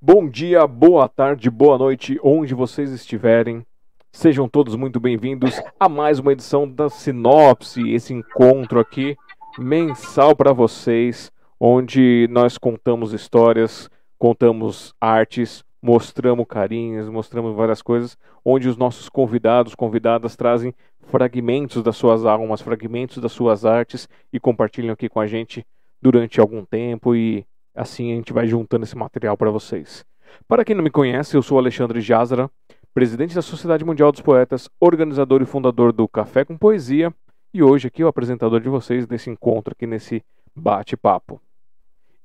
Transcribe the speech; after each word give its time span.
Bom 0.00 0.28
dia, 0.28 0.66
boa 0.66 1.08
tarde, 1.08 1.50
boa 1.50 1.78
noite, 1.78 2.18
onde 2.22 2.54
vocês 2.54 2.90
estiverem. 2.90 3.64
Sejam 4.10 4.48
todos 4.48 4.74
muito 4.74 4.98
bem-vindos 4.98 5.60
a 5.78 5.88
mais 5.88 6.18
uma 6.18 6.32
edição 6.32 6.68
da 6.68 6.88
Sinopse, 6.88 7.90
esse 7.92 8.12
encontro 8.12 8.80
aqui 8.80 9.16
mensal 9.58 10.34
para 10.34 10.52
vocês, 10.52 11.30
onde 11.60 12.26
nós 12.30 12.58
contamos 12.58 13.12
histórias, 13.12 13.88
contamos 14.18 14.94
artes, 15.00 15.64
mostramos 15.82 16.46
carinhas, 16.46 17.08
mostramos 17.08 17.54
várias 17.54 17.80
coisas, 17.80 18.16
onde 18.44 18.68
os 18.68 18.76
nossos 18.76 19.08
convidados, 19.08 19.74
convidadas 19.74 20.36
trazem 20.36 20.74
fragmentos 21.00 21.82
das 21.82 21.96
suas 21.96 22.24
almas, 22.24 22.60
fragmentos 22.60 23.18
das 23.18 23.32
suas 23.32 23.64
artes 23.64 24.08
e 24.32 24.38
compartilham 24.38 24.92
aqui 24.92 25.08
com 25.08 25.20
a 25.20 25.26
gente 25.26 25.66
durante 26.00 26.40
algum 26.40 26.64
tempo 26.64 27.14
e 27.14 27.44
assim 27.74 28.12
a 28.12 28.16
gente 28.16 28.32
vai 28.32 28.46
juntando 28.46 28.84
esse 28.84 28.96
material 28.96 29.36
para 29.36 29.50
vocês. 29.50 30.04
Para 30.46 30.64
quem 30.64 30.76
não 30.76 30.84
me 30.84 30.90
conhece, 30.90 31.36
eu 31.36 31.42
sou 31.42 31.58
Alexandre 31.58 32.00
Jazara, 32.00 32.50
presidente 32.94 33.34
da 33.34 33.42
Sociedade 33.42 33.84
Mundial 33.84 34.12
dos 34.12 34.20
Poetas, 34.20 34.68
organizador 34.78 35.42
e 35.42 35.46
fundador 35.46 35.92
do 35.92 36.06
Café 36.06 36.44
com 36.44 36.56
Poesia, 36.56 37.12
e 37.52 37.62
hoje 37.62 37.88
aqui 37.88 38.04
o 38.04 38.08
apresentador 38.08 38.60
de 38.60 38.68
vocês 38.68 39.06
desse 39.06 39.28
encontro 39.28 39.72
aqui 39.72 39.86
nesse 39.86 40.22
bate-papo. 40.54 41.40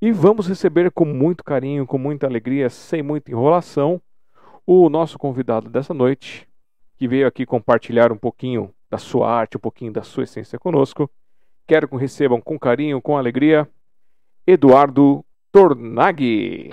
E 0.00 0.12
vamos 0.12 0.46
receber 0.46 0.90
com 0.90 1.06
muito 1.06 1.42
carinho, 1.42 1.86
com 1.86 1.96
muita 1.96 2.26
alegria, 2.26 2.68
sem 2.68 3.02
muita 3.02 3.30
enrolação, 3.30 3.98
o 4.66 4.90
nosso 4.90 5.18
convidado 5.18 5.70
dessa 5.70 5.94
noite, 5.94 6.46
que 6.98 7.08
veio 7.08 7.26
aqui 7.26 7.46
compartilhar 7.46 8.12
um 8.12 8.16
pouquinho 8.16 8.70
da 8.90 8.98
sua 8.98 9.30
arte, 9.30 9.56
um 9.56 9.60
pouquinho 9.60 9.92
da 9.92 10.02
sua 10.02 10.24
essência 10.24 10.58
conosco. 10.58 11.10
Quero 11.66 11.88
que 11.88 11.96
recebam 11.96 12.42
com 12.42 12.58
carinho, 12.58 13.00
com 13.00 13.16
alegria, 13.16 13.66
Eduardo 14.46 15.24
Tornaghi. 15.50 16.70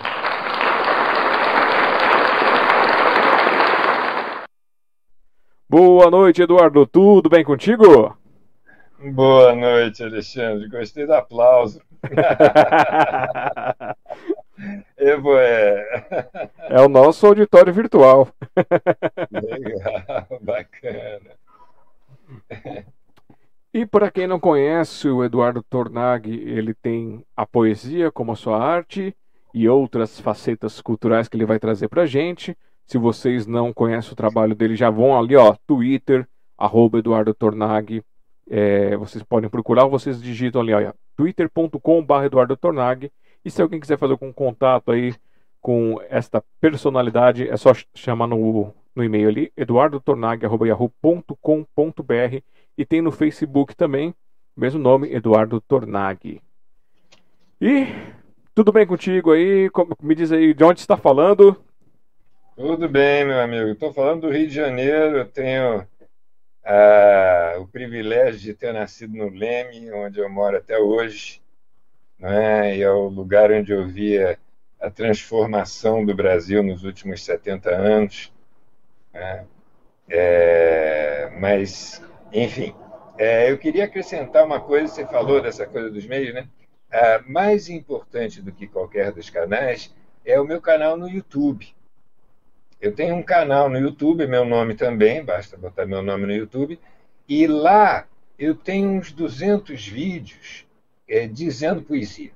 Boa 5.69 6.11
noite, 6.11 6.41
Eduardo. 6.41 6.85
Tudo 6.85 7.29
bem 7.29 7.43
contigo? 7.45 8.17
Boa 9.11 9.53
noite, 9.53 10.01
Alexandre. 10.01 10.69
Gostei 10.69 11.05
do 11.05 11.13
aplauso. 11.13 11.81
Evo 14.95 15.37
é. 15.37 16.31
É 16.69 16.79
o 16.79 16.87
nosso 16.87 17.27
auditório 17.27 17.73
virtual. 17.73 18.29
Legal, 19.29 20.39
bacana. 20.41 21.31
E 23.73 23.85
para 23.85 24.09
quem 24.09 24.25
não 24.25 24.39
conhece 24.39 25.09
o 25.09 25.21
Eduardo 25.21 25.61
Tornag, 25.63 26.29
ele 26.29 26.73
tem 26.73 27.25
a 27.35 27.45
poesia 27.45 28.09
como 28.09 28.31
a 28.31 28.37
sua 28.37 28.57
arte 28.57 29.13
e 29.53 29.67
outras 29.67 30.17
facetas 30.17 30.79
culturais 30.79 31.27
que 31.27 31.35
ele 31.35 31.45
vai 31.45 31.59
trazer 31.59 31.89
para 31.89 32.05
gente. 32.05 32.57
Se 32.85 32.97
vocês 32.97 33.45
não 33.45 33.73
conhecem 33.73 34.13
o 34.13 34.15
trabalho 34.15 34.55
dele, 34.55 34.77
já 34.77 34.89
vão 34.89 35.17
ali, 35.17 35.35
ó, 35.35 35.57
Twitter, 35.67 36.25
arroba 36.57 36.99
Eduardo 36.99 37.33
Tornag. 37.33 38.01
É, 38.49 38.97
vocês 38.97 39.23
podem 39.23 39.49
procurar, 39.49 39.85
vocês 39.85 40.21
digitam 40.21 40.61
ali, 40.61 40.71
twitter.com.br 41.15 42.25
Eduardo 42.25 42.57
Tornag. 42.57 43.11
E 43.43 43.51
se 43.51 43.61
alguém 43.61 43.79
quiser 43.79 43.97
fazer 43.97 44.13
algum 44.13 44.31
contato 44.31 44.91
aí 44.91 45.13
com 45.61 45.99
esta 46.09 46.43
personalidade, 46.59 47.47
é 47.47 47.55
só 47.55 47.71
chamar 47.93 48.27
no, 48.27 48.73
no 48.95 49.03
e-mail 49.03 49.29
ali, 49.29 49.51
eduardotornag.yahoo.com.br 49.55 52.43
e 52.77 52.85
tem 52.85 53.01
no 53.01 53.11
Facebook 53.11 53.75
também, 53.75 54.13
mesmo 54.55 54.79
nome, 54.79 55.13
Eduardo 55.13 55.59
Tornag. 55.61 56.41
E 57.61 57.87
tudo 58.53 58.71
bem 58.71 58.85
contigo 58.85 59.31
aí? 59.31 59.69
Me 60.01 60.15
diz 60.15 60.31
aí 60.31 60.53
de 60.53 60.63
onde 60.63 60.79
está 60.79 60.97
falando? 60.97 61.55
Tudo 62.55 62.87
bem, 62.87 63.25
meu 63.25 63.39
amigo. 63.39 63.69
Estou 63.69 63.93
falando 63.93 64.21
do 64.21 64.29
Rio 64.29 64.47
de 64.47 64.53
Janeiro. 64.53 65.17
Eu 65.17 65.25
tenho 65.25 65.87
ah, 66.65 67.55
o 67.59 67.67
privilégio 67.67 68.39
de 68.39 68.53
ter 68.53 68.73
nascido 68.73 69.15
no 69.15 69.29
Leme, 69.29 69.91
onde 69.91 70.19
eu 70.19 70.29
moro 70.29 70.57
até 70.57 70.77
hoje. 70.77 71.41
Né? 72.17 72.77
E 72.77 72.81
é 72.81 72.91
o 72.91 73.07
lugar 73.07 73.51
onde 73.51 73.71
eu 73.71 73.87
via 73.87 74.39
a 74.79 74.89
transformação 74.89 76.05
do 76.05 76.15
Brasil 76.15 76.63
nos 76.63 76.83
últimos 76.83 77.23
70 77.23 77.69
anos. 77.69 78.33
Né? 79.13 79.45
É, 80.09 81.31
mas 81.39 82.01
enfim, 82.33 82.73
é, 83.17 83.51
eu 83.51 83.59
queria 83.59 83.85
acrescentar 83.85 84.43
uma 84.43 84.59
coisa, 84.59 84.87
você 84.87 85.05
falou 85.05 85.39
dessa 85.39 85.67
coisa 85.67 85.91
dos 85.91 86.05
meios, 86.05 86.33
né? 86.33 86.47
A 86.91 87.21
mais 87.27 87.69
importante 87.69 88.41
do 88.41 88.51
que 88.51 88.67
qualquer 88.67 89.11
dos 89.11 89.29
canais 89.29 89.93
é 90.25 90.39
o 90.39 90.45
meu 90.45 90.59
canal 90.59 90.97
no 90.97 91.07
YouTube. 91.07 91.75
Eu 92.83 92.91
tenho 92.91 93.15
um 93.15 93.23
canal 93.23 93.69
no 93.69 93.79
YouTube, 93.79 94.27
meu 94.27 94.43
nome 94.43 94.75
também, 94.75 95.23
basta 95.23 95.55
botar 95.55 95.85
meu 95.85 96.01
nome 96.01 96.25
no 96.25 96.33
YouTube, 96.33 96.77
e 97.29 97.47
lá 97.47 98.05
eu 98.37 98.53
tenho 98.53 98.89
uns 98.89 99.09
200 99.09 99.87
vídeos 99.87 100.65
é, 101.07 101.25
dizendo 101.25 101.81
poesia. 101.81 102.31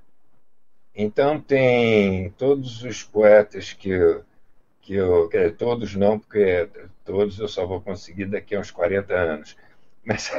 Então 0.95 1.37
tem 1.37 2.29
todos 2.37 2.81
os 2.81 3.03
poetas 3.03 3.73
que 3.73 3.89
eu, 3.89 4.23
que 4.81 4.93
eu 4.93 5.29
todos 5.57 5.93
não, 5.95 6.17
porque 6.17 6.69
todos 7.03 7.37
eu 7.39 7.49
só 7.49 7.65
vou 7.65 7.81
conseguir 7.81 8.27
daqui 8.27 8.55
a 8.55 8.61
uns 8.61 8.71
40 8.71 9.13
anos 9.13 9.57
mas, 10.01 10.31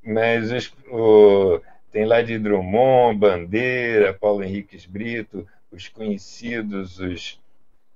mas 0.00 0.72
o, 0.88 1.60
tem 1.90 2.04
lá 2.04 2.22
de 2.22 2.38
Drummond, 2.38 3.18
Bandeira, 3.18 4.14
Paulo 4.14 4.44
Henriques 4.44 4.86
Brito, 4.86 5.44
os 5.72 5.88
conhecidos 5.88 7.00
os, 7.00 7.41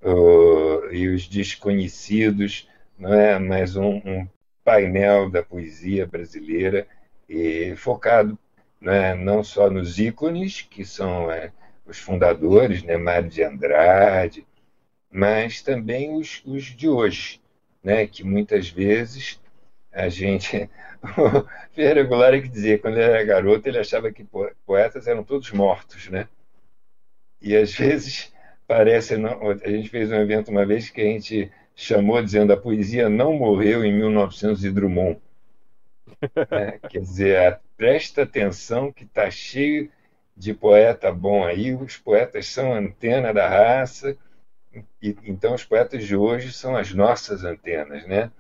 o, 0.07 0.89
e 0.93 1.09
os 1.09 1.27
desconhecidos, 1.27 2.69
não 2.97 3.13
é? 3.13 3.39
mais 3.39 3.77
um, 3.77 3.97
um 3.97 4.29
painel 4.65 5.29
da 5.29 5.43
poesia 5.43 6.07
brasileira 6.07 6.87
e 7.29 7.75
focado 7.77 8.39
não, 8.81 8.93
é? 8.93 9.15
não 9.15 9.43
só 9.43 9.69
nos 9.69 9.99
ícones, 9.99 10.63
que 10.63 10.85
são 10.85 11.31
é, 11.31 11.53
os 11.85 11.99
fundadores, 11.99 12.83
né? 12.83 12.97
Mário 12.97 13.29
de 13.29 13.43
Andrade, 13.43 14.47
mas 15.11 15.61
também 15.61 16.15
os, 16.15 16.43
os 16.45 16.65
de 16.65 16.89
hoje, 16.89 17.41
né? 17.83 18.07
que 18.07 18.23
muitas 18.23 18.69
vezes 18.69 19.41
a 19.93 20.09
gente. 20.09 20.71
O 21.07 21.47
Ferreira 21.73 22.03
Goulart 22.03 22.43
que 22.43 22.49
dizia, 22.49 22.79
quando 22.79 22.95
ele 22.95 23.05
era 23.05 23.23
garoto, 23.23 23.69
ele 23.69 23.79
achava 23.79 24.11
que 24.11 24.27
poetas 24.67 25.07
eram 25.07 25.23
todos 25.23 25.53
mortos, 25.53 26.09
né? 26.09 26.27
E 27.41 27.55
às 27.55 27.73
vezes 27.73 28.33
parece. 28.67 29.15
A 29.15 29.69
gente 29.69 29.89
fez 29.89 30.11
um 30.11 30.17
evento 30.17 30.51
uma 30.51 30.67
vez 30.67 30.91
que 30.91 31.01
a 31.01 31.05
gente 31.05 31.51
chamou 31.75 32.23
dizendo 32.23 32.53
a 32.53 32.57
poesia 32.57 33.09
não 33.09 33.35
morreu 33.35 33.85
em 33.85 33.93
1900 33.93 34.65
e 34.65 34.71
Drummond. 34.71 35.21
É, 36.51 36.79
quer 36.89 37.01
dizer, 37.01 37.61
presta 37.77 38.23
atenção 38.23 38.93
que 38.93 39.05
está 39.05 39.31
cheio 39.31 39.91
de 40.37 40.55
poeta 40.55 41.13
bom 41.13 41.45
aí, 41.45 41.75
os 41.75 41.97
poetas 41.97 42.47
são 42.47 42.73
a 42.73 42.79
antena 42.79 43.33
da 43.33 43.49
raça, 43.49 44.17
e, 45.03 45.17
então 45.25 45.55
os 45.55 45.65
poetas 45.65 46.05
de 46.05 46.15
hoje 46.15 46.53
são 46.53 46.77
as 46.77 46.93
nossas 46.93 47.45
antenas, 47.45 48.07
né? 48.07 48.31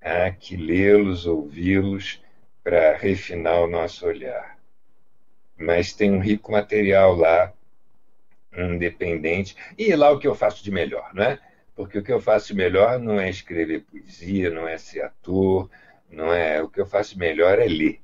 há 0.00 0.30
que 0.30 0.56
lê-los, 0.56 1.26
ouvi-los, 1.26 2.22
para 2.62 2.96
refinar 2.96 3.62
o 3.62 3.66
nosso 3.66 4.06
olhar. 4.06 4.58
Mas 5.56 5.92
tem 5.92 6.12
um 6.12 6.20
rico 6.20 6.52
material 6.52 7.16
lá, 7.16 7.52
independente, 8.74 9.56
e 9.76 9.94
lá 9.94 10.10
o 10.10 10.18
que 10.18 10.26
eu 10.26 10.34
faço 10.34 10.62
de 10.62 10.70
melhor, 10.70 11.12
não 11.14 11.24
é? 11.24 11.38
Porque 11.74 11.98
o 11.98 12.02
que 12.02 12.12
eu 12.12 12.20
faço 12.20 12.48
de 12.48 12.54
melhor 12.54 12.98
não 12.98 13.20
é 13.20 13.30
escrever 13.30 13.84
poesia, 13.84 14.50
não 14.50 14.66
é 14.66 14.76
ser 14.76 15.02
ator, 15.02 15.70
não 16.10 16.32
é. 16.32 16.62
O 16.62 16.68
que 16.68 16.80
eu 16.80 16.86
faço 16.86 17.14
de 17.14 17.20
melhor 17.20 17.58
é 17.58 17.66
ler. 17.66 18.00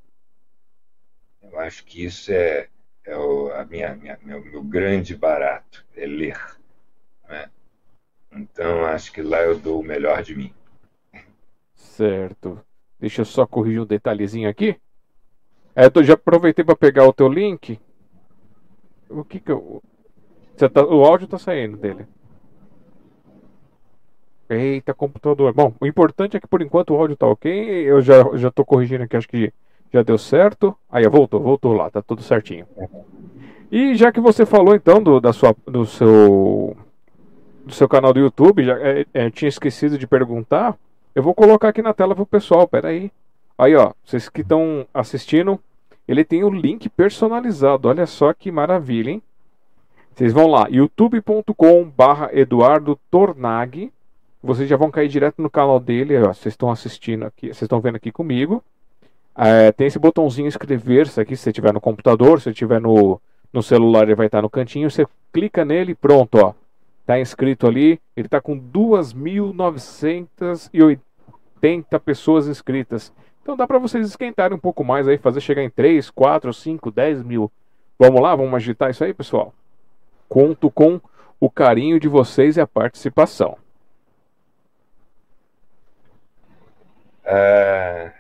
Eu 1.43 1.59
acho 1.59 1.85
que 1.85 2.05
isso 2.05 2.33
é, 2.33 2.69
é 3.05 3.17
o 3.17 3.53
a 3.53 3.65
minha, 3.65 3.95
minha, 3.97 4.19
meu, 4.23 4.45
meu 4.45 4.63
grande 4.63 5.17
barato, 5.17 5.85
é 5.97 6.07
ler. 6.07 6.41
É? 7.29 7.49
Então, 8.33 8.85
acho 8.85 9.13
que 9.13 9.23
lá 9.23 9.41
eu 9.41 9.59
dou 9.59 9.81
o 9.81 9.85
melhor 9.85 10.23
de 10.23 10.35
mim. 10.35 10.53
Certo. 11.75 12.65
Deixa 12.99 13.21
eu 13.21 13.25
só 13.25 13.47
corrigir 13.47 13.81
um 13.81 13.87
detalhezinho 13.87 14.49
aqui. 14.49 14.81
É, 15.77 15.91
eu 15.93 16.05
já 16.05 16.15
aproveitei 16.15 16.65
para 16.65 16.77
pegar 16.77 17.07
o 17.07 17.13
teu 17.13 17.29
link. 17.29 17.81
O 19.09 19.25
que 19.25 19.41
que 19.41 19.51
eu. 19.51 19.83
Tá... 20.57 20.85
o 20.85 21.05
áudio 21.05 21.27
tá 21.27 21.39
saindo 21.39 21.77
dele. 21.77 22.07
Eita, 24.49 24.93
computador. 24.95 25.53
Bom, 25.53 25.75
o 25.81 25.87
importante 25.87 26.37
é 26.37 26.41
que 26.41 26.47
por 26.47 26.63
enquanto 26.63 26.91
o 26.91 26.97
áudio 26.97 27.17
tá 27.17 27.27
ok. 27.27 27.51
Eu 27.51 28.01
já, 28.01 28.23
já 28.37 28.51
tô 28.51 28.65
corrigindo 28.65 29.05
aqui, 29.05 29.17
acho 29.17 29.29
que 29.29 29.53
já 29.93 30.03
deu 30.03 30.19
certo. 30.19 30.77
Aí, 30.91 31.07
voltou, 31.09 31.41
voltou 31.41 31.73
lá, 31.73 31.91
tá 31.91 32.03
tudo 32.03 32.23
certinho. 32.23 32.67
E 33.71 33.95
já 33.95 34.13
que 34.13 34.21
você 34.21 34.45
falou 34.45 34.75
então 34.75 35.03
do, 35.03 35.21
da 35.21 35.33
sua, 35.33 35.55
do 35.67 35.87
seu 35.87 36.77
do 37.65 37.73
seu 37.73 37.89
canal 37.89 38.13
do 38.13 38.21
YouTube, 38.21 38.63
já 38.63 38.79
é, 38.79 39.07
é, 39.15 39.31
tinha 39.31 39.49
esquecido 39.49 39.97
de 39.97 40.07
perguntar. 40.07 40.77
Eu 41.15 41.23
vou 41.23 41.35
colocar 41.35 41.69
aqui 41.69 41.81
na 41.81 41.95
tela 41.95 42.15
pro 42.15 42.27
pessoal, 42.27 42.69
peraí. 42.69 43.11
Aí, 43.57 43.75
ó, 43.75 43.93
vocês 44.05 44.29
que 44.29 44.43
estão 44.43 44.87
assistindo, 44.93 45.59
ele 46.07 46.25
tem 46.25 46.45
o 46.45 46.51
link 46.51 46.89
personalizado. 46.89 47.89
Olha 47.89 48.07
só 48.07 48.33
que 48.35 48.51
maravilha, 48.51 49.11
hein? 49.11 49.23
Vocês 50.15 50.33
vão 50.33 50.47
lá, 50.47 50.69
youtube.com/barra 50.71 52.31
Eduardo 52.33 52.97
Tornag. 53.11 53.93
Vocês 54.41 54.69
já 54.69 54.77
vão 54.77 54.89
cair 54.89 55.09
direto 55.09 55.43
no 55.43 55.51
canal 55.51 55.81
dele. 55.81 56.17
Vocês 56.21 56.53
estão 56.53 56.71
assistindo 56.71 57.25
aqui, 57.25 57.49
vocês 57.49 57.63
estão 57.63 57.81
vendo 57.81 57.97
aqui 57.97 58.13
comigo. 58.13 58.63
É, 59.37 59.73
tem 59.73 59.89
esse 59.89 59.99
botãozinho 59.99 60.47
inscrever-se 60.47 61.21
aqui, 61.21 61.35
se 61.35 61.43
você 61.43 61.51
estiver 61.51 61.73
no 61.73 61.81
computador, 61.81 62.41
se 62.41 62.51
estiver 62.51 62.81
no, 62.81 63.21
no 63.53 63.61
celular, 63.61 64.05
ele 64.05 64.15
vai 64.15 64.27
estar 64.27 64.41
no 64.41 64.49
cantinho. 64.49 64.89
Você 64.89 65.05
clica 65.33 65.65
nele 65.65 65.97
pronto, 65.97 66.39
ó. 66.39 66.55
Tá 67.05 67.19
inscrito 67.19 67.67
ali. 67.67 68.01
Ele 68.17 68.29
está 68.29 68.41
com 68.41 68.57
2.980 68.57 71.01
pessoas 72.05 72.47
inscritas. 72.47 73.13
Então 73.43 73.57
dá 73.57 73.67
para 73.67 73.81
vocês 73.81 74.07
esquentarem 74.07 74.57
um 74.57 74.61
pouco 74.61 74.85
mais 74.85 75.09
aí, 75.09 75.19
fazer 75.19 75.41
chegar 75.41 75.65
em 75.65 75.71
3, 75.71 76.09
4, 76.09 76.55
5, 76.55 76.93
10 76.93 77.25
mil. 77.25 77.51
Vamos 77.99 78.23
lá, 78.23 78.37
vamos 78.37 78.55
agitar 78.55 78.91
isso 78.91 79.03
aí, 79.03 79.13
pessoal? 79.13 79.53
Conto 80.29 80.71
com 80.71 81.01
o 81.39 81.51
carinho 81.51 82.01
de 82.01 82.09
vocês 82.09 82.57
e 82.57 82.61
a 82.61 82.67
participação. 82.67 83.57
É... 87.25 88.13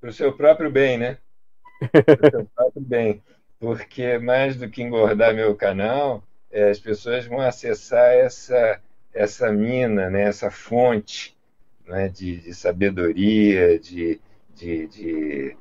Para 0.00 0.10
o 0.10 0.12
seu 0.12 0.32
próprio 0.32 0.70
bem, 0.70 0.98
né? 0.98 1.18
Para 1.90 2.28
o 2.28 2.30
seu 2.30 2.44
próprio 2.54 2.82
bem. 2.82 3.22
Porque 3.58 4.18
mais 4.18 4.56
do 4.56 4.68
que 4.68 4.82
engordar 4.82 5.34
meu 5.34 5.54
canal, 5.54 6.22
é, 6.50 6.70
as 6.70 6.78
pessoas 6.78 7.26
vão 7.26 7.40
acessar 7.40 8.12
essa, 8.12 8.80
essa 9.12 9.50
mina, 9.52 10.10
né? 10.10 10.22
essa 10.22 10.50
fonte 10.50 11.36
né? 11.86 12.08
de, 12.08 12.36
de 12.38 12.54
sabedoria, 12.54 13.78
de, 13.78 14.20
de, 14.54 14.86
de, 14.86 15.56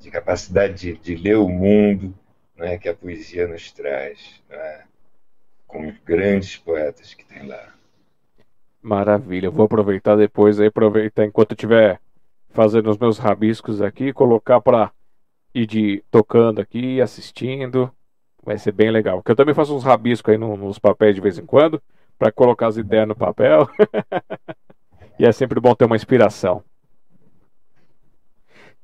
de 0.00 0.10
capacidade 0.10 0.74
de, 0.74 0.98
de, 0.98 1.14
ler 1.16 1.36
o 1.36 1.48
mundo 1.48 2.14
né? 2.56 2.78
que 2.78 2.88
a 2.88 2.94
poesia 2.94 3.46
nos 3.46 3.70
traz. 3.72 4.42
Né? 4.48 4.84
Com 5.66 5.88
os 5.88 5.98
grandes 5.98 6.56
poetas 6.56 7.14
que 7.14 7.24
tem 7.24 7.46
lá. 7.46 7.74
Maravilha, 8.80 9.50
vou 9.50 9.66
aproveitar 9.66 10.16
depois 10.16 10.60
aí, 10.60 10.68
aproveitar 10.68 11.24
enquanto 11.24 11.52
estiver 11.52 12.00
fazendo 12.50 12.88
os 12.88 12.96
meus 12.96 13.18
rabiscos 13.18 13.82
aqui, 13.82 14.12
colocar 14.12 14.60
para 14.60 14.92
ir 15.54 15.66
de, 15.66 16.04
tocando 16.10 16.60
aqui, 16.60 17.00
assistindo. 17.00 17.90
Vai 18.44 18.58
ser 18.58 18.72
bem 18.72 18.90
legal. 18.90 19.18
Porque 19.18 19.32
eu 19.32 19.36
também 19.36 19.54
faço 19.54 19.74
uns 19.74 19.82
rabiscos 19.82 20.32
aí 20.32 20.38
no, 20.38 20.56
nos 20.56 20.78
papéis 20.78 21.14
de 21.14 21.20
vez 21.20 21.38
em 21.38 21.44
quando, 21.44 21.82
para 22.18 22.30
colocar 22.30 22.68
as 22.68 22.76
ideias 22.76 23.08
no 23.08 23.16
papel. 23.16 23.68
e 25.18 25.26
é 25.26 25.32
sempre 25.32 25.58
bom 25.58 25.74
ter 25.74 25.84
uma 25.84 25.96
inspiração. 25.96 26.62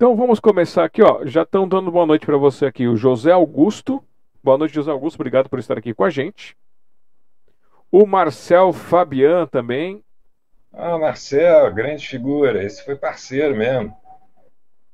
Então 0.03 0.17
vamos 0.17 0.41
começar 0.41 0.83
aqui, 0.83 1.01
ó. 1.01 1.25
Já 1.25 1.43
estão 1.43 1.69
dando 1.69 1.89
boa 1.89 2.05
noite 2.05 2.27
para 2.27 2.37
você 2.37 2.67
aqui, 2.67 2.89
o 2.89 2.97
José 2.97 3.31
Augusto. 3.31 4.03
Boa 4.43 4.59
noite, 4.59 4.75
José 4.75 4.91
Augusto. 4.91 5.15
Obrigado 5.15 5.49
por 5.49 5.61
estar 5.61 5.79
aqui 5.79 5.95
com 5.95 6.03
a 6.03 6.11
gente. 6.11 6.57
O 7.89 8.05
Marcel 8.05 8.73
Fabian 8.73 9.47
também. 9.47 10.03
Ah, 10.73 10.99
Marcel, 10.99 11.73
grande 11.73 12.05
figura. 12.05 12.65
Esse 12.65 12.85
foi 12.85 12.97
parceiro 12.97 13.55
mesmo. 13.55 13.97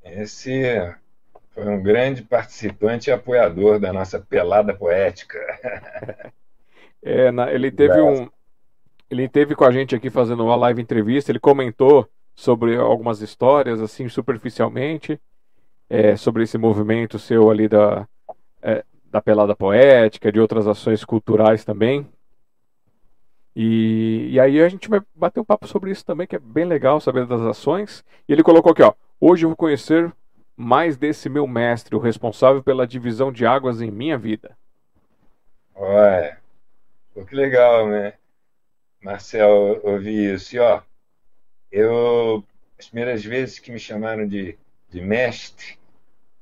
Esse 0.03 0.93
foi 1.55 1.67
um 1.67 1.81
grande 1.81 2.21
participante 2.21 3.09
e 3.09 3.11
apoiador 3.11 3.79
da 3.79 3.91
nossa 3.91 4.19
pelada 4.19 4.75
poética. 4.75 5.39
É, 7.01 7.31
na, 7.31 7.49
ele 7.49 7.71
teve 7.71 8.01
um. 8.01 8.29
Ele 9.09 9.29
teve 9.29 9.55
com 9.55 9.63
a 9.63 9.71
gente 9.71 9.95
aqui 9.95 10.09
fazendo 10.09 10.43
uma 10.43 10.57
live 10.57 10.81
entrevista. 10.81 11.31
Ele 11.31 11.39
comentou 11.39 12.09
sobre 12.39 12.77
algumas 12.77 13.21
histórias, 13.21 13.81
assim, 13.81 14.07
superficialmente, 14.07 15.19
é, 15.89 16.15
sobre 16.15 16.43
esse 16.43 16.57
movimento 16.57 17.19
seu 17.19 17.51
ali 17.51 17.67
da, 17.67 18.07
é, 18.61 18.85
da 19.11 19.21
pelada 19.21 19.53
poética, 19.53 20.31
de 20.31 20.39
outras 20.39 20.65
ações 20.65 21.03
culturais 21.03 21.65
também. 21.65 22.07
E, 23.53 24.29
e 24.31 24.39
aí 24.39 24.61
a 24.61 24.69
gente 24.69 24.87
vai 24.87 25.01
bater 25.13 25.41
um 25.41 25.43
papo 25.43 25.67
sobre 25.67 25.91
isso 25.91 26.05
também, 26.05 26.25
que 26.25 26.37
é 26.37 26.39
bem 26.39 26.63
legal 26.63 27.01
saber 27.01 27.25
das 27.25 27.41
ações. 27.41 28.05
E 28.25 28.31
ele 28.31 28.41
colocou 28.41 28.71
aqui, 28.71 28.83
ó. 28.83 28.93
Hoje 29.19 29.43
eu 29.43 29.49
vou 29.49 29.57
conhecer 29.57 30.09
mais 30.55 30.95
desse 30.95 31.27
meu 31.27 31.45
mestre, 31.45 31.93
o 31.93 31.99
responsável 31.99 32.63
pela 32.63 32.87
divisão 32.87 33.33
de 33.33 33.45
águas 33.45 33.81
em 33.81 33.91
minha 33.91 34.17
vida. 34.17 34.57
Pô, 37.13 37.25
que 37.25 37.35
legal, 37.35 37.89
né? 37.89 38.13
Marcel, 39.03 39.81
ouvi 39.83 40.33
isso. 40.33 40.55
E, 40.55 40.59
ó, 40.59 40.81
eu, 41.71 42.43
as 42.77 42.87
primeiras 42.87 43.23
vezes 43.23 43.59
que 43.59 43.71
me 43.71 43.79
chamaram 43.79 44.27
de, 44.27 44.57
de 44.89 45.01
mestre, 45.01 45.77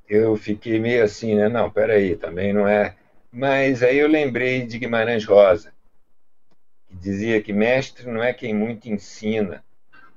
eu 0.07 0.35
fiquei 0.37 0.79
meio 0.79 1.03
assim, 1.03 1.35
né? 1.35 1.49
Não, 1.49 1.69
peraí, 1.69 2.15
também 2.15 2.53
não 2.53 2.67
é. 2.67 2.95
Mas 3.31 3.83
aí 3.83 3.97
eu 3.97 4.07
lembrei 4.07 4.65
de 4.65 4.79
Guimarães 4.79 5.25
Rosa 5.25 5.73
que 6.87 6.95
dizia 6.95 7.41
que 7.41 7.51
mestre 7.51 8.09
não 8.09 8.23
é 8.23 8.33
quem 8.33 8.53
muito 8.53 8.89
ensina, 8.89 9.63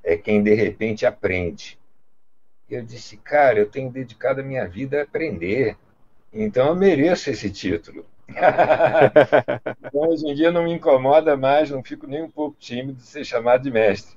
é 0.02 0.16
quem 0.16 0.42
de 0.42 0.54
repente 0.54 1.04
aprende. 1.04 1.78
Eu 2.68 2.82
disse, 2.84 3.16
cara, 3.16 3.58
eu 3.58 3.68
tenho 3.68 3.90
dedicado 3.90 4.40
a 4.40 4.44
minha 4.44 4.66
vida 4.68 5.00
a 5.00 5.02
aprender, 5.02 5.76
então 6.32 6.68
eu 6.68 6.76
mereço 6.76 7.28
esse 7.30 7.50
título. 7.50 8.06
então, 9.84 10.08
hoje 10.08 10.24
em 10.28 10.34
dia 10.34 10.52
não 10.52 10.62
me 10.62 10.72
incomoda 10.72 11.36
mais, 11.36 11.70
não 11.70 11.82
fico 11.82 12.06
nem 12.06 12.22
um 12.22 12.30
pouco 12.30 12.56
tímido 12.60 12.98
de 12.98 13.06
ser 13.06 13.24
chamado 13.24 13.64
de 13.64 13.72
mestre, 13.72 14.16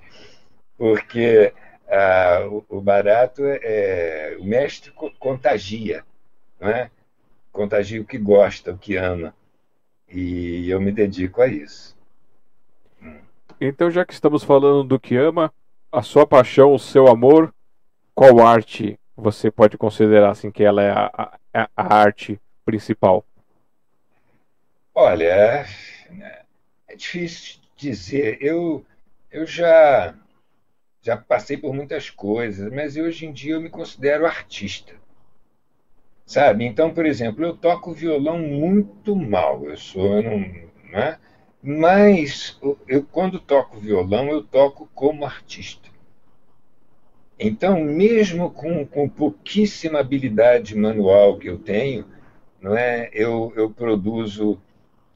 porque 0.77 1.53
ah, 1.87 2.47
o, 2.49 2.65
o, 2.77 2.81
barato 2.81 3.43
é, 3.45 4.35
o 4.39 4.43
mestre 4.43 4.91
contagia, 5.19 6.03
não 6.59 6.69
é? 6.69 6.89
contagia 7.51 8.01
o 8.01 8.05
que 8.05 8.17
gosta, 8.17 8.71
o 8.71 8.77
que 8.77 8.97
ama, 8.97 9.33
e 10.09 10.69
eu 10.69 10.81
me 10.81 10.91
dedico 10.91 11.41
a 11.41 11.47
isso. 11.47 11.95
Então, 13.61 13.89
já 13.89 14.03
que 14.03 14.13
estamos 14.13 14.43
falando 14.43 14.83
do 14.83 14.99
que 14.99 15.15
ama, 15.15 15.53
a 15.91 16.01
sua 16.01 16.25
paixão, 16.25 16.73
o 16.73 16.79
seu 16.79 17.07
amor, 17.07 17.53
qual 18.15 18.45
arte 18.45 18.99
você 19.15 19.51
pode 19.51 19.77
considerar 19.77 20.31
assim 20.31 20.51
que 20.51 20.63
ela 20.63 20.81
é 20.81 20.91
a, 20.91 21.37
a, 21.53 21.69
a 21.77 21.95
arte 21.95 22.41
principal? 22.65 23.23
Olha, 24.93 25.25
é, 25.25 25.65
é 26.87 26.95
difícil 26.95 27.59
dizer. 27.75 28.37
Eu, 28.41 28.85
eu 29.31 29.45
já, 29.45 30.15
já 31.03 31.17
passei 31.17 31.57
por 31.57 31.73
muitas 31.73 32.09
coisas, 32.09 32.71
mas 32.71 32.95
hoje 32.95 33.25
em 33.25 33.33
dia 33.33 33.55
eu 33.55 33.61
me 33.61 33.69
considero 33.69 34.25
artista. 34.25 34.93
Sabe? 36.25 36.63
Então, 36.63 36.93
por 36.93 37.05
exemplo, 37.05 37.43
eu 37.43 37.55
toco 37.55 37.93
violão 37.93 38.39
muito 38.39 39.13
mal. 39.13 39.65
Eu 39.65 39.75
sou, 39.75 40.15
eu 40.15 40.23
não, 40.23 40.39
né? 40.89 41.19
Mas 41.61 42.57
eu, 42.87 43.03
quando 43.11 43.39
toco 43.39 43.77
violão, 43.77 44.29
eu 44.29 44.41
toco 44.41 44.89
como 44.95 45.25
artista. 45.25 45.89
Então, 47.37 47.81
mesmo 47.81 48.49
com, 48.51 48.85
com 48.85 49.09
pouquíssima 49.09 49.99
habilidade 49.99 50.75
manual 50.75 51.37
que 51.37 51.49
eu 51.49 51.57
tenho, 51.57 52.05
não 52.61 52.77
é? 52.77 53.09
eu, 53.13 53.51
eu 53.55 53.69
produzo 53.69 54.61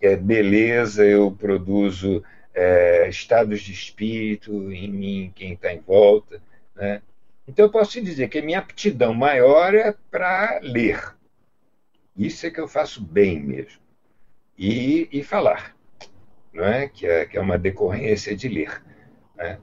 é, 0.01 0.15
beleza, 0.15 1.05
eu 1.05 1.31
produzo 1.31 2.21
é, 2.57 3.07
estados 3.09 3.61
de 3.61 3.71
espírito 3.71 4.71
em 4.71 4.89
mim, 4.89 5.33
quem 5.35 5.53
está 5.53 5.73
em 5.73 5.79
volta. 5.79 6.41
Né? 6.75 7.01
Então, 7.47 7.65
eu 7.65 7.71
posso 7.71 8.01
dizer 8.01 8.27
que 8.27 8.39
a 8.39 8.43
minha 8.43 8.59
aptidão 8.59 9.13
maior 9.13 9.73
é 9.73 9.95
para 10.11 10.59
ler. 10.61 11.15
Isso 12.15 12.45
é 12.45 12.51
que 12.51 12.59
eu 12.59 12.67
faço 12.67 13.01
bem 13.01 13.39
mesmo. 13.39 13.79
E, 14.57 15.07
e 15.11 15.23
falar 15.23 15.77
não 16.57 16.65
é? 16.65 16.89
Que, 16.89 17.05
é, 17.05 17.25
que 17.25 17.37
é 17.37 17.41
uma 17.41 17.57
decorrência 17.57 18.35
de 18.35 18.49
ler. 18.49 18.83
Né? 19.35 19.59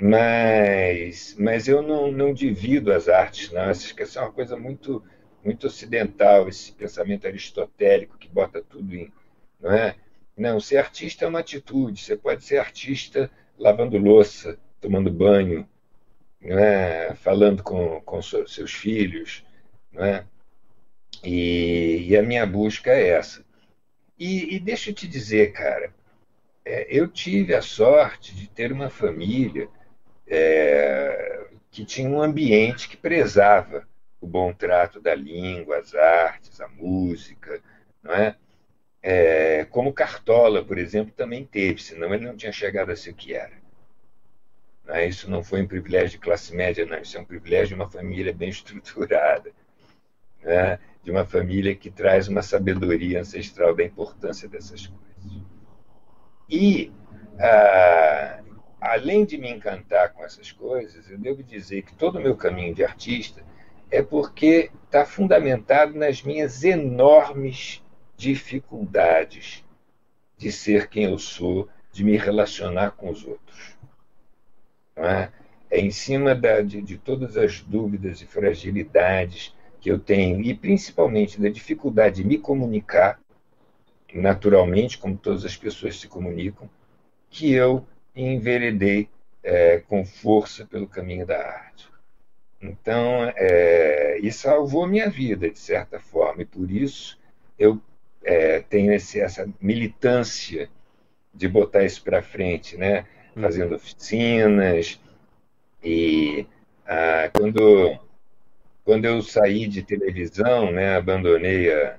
Mas, 0.00 1.34
mas 1.38 1.66
eu 1.66 1.82
não, 1.82 2.12
não 2.12 2.34
divido 2.34 2.92
as 2.92 3.08
artes, 3.08 3.50
não. 3.50 3.62
Acho 3.62 3.94
que 3.94 4.02
essa 4.02 4.20
é 4.20 4.22
uma 4.22 4.32
coisa 4.32 4.56
muito, 4.56 5.02
muito 5.42 5.66
ocidental, 5.66 6.48
esse 6.48 6.72
pensamento 6.72 7.26
aristotélico 7.26 8.18
que 8.18 8.28
bota 8.28 8.62
tudo 8.62 8.94
em. 8.94 9.10
Não, 9.58 9.72
é? 9.72 9.96
Não, 10.38 10.60
ser 10.60 10.78
artista 10.78 11.24
é 11.24 11.28
uma 11.28 11.40
atitude. 11.40 12.02
Você 12.02 12.16
pode 12.16 12.44
ser 12.44 12.58
artista 12.58 13.30
lavando 13.58 13.98
louça, 13.98 14.58
tomando 14.80 15.10
banho, 15.10 15.68
é? 16.40 17.14
falando 17.16 17.62
com, 17.62 18.00
com 18.02 18.22
seus 18.22 18.72
filhos. 18.72 19.44
É? 19.96 20.24
E, 21.24 22.06
e 22.08 22.16
a 22.16 22.22
minha 22.22 22.46
busca 22.46 22.90
é 22.90 23.08
essa. 23.08 23.44
E, 24.18 24.54
e 24.54 24.60
deixa 24.60 24.90
eu 24.90 24.94
te 24.94 25.08
dizer, 25.08 25.52
cara, 25.52 25.92
é, 26.64 26.86
eu 26.88 27.08
tive 27.08 27.54
a 27.54 27.62
sorte 27.62 28.34
de 28.34 28.48
ter 28.48 28.72
uma 28.72 28.90
família 28.90 29.68
é, 30.26 31.48
que 31.70 31.84
tinha 31.84 32.08
um 32.08 32.20
ambiente 32.20 32.88
que 32.88 32.96
prezava 32.96 33.86
o 34.20 34.26
bom 34.26 34.52
trato 34.52 35.00
da 35.00 35.14
língua, 35.14 35.78
as 35.78 35.94
artes, 35.94 36.60
a 36.60 36.68
música, 36.68 37.62
não 38.02 38.12
é? 38.12 38.36
É 39.02 39.64
como 39.66 39.92
Cartola, 39.92 40.64
por 40.64 40.78
exemplo, 40.78 41.12
também 41.14 41.44
teve, 41.44 41.82
senão 41.82 42.12
ele 42.12 42.26
não 42.26 42.36
tinha 42.36 42.52
chegado 42.52 42.90
a 42.90 42.96
ser 42.96 43.10
o 43.10 43.14
que 43.14 43.34
era. 43.34 43.56
Né? 44.84 45.06
Isso 45.06 45.30
não 45.30 45.42
foi 45.42 45.62
um 45.62 45.68
privilégio 45.68 46.10
de 46.10 46.18
classe 46.18 46.54
média, 46.54 46.84
não. 46.86 46.98
Isso 46.98 47.16
é 47.16 47.20
um 47.20 47.24
privilégio 47.24 47.68
de 47.68 47.74
uma 47.74 47.90
família 47.90 48.32
bem 48.32 48.48
estruturada, 48.50 49.52
né? 50.42 50.78
de 51.02 51.10
uma 51.10 51.24
família 51.24 51.74
que 51.74 51.90
traz 51.90 52.28
uma 52.28 52.42
sabedoria 52.42 53.20
ancestral 53.20 53.74
da 53.74 53.84
importância 53.84 54.48
dessas 54.48 54.86
coisas. 54.86 55.42
E, 56.50 56.92
ah, 57.38 58.42
além 58.80 59.24
de 59.24 59.38
me 59.38 59.50
encantar 59.50 60.12
com 60.12 60.24
essas 60.24 60.50
coisas, 60.50 61.10
eu 61.10 61.18
devo 61.18 61.42
dizer 61.42 61.82
que 61.82 61.94
todo 61.94 62.18
o 62.18 62.22
meu 62.22 62.36
caminho 62.36 62.74
de 62.74 62.84
artista 62.84 63.42
é 63.90 64.02
porque 64.02 64.70
está 64.84 65.04
fundamentado 65.04 65.94
nas 65.94 66.22
minhas 66.22 66.64
enormes 66.64 67.82
dificuldades 68.18 69.64
de 70.36 70.52
ser 70.52 70.88
quem 70.88 71.04
eu 71.04 71.18
sou, 71.18 71.68
de 71.92 72.04
me 72.04 72.16
relacionar 72.16 72.90
com 72.90 73.08
os 73.08 73.24
outros. 73.24 73.78
É? 74.96 75.30
é? 75.70 75.80
em 75.80 75.90
cima 75.90 76.34
da, 76.34 76.60
de, 76.60 76.82
de 76.82 76.98
todas 76.98 77.36
as 77.36 77.60
dúvidas 77.60 78.20
e 78.20 78.26
fragilidades 78.26 79.54
que 79.80 79.90
eu 79.90 79.98
tenho, 79.98 80.42
e 80.42 80.52
principalmente 80.52 81.40
da 81.40 81.48
dificuldade 81.48 82.22
de 82.22 82.28
me 82.28 82.36
comunicar 82.36 83.20
naturalmente, 84.12 84.98
como 84.98 85.16
todas 85.16 85.44
as 85.44 85.56
pessoas 85.56 86.00
se 86.00 86.08
comunicam, 86.08 86.68
que 87.30 87.52
eu 87.52 87.86
enveredei 88.16 89.08
é, 89.42 89.78
com 89.78 90.04
força 90.04 90.66
pelo 90.66 90.88
caminho 90.88 91.26
da 91.26 91.38
arte. 91.38 91.88
Então, 92.60 93.30
é, 93.36 94.18
isso 94.20 94.40
salvou 94.40 94.86
minha 94.86 95.08
vida, 95.08 95.48
de 95.48 95.58
certa 95.58 96.00
forma, 96.00 96.42
e 96.42 96.46
por 96.46 96.70
isso 96.70 97.18
eu 97.58 97.80
é, 98.22 98.60
tenho 98.60 98.92
esse, 98.92 99.20
essa 99.20 99.48
militância 99.60 100.68
de 101.32 101.48
botar 101.48 101.84
isso 101.84 102.02
para 102.02 102.22
frente, 102.22 102.76
né? 102.76 103.06
Uhum. 103.36 103.42
fazendo 103.42 103.74
oficinas. 103.74 105.00
E 105.82 106.46
ah, 106.86 107.30
quando, 107.32 107.98
quando 108.84 109.04
eu 109.04 109.22
saí 109.22 109.66
de 109.66 109.82
televisão, 109.82 110.72
né, 110.72 110.96
abandonei 110.96 111.72
a, 111.72 111.98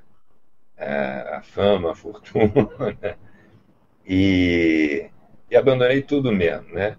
a, 0.78 1.38
a 1.38 1.42
fama, 1.42 1.92
a 1.92 1.96
fortuna, 1.96 3.18
e, 4.06 5.10
e 5.50 5.56
abandonei 5.56 6.02
tudo 6.02 6.32
mesmo. 6.32 6.74
Né? 6.74 6.98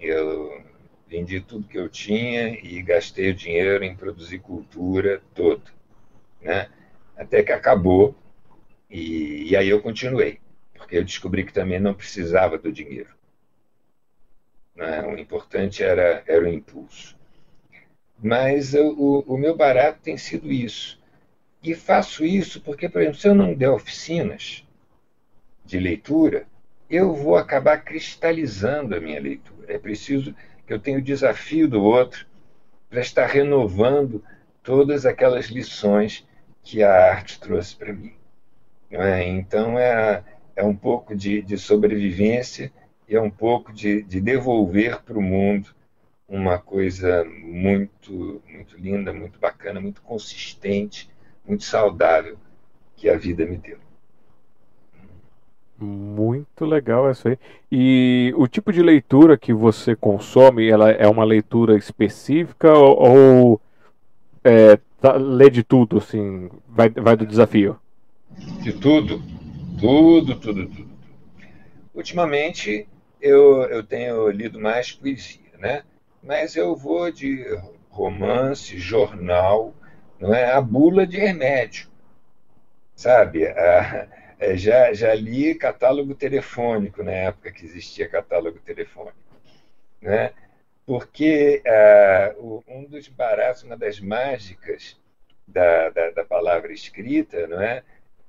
Eu 0.00 0.62
vendi 1.06 1.40
tudo 1.40 1.68
que 1.68 1.78
eu 1.78 1.88
tinha 1.88 2.48
e 2.48 2.82
gastei 2.82 3.30
o 3.30 3.34
dinheiro 3.34 3.84
em 3.84 3.94
produzir 3.94 4.40
cultura 4.40 5.22
toda. 5.34 5.62
Né? 6.40 6.68
Até 7.16 7.42
que 7.42 7.52
acabou, 7.52 8.14
e, 8.90 9.50
e 9.50 9.56
aí 9.56 9.68
eu 9.68 9.80
continuei, 9.82 10.38
porque 10.74 10.96
eu 10.96 11.04
descobri 11.04 11.44
que 11.44 11.52
também 11.52 11.80
não 11.80 11.94
precisava 11.94 12.58
do 12.58 12.72
dinheiro. 12.72 13.10
Né? 14.74 15.02
O 15.02 15.18
importante 15.18 15.82
era, 15.82 16.22
era 16.26 16.44
o 16.44 16.48
impulso. 16.48 17.16
Mas 18.22 18.74
o, 18.74 19.24
o 19.26 19.36
meu 19.36 19.56
barato 19.56 20.00
tem 20.02 20.16
sido 20.16 20.50
isso. 20.50 21.00
E 21.62 21.74
faço 21.74 22.24
isso 22.24 22.60
porque, 22.60 22.88
por 22.88 23.00
exemplo, 23.00 23.18
se 23.18 23.28
eu 23.28 23.34
não 23.34 23.54
der 23.54 23.70
oficinas 23.70 24.64
de 25.64 25.78
leitura, 25.78 26.46
eu 26.88 27.12
vou 27.12 27.36
acabar 27.36 27.78
cristalizando 27.78 28.94
a 28.94 29.00
minha 29.00 29.20
leitura. 29.20 29.72
É 29.72 29.78
preciso 29.78 30.34
que 30.66 30.72
eu 30.72 30.78
tenha 30.78 30.98
o 30.98 31.02
desafio 31.02 31.68
do 31.68 31.82
outro 31.82 32.26
para 32.88 33.00
estar 33.00 33.26
renovando 33.26 34.22
todas 34.62 35.04
aquelas 35.04 35.46
lições 35.46 36.26
que 36.62 36.82
a 36.82 37.10
arte 37.10 37.38
trouxe 37.40 37.74
para 37.74 37.92
mim. 37.92 38.15
É? 39.02 39.26
Então, 39.26 39.78
é, 39.78 40.22
é 40.54 40.64
um 40.64 40.74
pouco 40.74 41.14
de, 41.14 41.42
de 41.42 41.58
sobrevivência 41.58 42.72
e 43.08 43.14
é 43.14 43.20
um 43.20 43.30
pouco 43.30 43.72
de, 43.72 44.02
de 44.02 44.20
devolver 44.20 45.02
para 45.02 45.18
o 45.18 45.22
mundo 45.22 45.70
uma 46.28 46.58
coisa 46.58 47.24
muito, 47.24 48.42
muito 48.48 48.76
linda, 48.76 49.12
muito 49.12 49.38
bacana, 49.38 49.80
muito 49.80 50.02
consistente, 50.02 51.08
muito 51.46 51.64
saudável 51.64 52.36
que 52.96 53.08
a 53.08 53.16
vida 53.16 53.46
me 53.46 53.56
deu. 53.56 53.78
Muito 55.78 56.64
legal 56.64 57.10
isso 57.10 57.28
aí. 57.28 57.38
E 57.70 58.32
o 58.36 58.48
tipo 58.48 58.72
de 58.72 58.82
leitura 58.82 59.36
que 59.36 59.52
você 59.52 59.94
consome, 59.94 60.68
ela 60.68 60.90
é 60.90 61.06
uma 61.06 61.22
leitura 61.22 61.76
específica 61.76 62.72
ou, 62.72 62.96
ou 62.98 63.60
é, 64.42 64.78
tá, 65.00 65.12
lê 65.16 65.50
de 65.50 65.62
tudo, 65.62 65.98
assim, 65.98 66.50
vai, 66.66 66.88
vai 66.88 67.14
do 67.16 67.26
desafio? 67.26 67.78
De 68.62 68.72
tudo, 68.72 69.22
tudo, 69.80 70.38
tudo, 70.38 70.68
tudo. 70.68 70.90
Ultimamente 71.94 72.86
eu, 73.20 73.62
eu 73.64 73.82
tenho 73.82 74.28
lido 74.28 74.60
mais 74.60 74.92
poesia, 74.92 75.56
né? 75.58 75.82
Mas 76.22 76.56
eu 76.56 76.76
vou 76.76 77.10
de 77.10 77.44
romance, 77.88 78.78
jornal, 78.78 79.74
não 80.18 80.34
é? 80.34 80.52
A 80.52 80.60
bula 80.60 81.06
de 81.06 81.16
remédio, 81.16 81.88
sabe? 82.94 83.46
A, 83.46 84.08
é, 84.38 84.56
já, 84.56 84.92
já 84.92 85.14
li 85.14 85.54
catálogo 85.54 86.14
telefônico 86.14 87.02
na 87.02 87.12
época 87.12 87.50
que 87.50 87.64
existia 87.64 88.08
catálogo 88.08 88.58
telefônico, 88.58 89.16
né? 90.00 90.32
Porque 90.84 91.62
uh, 92.40 92.62
um 92.68 92.84
dos 92.84 93.08
baratos, 93.08 93.62
uma 93.64 93.76
das 93.76 93.98
mágicas 93.98 94.96
da, 95.48 95.90
da, 95.90 96.10
da 96.10 96.24
palavra 96.24 96.72
escrita, 96.72 97.46
não 97.46 97.60
é? 97.60 97.82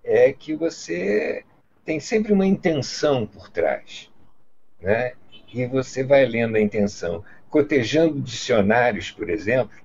É 0.03 0.31
que 0.31 0.55
você 0.55 1.43
tem 1.85 1.99
sempre 1.99 2.33
uma 2.33 2.45
intenção 2.45 3.25
por 3.25 3.49
trás 3.49 4.09
né? 4.81 5.13
e 5.53 5.65
você 5.65 6.03
vai 6.03 6.25
lendo 6.25 6.55
a 6.55 6.61
intenção, 6.61 7.23
cotejando 7.49 8.19
dicionários, 8.21 9.11
por 9.11 9.29
exemplo, 9.29 9.75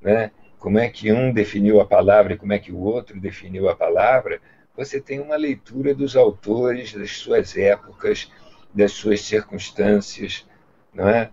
né? 0.00 0.30
como 0.58 0.78
é 0.78 0.88
que 0.88 1.12
um 1.12 1.32
definiu 1.32 1.80
a 1.80 1.86
palavra 1.86 2.34
e 2.34 2.38
como 2.38 2.52
é 2.52 2.58
que 2.58 2.72
o 2.72 2.78
outro 2.78 3.20
definiu 3.20 3.68
a 3.68 3.76
palavra, 3.76 4.40
você 4.76 5.00
tem 5.00 5.20
uma 5.20 5.36
leitura 5.36 5.94
dos 5.94 6.16
autores, 6.16 6.94
das 6.94 7.12
suas 7.12 7.56
épocas, 7.56 8.30
das 8.72 8.92
suas 8.92 9.20
circunstâncias, 9.22 10.46
não 10.94 11.08
é? 11.08 11.30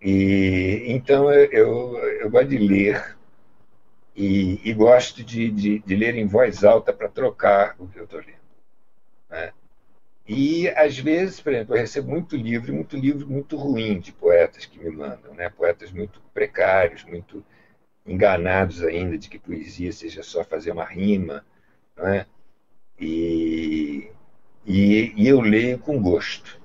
E 0.00 0.84
então 0.88 1.32
eu, 1.32 1.50
eu, 1.52 1.98
eu 2.20 2.30
gosto 2.30 2.48
de 2.48 2.58
ler 2.58 3.15
e, 4.16 4.60
e 4.64 4.72
gosto 4.72 5.22
de, 5.22 5.50
de, 5.50 5.78
de, 5.80 5.94
ler 5.94 6.16
em 6.16 6.26
voz 6.26 6.64
alta 6.64 6.90
para 6.90 7.08
trocar 7.08 7.76
o 7.78 7.86
que 7.86 7.98
eu 7.98 8.04
estou 8.04 8.20
lendo. 8.20 8.38
Né? 9.28 9.52
E, 10.26 10.68
às 10.70 10.98
vezes, 10.98 11.38
por 11.38 11.52
exemplo, 11.52 11.76
eu 11.76 11.80
recebo 11.80 12.10
muito 12.10 12.34
livro, 12.34 12.72
muito 12.72 12.96
livro 12.96 13.28
muito 13.28 13.56
ruim 13.56 14.00
de 14.00 14.12
poetas 14.12 14.64
que 14.64 14.78
me 14.78 14.90
mandam, 14.90 15.34
né? 15.34 15.50
poetas 15.50 15.92
muito 15.92 16.20
precários, 16.32 17.04
muito 17.04 17.44
enganados 18.06 18.82
ainda 18.82 19.18
de 19.18 19.28
que 19.28 19.38
poesia 19.38 19.92
seja 19.92 20.22
só 20.22 20.42
fazer 20.42 20.72
uma 20.72 20.84
rima. 20.84 21.44
Né? 21.94 22.24
E, 22.98 24.10
e, 24.64 25.12
e 25.14 25.28
eu 25.28 25.42
leio 25.42 25.78
com 25.78 26.00
gosto. 26.00 26.58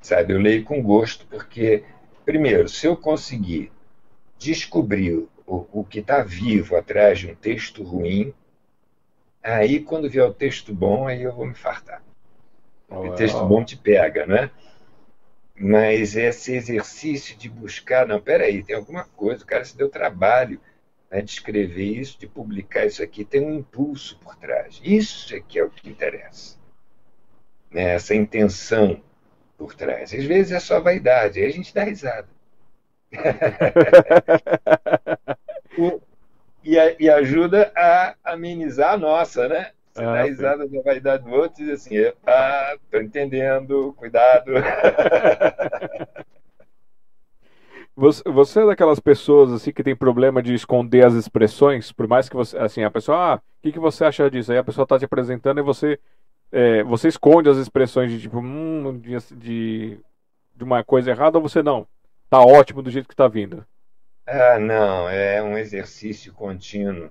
Sabe, 0.00 0.32
eu 0.32 0.40
leio 0.40 0.64
com 0.64 0.82
gosto 0.82 1.26
porque, 1.26 1.84
primeiro, 2.24 2.68
se 2.68 2.86
eu 2.86 2.96
conseguir 2.96 3.70
descobrir 4.38 5.28
o, 5.52 5.80
o 5.80 5.84
que 5.84 5.98
está 5.98 6.22
vivo 6.22 6.76
atrás 6.76 7.18
de 7.18 7.30
um 7.30 7.34
texto 7.34 7.82
ruim, 7.82 8.32
aí 9.42 9.80
quando 9.80 10.08
vier 10.08 10.24
o 10.24 10.32
texto 10.32 10.74
bom, 10.74 11.06
aí 11.06 11.22
eu 11.22 11.34
vou 11.34 11.46
me 11.46 11.54
fartar. 11.54 12.02
O 12.88 13.12
texto 13.12 13.44
bom 13.46 13.64
te 13.64 13.76
pega, 13.76 14.26
né? 14.26 14.50
Mas 15.54 16.16
esse 16.16 16.54
exercício 16.54 17.36
de 17.36 17.48
buscar, 17.48 18.06
não, 18.06 18.20
peraí, 18.20 18.62
tem 18.62 18.76
alguma 18.76 19.04
coisa, 19.04 19.44
o 19.44 19.46
cara 19.46 19.64
se 19.64 19.76
deu 19.76 19.88
trabalho 19.88 20.60
né, 21.10 21.20
de 21.20 21.30
escrever 21.30 21.84
isso, 21.84 22.18
de 22.18 22.26
publicar 22.26 22.86
isso 22.86 23.02
aqui, 23.02 23.24
tem 23.24 23.42
um 23.42 23.58
impulso 23.58 24.18
por 24.18 24.34
trás. 24.36 24.80
Isso 24.82 25.34
é 25.34 25.40
que 25.40 25.58
é 25.58 25.64
o 25.64 25.70
que 25.70 25.88
interessa. 25.88 26.58
Né, 27.70 27.94
essa 27.94 28.14
intenção 28.14 29.02
por 29.56 29.74
trás. 29.74 30.12
Às 30.12 30.24
vezes 30.24 30.52
é 30.52 30.60
só 30.60 30.80
vaidade, 30.80 31.40
aí 31.40 31.46
a 31.46 31.52
gente 31.52 31.74
dá 31.74 31.84
risada. 31.84 32.28
E, 36.64 36.96
e 37.00 37.10
ajuda 37.10 37.72
a 37.76 38.14
amenizar 38.24 38.94
a 38.94 38.98
nossa, 38.98 39.48
né? 39.48 39.70
Você 39.92 40.02
ah, 40.02 40.12
dá 40.12 40.22
risada 40.22 40.66
da 40.66 40.82
vaidade 40.82 41.24
do 41.24 41.30
outro 41.30 41.62
e 41.62 41.66
diz 41.66 41.74
assim: 41.74 41.96
ah, 42.26 42.76
tô 42.90 42.98
entendendo, 42.98 43.92
cuidado. 43.96 44.52
Você, 47.94 48.22
você 48.24 48.60
é 48.62 48.66
daquelas 48.66 48.98
pessoas 48.98 49.52
assim 49.52 49.70
que 49.70 49.82
tem 49.82 49.94
problema 49.94 50.42
de 50.42 50.54
esconder 50.54 51.04
as 51.04 51.12
expressões, 51.12 51.92
por 51.92 52.08
mais 52.08 52.26
que 52.26 52.34
você, 52.34 52.56
assim, 52.56 52.82
a 52.82 52.90
pessoa, 52.90 53.34
ah, 53.34 53.36
o 53.36 53.40
que, 53.62 53.70
que 53.70 53.78
você 53.78 54.04
acha 54.04 54.30
disso? 54.30 54.50
Aí 54.50 54.56
a 54.56 54.64
pessoa 54.64 54.84
está 54.84 54.98
te 54.98 55.04
apresentando 55.04 55.58
e 55.58 55.62
você, 55.62 56.00
é, 56.50 56.82
você 56.84 57.08
esconde 57.08 57.50
as 57.50 57.58
expressões 57.58 58.10
de 58.10 58.20
tipo, 58.22 58.38
hum, 58.38 58.98
de, 58.98 59.16
de, 59.36 60.00
de 60.56 60.64
uma 60.64 60.82
coisa 60.82 61.10
errada 61.10 61.36
ou 61.36 61.46
você 61.46 61.62
não? 61.62 61.86
Tá 62.32 62.40
ótimo 62.40 62.80
do 62.80 62.90
jeito 62.90 63.06
que 63.06 63.12
está 63.12 63.28
vindo. 63.28 63.62
Ah, 64.26 64.58
não, 64.58 65.06
é 65.06 65.42
um 65.42 65.58
exercício 65.58 66.32
contínuo 66.32 67.10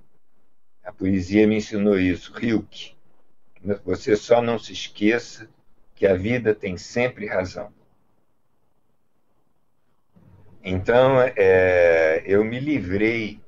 a 0.83 0.91
poesia 0.91 1.47
me 1.47 1.57
ensinou 1.57 1.99
isso. 1.99 2.33
Rilke. 2.33 2.95
Você 3.85 4.15
só 4.15 4.41
não 4.41 4.57
se 4.57 4.73
esqueça 4.73 5.47
que 5.93 6.07
a 6.07 6.15
vida 6.15 6.55
tem 6.55 6.75
sempre 6.75 7.27
razão. 7.27 7.71
Então, 10.63 11.21
é, 11.35 12.23
eu 12.25 12.43
me 12.43 12.59
livrei 12.59 13.39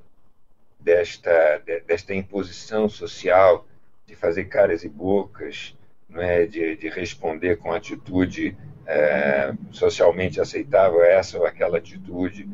desta, 0.78 1.58
desta 1.86 2.14
imposição 2.14 2.88
social 2.88 3.66
de 4.06 4.14
fazer 4.14 4.44
caras 4.44 4.84
e 4.84 4.88
bocas, 4.88 5.76
não 6.08 6.22
é? 6.22 6.46
de, 6.46 6.76
de 6.76 6.88
responder 6.88 7.56
com 7.56 7.72
atitude 7.72 8.56
é, 8.86 9.52
socialmente 9.70 10.40
aceitável 10.40 11.02
essa 11.02 11.38
ou 11.38 11.46
aquela 11.46 11.78
atitude, 11.78 12.48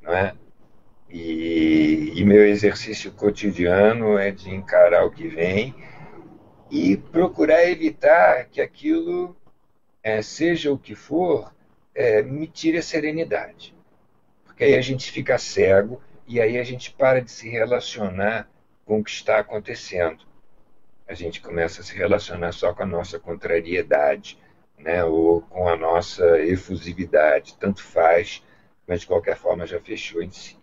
não 0.00 0.12
é? 0.12 0.34
E, 1.10 2.12
e, 2.16 2.24
meu 2.24 2.46
exercício 2.46 3.12
cotidiano 3.12 4.16
é 4.16 4.30
de 4.30 4.48
encarar 4.48 5.04
o 5.04 5.10
que 5.10 5.28
vem 5.28 5.74
e 6.70 6.96
procurar 6.96 7.68
evitar 7.68 8.46
que 8.46 8.62
aquilo, 8.62 9.36
é, 10.02 10.22
seja 10.22 10.72
o 10.72 10.78
que 10.78 10.94
for, 10.94 11.54
é, 11.94 12.22
me 12.22 12.46
tire 12.46 12.78
a 12.78 12.82
serenidade. 12.82 13.74
Porque 14.42 14.64
aí 14.64 14.74
a 14.74 14.80
gente 14.80 15.10
fica 15.10 15.36
cego 15.36 16.00
e 16.26 16.40
aí 16.40 16.58
a 16.58 16.64
gente 16.64 16.90
para 16.90 17.20
de 17.20 17.30
se 17.30 17.46
relacionar 17.48 18.48
com 18.86 19.00
o 19.00 19.04
que 19.04 19.10
está 19.10 19.38
acontecendo. 19.38 20.24
A 21.06 21.12
gente 21.12 21.42
começa 21.42 21.82
a 21.82 21.84
se 21.84 21.94
relacionar 21.94 22.52
só 22.52 22.72
com 22.72 22.84
a 22.84 22.86
nossa 22.86 23.18
contrariedade, 23.18 24.38
né, 24.82 25.04
ou 25.04 25.40
com 25.42 25.68
a 25.68 25.76
nossa 25.76 26.38
efusividade. 26.40 27.56
Tanto 27.58 27.82
faz, 27.82 28.42
mas 28.86 29.00
de 29.00 29.06
qualquer 29.06 29.36
forma 29.36 29.66
já 29.66 29.80
fechou 29.80 30.22
em 30.22 30.30
si. 30.30 30.58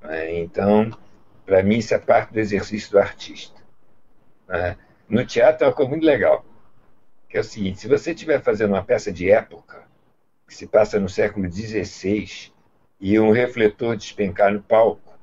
Né? 0.00 0.38
Então, 0.40 0.90
para 1.44 1.62
mim, 1.62 1.78
isso 1.78 1.94
é 1.94 1.98
parte 1.98 2.32
do 2.32 2.40
exercício 2.40 2.90
do 2.92 2.98
artista. 2.98 3.60
Né? 4.48 4.76
No 5.08 5.24
teatro 5.24 5.64
é 5.64 5.68
uma 5.68 5.74
coisa 5.74 5.90
muito 5.90 6.04
legal, 6.04 6.44
que 7.28 7.36
é 7.36 7.40
o 7.40 7.44
seguinte, 7.44 7.80
se 7.80 7.88
você 7.88 8.12
estiver 8.12 8.42
fazendo 8.42 8.70
uma 8.70 8.84
peça 8.84 9.12
de 9.12 9.30
época, 9.30 9.82
que 10.46 10.54
se 10.54 10.66
passa 10.66 11.00
no 11.00 11.08
século 11.08 11.50
XVI, 11.50 12.52
e 13.00 13.18
um 13.18 13.32
refletor 13.32 13.96
despencar 13.96 14.52
no 14.52 14.62
palco, 14.62 15.18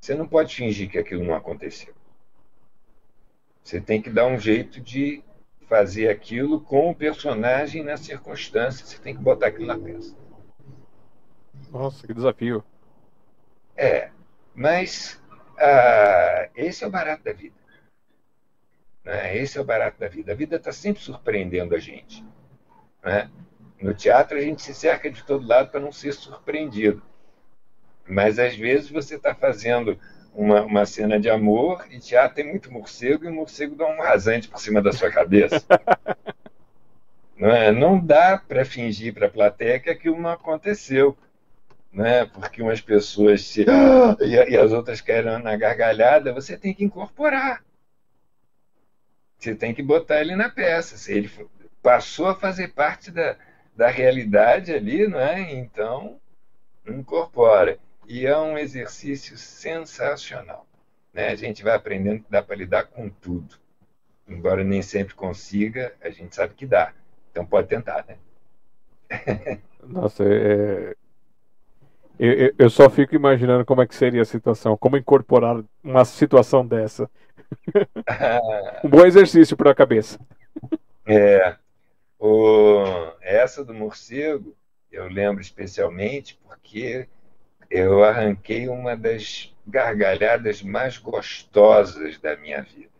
você 0.00 0.14
não 0.14 0.28
pode 0.28 0.54
fingir 0.54 0.88
que 0.88 0.96
aquilo 0.96 1.24
não 1.24 1.34
aconteceu. 1.34 1.92
Você 3.64 3.80
tem 3.80 4.00
que 4.00 4.10
dar 4.10 4.26
um 4.26 4.38
jeito 4.38 4.80
de 4.80 5.24
fazer 5.68 6.08
aquilo 6.08 6.60
com 6.60 6.90
o 6.90 6.94
personagem 6.94 7.82
na 7.82 7.96
circunstância, 7.96 8.86
você 8.86 8.98
tem 8.98 9.14
que 9.14 9.22
botar 9.22 9.48
aquilo 9.48 9.66
na 9.66 9.78
peça. 9.78 10.16
Nossa, 11.70 12.06
que 12.06 12.14
desafio. 12.14 12.64
É, 13.76 14.10
mas 14.54 15.20
ah, 15.58 16.48
esse 16.54 16.84
é 16.84 16.86
o 16.86 16.90
barato 16.90 17.24
da 17.24 17.32
vida. 17.32 17.56
Né? 19.04 19.36
Esse 19.36 19.58
é 19.58 19.60
o 19.60 19.64
barato 19.64 19.98
da 19.98 20.08
vida. 20.08 20.32
A 20.32 20.34
vida 20.36 20.56
está 20.56 20.72
sempre 20.72 21.02
surpreendendo 21.02 21.74
a 21.74 21.78
gente. 21.78 22.24
Né? 23.02 23.30
No 23.80 23.94
teatro, 23.94 24.38
a 24.38 24.40
gente 24.40 24.62
se 24.62 24.74
cerca 24.74 25.10
de 25.10 25.22
todo 25.24 25.46
lado 25.46 25.70
para 25.70 25.80
não 25.80 25.92
ser 25.92 26.12
surpreendido. 26.12 27.02
Mas, 28.06 28.38
às 28.38 28.56
vezes, 28.56 28.90
você 28.90 29.16
está 29.16 29.34
fazendo 29.34 29.98
uma, 30.34 30.62
uma 30.62 30.84
cena 30.84 31.18
de 31.18 31.30
amor 31.30 31.86
e 31.90 31.98
teatro 31.98 32.36
tem 32.36 32.46
muito 32.46 32.72
morcego 32.72 33.24
e 33.24 33.28
o 33.28 33.32
morcego 33.32 33.76
dá 33.76 33.86
um 33.86 34.00
rasante 34.00 34.48
por 34.48 34.60
cima 34.60 34.82
da 34.82 34.92
sua 34.92 35.10
cabeça. 35.10 35.64
não, 37.38 37.50
é? 37.50 37.70
não 37.70 37.98
dá 37.98 38.36
para 38.36 38.64
fingir 38.64 39.14
para 39.14 39.26
a 39.26 39.30
plateia 39.30 39.80
que 39.80 39.90
aquilo 39.90 40.20
não 40.20 40.30
aconteceu 40.30 41.16
né? 41.94 42.26
porque 42.26 42.60
umas 42.60 42.80
pessoas 42.80 43.42
se. 43.42 43.64
e, 44.20 44.56
as 44.56 44.72
outras 44.72 45.00
querem 45.00 45.40
na 45.42 45.56
gargalhada, 45.56 46.32
você 46.32 46.58
tem 46.58 46.74
que 46.74 46.84
incorporar. 46.84 47.64
Você 49.38 49.54
tem 49.54 49.72
que 49.72 49.82
botar 49.82 50.20
ele 50.20 50.34
na 50.34 50.48
peça. 50.48 50.96
Se 50.96 51.12
ele 51.12 51.30
passou 51.82 52.28
a 52.28 52.34
fazer 52.34 52.68
parte 52.68 53.10
da, 53.10 53.36
da 53.76 53.88
realidade 53.88 54.72
ali, 54.72 55.06
não 55.06 55.20
é? 55.20 55.52
então 55.52 56.18
incorpora. 56.86 57.78
E 58.06 58.26
é 58.26 58.36
um 58.36 58.58
exercício 58.58 59.36
sensacional. 59.36 60.66
Né? 61.12 61.28
A 61.28 61.34
gente 61.34 61.62
vai 61.62 61.74
aprendendo 61.74 62.22
que 62.22 62.30
dá 62.30 62.42
para 62.42 62.56
lidar 62.56 62.84
com 62.84 63.08
tudo. 63.08 63.56
Embora 64.26 64.64
nem 64.64 64.82
sempre 64.82 65.14
consiga, 65.14 65.94
a 66.00 66.10
gente 66.10 66.34
sabe 66.34 66.54
que 66.54 66.66
dá. 66.66 66.92
Então 67.30 67.44
pode 67.44 67.68
tentar, 67.68 68.04
né? 68.06 68.16
Nossa, 69.86 70.24
é, 70.24 70.94
eu, 72.18 72.54
eu, 72.58 72.70
só 72.70 72.88
fico 72.88 73.14
imaginando 73.14 73.64
como 73.64 73.82
é 73.82 73.86
que 73.86 73.94
seria 73.94 74.22
a 74.22 74.26
situação, 74.26 74.76
como 74.76 74.96
incorporar 74.96 75.62
uma 75.82 76.04
situação 76.04 76.64
dessa. 76.64 77.10
um 78.84 78.88
bom 78.88 79.04
exercício 79.04 79.56
para 79.56 79.72
a 79.72 79.74
cabeça. 79.74 80.18
É. 81.06 81.56
O, 82.18 82.84
essa 83.20 83.64
do 83.64 83.74
morcego, 83.74 84.56
eu 84.90 85.08
lembro 85.08 85.42
especialmente 85.42 86.38
porque 86.42 87.08
eu 87.74 88.04
arranquei 88.04 88.68
uma 88.68 88.96
das 88.96 89.52
gargalhadas 89.66 90.62
mais 90.62 90.96
gostosas 90.96 92.16
da 92.18 92.36
minha 92.36 92.62
vida. 92.62 92.94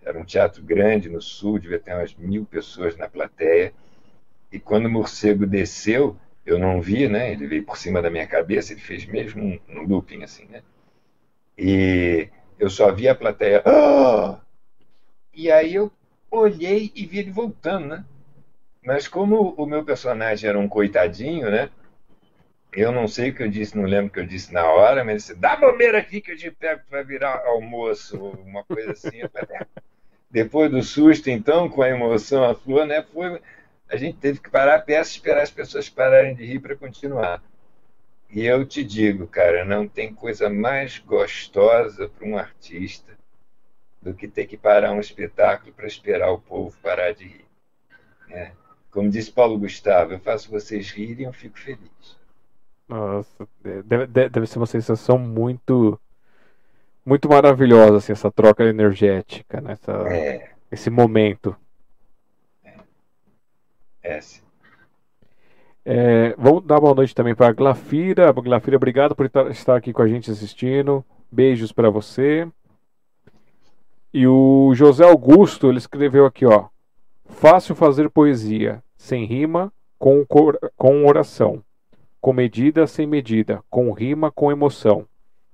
Era 0.00 0.18
um 0.18 0.24
teatro 0.24 0.62
grande 0.62 1.10
no 1.10 1.20
sul, 1.20 1.58
devia 1.58 1.78
ter 1.78 1.92
umas 1.92 2.14
mil 2.14 2.46
pessoas 2.46 2.96
na 2.96 3.06
plateia. 3.06 3.74
E 4.50 4.58
quando 4.58 4.86
o 4.86 4.90
morcego 4.90 5.46
desceu, 5.46 6.16
eu 6.46 6.58
não 6.58 6.80
vi, 6.80 7.06
né? 7.06 7.32
Ele 7.32 7.46
veio 7.46 7.64
por 7.64 7.76
cima 7.76 8.00
da 8.00 8.08
minha 8.08 8.26
cabeça, 8.26 8.72
ele 8.72 8.80
fez 8.80 9.04
mesmo 9.04 9.60
um, 9.68 9.82
looping 9.82 10.22
assim, 10.22 10.46
né? 10.46 10.62
E 11.58 12.30
eu 12.58 12.70
só 12.70 12.90
vi 12.90 13.06
a 13.06 13.14
plateia. 13.14 13.62
Oh! 13.66 14.38
E 15.34 15.52
aí 15.52 15.74
eu 15.74 15.92
olhei 16.30 16.90
e 16.94 17.04
vi 17.04 17.18
ele 17.18 17.30
voltando, 17.30 17.88
né? 17.88 18.04
Mas 18.82 19.06
como 19.06 19.54
o 19.58 19.66
meu 19.66 19.84
personagem 19.84 20.48
era 20.48 20.58
um 20.58 20.68
coitadinho, 20.68 21.50
né? 21.50 21.68
Eu 22.76 22.90
não 22.90 23.06
sei 23.06 23.30
o 23.30 23.34
que 23.34 23.42
eu 23.42 23.48
disse, 23.48 23.76
não 23.76 23.84
lembro 23.84 24.06
o 24.06 24.10
que 24.10 24.20
eu 24.20 24.26
disse 24.26 24.52
na 24.52 24.64
hora, 24.64 25.04
mas 25.04 25.22
disse, 25.22 25.34
dá 25.34 25.56
bobeira 25.56 25.98
aqui 25.98 26.20
que 26.20 26.32
eu 26.32 26.36
te 26.36 26.50
pego 26.50 26.82
para 26.90 27.02
virar 27.02 27.44
almoço, 27.46 28.18
uma 28.18 28.64
coisa 28.64 28.92
assim. 28.92 29.20
Depois 30.30 30.70
do 30.70 30.82
susto, 30.82 31.30
então, 31.30 31.68
com 31.68 31.82
a 31.82 31.88
emoção 31.88 32.42
à 32.42 32.54
flor, 32.54 32.84
né? 32.84 33.04
Foi 33.12 33.40
a 33.88 33.96
gente 33.96 34.18
teve 34.18 34.40
que 34.40 34.50
parar 34.50 34.76
a 34.76 34.80
peça 34.80 35.10
e 35.10 35.14
esperar 35.16 35.42
as 35.42 35.50
pessoas 35.50 35.88
pararem 35.88 36.34
de 36.34 36.44
rir 36.44 36.58
para 36.58 36.74
continuar. 36.74 37.42
E 38.30 38.44
eu 38.44 38.64
te 38.64 38.82
digo, 38.82 39.28
cara, 39.28 39.64
não 39.64 39.86
tem 39.86 40.12
coisa 40.12 40.50
mais 40.50 40.98
gostosa 40.98 42.08
para 42.08 42.26
um 42.26 42.36
artista 42.36 43.16
do 44.02 44.12
que 44.12 44.26
ter 44.26 44.46
que 44.46 44.56
parar 44.56 44.92
um 44.92 45.00
espetáculo 45.00 45.72
para 45.72 45.86
esperar 45.86 46.30
o 46.32 46.40
povo 46.40 46.76
parar 46.82 47.12
de 47.12 47.24
rir. 47.24 47.46
É. 48.28 48.50
Como 48.90 49.10
disse 49.10 49.30
Paulo 49.30 49.58
Gustavo, 49.58 50.14
eu 50.14 50.18
faço 50.18 50.50
vocês 50.50 50.90
rirem 50.90 51.26
e 51.26 51.28
eu 51.28 51.32
fico 51.32 51.58
feliz. 51.58 52.18
Nossa, 52.88 53.48
deve, 53.84 54.06
deve 54.06 54.46
ser 54.46 54.58
uma 54.58 54.66
sensação 54.66 55.18
muito 55.18 55.98
muito 57.04 57.28
maravilhosa 57.28 57.98
assim, 57.98 58.12
essa 58.12 58.30
troca 58.30 58.64
energética, 58.64 59.60
nessa, 59.60 60.04
né? 60.04 60.18
é. 60.18 60.50
esse 60.70 60.90
momento. 60.90 61.54
S. 64.02 64.42
É, 65.84 66.34
vamos 66.38 66.64
dar 66.64 66.80
boa 66.80 66.94
noite 66.94 67.14
também 67.14 67.34
para 67.34 67.48
a 67.48 67.52
Glafira. 67.52 68.32
Glafira, 68.32 68.76
obrigado 68.76 69.14
por 69.14 69.30
estar 69.50 69.76
aqui 69.76 69.92
com 69.92 70.02
a 70.02 70.08
gente 70.08 70.30
assistindo. 70.30 71.04
Beijos 71.30 71.72
para 71.72 71.90
você. 71.90 72.48
E 74.12 74.26
o 74.26 74.72
José 74.74 75.04
Augusto, 75.04 75.68
ele 75.68 75.78
escreveu 75.78 76.24
aqui, 76.24 76.46
ó. 76.46 76.68
Fácil 77.26 77.74
fazer 77.74 78.08
poesia, 78.08 78.82
sem 78.96 79.24
rima, 79.24 79.72
com, 79.98 80.24
com 80.76 81.06
oração. 81.06 81.62
Com 82.24 82.32
medida, 82.32 82.86
sem 82.86 83.06
medida. 83.06 83.62
Com 83.68 83.92
rima, 83.92 84.32
com 84.32 84.50
emoção. 84.50 85.06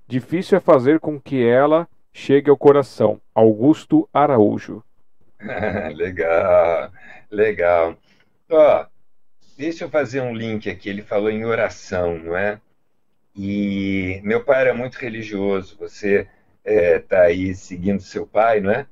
Difícil 0.07 0.57
é 0.57 0.61
fazer 0.61 1.01
com 1.01 1.19
que 1.19 1.45
ela 1.45 1.85
chegue 2.13 2.49
ao 2.49 2.55
coração. 2.55 3.19
Augusto 3.35 4.07
Araújo. 4.13 4.81
legal, 5.93 6.89
legal. 7.29 7.97
Ó, 8.49 8.85
deixa 9.57 9.83
eu 9.83 9.89
fazer 9.89 10.21
um 10.21 10.33
link 10.33 10.69
aqui. 10.69 10.87
Ele 10.87 11.01
falou 11.01 11.29
em 11.29 11.43
oração, 11.43 12.17
não 12.17 12.37
é? 12.37 12.57
E 13.35 14.21
meu 14.23 14.41
pai 14.41 14.61
era 14.61 14.73
muito 14.73 14.95
religioso. 14.95 15.75
Você 15.77 16.25
está 16.63 16.71
é, 16.71 16.99
tá 16.99 17.21
aí 17.23 17.53
seguindo 17.53 18.01
seu 18.01 18.25
pai, 18.25 18.61
não 18.61 18.71
é? 18.71 18.87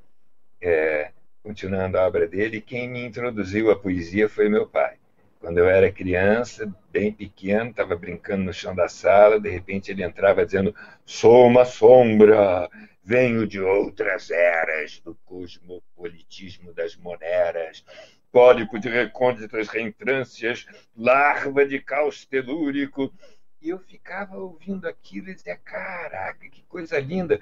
é? 0.60 1.12
Continuando 1.42 1.96
a 1.96 2.06
obra 2.06 2.28
dele. 2.28 2.60
Quem 2.60 2.90
me 2.90 3.06
introduziu 3.06 3.70
à 3.70 3.76
poesia 3.76 4.28
foi 4.28 4.50
meu 4.50 4.66
pai. 4.66 4.99
Quando 5.40 5.58
eu 5.58 5.68
era 5.68 5.90
criança, 5.90 6.72
bem 6.92 7.12
pequeno, 7.12 7.70
estava 7.70 7.96
brincando 7.96 8.44
no 8.44 8.52
chão 8.52 8.74
da 8.74 8.88
sala, 8.88 9.40
de 9.40 9.48
repente 9.48 9.90
ele 9.90 10.04
entrava 10.04 10.46
dizendo: 10.46 10.74
Sou 11.04 11.46
uma 11.46 11.64
sombra, 11.64 12.70
venho 13.02 13.46
de 13.46 13.60
outras 13.60 14.30
eras, 14.30 15.00
do 15.00 15.16
cosmopolitismo 15.24 16.72
das 16.72 16.94
moneras 16.94 17.84
pólipo 18.32 18.78
de 18.78 18.88
recônditas 18.88 19.68
reentrâncias, 19.68 20.66
larva 20.96 21.66
de 21.66 21.78
caos 21.80 22.24
telúrico. 22.24 23.12
E 23.60 23.68
eu 23.68 23.78
ficava 23.78 24.36
ouvindo 24.36 24.88
aquilo 24.88 25.30
e 25.30 25.34
dizia: 25.34 25.56
caraca, 25.56 26.48
que 26.48 26.62
coisa 26.64 26.98
linda! 26.98 27.40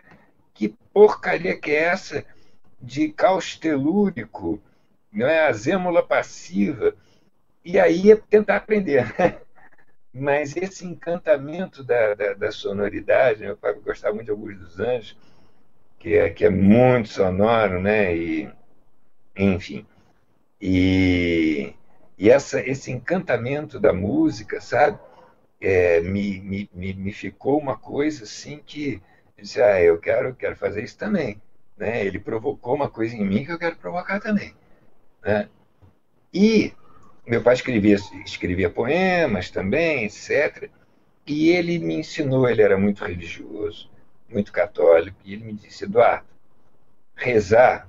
Que 0.55 0.75
porcaria 0.93 1.57
que 1.57 1.71
é 1.71 1.85
essa 1.85 2.25
de 2.81 3.09
caos 3.13 3.57
telúrico? 3.57 4.61
Não 5.13 5.27
é 5.27 5.47
a 5.47 5.53
zêmula 5.53 6.03
passiva. 6.03 6.97
E 7.69 7.79
aí 7.79 8.07
ia 8.07 8.17
tentar 8.17 8.57
aprender. 8.57 9.05
Né? 9.19 9.39
mas 10.11 10.57
esse 10.57 10.87
encantamento 10.87 11.85
da, 11.85 12.15
da, 12.15 12.33
da 12.33 12.51
sonoridade, 12.51 13.43
meu 13.43 13.59
pai 13.59 13.75
gostava 13.75 14.15
muito 14.15 14.25
de 14.25 14.31
Augusto 14.31 14.59
dos 14.61 14.81
Anjos, 14.81 15.19
que 15.99 16.17
é, 16.17 16.31
que 16.31 16.47
é 16.47 16.49
muito 16.49 17.11
sonoro, 17.11 17.79
né? 17.79 18.17
E, 18.17 18.51
enfim. 19.37 19.87
E, 20.59 21.75
e 22.17 22.31
essa, 22.31 22.59
esse 22.67 22.91
encantamento 22.91 23.79
da 23.79 23.93
música, 23.93 24.63
sabe? 24.63 24.99
É, 25.61 26.01
me, 26.01 26.41
me, 26.41 26.71
me, 26.73 26.95
me 26.95 27.13
ficou 27.13 27.59
uma 27.59 27.77
coisa 27.77 28.25
assim 28.25 28.63
que 28.65 28.95
eu 29.37 29.45
disse, 29.45 29.61
ah, 29.61 29.79
eu 29.79 29.99
quero, 29.99 30.35
quero 30.35 30.57
fazer 30.57 30.83
isso 30.83 30.97
também. 30.97 31.39
Né? 31.77 32.03
Ele 32.07 32.19
provocou 32.19 32.75
uma 32.75 32.89
coisa 32.89 33.15
em 33.15 33.27
mim 33.27 33.45
que 33.45 33.53
eu 33.53 33.59
quero 33.59 33.77
provocar 33.77 34.21
também. 34.21 34.55
Né? 35.23 35.51
E 36.33 36.73
meu 37.29 37.43
pai 37.43 37.55
escrevia, 37.55 37.97
escrevia 38.25 38.71
poemas 38.71 39.51
também, 39.51 40.05
etc. 40.05 40.71
E 41.27 41.51
ele 41.51 41.79
me 41.79 41.97
ensinou, 41.97 42.49
ele 42.49 42.63
era 42.63 42.79
muito 42.79 43.05
religioso, 43.05 43.91
muito 44.29 44.51
católico, 44.51 45.19
e 45.25 45.35
ele 45.35 45.45
me 45.45 45.53
disse, 45.53 45.85
Eduardo, 45.85 46.27
rezar, 47.15 47.87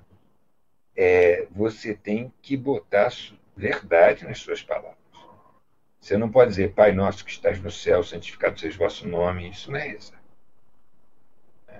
é, 0.95 1.47
você 1.51 1.93
tem 1.93 2.33
que 2.41 2.57
botar 2.57 3.13
verdade 3.55 4.25
nas 4.25 4.39
suas 4.39 4.61
palavras. 4.61 4.97
Você 6.01 6.17
não 6.17 6.29
pode 6.29 6.49
dizer, 6.49 6.73
Pai 6.73 6.91
nosso 6.91 7.23
que 7.23 7.31
estás 7.31 7.61
no 7.61 7.71
céu, 7.71 8.03
santificado 8.03 8.59
seja 8.59 8.75
o 8.75 8.79
vosso 8.79 9.07
nome, 9.07 9.49
isso 9.49 9.71
não 9.71 9.79
é 9.79 9.87
rezar. 9.87 10.21
É. 11.69 11.79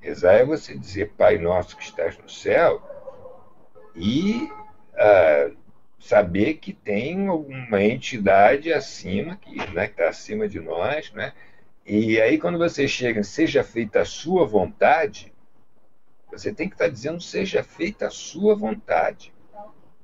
Rezar 0.00 0.34
é 0.34 0.44
você 0.44 0.78
dizer, 0.78 1.10
Pai 1.16 1.36
nosso 1.38 1.76
que 1.76 1.82
estás 1.82 2.16
no 2.16 2.28
céu, 2.28 2.80
e 3.96 4.48
ah, 4.94 5.50
saber 6.02 6.54
que 6.54 6.72
tem 6.72 7.30
uma 7.30 7.80
entidade 7.80 8.72
acima, 8.72 9.36
que 9.36 9.54
né, 9.72 9.86
está 9.86 10.08
acima 10.08 10.48
de 10.48 10.58
nós, 10.58 11.12
né? 11.12 11.32
E 11.86 12.20
aí 12.20 12.38
quando 12.38 12.58
você 12.58 12.88
chega, 12.88 13.22
seja 13.22 13.62
feita 13.62 14.00
a 14.00 14.04
sua 14.04 14.44
vontade, 14.44 15.32
você 16.30 16.52
tem 16.52 16.68
que 16.68 16.74
estar 16.74 16.86
tá 16.86 16.90
dizendo, 16.90 17.20
seja 17.20 17.62
feita 17.62 18.08
a 18.08 18.10
sua 18.10 18.56
vontade. 18.56 19.32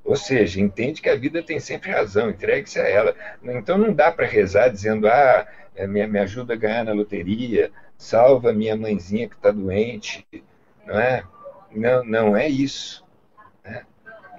Ou 0.05 0.15
seja, 0.15 0.61
entende 0.61 1.03
que 1.03 1.09
a 1.09 1.17
vida 1.17 1.43
tem 1.43 1.59
sempre 1.59 1.91
razão, 1.91 2.31
entregue-se 2.31 2.79
a 2.81 2.89
ela. 2.89 3.15
Então 3.43 3.77
não 3.77 3.93
dá 3.93 4.13
para 4.13 4.25
rezar 4.25 4.69
dizendo, 4.69 5.09
ah, 5.09 5.49
é, 5.75 5.85
me, 5.87 6.07
me 6.07 6.21
ajuda 6.21 6.55
a 6.55 6.57
ganhar 6.57 6.85
na 6.85 6.93
loteria, 6.93 7.73
salva 7.97 8.53
minha 8.53 8.77
mãezinha 8.77 9.29
que 9.29 9.35
está 9.35 9.51
doente. 9.51 10.25
Não 10.87 10.99
é? 10.99 11.25
Não, 11.73 12.05
não 12.05 12.37
é 12.37 12.49
isso. 12.49 13.05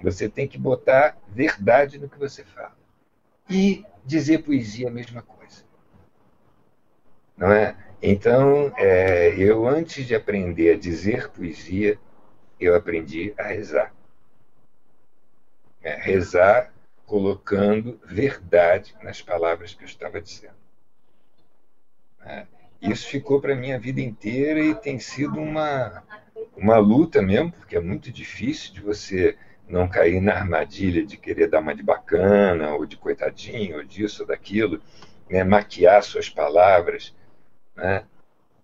Você 0.01 0.29
tem 0.29 0.47
que 0.47 0.57
botar 0.57 1.17
verdade 1.27 1.97
no 1.97 2.09
que 2.09 2.17
você 2.17 2.43
fala. 2.43 2.77
E 3.49 3.85
dizer 4.05 4.43
poesia 4.43 4.87
é 4.87 4.89
a 4.89 4.93
mesma 4.93 5.21
coisa. 5.21 5.63
Não 7.35 7.51
é? 7.51 7.75
Então, 8.01 8.71
é, 8.77 9.35
eu 9.37 9.67
antes 9.67 10.05
de 10.05 10.15
aprender 10.15 10.73
a 10.73 10.77
dizer 10.77 11.29
poesia, 11.29 11.99
eu 12.59 12.75
aprendi 12.75 13.33
a 13.37 13.43
rezar. 13.43 13.93
É, 15.81 15.95
rezar 15.95 16.73
colocando 17.05 17.99
verdade 18.05 18.95
nas 19.01 19.21
palavras 19.21 19.73
que 19.73 19.83
eu 19.83 19.87
estava 19.87 20.21
dizendo. 20.21 20.59
É, 22.21 22.45
isso 22.81 23.07
ficou 23.07 23.41
para 23.41 23.53
a 23.53 23.57
minha 23.57 23.79
vida 23.79 23.99
inteira 23.99 24.59
e 24.59 24.75
tem 24.75 24.99
sido 24.99 25.39
uma, 25.39 26.03
uma 26.55 26.77
luta 26.77 27.21
mesmo, 27.21 27.51
porque 27.51 27.75
é 27.75 27.79
muito 27.79 28.11
difícil 28.11 28.73
de 28.73 28.81
você 28.81 29.37
não 29.69 29.87
cair 29.87 30.19
na 30.19 30.33
armadilha 30.33 31.05
de 31.05 31.15
querer 31.15 31.47
dar 31.47 31.59
uma 31.59 31.75
de 31.75 31.83
bacana, 31.83 32.73
ou 32.73 32.85
de 32.85 32.97
coitadinho, 32.97 33.77
ou 33.77 33.83
disso, 33.83 34.23
ou 34.23 34.27
daquilo, 34.27 34.81
né? 35.29 35.43
maquiar 35.43 36.03
suas 36.03 36.27
palavras. 36.27 37.15
Né? 37.75 38.03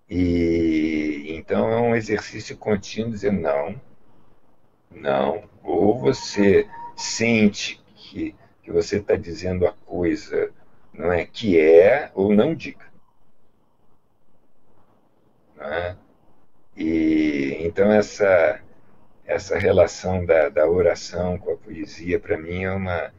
E 0.10 1.28
então 1.30 1.72
é 1.72 1.80
um 1.80 1.96
exercício 1.96 2.58
contínuo 2.58 3.12
dizer 3.12 3.32
não, 3.32 3.80
não, 4.92 5.44
ou 5.64 5.98
você 6.00 6.68
sente 6.96 7.82
que, 7.96 8.36
que 8.64 8.72
você 8.72 8.98
está 8.98 9.16
dizendo 9.16 9.68
a 9.68 9.74
coisa 9.74 10.52
não 10.94 11.12
é 11.12 11.26
que 11.26 11.60
é, 11.60 12.12
ou 12.16 12.34
não 12.34 12.56
diga. 12.56 12.86
Né? 15.56 15.98
E 16.76 17.58
então 17.62 17.92
essa 17.92 18.62
essa 19.26 19.58
relação 19.58 20.26
da, 20.26 20.50
da 20.50 20.70
oração 20.70 21.38
com 21.38 21.52
a 21.52 21.58
poesia, 21.58 22.20
para 22.20 22.38
mim, 22.38 22.64
é 22.64 22.72
uma, 22.72 23.14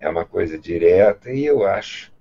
é 0.00 0.08
uma 0.08 0.24
coisa 0.24 0.58
direta 0.58 1.30
e 1.30 1.44
eu 1.44 1.64
acho 1.64 2.12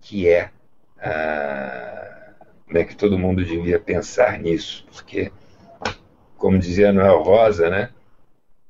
que 0.00 0.28
é 0.28 0.50
ah, 0.98 2.34
né, 2.68 2.84
que 2.84 2.96
todo 2.96 3.18
mundo 3.18 3.44
devia 3.44 3.78
pensar 3.78 4.38
nisso, 4.38 4.86
porque, 4.92 5.32
como 6.36 6.58
dizia 6.58 6.92
Noel 6.92 7.22
Rosa, 7.22 7.70
né, 7.70 7.92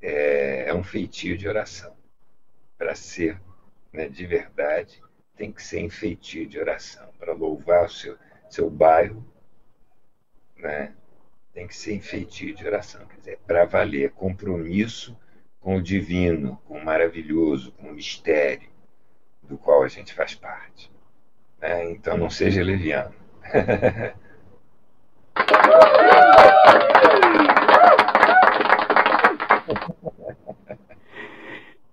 é, 0.01 0.69
é 0.69 0.75
um 0.75 0.85
feitio 0.85 1.37
de 1.37 1.49
oração. 1.49 1.93
Para 2.77 2.95
ser 2.95 3.41
né, 3.95 4.09
de 4.09 4.27
verdade, 4.27 5.01
tem 5.37 5.53
que 5.53 5.63
ser 5.63 5.79
em 5.79 5.89
feitio 5.89 6.47
de 6.47 6.59
oração, 6.59 7.09
para 7.19 7.33
louvar 7.33 7.87
o 7.87 7.89
seu, 7.89 8.19
seu 8.51 8.69
bairro, 8.69 9.25
né, 10.57 10.93
tem 11.55 11.69
que 11.69 11.77
ser 11.77 11.95
em 11.95 12.01
de 12.53 12.67
oração, 12.67 13.07
quer 13.07 13.19
dizer, 13.19 13.39
para 13.47 13.65
valer, 13.65 14.11
compromisso 14.11 15.17
com 15.61 15.77
o 15.77 15.83
divino, 15.83 16.61
com 16.67 16.77
o 16.77 16.85
maravilhoso, 16.85 17.71
com 17.73 17.89
o 17.89 17.95
mistério 17.95 18.69
do 19.41 19.57
qual 19.57 19.85
a 19.85 19.89
gente 19.89 20.13
faz 20.13 20.35
parte. 20.35 20.91
Né? 21.61 21.93
Então 21.93 22.19
não 22.19 22.29
seja 22.29 22.63
leviano. 22.63 23.15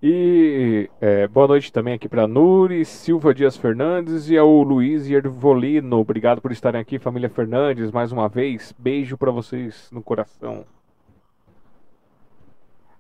E 0.04 0.90
é, 1.00 1.28
boa 1.28 1.48
noite 1.48 1.72
também 1.72 1.94
aqui 1.94 2.10
para 2.10 2.28
Nuri, 2.28 2.84
Silva 2.84 3.36
Dias 3.36 3.56
Fernandes 3.56 4.32
e 4.32 4.38
ao 4.38 4.50
Luiz 4.64 5.08
Ervolino. 5.08 6.00
Obrigado 6.00 6.42
por 6.42 6.52
estarem 6.52 6.82
aqui, 6.82 6.98
família 6.98 7.30
Fernandes, 7.30 7.92
mais 7.92 8.12
uma 8.12 8.28
vez. 8.28 8.74
Beijo 8.80 9.16
para 9.16 9.30
vocês 9.30 9.92
no 9.92 10.02
coração. 10.02 10.66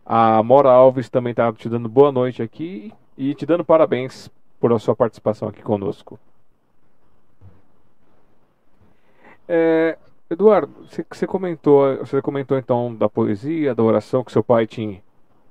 A 0.05 0.43
Mora 0.43 0.69
Alves 0.69 1.09
também 1.09 1.31
está 1.31 1.51
te 1.51 1.67
dando 1.67 1.89
boa 1.89 2.11
noite 2.11 2.43
aqui 2.43 2.93
e 3.17 3.33
te 3.33 3.47
dando 3.47 3.65
parabéns 3.65 4.29
por 4.59 4.71
a 4.71 4.77
sua 4.77 4.95
participação 4.95 5.47
aqui 5.47 5.63
conosco. 5.63 6.19
É, 9.47 9.97
Eduardo, 10.29 10.85
você 11.09 11.25
comentou, 11.25 11.97
você 11.97 12.21
comentou 12.21 12.59
então 12.59 12.93
da 12.93 13.09
poesia, 13.09 13.73
da 13.73 13.81
oração 13.81 14.23
que 14.23 14.31
seu 14.31 14.43
pai 14.43 14.67
tinha 14.67 15.01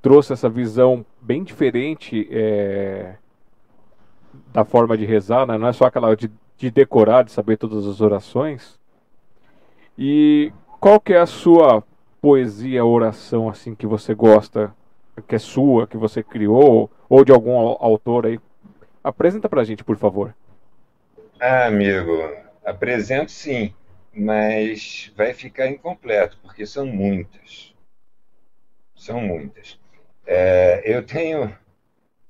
trouxe 0.03 0.33
essa 0.33 0.49
visão 0.49 1.05
bem 1.21 1.43
diferente 1.43 2.29
é, 2.31 3.15
da 4.53 4.65
forma 4.65 4.97
de 4.97 5.05
rezar, 5.05 5.47
né? 5.47 5.59
não 5.59 5.69
é 5.69 5.73
só 5.73 5.85
aquela 5.87 6.15
de, 6.15 6.31
de, 6.57 6.71
decorar, 6.71 7.25
de 7.25 7.33
saber 7.33 7.57
todas 7.57 7.87
as 7.87 8.01
orações. 8.01 8.79
E 9.99 10.53
qual 10.81 11.01
que 11.01 11.13
é 11.13 11.19
a 11.19 11.27
sua 11.27 11.85
poesia, 12.21 12.85
oração 12.85 13.49
assim 13.49 13.75
que 13.75 13.87
você 13.87 14.15
gosta, 14.15 14.75
que 15.27 15.35
é 15.35 15.39
sua, 15.39 15.87
que 15.87 15.97
você 15.97 16.23
criou, 16.23 16.91
ou 17.09 17.25
de 17.25 17.33
algum 17.33 17.59
autor 17.59 18.27
aí? 18.27 18.41
Apresenta 19.03 19.49
pra 19.49 19.65
gente, 19.65 19.85
por 19.85 19.97
favor. 19.97 20.35
Ah, 21.39 21.67
amigo, 21.67 22.13
apresento 22.65 23.31
sim, 23.31 23.75
mas 24.15 25.11
vai 25.17 25.33
ficar 25.33 25.69
incompleto, 25.69 26.39
porque 26.43 26.67
são 26.67 26.87
muitas. 26.87 27.75
São 28.95 29.21
muitas. 29.21 29.80
É, 30.27 30.83
eu 30.85 31.05
tenho 31.05 31.57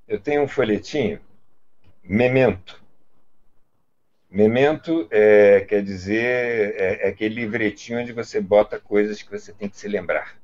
eu 0.09 0.19
tenho 0.19 0.43
um 0.43 0.49
folhetinho, 0.49 1.21
Memento. 2.03 2.83
Memento 4.29 5.07
é, 5.11 5.61
quer 5.61 5.83
dizer 5.83 6.75
é, 6.77 7.07
é, 7.07 7.09
aquele 7.09 7.37
livretinho 7.37 8.01
onde 8.01 8.13
você 8.13 8.41
bota 8.41 8.81
coisas 8.81 9.23
que 9.23 9.31
você 9.31 9.53
tem 9.53 9.69
que 9.69 9.77
se 9.77 9.87
lembrar. 9.87 10.37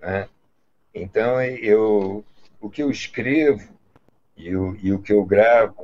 Né? 0.00 0.28
Então 0.92 1.40
eu 1.42 2.24
o 2.60 2.68
que 2.68 2.82
eu 2.82 2.90
escrevo 2.90 3.72
e 4.36 4.56
o, 4.56 4.76
e 4.82 4.92
o 4.92 5.00
que 5.00 5.12
eu 5.12 5.24
gravo 5.24 5.76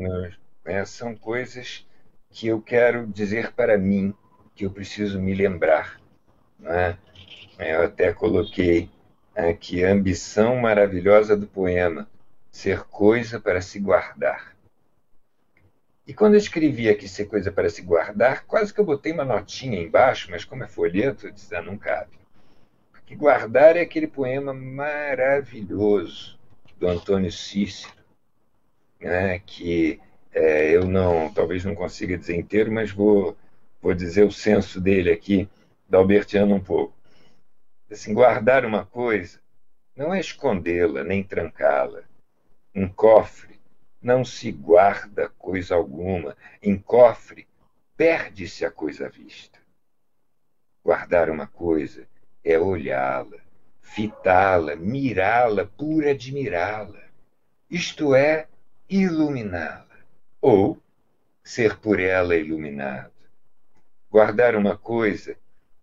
né, 0.65 0.85
são 0.85 1.15
coisas 1.15 1.87
que 2.31 2.49
eu 2.49 2.61
quero 2.61 3.07
dizer 3.07 3.53
para 3.53 3.79
mim 3.79 4.13
que 4.55 4.65
eu 4.67 4.71
preciso 4.71 5.21
me 5.21 5.35
lembrar. 5.35 6.01
Né? 6.59 6.99
Eu 7.59 7.83
até 7.85 8.13
coloquei 8.13 8.91
que 9.55 9.85
ambição 9.85 10.57
maravilhosa 10.57 11.37
do 11.37 11.47
poema, 11.47 12.09
ser 12.51 12.85
coisa 12.85 13.41
para 13.41 13.61
se 13.61 13.79
guardar. 13.79 14.57
E 16.07 16.15
quando 16.15 16.35
eu 16.35 16.39
escrevi 16.39 16.89
aqui 16.89 17.09
ser 17.09 17.27
coisa 17.27 17.53
para 17.53 17.69
se 17.69 17.83
guardar, 17.83 18.45
quase 18.47 18.73
que 18.73 18.81
eu 18.81 18.85
botei 18.85 19.13
uma 19.13 19.25
notinha 19.25 19.81
embaixo, 19.81 20.31
mas 20.31 20.45
como 20.45 20.65
é 20.65 20.69
folheto, 20.69 21.27
eu 21.27 21.33
disse, 21.33 21.55
ah, 21.55 21.63
não 21.63 21.77
cabe. 21.79 22.19
Porque 22.93 23.15
guardar 23.17 23.77
é 23.77 23.83
aquele 23.83 24.07
poema 24.09 24.55
maravilhoso 24.55 26.39
do 26.79 26.89
Antônio 26.89 27.33
Cícero, 27.33 27.95
né, 29.01 29.39
que 29.41 30.01
É, 30.33 30.71
eu 30.77 30.87
não, 30.87 31.33
talvez 31.33 31.65
não 31.65 31.75
consiga 31.75 32.19
dizer 32.19 32.37
inteiro, 32.37 32.73
mas 32.73 32.93
vou, 32.93 33.37
vou 33.83 33.95
dizer 33.95 34.25
o 34.25 34.33
senso 34.33 34.81
dele 34.81 35.11
aqui, 35.13 35.49
da 35.89 35.99
Albertiano 35.99 36.55
um 36.57 36.61
pouco. 36.63 36.96
Assim, 37.91 38.13
guardar 38.13 38.65
uma 38.65 38.85
coisa 38.85 39.41
não 39.95 40.13
é 40.13 40.21
escondê-la 40.21 41.05
nem 41.05 41.23
trancá-la. 41.23 42.03
Um 42.75 42.89
cofre 42.89 43.59
não 44.03 44.25
se 44.25 44.53
guarda 44.53 45.29
coisa 45.31 45.75
alguma. 45.75 46.37
Em 46.63 46.77
cofre 46.77 47.47
perde-se 47.97 48.65
a 48.65 48.71
coisa 48.71 49.09
vista. 49.09 49.59
Guardar 50.85 51.31
uma 51.31 51.47
coisa 51.47 52.07
é 52.45 52.59
olhá-la, 52.59 53.39
fitá-la, 53.81 54.77
mirá-la 54.77 55.65
por 55.65 56.07
admirá-la. 56.07 57.03
Isto 57.69 58.15
é, 58.15 58.47
iluminá-la, 58.89 59.99
ou 60.41 60.81
ser 61.43 61.77
por 61.79 61.99
ela 61.99 62.37
iluminado. 62.37 63.13
Guardar 64.09 64.55
uma 64.55 64.77
coisa 64.77 65.37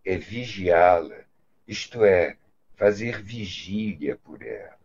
é 0.05 0.17
vigiá-la, 0.17 1.25
isto 1.67 2.03
é, 2.03 2.37
fazer 2.75 3.21
vigília 3.21 4.15
por 4.17 4.41
ela, 4.41 4.77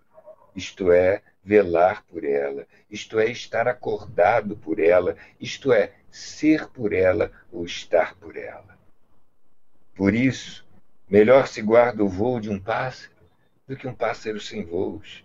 isto 0.55 0.93
é, 0.93 1.23
velar 1.43 2.05
por 2.05 2.25
ela, 2.25 2.67
isto 2.91 3.19
é, 3.19 3.31
estar 3.31 3.67
acordado 3.67 4.57
por 4.57 4.79
ela, 4.79 5.17
isto 5.41 5.73
é, 5.73 5.93
ser 6.11 6.69
por 6.69 6.93
ela 6.93 7.33
ou 7.51 7.65
estar 7.65 8.15
por 8.17 8.37
ela. 8.37 8.79
Por 9.95 10.15
isso, 10.15 10.67
melhor 11.09 11.49
se 11.49 11.63
guarda 11.63 12.05
o 12.05 12.09
voo 12.09 12.41
de 12.41 12.51
um 12.51 12.61
pássaro 12.61 13.13
do 13.67 13.77
que 13.77 13.87
um 13.87 13.95
pássaro 13.95 14.41
sem 14.41 14.65
voos. 14.65 15.25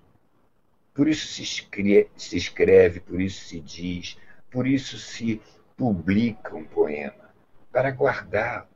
Por 0.93 1.07
isso 1.07 1.27
se 1.27 1.43
escreve, 1.43 2.09
se 2.15 2.37
escreve, 2.37 2.99
por 2.99 3.19
isso 3.19 3.45
se 3.45 3.59
diz, 3.59 4.17
por 4.51 4.67
isso 4.67 4.97
se 4.97 5.41
publica 5.75 6.55
um 6.55 6.65
poema, 6.65 7.33
para 7.71 7.89
guardá-lo, 7.89 8.67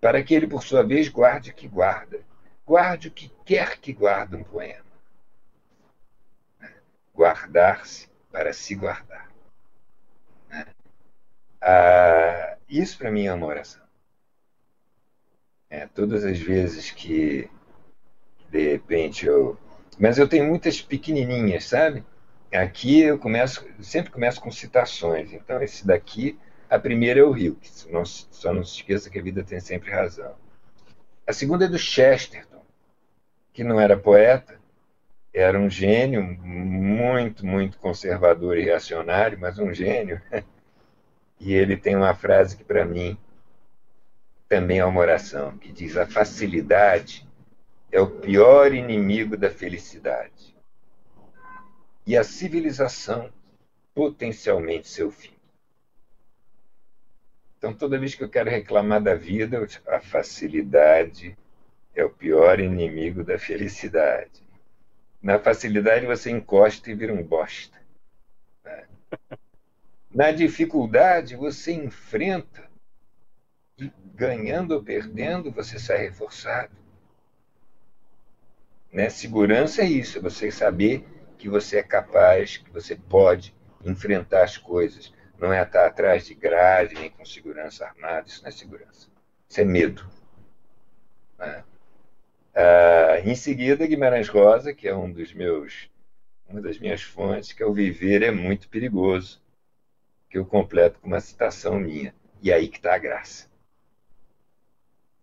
para 0.00 0.22
que 0.22 0.34
ele, 0.34 0.46
por 0.46 0.62
sua 0.62 0.82
vez, 0.82 1.08
guarde 1.08 1.50
o 1.50 1.54
que 1.54 1.66
guarda, 1.68 2.20
guarde 2.66 3.08
o 3.08 3.10
que 3.10 3.30
quer 3.44 3.78
que 3.78 3.92
guarde 3.92 4.36
um 4.36 4.44
poema. 4.44 4.84
Guardar-se 7.14 8.08
para 8.30 8.52
se 8.52 8.74
guardar. 8.74 9.30
Ah, 11.60 12.56
isso 12.68 12.98
para 12.98 13.10
mim 13.10 13.26
é 13.26 13.32
uma 13.32 13.46
oração. 13.46 13.82
É, 15.68 15.86
todas 15.86 16.24
as 16.24 16.38
vezes 16.38 16.90
que 16.90 17.50
de 18.50 18.70
repente 18.70 19.26
eu. 19.26 19.58
Mas 19.98 20.18
eu 20.18 20.28
tenho 20.28 20.44
muitas 20.44 20.80
pequenininhas, 20.80 21.64
sabe? 21.64 22.04
Aqui 22.52 23.00
eu 23.00 23.18
começo, 23.18 23.66
sempre 23.80 24.12
começo 24.12 24.40
com 24.40 24.50
citações. 24.50 25.32
Então, 25.32 25.60
esse 25.62 25.86
daqui, 25.86 26.38
a 26.68 26.78
primeira 26.78 27.20
é 27.20 27.22
o 27.22 27.36
Hilke. 27.36 27.68
Só 27.68 28.52
não 28.52 28.64
se 28.64 28.76
esqueça 28.76 29.10
que 29.10 29.18
a 29.18 29.22
vida 29.22 29.44
tem 29.44 29.60
sempre 29.60 29.90
razão. 29.90 30.34
A 31.26 31.32
segunda 31.32 31.64
é 31.64 31.68
do 31.68 31.78
Chesterton, 31.78 32.62
que 33.52 33.64
não 33.64 33.80
era 33.80 33.96
poeta, 33.96 34.58
era 35.32 35.58
um 35.58 35.68
gênio 35.68 36.22
muito, 36.22 37.44
muito 37.44 37.78
conservador 37.78 38.56
e 38.56 38.62
reacionário, 38.62 39.38
mas 39.38 39.58
um 39.58 39.72
gênio. 39.72 40.20
E 41.38 41.52
ele 41.52 41.76
tem 41.76 41.94
uma 41.94 42.14
frase 42.14 42.56
que, 42.56 42.64
para 42.64 42.82
mim, 42.86 43.14
também 44.48 44.78
é 44.78 44.84
uma 44.86 45.00
oração, 45.00 45.58
que 45.58 45.70
diz: 45.70 45.94
A 45.98 46.06
facilidade 46.06 47.28
é 47.92 48.00
o 48.00 48.06
pior 48.08 48.72
inimigo 48.72 49.36
da 49.36 49.50
felicidade. 49.50 50.56
E 52.06 52.16
a 52.16 52.24
civilização, 52.24 53.30
potencialmente, 53.94 54.88
seu 54.88 55.10
fim. 55.10 55.35
Então, 57.58 57.72
toda 57.72 57.98
vez 57.98 58.14
que 58.14 58.22
eu 58.22 58.28
quero 58.28 58.50
reclamar 58.50 59.02
da 59.02 59.14
vida, 59.14 59.66
a 59.88 60.00
facilidade 60.00 61.36
é 61.94 62.04
o 62.04 62.10
pior 62.10 62.60
inimigo 62.60 63.24
da 63.24 63.38
felicidade. 63.38 64.44
Na 65.22 65.38
facilidade, 65.38 66.06
você 66.06 66.30
encosta 66.30 66.90
e 66.90 66.94
vira 66.94 67.12
um 67.12 67.22
bosta. 67.22 67.78
Né? 68.64 68.86
Na 70.14 70.30
dificuldade, 70.30 71.36
você 71.36 71.72
enfrenta 71.72 72.70
e 73.78 73.90
ganhando 74.14 74.72
ou 74.72 74.82
perdendo, 74.82 75.50
você 75.50 75.78
sai 75.78 75.98
reforçado. 75.98 76.74
Né? 78.92 79.10
Segurança 79.10 79.82
é 79.82 79.86
isso, 79.86 80.18
é 80.18 80.20
você 80.20 80.50
saber 80.50 81.04
que 81.36 81.48
você 81.48 81.78
é 81.78 81.82
capaz, 81.82 82.56
que 82.56 82.70
você 82.70 82.96
pode 82.96 83.54
enfrentar 83.84 84.44
as 84.44 84.56
coisas. 84.56 85.12
Não 85.38 85.52
é 85.52 85.62
estar 85.62 85.86
atrás 85.86 86.26
de 86.26 86.34
grade, 86.34 86.94
nem 86.94 87.10
com 87.10 87.24
segurança 87.24 87.86
armada. 87.86 88.26
Isso 88.26 88.42
não 88.42 88.48
é 88.48 88.52
segurança. 88.52 89.08
Isso 89.48 89.60
é 89.60 89.64
medo. 89.64 90.08
Né? 91.38 91.64
Ah, 92.54 93.20
em 93.22 93.34
seguida, 93.34 93.86
Guimarães 93.86 94.28
Rosa, 94.28 94.72
que 94.72 94.88
é 94.88 94.96
um 94.96 95.12
dos 95.12 95.34
meus, 95.34 95.90
uma 96.48 96.60
das 96.60 96.78
minhas 96.78 97.02
fontes, 97.02 97.52
que 97.52 97.62
é 97.62 97.66
o 97.66 97.72
viver 97.74 98.22
é 98.22 98.30
muito 98.30 98.68
perigoso, 98.68 99.42
que 100.30 100.38
eu 100.38 100.46
completo 100.46 100.98
com 100.98 101.06
uma 101.06 101.20
citação 101.20 101.78
minha. 101.78 102.14
E 102.42 102.52
aí 102.52 102.68
que 102.68 102.78
está 102.78 102.94
a 102.94 102.98
graça. 102.98 103.48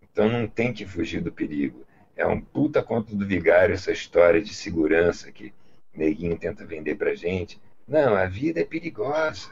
Então 0.02 0.30
não 0.30 0.47
tem 0.47 0.71
que 0.71 0.86
fugir 0.86 1.21
do 1.21 1.32
perigo. 1.32 1.86
É 2.15 2.26
um 2.28 2.39
puta 2.39 2.84
conto 2.84 3.15
do 3.15 3.26
vigário 3.26 3.73
essa 3.73 3.91
história 3.91 4.41
de 4.41 4.54
segurança 4.54 5.32
que 5.32 5.52
Neguinho 5.91 6.38
tenta 6.38 6.65
vender 6.65 6.95
pra 6.95 7.15
gente. 7.15 7.60
Não, 7.88 8.15
a 8.15 8.28
vida 8.28 8.62
é 8.62 8.65
perigosa. 8.65 9.49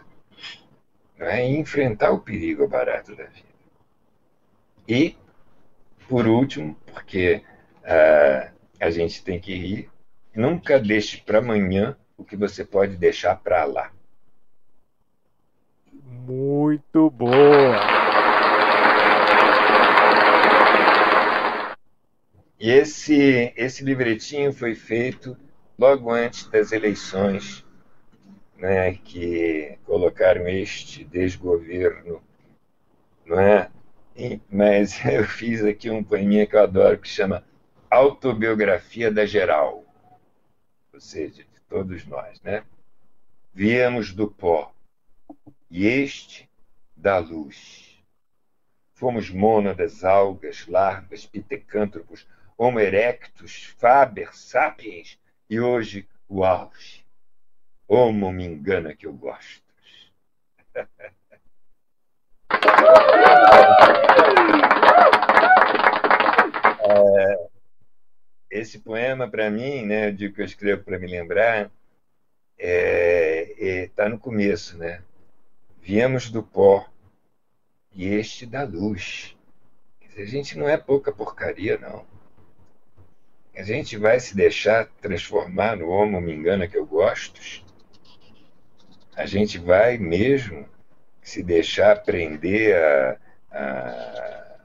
Não 1.21 1.27
é 1.27 1.47
enfrentar 1.47 2.09
o 2.09 2.19
perigo 2.19 2.67
barato 2.67 3.15
da 3.15 3.25
vida. 3.25 3.45
E, 4.87 5.15
por 6.09 6.25
último, 6.25 6.75
porque 6.91 7.43
uh, 7.83 8.51
a 8.79 8.89
gente 8.89 9.23
tem 9.23 9.39
que 9.39 9.53
rir, 9.53 9.87
nunca 10.35 10.79
deixe 10.79 11.21
para 11.21 11.37
amanhã 11.37 11.95
o 12.17 12.23
que 12.23 12.35
você 12.35 12.65
pode 12.65 12.97
deixar 12.97 13.35
para 13.35 13.63
lá. 13.65 13.91
Muito 15.93 17.11
boa! 17.11 17.77
E 22.59 22.71
esse, 22.71 23.53
esse 23.55 23.83
livretinho 23.83 24.51
foi 24.51 24.73
feito 24.73 25.37
logo 25.77 26.11
antes 26.11 26.47
das 26.47 26.71
eleições, 26.71 27.63
né, 28.61 28.93
que 28.93 29.75
colocaram 29.85 30.47
este 30.47 31.03
desgoverno, 31.03 32.21
não 33.25 33.39
é? 33.39 33.71
E, 34.15 34.39
mas 34.51 35.01
eu 35.03 35.23
fiz 35.25 35.65
aqui 35.65 35.89
um 35.89 36.03
poeminha 36.03 36.45
que 36.45 36.55
eu 36.55 36.61
adoro, 36.61 36.99
que 36.99 37.07
chama 37.07 37.43
Autobiografia 37.89 39.11
da 39.11 39.25
Geral, 39.25 39.83
ou 40.93 40.99
seja, 40.99 41.43
de 41.43 41.59
todos 41.67 42.05
nós, 42.05 42.39
né? 42.43 42.63
Viemos 43.51 44.13
do 44.13 44.29
pó, 44.29 44.71
e 45.67 45.87
este 45.87 46.47
da 46.95 47.17
luz. 47.17 47.99
Fomos 48.93 49.31
mônadas, 49.31 50.03
algas, 50.03 50.67
larvas, 50.67 51.25
pitecântropos, 51.25 52.27
Homo 52.55 52.79
erectus, 52.79 53.73
Faber, 53.79 54.37
Sapiens 54.37 55.17
e 55.49 55.59
hoje 55.59 56.07
o 56.29 56.43
auge. 56.43 57.00
Homo 57.93 58.31
me 58.31 58.45
engana 58.45 58.95
que 58.95 59.05
eu 59.05 59.11
gosto. 59.11 59.61
É, 66.83 67.49
esse 68.49 68.79
poema, 68.79 69.29
para 69.29 69.49
mim, 69.49 69.85
né, 69.85 70.07
eu 70.07 70.13
digo 70.13 70.35
que 70.35 70.41
eu 70.41 70.45
escrevo 70.45 70.85
para 70.85 70.97
me 70.97 71.05
lembrar, 71.05 71.65
está 71.65 71.71
é, 72.57 73.83
é, 73.83 73.87
tá 73.89 74.07
no 74.07 74.17
começo, 74.17 74.77
né? 74.77 75.03
Viemos 75.81 76.29
do 76.29 76.41
pó 76.41 76.87
e 77.91 78.07
este 78.07 78.45
da 78.45 78.63
luz. 78.63 79.35
a 80.15 80.25
gente 80.25 80.57
não 80.57 80.69
é 80.69 80.77
pouca 80.77 81.11
porcaria, 81.11 81.77
não 81.77 82.05
a 83.55 83.63
gente 83.63 83.97
vai 83.97 84.19
se 84.19 84.35
deixar 84.35 84.87
transformar 85.01 85.75
no 85.75 85.89
homo 85.89 86.21
me 86.21 86.33
engana 86.33 86.67
que 86.67 86.77
eu 86.77 86.85
gosto? 86.85 87.41
A 89.15 89.25
gente 89.25 89.57
vai 89.57 89.97
mesmo 89.97 90.67
se 91.21 91.43
deixar 91.43 92.03
prender 92.03 92.75
a, 92.75 93.17
a, 93.51 94.57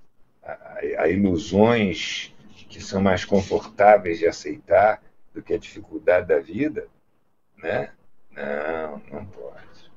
a, 0.43 0.79
a 1.03 1.09
ilusões 1.09 2.35
que 2.69 2.81
são 2.81 3.01
mais 3.01 3.25
confortáveis 3.25 4.19
de 4.19 4.27
aceitar 4.27 5.03
do 5.35 5.43
que 5.43 5.55
a 5.55 5.59
dificuldade 5.59 6.29
da 6.29 6.39
vida? 6.39 6.89
Né? 7.57 7.91
Não, 8.31 9.03
não 9.11 9.27
pode. 9.27 9.91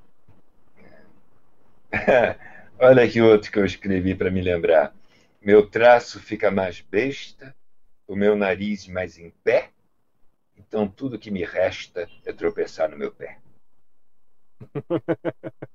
Olha 2.80 3.04
aqui 3.04 3.22
outro 3.22 3.52
que 3.52 3.60
eu 3.60 3.66
escrevi 3.66 4.16
para 4.16 4.32
me 4.32 4.42
lembrar. 4.42 4.94
Meu 5.42 5.68
traço 5.68 6.20
fica 6.20 6.50
mais 6.52 6.82
besta 6.82 7.56
o 8.10 8.16
meu 8.16 8.36
nariz 8.36 8.88
mais 8.88 9.20
em 9.20 9.30
pé, 9.44 9.70
então 10.58 10.88
tudo 10.88 11.20
que 11.20 11.30
me 11.30 11.44
resta 11.44 12.10
é 12.26 12.34
tropeçar 12.34 12.90
no 12.90 12.98
meu 12.98 13.12
pé. 13.12 13.38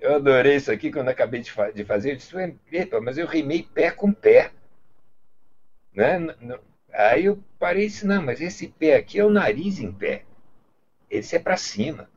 Eu 0.00 0.14
adorei 0.14 0.56
isso 0.56 0.70
aqui 0.70 0.92
quando 0.92 1.08
acabei 1.08 1.40
de, 1.40 1.50
fa 1.50 1.70
de 1.72 1.84
fazer. 1.84 2.12
Eu 2.12 2.16
disse, 2.16 2.56
epa, 2.72 3.00
mas 3.00 3.18
eu 3.18 3.26
rimei 3.26 3.62
pé 3.62 3.90
com 3.90 4.12
pé. 4.12 4.52
Né? 5.92 6.34
Aí 6.92 7.24
eu 7.24 7.42
parei 7.58 7.86
e 7.86 7.88
disse, 7.88 8.06
não, 8.06 8.22
mas 8.22 8.40
esse 8.40 8.68
pé 8.68 8.94
aqui 8.94 9.18
é 9.18 9.24
o 9.24 9.30
nariz 9.30 9.80
em 9.80 9.92
pé. 9.92 10.22
Esse 11.10 11.34
é 11.36 11.38
para 11.38 11.56
cima. 11.56 12.08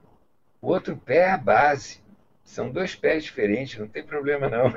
O 0.61 0.67
outro 0.67 0.95
pé 0.95 1.17
é 1.17 1.31
a 1.31 1.37
base. 1.37 1.99
São 2.43 2.69
dois 2.69 2.95
pés 2.95 3.23
diferentes, 3.23 3.79
não 3.79 3.87
tem 3.87 4.03
problema 4.03 4.47
não. 4.47 4.71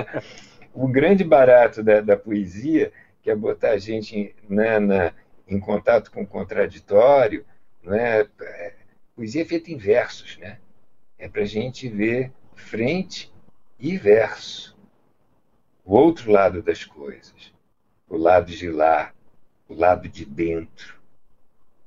o 0.74 0.88
grande 0.88 1.24
barato 1.24 1.82
da, 1.82 2.00
da, 2.00 2.16
poesia, 2.16 2.92
que 3.22 3.30
é 3.30 3.34
botar 3.34 3.70
a 3.70 3.78
gente 3.78 4.34
né, 4.48 4.78
na, 4.78 5.12
em 5.48 5.58
contato 5.58 6.10
com 6.10 6.22
o 6.22 6.26
contraditório, 6.26 7.46
né? 7.82 8.28
Poesia 9.16 9.42
é 9.42 9.46
feita 9.46 9.72
em 9.72 9.78
versos, 9.78 10.36
né? 10.36 10.60
É 11.18 11.26
para 11.26 11.42
a 11.42 11.46
gente 11.46 11.88
ver 11.88 12.30
frente 12.54 13.32
e 13.78 13.96
verso. 13.96 14.76
O 15.84 15.96
outro 15.96 16.30
lado 16.30 16.62
das 16.62 16.84
coisas. 16.84 17.52
O 18.06 18.16
lado 18.16 18.52
de 18.52 18.70
lá, 18.70 19.12
o 19.66 19.74
lado 19.74 20.08
de 20.08 20.26
dentro. 20.26 21.00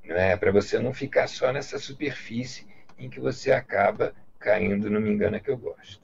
Não 0.03 0.15
é 0.15 0.35
para 0.35 0.51
você 0.51 0.79
não 0.79 0.91
ficar 0.91 1.27
só 1.27 1.53
nessa 1.53 1.77
superfície 1.77 2.67
em 2.97 3.09
que 3.09 3.19
você 3.19 3.51
acaba 3.51 4.13
caindo, 4.39 4.89
não 4.89 4.99
me 4.99 5.11
engana 5.11 5.39
que 5.39 5.49
eu 5.49 5.57
gosto. 5.57 6.01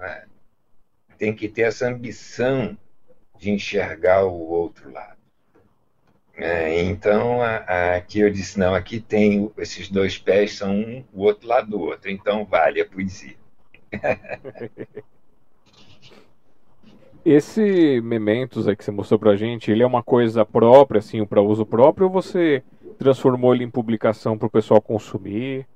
É? 0.00 0.26
Tem 1.16 1.34
que 1.34 1.48
ter 1.48 1.62
essa 1.62 1.86
ambição 1.86 2.76
de 3.38 3.50
enxergar 3.50 4.24
o 4.24 4.32
outro 4.32 4.90
lado. 4.90 5.17
É, 6.38 6.82
então, 6.84 7.40
aqui 7.96 8.20
eu 8.20 8.30
disse, 8.30 8.60
não, 8.60 8.72
aqui 8.72 9.00
tem 9.00 9.50
esses 9.58 9.90
dois 9.90 10.16
pés, 10.16 10.56
são 10.56 10.72
um 10.72 11.04
o 11.12 11.24
outro 11.24 11.48
lado 11.48 11.70
do 11.70 11.80
outro, 11.80 12.08
então 12.08 12.44
vale 12.44 12.80
a 12.80 12.86
poesia. 12.86 13.34
Esse 17.24 18.00
Mementos 18.00 18.68
aí 18.68 18.76
que 18.76 18.84
você 18.84 18.92
mostrou 18.92 19.18
pra 19.18 19.34
gente, 19.36 19.70
ele 19.70 19.82
é 19.82 19.86
uma 19.86 20.02
coisa 20.02 20.46
própria, 20.46 21.00
assim, 21.00 21.26
para 21.26 21.42
uso 21.42 21.66
próprio, 21.66 22.06
ou 22.06 22.12
você 22.12 22.62
transformou 22.98 23.54
ele 23.54 23.64
em 23.64 23.70
publicação 23.70 24.38
para 24.38 24.46
o 24.46 24.50
pessoal 24.50 24.80
consumir? 24.80 25.66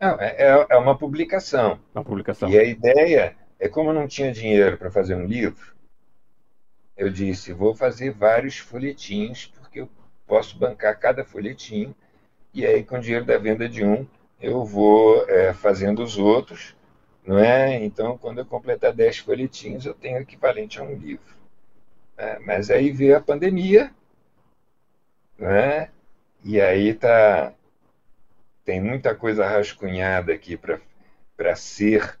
Não, 0.00 0.18
é, 0.20 0.36
é, 0.38 0.66
é 0.70 0.76
uma 0.76 0.96
publicação. 0.96 1.78
Uma 1.92 2.04
publicação. 2.04 2.48
E 2.48 2.56
a 2.56 2.64
ideia 2.64 3.34
é 3.58 3.68
como 3.68 3.90
eu 3.90 3.94
não 3.94 4.06
tinha 4.06 4.30
dinheiro 4.32 4.78
para 4.78 4.90
fazer 4.90 5.16
um 5.16 5.26
livro, 5.26 5.75
eu 6.96 7.10
disse, 7.10 7.52
vou 7.52 7.74
fazer 7.74 8.10
vários 8.10 8.58
folhetinhos, 8.58 9.46
porque 9.46 9.80
eu 9.80 9.88
posso 10.26 10.58
bancar 10.58 10.98
cada 10.98 11.24
folhetinho, 11.24 11.94
e 12.54 12.64
aí 12.66 12.82
com 12.82 12.96
o 12.96 13.00
dinheiro 13.00 13.24
da 13.24 13.38
venda 13.38 13.68
de 13.68 13.84
um, 13.84 14.06
eu 14.40 14.64
vou 14.64 15.28
é, 15.28 15.52
fazendo 15.52 16.02
os 16.02 16.16
outros, 16.18 16.74
não 17.26 17.38
é? 17.38 17.84
Então, 17.84 18.16
quando 18.16 18.38
eu 18.38 18.46
completar 18.46 18.92
10 18.92 19.18
folhetinhos, 19.18 19.84
eu 19.84 19.94
tenho 19.94 20.18
equivalente 20.18 20.78
a 20.78 20.82
um 20.82 20.94
livro. 20.94 21.36
É, 22.16 22.38
mas 22.38 22.70
aí 22.70 22.90
veio 22.90 23.16
a 23.16 23.20
pandemia, 23.20 23.92
né? 25.38 25.90
E 26.44 26.60
aí 26.60 26.94
tá 26.94 27.52
tem 28.64 28.80
muita 28.80 29.14
coisa 29.14 29.46
rascunhada 29.46 30.32
aqui 30.32 30.56
para 30.56 31.54
ser 31.54 32.18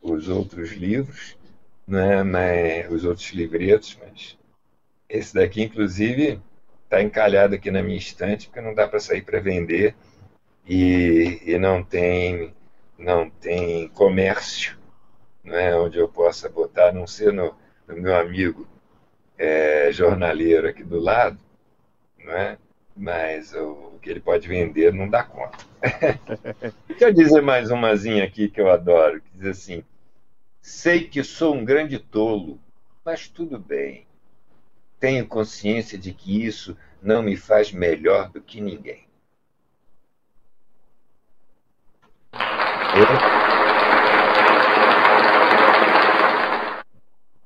os 0.00 0.28
outros 0.28 0.70
livros, 0.72 1.36
né? 1.86 2.22
mas, 2.22 2.90
os 2.90 3.04
outros 3.04 3.30
livretos, 3.30 3.98
mas 4.00 4.38
esse 5.08 5.34
daqui, 5.34 5.62
inclusive, 5.62 6.40
está 6.84 7.02
encalhado 7.02 7.54
aqui 7.54 7.70
na 7.70 7.82
minha 7.82 7.98
estante, 7.98 8.46
porque 8.46 8.60
não 8.60 8.74
dá 8.74 8.88
para 8.88 9.00
sair 9.00 9.22
para 9.22 9.40
vender 9.40 9.94
e, 10.66 11.40
e 11.44 11.58
não 11.58 11.82
tem 11.82 12.54
não 12.98 13.28
tem 13.28 13.88
comércio 13.88 14.76
né, 15.46 15.74
onde 15.76 15.98
eu 15.98 16.08
possa 16.08 16.48
botar, 16.48 16.88
a 16.88 16.92
não 16.92 17.06
ser 17.06 17.32
no, 17.32 17.54
no 17.86 17.96
meu 17.96 18.16
amigo 18.16 18.66
é, 19.38 19.90
jornaleiro 19.92 20.68
aqui 20.68 20.82
do 20.82 20.98
lado, 20.98 21.38
né, 22.18 22.58
mas 22.96 23.54
o, 23.54 23.92
o 23.94 23.98
que 24.00 24.10
ele 24.10 24.20
pode 24.20 24.48
vender 24.48 24.92
não 24.92 25.08
dá 25.08 25.22
conta. 25.22 25.58
Deixa 26.88 27.04
eu 27.04 27.12
dizer 27.12 27.40
mais 27.40 27.70
umazinha 27.70 28.24
aqui 28.24 28.48
que 28.48 28.60
eu 28.60 28.70
adoro, 28.70 29.20
que 29.20 29.30
diz 29.34 29.46
assim, 29.46 29.84
Sei 30.68 31.06
que 31.08 31.22
sou 31.22 31.54
um 31.54 31.64
grande 31.64 31.96
tolo, 31.96 32.58
mas 33.04 33.28
tudo 33.28 33.56
bem. 33.56 34.04
Tenho 34.98 35.24
consciência 35.24 35.96
de 35.96 36.12
que 36.12 36.44
isso 36.44 36.76
não 37.00 37.22
me 37.22 37.36
faz 37.36 37.70
melhor 37.70 38.30
do 38.30 38.40
que 38.40 38.60
ninguém. 38.60 39.06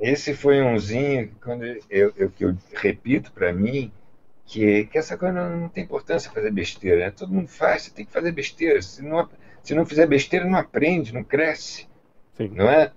Esse 0.00 0.35
foi 0.35 0.62
umzinho 0.62 1.30
quando 1.42 1.64
eu, 1.90 2.14
eu, 2.16 2.30
que 2.30 2.42
eu 2.42 2.56
repito 2.72 3.33
para 3.33 3.52
mim 3.52 3.92
que, 4.46 4.87
que 4.87 4.96
essa 4.96 5.18
coisa 5.18 5.35
não, 5.35 5.61
não, 5.61 5.68
tem 5.68 5.85
importância 5.85 6.33
fazer 6.33 6.50
besteira. 6.50 7.00
Né? 7.00 7.11
Todo 7.11 7.35
mundo 7.35 7.48
faz, 7.48 7.83
você 7.83 7.90
tem 7.90 8.06
que 8.06 8.12
fazer 8.12 8.33
besteira. 8.33 8.80
Se 8.80 9.02
não, 9.02 9.28
se 9.62 9.74
não 9.74 9.85
fizer 9.85 10.06
besteira, 10.06 10.46
não 10.46 10.59
aprende, 10.59 11.12
não 11.12 11.22
cresce. 11.22 11.87
Sim. 12.33 12.48
Não 12.48 12.66
é? 12.70 12.90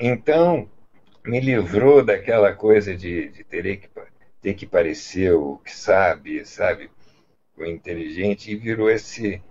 Então, 0.00 0.68
me 1.26 1.40
livrou 1.40 2.04
daquela 2.04 2.54
coisa 2.54 2.96
de, 2.96 3.28
de 3.30 3.44
ter, 3.44 3.78
que, 3.78 3.88
ter 4.42 4.54
que 4.54 4.66
parecer 4.66 5.32
o 5.34 5.58
que 5.58 5.76
sabe, 5.76 6.44
sabe, 6.46 6.90
o 7.56 7.64
inteligente, 7.66 8.52
e 8.52 8.56
virou 8.56 8.90
esse, 8.90 9.42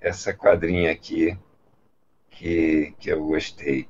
essa 0.00 0.34
quadrinha 0.34 0.92
aqui 0.92 1.38
que, 2.30 2.94
que 3.00 3.10
eu 3.10 3.24
gostei. 3.26 3.88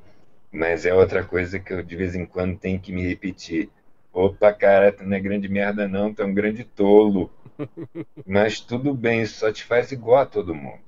Mas 0.53 0.87
é 0.87 0.95
outra 0.95 1.25
coisa 1.25 1.61
que 1.61 1.73
eu 1.73 1.83
de 1.83 1.97
vez 1.97 2.15
em 2.15 2.27
quando 2.27 2.59
tenho 2.59 2.81
que 2.81 2.93
me 2.93 3.07
repetir. 3.07 3.71
Opa, 4.13 4.53
cara, 4.53 4.93
tu 4.93 5.05
não 5.05 5.17
é 5.17 5.21
grande 5.21 5.49
merda 5.49 5.89
não, 5.89 6.15
tu 6.15 6.23
é 6.23 6.27
um 6.27 6.35
grande 6.35 6.65
tolo. 6.65 7.33
Mas 8.27 8.61
tudo 8.61 8.95
bem, 8.95 9.23
isso 9.23 9.41
só 9.41 9.53
te 9.53 9.65
faz 9.65 9.93
igual 9.93 10.23
a 10.23 10.27
todo 10.27 10.55
mundo. 10.55 10.84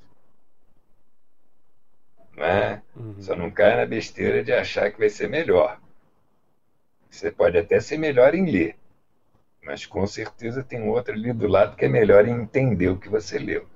Né? 2.37 2.83
Uhum. 2.95 3.21
Só 3.21 3.35
não 3.35 3.51
cai 3.51 3.77
na 3.77 3.87
besteira 3.87 4.45
de 4.45 4.53
achar 4.53 4.93
que 4.93 4.99
vai 4.99 5.09
ser 5.09 5.29
melhor. 5.29 5.81
Você 7.11 7.33
pode 7.33 7.57
até 7.57 7.81
ser 7.81 7.97
melhor 7.97 8.35
em 8.35 8.51
ler, 8.51 8.77
mas 9.65 9.87
com 9.87 10.07
certeza 10.07 10.63
tem 10.63 10.87
outro 10.87 11.15
ali 11.15 11.33
do 11.33 11.49
lado 11.49 11.77
que 11.77 11.87
é 11.87 11.89
melhor 11.89 12.29
em 12.29 12.43
entender 12.43 12.89
o 12.89 12.99
que 12.99 13.09
você 13.09 13.39
leu. 13.39 13.67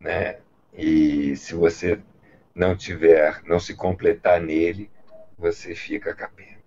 Né? 0.00 0.38
E 0.72 1.36
se 1.36 1.54
você 1.54 2.00
não 2.54 2.74
tiver, 2.74 3.42
não 3.44 3.60
se 3.60 3.74
completar 3.74 4.40
nele, 4.40 4.90
você 5.36 5.74
fica 5.74 6.14
capenga. 6.14 6.58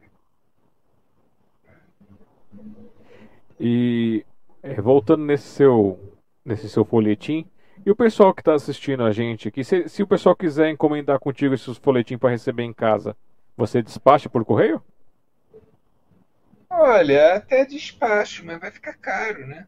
E 3.60 4.26
é, 4.64 4.80
voltando 4.80 5.26
nesse 5.26 5.48
seu, 5.48 6.00
nesse 6.46 6.70
seu 6.70 6.86
folhetim, 6.86 7.50
e 7.86 7.92
o 7.92 7.96
pessoal 7.96 8.34
que 8.34 8.42
está 8.42 8.54
assistindo 8.54 9.04
a 9.04 9.12
gente 9.12 9.48
aqui, 9.48 9.64
se, 9.64 9.88
se, 9.90 10.04
o 10.04 10.08
pessoal 10.08 10.36
quiser 10.36 10.70
encomendar 10.70 11.20
contigo 11.20 11.54
esses 11.54 11.78
folhetins 11.78 12.20
para 12.20 12.30
receber 12.30 12.64
em 12.64 12.74
casa, 12.74 13.16
você 13.58 13.82
despacha 13.82 14.30
por 14.30 14.46
correio? 14.46 14.82
Olha, 16.70 17.36
até 17.36 17.66
despacho, 17.66 18.46
mas 18.46 18.60
vai 18.60 18.72
ficar 18.72 18.94
caro, 18.94 19.46
né? 19.46 19.68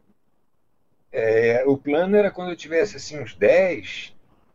É, 1.12 1.62
o 1.66 1.76
plano 1.76 2.16
era 2.16 2.30
quando 2.30 2.50
eu 2.50 2.56
tivesse 2.56 2.96
assim 2.96 3.20
uns 3.20 3.34
10, 3.34 4.14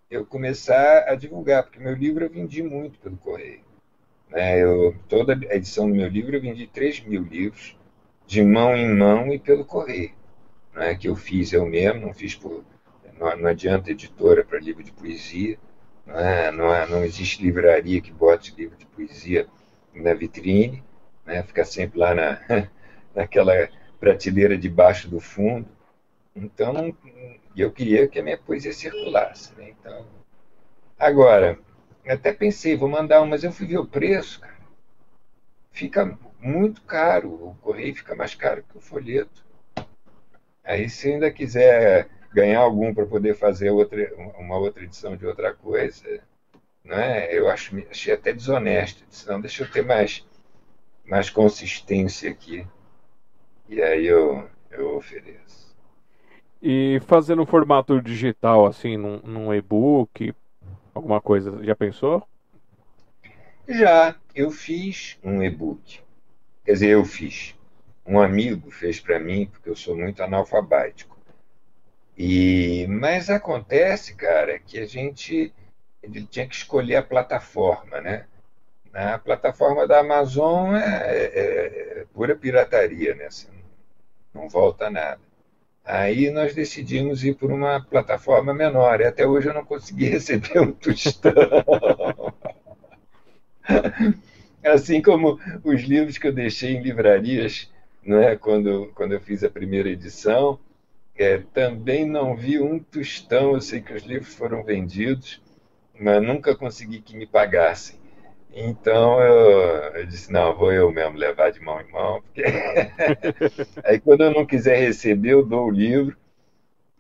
eu 0.09 0.25
começar 0.25 1.05
a 1.07 1.15
divulgar, 1.15 1.63
porque 1.63 1.79
meu 1.79 1.93
livro 1.93 2.25
eu 2.25 2.29
vendi 2.29 2.63
muito 2.63 2.99
pelo 2.99 3.15
correio. 3.17 3.61
Né? 4.29 4.61
Eu, 4.61 4.95
toda 5.07 5.33
a 5.33 5.55
edição 5.55 5.87
do 5.87 5.95
meu 5.95 6.07
livro 6.07 6.35
eu 6.35 6.41
vendi 6.41 6.67
3 6.67 7.01
mil 7.01 7.23
livros, 7.23 7.77
de 8.25 8.43
mão 8.43 8.75
em 8.75 8.93
mão 8.93 9.31
e 9.33 9.39
pelo 9.39 9.63
correio. 9.63 10.12
Né? 10.73 10.95
Que 10.95 11.07
eu 11.07 11.15
fiz 11.15 11.53
eu 11.53 11.65
mesmo, 11.65 12.01
não 12.01 12.13
fiz 12.13 12.35
por 12.35 12.63
não, 13.19 13.37
não 13.37 13.49
adianta 13.49 13.91
editora 13.91 14.43
para 14.43 14.59
livro 14.59 14.81
de 14.81 14.91
poesia, 14.91 15.59
não, 16.05 16.19
é, 16.19 16.51
não, 16.51 16.73
é, 16.73 16.87
não, 16.87 17.03
existe 17.03 17.43
livraria 17.43 18.01
que 18.01 18.11
bote 18.11 18.55
livro 18.57 18.77
de 18.77 18.85
poesia 18.85 19.47
na 19.93 20.13
vitrine, 20.13 20.83
né, 21.25 21.43
fica 21.43 21.65
sempre 21.65 21.99
lá 21.99 22.15
na, 22.15 22.39
naquela 23.13 23.53
prateleira 23.99 24.57
debaixo 24.57 25.09
do 25.09 25.19
fundo. 25.19 25.67
Então, 26.35 26.95
eu 27.55 27.71
queria 27.71 28.07
que 28.07 28.17
a 28.17 28.23
minha 28.23 28.37
poesia 28.37 28.71
circulasse. 28.71 29.53
Né? 29.55 29.75
Então, 29.77 30.05
agora, 30.97 31.59
até 32.07 32.31
pensei, 32.31 32.77
vou 32.77 32.87
mandar 32.87 33.21
um, 33.21 33.27
mas 33.27 33.43
eu 33.43 33.51
fui 33.51 33.67
ver 33.67 33.77
o 33.77 33.85
preço, 33.85 34.39
cara. 34.39 34.57
Fica 35.71 36.17
muito 36.39 36.81
caro, 36.83 37.29
o 37.29 37.55
correio 37.61 37.93
fica 37.93 38.15
mais 38.15 38.33
caro 38.33 38.63
que 38.63 38.77
o 38.77 38.81
folheto. 38.81 39.45
Aí, 40.63 40.89
se 40.89 41.11
ainda 41.11 41.29
quiser 41.31 42.07
ganhar 42.32 42.60
algum 42.60 42.94
para 42.94 43.06
poder 43.06 43.36
fazer 43.36 43.71
outra, 43.71 44.13
uma 44.38 44.58
outra 44.58 44.84
edição 44.84 45.15
de 45.15 45.25
outra 45.25 45.54
coisa, 45.54 46.21
né? 46.84 47.36
eu 47.36 47.50
acho, 47.50 47.77
achei 47.90 48.13
até 48.13 48.32
desonesto. 48.34 49.04
Disse, 49.10 49.27
não, 49.27 49.42
deixa 49.42 49.63
eu 49.63 49.71
ter 49.71 49.84
mais, 49.84 50.25
mais 51.06 51.30
consistência 51.30 52.30
aqui. 52.30 52.65
E 53.67 53.82
aí 53.82 54.06
eu, 54.06 54.50
eu 54.71 54.96
ofereço. 54.96 55.75
E 56.62 57.00
fazer 57.06 57.36
no 57.36 57.46
formato 57.46 58.02
digital, 58.02 58.65
assim, 58.65 58.98
num, 58.98 59.19
num 59.23 59.54
e-book, 59.54 60.34
alguma 60.94 61.21
coisa, 61.21 61.63
já 61.63 61.75
pensou? 61.75 62.27
Já, 63.67 64.15
eu 64.34 64.50
fiz 64.50 65.17
um 65.23 65.44
e-book. 65.44 66.02
Quer 66.65 66.73
dizer, 66.73 66.90
eu 66.90 67.06
fiz. 67.06 67.56
Um 68.06 68.19
amigo 68.19 68.71
fez 68.71 69.00
para 69.00 69.19
mim, 69.19 69.46
porque 69.46 69.69
eu 69.69 69.75
sou 69.75 69.96
muito 69.96 70.23
analfabético. 70.23 71.18
E, 72.21 72.85
mas 72.89 73.29
acontece, 73.29 74.13
cara, 74.13 74.59
que 74.59 74.77
a 74.77 74.85
gente 74.85 75.53
ele 76.03 76.25
tinha 76.25 76.45
que 76.45 76.55
escolher 76.55 76.97
a 76.97 77.03
plataforma, 77.03 78.01
né? 78.01 78.25
A 78.93 79.17
plataforma 79.17 79.87
da 79.87 80.01
Amazon 80.01 80.75
é, 80.75 81.05
é, 81.15 82.01
é 82.01 82.05
pura 82.13 82.35
pirataria, 82.35 83.15
né? 83.15 83.27
Assim, 83.27 83.47
não 84.33 84.49
volta 84.49 84.89
nada. 84.89 85.21
Aí 85.85 86.29
nós 86.29 86.53
decidimos 86.53 87.23
ir 87.23 87.35
por 87.35 87.53
uma 87.53 87.79
plataforma 87.81 88.53
menor. 88.53 88.99
E 88.99 89.05
até 89.05 89.25
hoje 89.25 89.47
eu 89.47 89.53
não 89.53 89.63
consegui 89.63 90.05
receber 90.11 90.59
um 90.59 90.73
tostão. 90.73 91.31
assim 94.61 95.01
como 95.01 95.39
os 95.63 95.81
livros 95.83 96.17
que 96.17 96.27
eu 96.27 96.33
deixei 96.33 96.73
em 96.73 96.81
livrarias, 96.81 97.71
né, 98.03 98.35
quando, 98.35 98.91
quando 98.93 99.13
eu 99.13 99.21
fiz 99.21 99.41
a 99.41 99.49
primeira 99.49 99.87
edição, 99.87 100.59
é, 101.23 101.37
também 101.53 102.05
não 102.05 102.35
vi 102.35 102.59
um 102.59 102.79
tostão. 102.79 103.53
Eu 103.53 103.61
sei 103.61 103.81
que 103.81 103.93
os 103.93 104.03
livros 104.03 104.33
foram 104.33 104.63
vendidos, 104.63 105.41
mas 105.99 106.21
nunca 106.21 106.55
consegui 106.55 107.01
que 107.01 107.17
me 107.17 107.27
pagassem. 107.27 107.99
Então 108.51 109.21
eu, 109.21 109.95
eu, 109.95 110.05
disse, 110.07 110.31
não, 110.31 110.55
vou 110.55 110.71
eu 110.71 110.91
mesmo 110.91 111.17
levar 111.17 111.51
de 111.51 111.59
mão 111.59 111.79
em 111.79 111.91
mão. 111.91 112.21
Porque... 112.21 112.43
Aí 113.85 113.99
quando 113.99 114.23
eu 114.23 114.33
não 114.33 114.45
quiser 114.45 114.79
receber, 114.79 115.33
eu 115.33 115.45
dou 115.45 115.67
o 115.67 115.71
livro, 115.71 116.17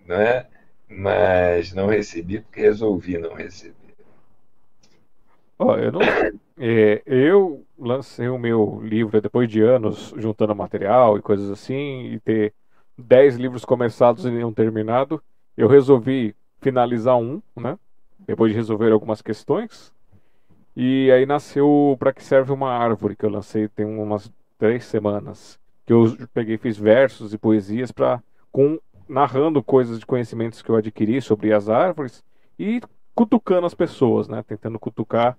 né? 0.05 0.45
mas 0.89 1.71
não 1.73 1.87
recebi 1.87 2.41
porque 2.41 2.61
resolvi 2.61 3.17
não 3.17 3.35
receber. 3.35 3.75
Oh, 5.57 5.73
eu, 5.73 5.91
não... 5.91 6.01
é, 6.57 7.03
eu 7.05 7.65
lancei 7.77 8.27
o 8.27 8.39
meu 8.39 8.81
livro 8.81 9.21
depois 9.21 9.47
de 9.49 9.61
anos 9.61 10.13
juntando 10.17 10.55
material 10.55 11.17
e 11.17 11.21
coisas 11.21 11.49
assim, 11.51 12.13
e 12.13 12.19
ter 12.21 12.53
10 12.99 13.37
livros 13.37 13.65
começados 13.65 14.25
e 14.25 14.31
nenhum 14.31 14.53
terminado. 14.53 15.21
Eu 15.55 15.67
resolvi 15.67 16.35
finalizar 16.61 17.17
um, 17.17 17.41
né? 17.55 17.77
Depois 18.19 18.51
de 18.51 18.57
resolver 18.57 18.91
algumas 18.91 19.21
questões. 19.21 19.93
E 20.75 21.11
aí 21.11 21.25
nasceu 21.25 21.95
Para 21.99 22.13
Que 22.13 22.23
Serve 22.23 22.51
Uma 22.51 22.71
Árvore, 22.71 23.15
que 23.15 23.25
eu 23.25 23.29
lancei 23.29 23.67
tem 23.67 23.85
umas 23.85 24.31
três 24.57 24.85
semanas. 24.85 25.59
Que 25.85 25.93
eu 25.93 26.15
peguei 26.33 26.57
fiz 26.57 26.77
versos 26.77 27.33
e 27.33 27.37
poesias 27.37 27.91
para 27.91 28.21
com 28.51 28.79
narrando 29.07 29.63
coisas 29.63 29.99
de 29.99 30.05
conhecimentos 30.05 30.61
que 30.61 30.69
eu 30.69 30.75
adquiri 30.75 31.21
sobre 31.21 31.51
as 31.51 31.67
árvores 31.67 32.23
e 32.57 32.79
cutucando 33.15 33.65
as 33.65 33.73
pessoas, 33.73 34.27
né? 34.27 34.43
Tentando 34.47 34.77
cutucar 34.77 35.37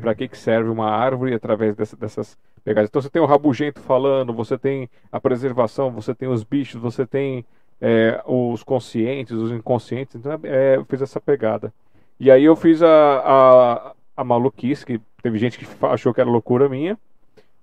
para 0.00 0.14
que, 0.14 0.28
que 0.28 0.36
serve 0.36 0.70
uma 0.70 0.90
árvore 0.90 1.34
através 1.34 1.76
dessa, 1.76 1.96
dessas 1.96 2.36
pegadas. 2.68 2.88
Então 2.88 3.02
você 3.02 3.10
tem 3.10 3.22
o 3.22 3.26
rabugento 3.26 3.80
falando, 3.80 4.32
você 4.32 4.58
tem 4.58 4.88
a 5.10 5.20
preservação, 5.20 5.90
você 5.90 6.14
tem 6.14 6.28
os 6.28 6.44
bichos, 6.44 6.80
você 6.80 7.06
tem 7.06 7.44
é, 7.80 8.22
os 8.26 8.62
conscientes, 8.62 9.36
os 9.36 9.50
inconscientes. 9.50 10.16
Então 10.16 10.38
é, 10.44 10.76
eu 10.76 10.84
fiz 10.84 11.00
essa 11.00 11.20
pegada. 11.20 11.72
E 12.20 12.30
aí 12.30 12.44
eu 12.44 12.56
fiz 12.56 12.82
a, 12.82 13.22
a, 13.24 13.92
a 14.16 14.24
maluquice, 14.24 14.84
que 14.84 15.00
teve 15.22 15.38
gente 15.38 15.58
que 15.58 15.66
achou 15.86 16.12
que 16.12 16.20
era 16.20 16.28
loucura 16.28 16.68
minha, 16.68 16.98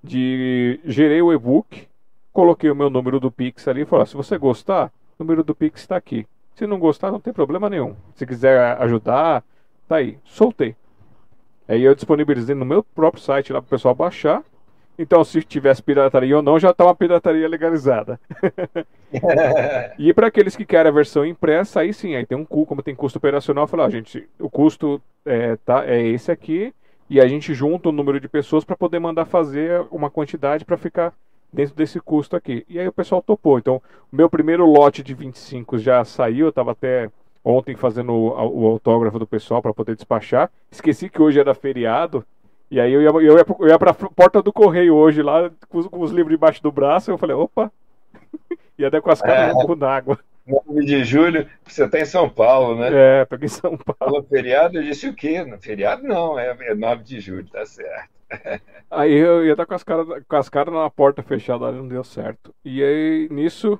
de 0.03 0.79
gerei 0.85 1.21
o 1.21 1.33
e-book, 1.33 1.87
coloquei 2.31 2.69
o 2.69 2.75
meu 2.75 2.89
número 2.89 3.19
do 3.19 3.31
Pix 3.31 3.67
ali 3.67 3.81
e 3.81 3.85
falei, 3.85 4.03
ah, 4.03 4.05
se 4.05 4.15
você 4.15 4.37
gostar, 4.37 4.91
o 5.19 5.23
número 5.23 5.43
do 5.43 5.53
Pix 5.53 5.81
está 5.81 5.95
aqui. 5.95 6.25
Se 6.55 6.65
não 6.65 6.79
gostar, 6.79 7.11
não 7.11 7.19
tem 7.19 7.33
problema 7.33 7.69
nenhum. 7.69 7.95
Se 8.15 8.25
quiser 8.25 8.77
ajudar, 8.81 9.43
tá 9.87 9.97
aí. 9.97 10.17
Soltei. 10.23 10.75
Aí 11.67 11.83
eu 11.83 11.93
disponibilizei 11.93 12.55
no 12.55 12.63
meu 12.63 12.83
próprio 12.83 13.21
site 13.21 13.51
lá 13.51 13.61
para 13.61 13.67
o 13.67 13.69
pessoal 13.69 13.93
baixar. 13.93 14.43
Então, 14.97 15.23
se 15.23 15.41
tivesse 15.41 15.83
pirataria 15.83 16.37
ou 16.37 16.41
não, 16.41 16.57
já 16.57 16.69
está 16.69 16.85
uma 16.85 16.95
pirataria 16.95 17.47
legalizada. 17.47 18.19
e 19.99 20.13
para 20.13 20.27
aqueles 20.27 20.55
que 20.55 20.65
querem 20.65 20.89
a 20.89 20.93
versão 20.93 21.25
impressa, 21.25 21.81
aí 21.81 21.93
sim, 21.93 22.15
aí 22.15 22.25
tem 22.25 22.37
um 22.37 22.45
custo, 22.45 22.65
como 22.67 22.83
tem 22.83 22.95
custo 22.95 23.17
operacional, 23.17 23.67
falar, 23.67 23.85
ah, 23.85 23.89
gente, 23.89 24.27
o 24.39 24.49
custo 24.49 25.01
é, 25.25 25.57
tá, 25.57 25.85
é 25.85 26.01
esse 26.01 26.31
aqui, 26.31 26.73
e 27.09 27.19
a 27.19 27.27
gente 27.27 27.53
junta 27.53 27.89
o 27.89 27.91
número 27.91 28.19
de 28.19 28.27
pessoas 28.27 28.63
para 28.63 28.75
poder 28.75 28.99
mandar 28.99 29.25
fazer 29.25 29.85
uma 29.91 30.09
quantidade 30.09 30.63
para 30.65 30.77
ficar 30.77 31.13
dentro 31.51 31.75
desse 31.75 31.99
custo 31.99 32.35
aqui. 32.35 32.65
E 32.67 32.79
aí 32.79 32.87
o 32.87 32.93
pessoal 32.93 33.21
topou. 33.21 33.57
Então, 33.57 33.81
o 34.11 34.15
meu 34.15 34.29
primeiro 34.29 34.65
lote 34.65 35.03
de 35.03 35.13
25 35.13 35.77
já 35.77 36.03
saiu, 36.03 36.47
eu 36.47 36.49
estava 36.49 36.71
até 36.71 37.09
ontem 37.43 37.75
fazendo 37.75 38.11
o, 38.11 38.63
o 38.63 38.67
autógrafo 38.67 39.19
do 39.19 39.27
pessoal 39.27 39.61
para 39.61 39.73
poder 39.73 39.95
despachar. 39.95 40.49
Esqueci 40.71 41.09
que 41.09 41.21
hoje 41.21 41.39
era 41.39 41.53
feriado. 41.53 42.25
E 42.75 42.79
aí 42.81 42.91
eu 42.91 43.01
ia, 43.01 43.07
eu 43.07 43.21
ia, 43.21 43.45
eu 43.61 43.67
ia 43.69 43.79
pra 43.79 43.93
porta 43.93 44.41
do 44.43 44.51
correio 44.51 44.95
hoje 44.95 45.21
lá, 45.21 45.49
com 45.69 45.77
os, 45.77 45.87
com 45.87 46.01
os 46.01 46.11
livros 46.11 46.33
debaixo 46.33 46.61
do 46.61 46.73
braço, 46.73 47.09
eu 47.09 47.17
falei, 47.17 47.33
opa, 47.33 47.71
ia 48.77 48.89
até 48.89 48.99
com 48.99 49.09
as 49.09 49.21
caras 49.21 49.55
é. 49.55 49.75
na 49.77 49.89
água. 49.89 50.19
9 50.45 50.85
de 50.85 51.05
julho, 51.05 51.47
você 51.63 51.85
está 51.85 52.01
em 52.01 52.05
São 52.05 52.29
Paulo, 52.29 52.75
né? 52.75 52.89
É, 52.91 53.23
tô 53.23 53.35
aqui 53.35 53.45
em 53.45 53.47
São 53.47 53.77
Paulo. 53.77 53.95
Falou 53.97 54.23
feriado, 54.23 54.77
eu 54.77 54.83
disse 54.83 55.07
o 55.07 55.13
quê? 55.13 55.41
No 55.45 55.57
feriado 55.57 56.03
não, 56.03 56.37
é, 56.37 56.53
é 56.63 56.75
9 56.75 57.01
de 57.01 57.21
julho, 57.21 57.47
tá 57.47 57.65
certo. 57.65 58.09
Aí 58.91 59.13
eu 59.13 59.45
ia 59.45 59.53
estar 59.53 59.65
com 59.65 59.73
as 59.73 59.83
caras 59.83 60.05
com 60.27 60.35
as 60.35 60.49
caras 60.49 60.73
na 60.73 60.89
porta 60.89 61.23
fechada, 61.23 61.71
não 61.71 61.87
deu 61.87 62.03
certo. 62.03 62.53
E 62.65 62.83
aí, 62.83 63.29
nisso, 63.31 63.79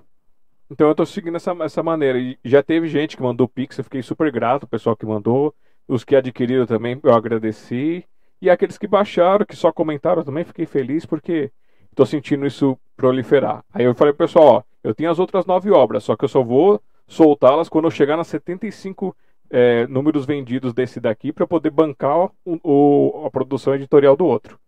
então 0.72 0.88
eu 0.88 0.96
tô 0.96 1.06
seguindo 1.06 1.36
essa, 1.36 1.52
essa 1.62 1.84
maneira. 1.84 2.18
E 2.18 2.38
já 2.46 2.64
teve 2.64 2.88
gente 2.88 3.18
que 3.18 3.24
mandou 3.24 3.46
Pix, 3.46 3.78
eu 3.78 3.84
fiquei 3.84 4.02
super 4.02 4.32
grato, 4.32 4.64
o 4.64 4.68
pessoal 4.68 4.96
que 4.96 5.06
mandou. 5.06 5.54
Os 5.86 6.06
que 6.06 6.16
adquiriram 6.16 6.66
também, 6.66 6.98
eu 7.04 7.14
agradeci. 7.14 8.06
E 8.46 8.50
aqueles 8.52 8.78
que 8.78 8.86
baixaram, 8.86 9.44
que 9.44 9.56
só 9.56 9.72
comentaram 9.72 10.24
também, 10.24 10.44
fiquei 10.44 10.68
feliz 10.68 11.04
porque 11.04 11.52
estou 11.90 12.06
sentindo 12.06 12.46
isso 12.46 12.78
proliferar. 12.96 13.66
Aí 13.74 13.86
eu 13.86 13.96
falei 13.96 14.14
pro 14.14 14.28
pessoal, 14.28 14.46
ó, 14.46 14.64
eu 14.84 14.94
tenho 14.94 15.10
as 15.10 15.18
outras 15.18 15.48
nove 15.48 15.72
obras, 15.72 16.04
só 16.04 16.16
que 16.16 16.26
eu 16.26 16.30
só 16.30 16.44
vou 16.44 16.80
soltá-las 17.08 17.68
quando 17.70 17.86
eu 17.86 17.92
chegar 17.92 18.16
nas 18.16 18.28
75 18.28 19.18
é, 19.50 19.88
números 19.88 20.28
vendidos 20.28 20.76
desse 20.76 21.00
daqui 21.00 21.34
para 21.34 21.48
poder 21.48 21.72
bancar 21.72 22.16
o, 22.46 22.60
o, 22.64 23.26
a 23.26 23.32
produção 23.32 23.74
editorial 23.74 24.16
do 24.16 24.28
outro. 24.28 24.60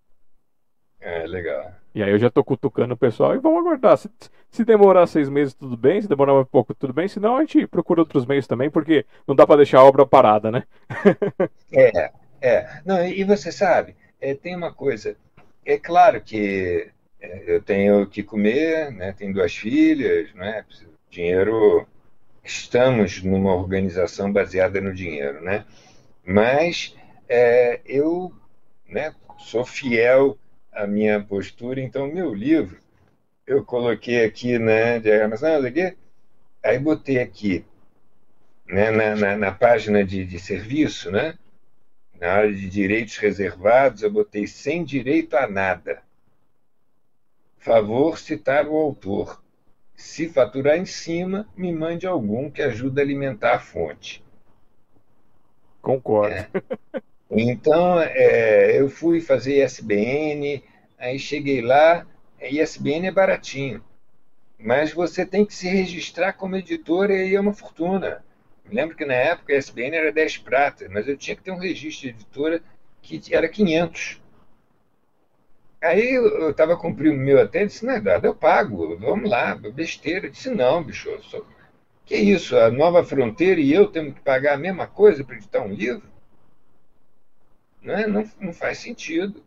É, 1.00 1.28
legal. 1.28 1.72
E 1.94 2.02
aí 2.02 2.10
eu 2.10 2.18
já 2.18 2.32
tô 2.32 2.44
cutucando 2.44 2.96
o 2.96 2.98
pessoal 2.98 3.36
e 3.36 3.38
vamos 3.38 3.60
aguardar. 3.60 3.96
Se, 3.96 4.10
se 4.50 4.66
demorar 4.66 5.06
seis 5.06 5.30
meses, 5.30 5.54
tudo 5.54 5.78
bem. 5.78 6.02
Se 6.02 6.08
demorar 6.08 6.34
um 6.34 6.44
pouco, 6.44 6.74
tudo 6.74 6.94
bem. 6.94 7.08
Senão 7.08 7.38
a 7.38 7.42
gente 7.42 7.68
procura 7.68 8.02
outros 8.02 8.26
meios 8.26 8.48
também, 8.48 8.72
porque 8.72 9.06
não 9.28 9.36
dá 9.36 9.46
para 9.46 9.58
deixar 9.58 9.82
a 9.82 9.86
obra 9.86 10.04
parada, 10.04 10.50
né? 10.50 10.64
é, 11.72 12.12
é. 12.42 12.82
Não, 12.86 13.06
e 13.06 13.24
você 13.24 13.52
sabe, 13.52 13.96
é, 14.20 14.34
tem 14.34 14.56
uma 14.56 14.74
coisa. 14.74 15.16
É 15.66 15.78
claro 15.78 16.22
que 16.22 16.90
é, 17.20 17.44
eu 17.48 17.62
tenho 17.62 18.08
que 18.08 18.24
comer, 18.24 18.92
né? 18.92 19.14
Tenho 19.14 19.34
duas 19.34 19.56
filhas, 19.56 20.34
né? 20.34 20.66
Dinheiro. 21.10 21.88
Estamos 22.44 23.22
numa 23.24 23.54
organização 23.54 24.32
baseada 24.32 24.80
no 24.80 24.94
dinheiro, 24.94 25.42
né? 25.42 25.66
Mas 26.26 26.96
é, 27.28 27.82
eu 27.86 28.32
né, 28.88 29.14
sou 29.38 29.66
fiel 29.66 30.38
a 30.72 30.88
minha 30.88 31.22
postura. 31.22 31.82
Então, 31.82 32.08
meu 32.08 32.34
livro, 32.34 32.78
eu 33.46 33.64
coloquei 33.64 34.24
aqui, 34.24 34.58
né, 34.60 35.00
diagramação, 35.00 35.66
aqui, 35.66 35.96
aí 36.64 36.80
botei 36.80 37.20
aqui, 37.20 37.66
né, 38.66 38.92
na, 38.92 39.16
na, 39.16 39.38
na 39.38 39.52
página 39.52 40.04
de, 40.04 40.26
de 40.26 40.40
serviço, 40.40 41.12
né, 41.12 41.38
na 42.20 42.32
área 42.32 42.54
de 42.54 42.70
direitos 42.70 43.18
reservados, 43.18 44.04
eu 44.04 44.12
botei 44.12 44.48
sem 44.48 44.84
direito 44.84 45.36
a 45.36 45.48
nada. 45.48 46.02
Favor 47.58 48.18
citar 48.18 48.68
o 48.68 48.76
autor. 48.76 49.42
Se 49.96 50.30
faturar 50.30 50.78
em 50.78 50.86
cima, 50.86 51.48
me 51.56 51.72
mande 51.74 52.06
algum 52.06 52.50
que 52.50 52.62
ajude 52.62 53.00
a 53.00 53.04
alimentar 53.04 53.56
a 53.56 53.60
fonte. 53.60 54.24
Concordo. 55.82 56.36
É. 56.36 56.50
Então, 57.30 58.00
é, 58.00 58.80
eu 58.80 58.90
fui 58.90 59.20
fazer 59.20 59.64
ISBN, 59.64 60.64
aí 60.98 61.20
cheguei 61.20 61.62
lá, 61.62 62.08
ISBN 62.42 63.08
é 63.08 63.12
baratinho, 63.12 63.84
mas 64.58 64.94
você 64.94 65.26
tem 65.26 65.46
que 65.46 65.54
se 65.54 65.68
registrar 65.68 66.34
como 66.34 66.56
editora 66.56 67.14
e 67.14 67.22
aí 67.22 67.36
é 67.36 67.40
uma 67.40 67.54
fortuna. 67.54 68.24
Lembro 68.72 68.96
que 68.96 69.06
na 69.06 69.14
época 69.14 69.54
a 69.54 69.58
ISBN 69.58 69.96
era 69.96 70.12
10 70.12 70.38
pratas, 70.40 70.90
mas 70.90 71.08
eu 71.08 71.18
tinha 71.18 71.36
que 71.36 71.44
ter 71.44 71.52
um 71.52 71.60
registro 71.60 72.04
de 72.04 72.16
editora 72.16 72.62
que 73.02 73.22
era 73.34 73.48
500. 73.48 74.22
Aí 75.82 76.16
eu 76.16 76.50
estava 76.50 76.76
com 76.76 76.90
o 76.90 76.96
primo 76.96 77.18
meu 77.18 77.40
até, 77.40 77.66
disse, 77.66 77.86
não 77.86 77.94
é 77.94 78.02
dado, 78.02 78.26
eu 78.26 78.36
pago, 78.36 78.98
vamos 78.98 79.30
lá, 79.30 79.56
besteira. 79.56 80.28
Eu 80.28 80.32
disse, 80.32 80.50
não, 80.50 80.84
bicho, 80.84 81.10
sou... 81.24 81.46
que 82.06 82.16
isso, 82.16 82.58
a 82.58 82.70
Nova 82.72 83.04
Fronteira 83.04 83.62
e 83.62 83.72
eu 83.72 83.88
temos 83.88 84.16
que 84.16 84.22
pagar 84.22 84.56
a 84.56 84.58
mesma 84.58 84.88
coisa 84.88 85.24
para 85.24 85.36
editar 85.36 85.62
um 85.62 85.74
livro? 85.74 86.10
Não, 87.82 87.94
é? 87.94 88.08
não, 88.08 88.30
não 88.42 88.54
faz 88.54 88.80
sentido. 88.80 89.44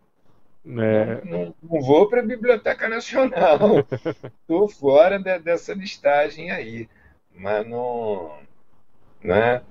É... 0.64 1.24
Não, 1.24 1.54
não, 1.62 1.80
vou 1.80 2.08
para 2.08 2.20
a 2.20 2.24
Biblioteca 2.24 2.88
Nacional. 2.88 3.58
Estou 4.40 4.68
fora 4.68 5.18
de, 5.18 5.38
dessa 5.40 5.74
listagem 5.74 6.50
aí. 6.50 6.88
mas 7.34 7.66
não, 7.66 8.38
não 9.22 9.34
é? 9.34 9.62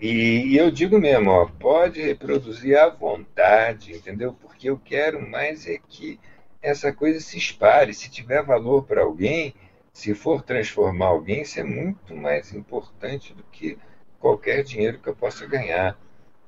E, 0.00 0.52
e, 0.52 0.56
eu 0.56 0.70
digo 0.70 0.98
mesmo, 0.98 1.30
ó, 1.30 1.46
pode 1.46 2.00
reproduzir 2.00 2.78
à 2.78 2.88
vontade, 2.88 3.92
entendeu? 3.92 4.36
Porque 4.40 4.70
eu 4.70 4.78
quero 4.78 5.20
mais 5.28 5.66
é 5.66 5.78
que 5.88 6.20
essa 6.62 6.92
coisa 6.92 7.20
se 7.20 7.36
espalhe. 7.36 7.92
Se 7.92 8.10
tiver 8.10 8.42
valor 8.42 8.84
para 8.84 9.02
alguém, 9.02 9.54
se 9.92 10.14
for 10.14 10.42
transformar 10.42 11.06
alguém, 11.06 11.42
isso 11.42 11.58
é 11.58 11.64
muito 11.64 12.14
mais 12.14 12.52
importante 12.52 13.34
do 13.34 13.42
que 13.44 13.76
qualquer 14.20 14.62
dinheiro 14.62 15.00
que 15.00 15.08
eu 15.08 15.16
possa 15.16 15.46
ganhar. 15.46 15.98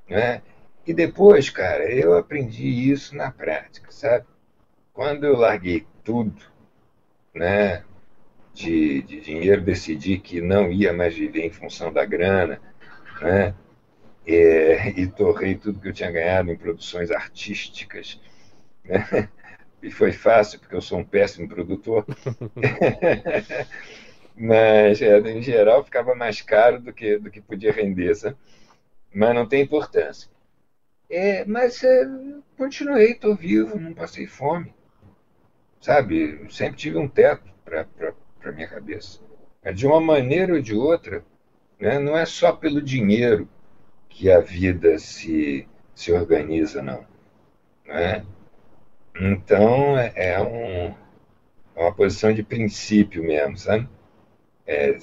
Né? 0.09 0.43
E 0.87 0.95
depois, 0.95 1.51
cara, 1.51 1.93
eu 1.93 2.17
aprendi 2.17 2.67
isso 2.91 3.17
na 3.17 3.31
prática, 3.31 3.91
sabe? 3.91 4.27
Quando 4.93 5.25
eu 5.25 5.37
larguei 5.37 5.87
tudo, 6.05 6.43
né, 7.35 7.85
de, 8.53 9.03
de 9.03 9.21
dinheiro, 9.21 9.63
decidi 9.63 10.19
que 10.19 10.41
não 10.41 10.71
ia 10.71 10.93
mais 10.93 11.15
viver 11.15 11.47
em 11.47 11.51
função 11.51 11.93
da 11.93 12.05
grana, 12.05 12.61
né? 13.21 13.55
É, 14.27 14.91
e 14.91 15.07
torrei 15.07 15.55
tudo 15.55 15.81
que 15.81 15.89
eu 15.89 15.93
tinha 15.93 16.11
ganhado 16.11 16.51
em 16.51 16.57
produções 16.57 17.11
artísticas. 17.11 18.21
Né? 18.85 19.29
E 19.83 19.91
foi 19.91 20.13
fácil, 20.13 20.61
porque 20.61 20.75
eu 20.75 20.81
sou 20.81 20.99
um 20.99 21.05
péssimo 21.05 21.49
produtor. 21.49 22.05
Mas, 24.37 25.03
é, 25.03 25.19
em 25.19 25.43
geral, 25.43 25.85
ficava 25.85 26.15
mais 26.15 26.41
caro 26.43 26.81
do 26.81 26.93
que, 26.93 27.19
do 27.19 27.31
que 27.31 27.41
podia 27.41 27.73
render, 27.73 28.15
sabe? 28.15 28.37
Mas 29.13 29.35
não 29.35 29.47
tem 29.47 29.63
importância. 29.63 30.31
É, 31.11 31.45
mas 31.45 31.83
é, 31.83 32.05
continuei, 32.57 33.13
estou 33.13 33.35
vivo, 33.35 33.79
não 33.79 33.93
passei 33.93 34.29
fome. 34.29 34.73
Sabe? 35.81 36.47
Sempre 36.49 36.77
tive 36.77 36.99
um 36.99 37.09
teto 37.09 37.51
para 37.65 37.85
minha 38.53 38.69
cabeça. 38.69 39.21
Mas 39.65 39.79
de 39.79 39.87
uma 39.87 40.01
maneira 40.01 40.55
ou 40.55 40.61
de 40.61 40.75
outra, 40.75 41.25
né? 41.79 41.99
Não 41.99 42.17
é 42.17 42.27
só 42.27 42.53
pelo 42.53 42.83
dinheiro 42.83 43.49
que 44.09 44.31
a 44.31 44.41
vida 44.41 44.99
se, 44.99 45.67
se 45.95 46.13
organiza, 46.13 46.83
não. 46.83 47.05
Né? 47.87 48.25
Então, 49.19 49.99
é, 49.99 50.13
é 50.15 50.41
um, 50.41 50.95
é 51.75 51.81
uma 51.81 51.95
posição 51.95 52.33
de 52.33 52.43
princípio 52.43 53.23
mesmo, 53.23 53.57
sabe? 53.57 53.89
É, 54.67 54.97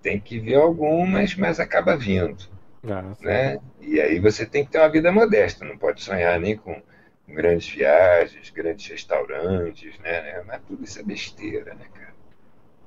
tem 0.00 0.20
que 0.20 0.38
ver 0.38 0.56
algumas, 0.56 1.34
mas 1.36 1.60
acaba 1.60 1.96
vindo. 1.96 2.50
Ah, 2.84 3.14
né? 3.20 3.60
E 3.80 4.00
aí 4.00 4.18
você 4.18 4.44
tem 4.44 4.64
que 4.64 4.72
ter 4.72 4.78
uma 4.78 4.88
vida 4.88 5.12
modesta, 5.12 5.64
não 5.64 5.78
pode 5.78 6.02
sonhar 6.02 6.38
nem 6.40 6.56
com 6.56 6.80
grandes 7.28 7.68
viagens, 7.68 8.50
grandes 8.50 8.86
restaurantes, 8.88 9.98
né? 10.00 10.42
Mas 10.46 10.60
tudo 10.66 10.82
isso 10.82 10.98
é 10.98 11.02
besteira, 11.02 11.74
né, 11.74 11.86
cara? 11.92 12.01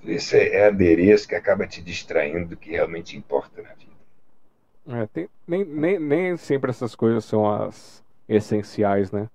Isso 0.06 0.36
é, 0.36 0.68
adereço 0.68 1.28
que 1.28 1.36
acaba 1.36 1.68
te 1.68 1.82
distraindo 1.82 2.50
do 2.50 2.58
que 2.58 2.72
realmente 2.72 3.18
importa 3.18 3.62
na 3.62 3.70
vida. 3.70 3.86
É, 4.88 5.08
tem, 5.08 5.30
nem, 5.48 5.66
nem, 5.66 6.00
nem 6.00 6.38
sempre 6.38 6.70
essas 6.70 6.96
coisas 6.96 7.26
são 7.26 7.52
as 7.52 8.04
essenciais, 8.30 9.12
né? 9.12 9.30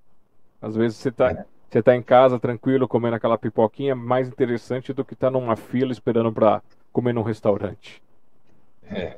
Às 0.62 0.76
vezes 0.76 0.98
você 0.98 1.10
tá, 1.10 1.30
é. 1.30 1.44
você 1.68 1.82
tá 1.82 1.96
em 1.96 2.02
casa 2.02 2.38
tranquilo 2.38 2.86
comendo 2.86 3.16
aquela 3.16 3.38
pipoquinha 3.38 3.94
mais 3.94 4.28
interessante 4.28 4.92
do 4.92 5.04
que 5.04 5.14
estar 5.14 5.28
tá 5.28 5.30
numa 5.32 5.56
fila 5.56 5.90
esperando 5.90 6.32
para 6.32 6.62
comer 6.92 7.12
num 7.12 7.22
restaurante. 7.22 8.02
É. 8.88 9.16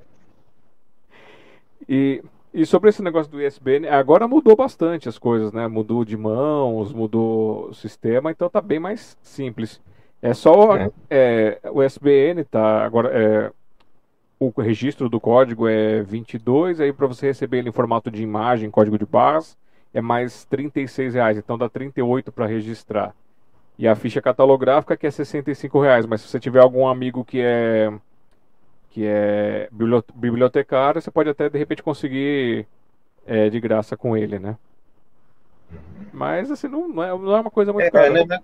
E, 1.88 2.22
e 2.54 2.64
sobre 2.64 2.90
esse 2.90 3.02
negócio 3.02 3.30
do 3.30 3.42
ISBN, 3.42 3.88
agora 3.88 4.28
mudou 4.28 4.54
bastante 4.54 5.08
as 5.08 5.18
coisas, 5.18 5.52
né? 5.52 5.66
Mudou 5.68 6.04
de 6.04 6.16
mãos, 6.16 6.92
mudou 6.92 7.68
o 7.68 7.74
sistema, 7.74 8.30
então 8.30 8.48
tá 8.48 8.60
bem 8.60 8.78
mais 8.78 9.18
simples. 9.22 9.80
É 10.22 10.32
só 10.32 10.76
é. 10.76 10.90
É, 11.10 11.60
o 11.70 11.82
SBN, 11.82 12.44
tá? 12.44 12.84
Agora, 12.84 13.10
é, 13.12 13.52
o 14.38 14.50
registro 14.60 15.08
do 15.08 15.20
código 15.20 15.66
é 15.68 16.02
22, 16.02 16.80
aí 16.80 16.92
para 16.92 17.08
você 17.08 17.26
receber 17.26 17.58
ele 17.58 17.68
em 17.68 17.72
formato 17.72 18.10
de 18.10 18.22
imagem, 18.22 18.70
código 18.70 18.96
de 18.96 19.04
barras, 19.04 19.58
é 19.92 20.00
mais 20.00 20.44
36 20.44 21.14
reais, 21.14 21.36
então 21.36 21.58
dá 21.58 21.68
38 21.68 22.30
para 22.30 22.46
registrar. 22.46 23.14
E 23.78 23.88
a 23.88 23.94
ficha 23.94 24.22
catalográfica 24.22 24.96
que 24.96 25.06
é 25.06 25.10
65 25.10 25.80
reais, 25.80 26.06
mas 26.06 26.20
se 26.20 26.28
você 26.28 26.38
tiver 26.38 26.60
algum 26.60 26.86
amigo 26.86 27.24
que 27.24 27.40
é 27.40 27.92
que 28.90 29.06
é 29.06 29.68
bibliotecário, 30.14 31.00
você 31.00 31.10
pode 31.10 31.30
até 31.30 31.48
de 31.48 31.58
repente 31.58 31.82
conseguir 31.82 32.66
é, 33.26 33.48
de 33.48 33.58
graça 33.58 33.96
com 33.96 34.16
ele, 34.16 34.38
né? 34.38 34.56
Uhum. 35.72 35.78
Mas 36.12 36.50
assim, 36.50 36.68
não, 36.68 36.88
não, 36.88 37.02
é, 37.02 37.08
não 37.08 37.36
é 37.36 37.40
uma 37.40 37.50
coisa 37.50 37.72
muito 37.72 37.86
é, 37.86 37.90
cara. 37.90 38.10
Né? 38.24 38.38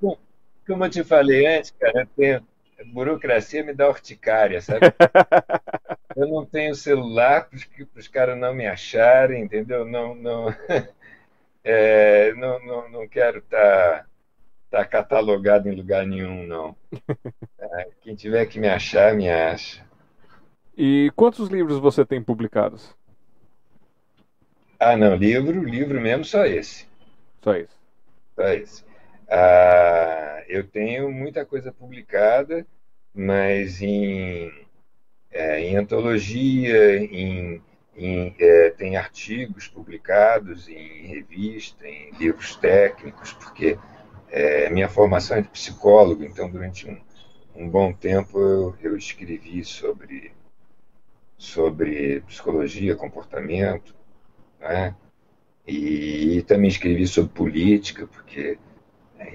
Como 0.68 0.84
eu 0.84 0.90
te 0.90 1.02
falei 1.02 1.46
antes, 1.46 1.70
cara, 1.70 2.06
tenho, 2.14 2.46
burocracia 2.92 3.64
me 3.64 3.72
dá 3.72 3.88
urticária, 3.88 4.60
sabe? 4.60 4.80
eu 6.14 6.28
não 6.28 6.44
tenho 6.44 6.74
celular 6.74 7.48
para 7.48 7.58
os 7.96 8.06
caras 8.06 8.38
não 8.38 8.54
me 8.54 8.66
acharem, 8.66 9.42
entendeu? 9.42 9.86
Não, 9.86 10.14
não, 10.14 10.54
é, 11.64 12.34
não, 12.34 12.64
não, 12.64 12.88
não 12.90 13.08
quero 13.08 13.38
estar 13.38 14.06
tá, 14.70 14.78
tá 14.78 14.84
catalogado 14.84 15.68
em 15.70 15.74
lugar 15.74 16.06
nenhum, 16.06 16.46
não. 16.46 16.76
É, 17.60 17.88
quem 18.00 18.14
tiver 18.14 18.46
que 18.46 18.58
me 18.58 18.68
achar, 18.68 19.14
me 19.14 19.28
acha. 19.28 19.84
E 20.76 21.12
quantos 21.16 21.48
livros 21.48 21.78
você 21.78 22.06
tem 22.06 22.22
publicados? 22.22 22.96
Ah, 24.78 24.96
não, 24.96 25.16
livro, 25.16 25.64
livro 25.64 26.00
mesmo, 26.00 26.24
só 26.24 26.46
esse. 26.46 26.86
Só 27.42 27.56
esse. 27.56 27.74
Só 28.36 28.44
esse. 28.44 28.87
Ah, 29.28 30.42
eu 30.48 30.66
tenho 30.66 31.10
muita 31.12 31.44
coisa 31.44 31.70
publicada, 31.72 32.66
mas 33.14 33.82
em, 33.82 34.50
é, 35.30 35.60
em 35.60 35.76
antologia, 35.76 36.96
em, 36.98 37.62
em 37.96 38.34
é, 38.38 38.70
tem 38.70 38.96
artigos 38.96 39.68
publicados 39.68 40.68
em 40.68 41.06
revista, 41.06 41.86
em 41.86 42.10
livros 42.12 42.56
técnicos, 42.56 43.32
porque 43.34 43.78
é, 44.30 44.70
minha 44.70 44.88
formação 44.88 45.36
é 45.36 45.42
de 45.42 45.48
psicólogo, 45.48 46.24
então 46.24 46.50
durante 46.50 46.88
um, 46.88 46.98
um 47.54 47.68
bom 47.68 47.92
tempo 47.92 48.38
eu, 48.40 48.76
eu 48.82 48.96
escrevi 48.96 49.64
sobre, 49.64 50.32
sobre 51.36 52.22
psicologia, 52.22 52.96
comportamento, 52.96 53.94
né? 54.60 54.94
e, 55.68 56.38
e 56.38 56.42
também 56.42 56.68
escrevi 56.68 57.06
sobre 57.06 57.32
política, 57.32 58.06
porque? 58.06 58.58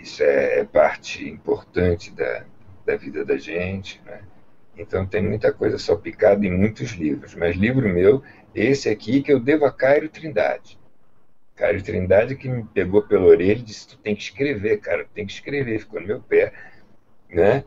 Isso 0.02 0.24
é, 0.24 0.60
é 0.60 0.64
parte 0.64 1.28
importante 1.28 2.12
da, 2.12 2.46
da 2.86 2.96
vida 2.96 3.26
da 3.26 3.38
gente. 3.38 4.02
Né? 4.06 4.22
Então 4.78 5.06
tem 5.06 5.22
muita 5.22 5.52
coisa 5.52 5.78
salpicada 5.78 6.46
em 6.46 6.52
muitos 6.52 6.92
livros. 6.92 7.36
Mas 7.36 7.56
livro 7.56 7.88
meu, 7.88 8.24
esse 8.54 8.90
aqui 8.90 9.22
que 9.22 9.32
eu 9.32 9.40
devo 9.40 9.66
a 9.66 9.72
Cairo 9.72 10.10
Trindade. 10.10 10.80
Cairo 11.56 11.84
Trindade 11.84 12.36
que 12.36 12.50
me 12.50 12.64
pegou 12.64 13.04
pela 13.04 13.26
orelha 13.26 13.60
e 13.60 13.64
disse: 13.64 13.90
Tu 13.90 13.98
tem 13.98 14.16
que 14.16 14.24
escrever, 14.24 14.80
cara, 14.80 15.06
tem 15.14 15.26
que 15.26 15.34
escrever. 15.34 15.80
Ficou 15.80 16.02
no 16.02 16.08
meu 16.08 16.22
pé. 16.22 16.54
Né? 17.30 17.64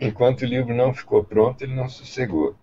Enquanto 0.00 0.42
o 0.42 0.46
livro 0.46 0.74
não 0.74 0.92
ficou 0.92 1.22
pronto, 1.22 1.62
ele 1.62 1.74
não 1.74 1.88
sossegou. 1.88 2.56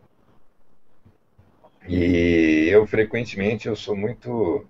E 1.88 2.68
eu 2.70 2.86
frequentemente 2.86 3.68
eu 3.68 3.76
sou 3.76 3.96
muito 3.96 4.66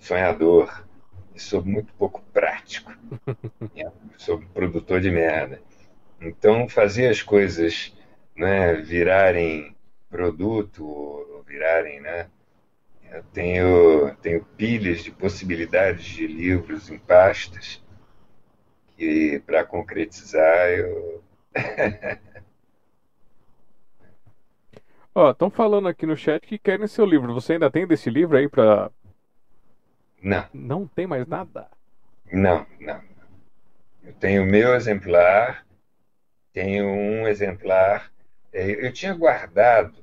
sonhador 0.00 0.84
sou 1.36 1.64
muito 1.64 1.92
pouco 1.94 2.22
prático. 2.32 2.92
sou 4.16 4.40
produtor 4.52 5.00
de 5.00 5.10
merda. 5.10 5.60
Então, 6.20 6.68
fazer 6.68 7.08
as 7.08 7.22
coisas 7.22 7.92
né, 8.36 8.74
virarem 8.74 9.74
produto, 10.08 11.44
virarem, 11.46 12.00
né? 12.00 12.28
Eu 13.10 13.22
tenho, 13.32 14.14
tenho 14.16 14.44
pilhas 14.56 15.04
de 15.04 15.10
possibilidades 15.10 16.04
de 16.04 16.26
livros 16.26 16.90
em 16.90 16.98
pastas 16.98 17.80
que, 18.96 19.42
para 19.46 19.64
concretizar, 19.64 20.68
eu. 20.70 21.22
Ó, 25.14 25.30
estão 25.30 25.48
falando 25.48 25.86
aqui 25.86 26.06
no 26.06 26.16
chat 26.16 26.44
que 26.44 26.58
querem 26.58 26.88
seu 26.88 27.06
livro. 27.06 27.32
Você 27.34 27.52
ainda 27.52 27.70
tem 27.70 27.86
desse 27.86 28.10
livro 28.10 28.36
aí 28.36 28.48
para 28.48 28.90
não. 30.24 30.48
Não 30.54 30.86
tem 30.86 31.06
mais 31.06 31.26
nada? 31.26 31.68
Não, 32.32 32.66
não. 32.80 33.00
Eu 34.02 34.14
tenho 34.14 34.42
o 34.42 34.46
meu 34.46 34.74
exemplar, 34.74 35.66
tenho 36.50 36.86
um 36.86 37.28
exemplar. 37.28 38.10
É, 38.50 38.86
eu 38.86 38.90
tinha 38.90 39.12
guardado 39.12 39.94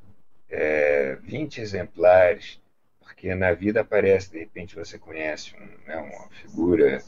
é, 0.47 1.17
20 1.23 1.59
exemplares, 1.59 2.61
porque 2.99 3.33
na 3.33 3.53
vida 3.53 3.81
aparece, 3.81 4.31
de 4.31 4.37
repente 4.37 4.75
você 4.75 4.99
conhece 4.99 5.55
um, 5.55 5.87
né, 5.87 5.97
uma 5.97 6.29
figura 6.29 7.01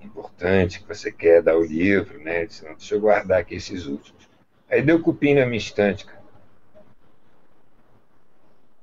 importante 0.00 0.80
que 0.80 0.86
você 0.86 1.10
quer 1.10 1.42
dar 1.42 1.56
o 1.56 1.64
livro, 1.64 2.22
né? 2.22 2.46
Disse, 2.46 2.64
não, 2.64 2.74
deixa 2.74 2.94
eu 2.94 3.00
guardar 3.00 3.40
aqui 3.40 3.56
esses 3.56 3.86
últimos. 3.86 4.28
Aí 4.68 4.80
deu 4.80 5.02
cupim 5.02 5.34
na 5.34 5.44
minha 5.44 5.58
estante, 5.58 6.06
cara. 6.06 6.20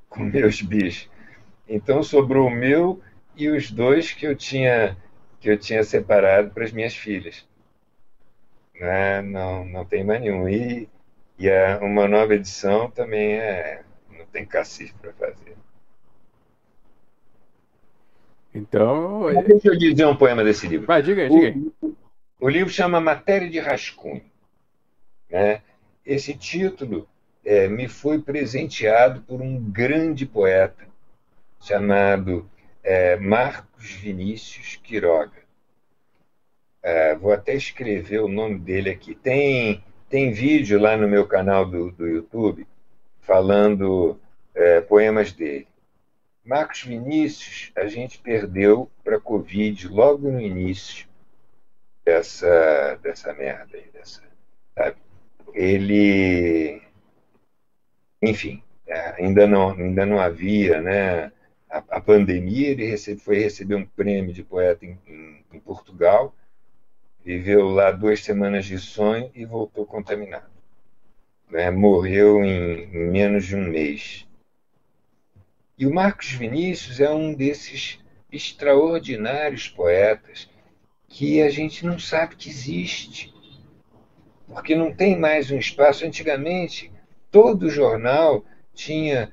Com 0.10 0.24
meus 0.24 0.62
bichos. 0.62 1.10
Então 1.68 2.04
sobrou 2.04 2.48
o 2.48 2.52
meu 2.52 3.02
e 3.38 3.50
os 3.50 3.72
dois 3.72 4.12
que 4.12 4.26
eu 4.26 4.36
tinha 4.36 4.98
que 5.40 5.50
eu 5.50 5.58
tinha 5.58 5.84
separado 5.84 6.50
para 6.50 6.64
as 6.64 6.72
minhas 6.72 6.96
filhas. 6.96 7.48
Né? 8.80 9.22
Não, 9.22 9.64
não 9.66 9.86
tem 9.86 10.04
mais 10.04 10.20
nenhum. 10.22 10.50
E, 10.50 10.90
E 11.38 11.50
a, 11.50 11.80
uma 11.80 12.08
nova 12.08 12.34
edição 12.34 12.90
também 12.90 13.34
é. 13.34 13.84
não 14.10 14.26
tem 14.26 14.46
cacife 14.46 14.94
para 15.00 15.14
fazer. 15.14 15.56
Então. 18.54 19.22
Mas 19.34 19.46
deixa 19.46 19.68
eu 19.70 19.78
dizer 19.78 20.06
um 20.06 20.16
poema 20.16 20.44
desse 20.44 20.68
livro. 20.68 20.88
Vai, 20.88 21.04
diga 21.04 21.24
aí, 21.24 21.30
diga 21.30 21.48
aí. 21.48 21.72
O, 21.82 21.96
o 22.40 22.50
livro 22.50 22.74
chama 22.74 23.00
Matéria 23.00 23.48
de 23.48 23.60
Rascunho. 23.60 24.24
Né? 25.30 25.62
Esse 26.04 26.34
título 26.34 27.08
é, 27.46 27.68
me 27.68 27.88
foi 27.88 28.20
presenteado 28.20 29.22
por 29.22 29.42
um 29.42 29.60
grande 29.60 30.26
poeta 30.26 30.88
chamado 31.62 32.50
é, 32.88 33.18
Marcos 33.18 33.92
Vinícius 33.92 34.78
Quiroga. 34.78 35.46
É, 36.82 37.16
vou 37.16 37.34
até 37.34 37.54
escrever 37.54 38.22
o 38.22 38.30
nome 38.30 38.60
dele 38.60 38.90
aqui. 38.90 39.14
Tem, 39.14 39.84
tem 40.08 40.32
vídeo 40.32 40.80
lá 40.80 40.96
no 40.96 41.06
meu 41.06 41.28
canal 41.28 41.66
do, 41.66 41.92
do 41.92 42.08
YouTube 42.08 42.66
falando 43.20 44.18
é, 44.56 44.80
poemas 44.80 45.34
dele. 45.34 45.68
Marcos 46.46 46.84
Vinícius, 46.84 47.74
a 47.76 47.88
gente 47.88 48.20
perdeu 48.20 48.90
para 49.04 49.18
a 49.18 49.22
Covid 49.22 49.90
logo 49.90 50.32
no 50.32 50.40
início 50.40 51.10
dessa, 52.06 52.98
dessa 53.04 53.34
merda 53.34 53.76
aí, 53.76 53.90
dessa, 53.92 54.24
sabe? 54.74 54.96
Ele, 55.54 56.82
enfim, 58.22 58.64
é, 58.88 59.22
ainda 59.22 59.46
não, 59.46 59.72
ainda 59.72 60.06
não 60.06 60.22
havia, 60.22 60.80
né? 60.80 61.34
A, 61.70 61.84
a 61.90 62.02
pandemia, 62.02 62.70
ele 62.70 62.86
recebe, 62.86 63.20
foi 63.20 63.40
receber 63.40 63.76
um 63.76 63.86
prêmio 63.86 64.34
de 64.34 64.44
poeta 64.44 64.86
em, 64.86 64.98
em, 65.08 65.46
em 65.54 65.60
Portugal, 65.60 66.36
viveu 67.24 67.68
lá 67.68 67.92
duas 67.92 68.24
semanas 68.24 68.66
de 68.66 68.78
sonho 68.78 69.30
e 69.36 69.46
voltou 69.46 69.86
contaminado. 69.86 70.50
Né? 71.50 71.70
Morreu 71.72 72.44
em, 72.44 72.84
em 72.84 73.12
menos 73.12 73.46
de 73.46 73.56
um 73.56 73.68
mês. 73.68 74.26
E 75.78 75.86
o 75.86 75.94
Marcos 75.94 76.32
Vinícius 76.32 77.00
é 77.00 77.10
um 77.10 77.34
desses 77.34 78.00
extraordinários 78.32 79.68
poetas 79.68 80.50
que 81.08 81.42
a 81.42 81.50
gente 81.50 81.86
não 81.86 82.00
sabe 82.00 82.36
que 82.36 82.50
existe, 82.50 83.34
porque 84.48 84.76
não 84.76 84.94
tem 84.94 85.18
mais 85.18 85.52
um 85.52 85.58
espaço. 85.58 86.06
Antigamente, 86.06 86.92
todo 87.30 87.70
jornal 87.70 88.44
tinha 88.74 89.32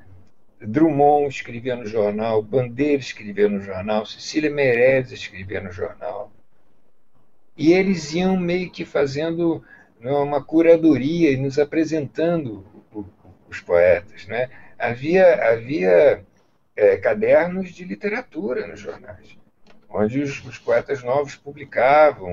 Drummond 0.66 1.28
escrevia 1.28 1.76
no 1.76 1.86
jornal, 1.86 2.42
Bandeira 2.42 3.00
escrevia 3.00 3.48
no 3.48 3.60
jornal, 3.60 4.06
Cecília 4.06 4.50
Meirelles 4.50 5.12
escrevia 5.12 5.60
no 5.60 5.70
jornal. 5.70 6.32
E 7.56 7.72
eles 7.72 8.12
iam 8.12 8.36
meio 8.36 8.70
que 8.70 8.84
fazendo 8.84 9.62
né, 10.00 10.10
uma 10.10 10.42
curadoria 10.42 11.30
e 11.30 11.36
nos 11.36 11.58
apresentando 11.58 12.66
os 13.48 13.60
poetas. 13.60 14.26
Né? 14.26 14.50
Havia, 14.78 15.50
havia 15.50 16.24
é, 16.74 16.96
cadernos 16.96 17.70
de 17.70 17.84
literatura 17.84 18.66
nos 18.66 18.80
jornais, 18.80 19.36
onde 19.88 20.20
os, 20.20 20.44
os 20.44 20.58
poetas 20.58 21.02
novos 21.02 21.36
publicavam 21.36 22.30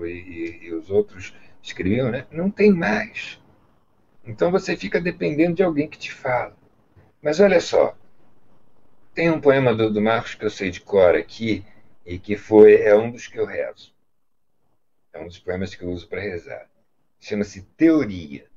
e, 0.00 0.60
e, 0.62 0.74
os 0.74 0.90
outros 0.90 1.34
escreviam. 1.62 2.10
Né? 2.10 2.26
Não 2.30 2.50
tem 2.50 2.72
mais. 2.72 3.38
Então 4.24 4.50
você 4.50 4.76
fica 4.76 5.00
dependendo 5.00 5.56
de 5.56 5.62
alguém 5.62 5.88
que 5.88 5.98
te 5.98 6.12
fala. 6.12 6.61
Mas 7.22 7.38
olha 7.40 7.60
só, 7.60 7.96
tem 9.14 9.30
um 9.30 9.40
poema 9.40 9.74
do, 9.74 9.92
do 9.92 10.00
Marcos 10.02 10.34
que 10.34 10.44
eu 10.44 10.50
sei 10.50 10.70
de 10.70 10.80
cor 10.80 11.14
aqui 11.14 11.64
e 12.04 12.18
que 12.18 12.36
foi 12.36 12.82
é 12.82 12.94
um 12.96 13.10
dos 13.10 13.28
que 13.28 13.38
eu 13.38 13.46
rezo. 13.46 13.94
É 15.12 15.20
um 15.20 15.28
dos 15.28 15.38
poemas 15.38 15.74
que 15.74 15.84
eu 15.84 15.90
uso 15.90 16.08
para 16.08 16.20
rezar. 16.20 16.68
Chama-se 17.20 17.62
Teoria. 17.76 18.50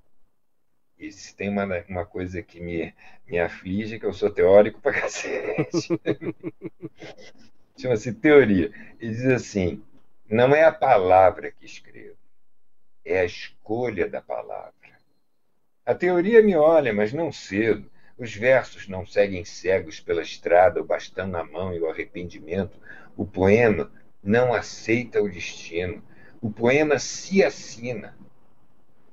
E 0.98 1.12
se 1.12 1.36
tem 1.36 1.50
uma, 1.50 1.66
uma 1.88 2.06
coisa 2.06 2.42
que 2.42 2.60
me, 2.60 2.94
me 3.28 3.38
aflige, 3.38 4.00
que 4.00 4.06
eu 4.06 4.14
sou 4.14 4.32
teórico 4.32 4.82
para 4.82 4.94
cacete. 5.02 6.00
Chama-se 7.78 8.14
teoria. 8.14 8.72
E 9.00 9.10
diz 9.10 9.26
assim: 9.26 9.84
não 10.30 10.56
é 10.56 10.64
a 10.64 10.72
palavra 10.72 11.52
que 11.52 11.66
escrevo, 11.66 12.18
é 13.04 13.20
a 13.20 13.26
escolha 13.26 14.10
da 14.10 14.22
palavra. 14.22 14.74
A 15.86 15.94
teoria 15.94 16.42
me 16.42 16.56
olha, 16.56 16.94
mas 16.94 17.14
não 17.14 17.32
cedo. 17.32 17.92
Os 18.18 18.34
versos 18.34 18.88
não 18.88 19.06
seguem 19.06 19.44
cegos 19.44 20.00
pela 20.00 20.22
estrada, 20.22 20.82
o 20.82 20.86
bastão 20.86 21.28
na 21.28 21.44
mão 21.44 21.74
e 21.74 21.80
o 21.80 21.90
arrependimento. 21.90 22.80
O 23.18 23.26
poema 23.26 23.92
não 24.24 24.54
aceita 24.54 25.22
o 25.22 25.30
destino. 25.30 26.02
O 26.42 26.50
poema 26.50 26.98
se 26.98 27.44
assina. 27.44 28.18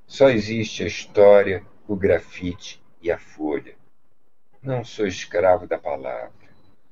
Só 0.07 0.29
existe 0.31 0.85
a 0.85 0.87
história, 0.87 1.67
o 1.89 1.97
grafite 1.97 2.83
e 3.01 3.11
a 3.11 3.19
folha. 3.19 3.75
Não 4.63 4.85
sou 4.85 5.07
escravo 5.07 5.67
da 5.67 5.79
palavra, 5.79 6.33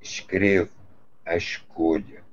escrevo 0.01 0.73
a 1.25 1.37
escolha. 1.37 2.25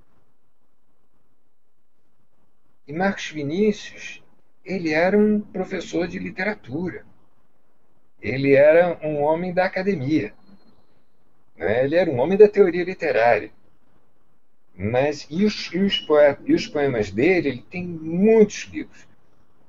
E 2.87 2.93
Marcos 2.93 3.29
Vinícius, 3.29 4.23
ele 4.65 4.91
era 4.91 5.17
um 5.17 5.39
professor 5.39 6.07
de 6.07 6.17
literatura. 6.17 7.05
Ele 8.21 8.53
era 8.53 8.97
um 9.03 9.21
homem 9.21 9.53
da 9.53 9.65
academia. 9.65 10.33
Né? 11.55 11.83
Ele 11.83 11.95
era 11.95 12.09
um 12.09 12.19
homem 12.19 12.37
da 12.37 12.47
teoria 12.47 12.83
literária. 12.83 13.51
Mas 14.75 15.25
e 15.29 15.43
os, 15.43 15.73
e 15.73 15.79
os, 15.79 16.05
e 16.45 16.53
os 16.53 16.67
poemas 16.67 17.09
dele, 17.09 17.49
ele 17.49 17.65
tem 17.69 17.85
muitos 17.85 18.69
livros. 18.71 19.07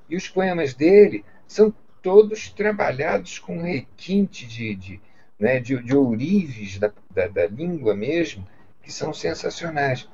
E 0.08 0.16
os 0.16 0.28
poemas 0.28 0.74
dele 0.74 1.24
são 1.46 1.74
todos 2.02 2.50
trabalhados 2.50 3.38
com 3.38 3.62
requinte 3.62 4.46
de, 4.46 4.74
de, 4.74 5.00
né, 5.38 5.60
de, 5.60 5.82
de 5.82 5.96
ourives 5.96 6.78
da, 6.78 6.92
da, 7.10 7.26
da 7.26 7.46
língua 7.46 7.94
mesmo, 7.94 8.46
que 8.82 8.92
são 8.92 9.12
sensacionais. 9.12 10.08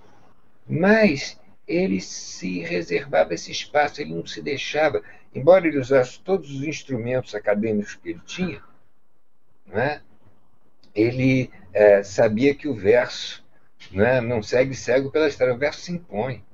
Mas 0.67 1.41
ele 1.67 2.01
se 2.01 2.61
reservava 2.61 3.35
esse 3.35 3.51
espaço, 3.51 4.01
ele 4.01 4.15
não 4.15 4.27
se 4.27 4.43
deixava, 4.43 5.03
embora 5.35 5.67
ele 5.67 5.79
usasse 5.79 6.21
todos 6.21 6.51
os 6.51 6.63
instrumentos 6.63 7.35
acadêmicos 7.35 7.95
que 7.95 8.11
ele 8.11 8.23
tinha, 8.25 8.63
né, 9.67 10.01
ele 10.95 11.51
é, 11.73 12.03
sabia 12.03 12.55
que 12.55 12.69
o 12.69 12.75
verso 12.75 13.45
né, 13.91 14.21
não 14.21 14.43
segue 14.43 14.75
cego 14.75 15.11
pela 15.11 15.29
história, 15.29 15.55
o 15.55 15.59
verso 15.59 15.81
se 15.81 15.93
impõe. 15.93 16.45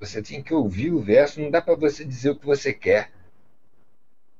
Você 0.00 0.22
tem 0.22 0.42
que 0.42 0.54
ouvir 0.54 0.92
o 0.92 1.00
verso, 1.00 1.40
não 1.40 1.50
dá 1.50 1.60
para 1.60 1.74
você 1.74 2.04
dizer 2.04 2.30
o 2.30 2.36
que 2.36 2.46
você 2.46 2.72
quer. 2.72 3.10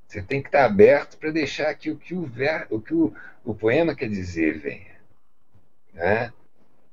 Você 0.06 0.22
tem 0.22 0.40
que 0.40 0.48
estar 0.48 0.64
aberto 0.64 1.18
para 1.18 1.30
deixar 1.30 1.74
que 1.74 1.90
o 1.90 1.96
que 1.96 2.14
o, 2.14 2.24
ver, 2.24 2.66
o, 2.70 2.80
que 2.80 2.94
o, 2.94 3.14
o 3.44 3.54
poema 3.54 3.94
quer 3.94 4.08
dizer 4.08 4.58
venha. 4.58 4.96
Né? 5.92 6.32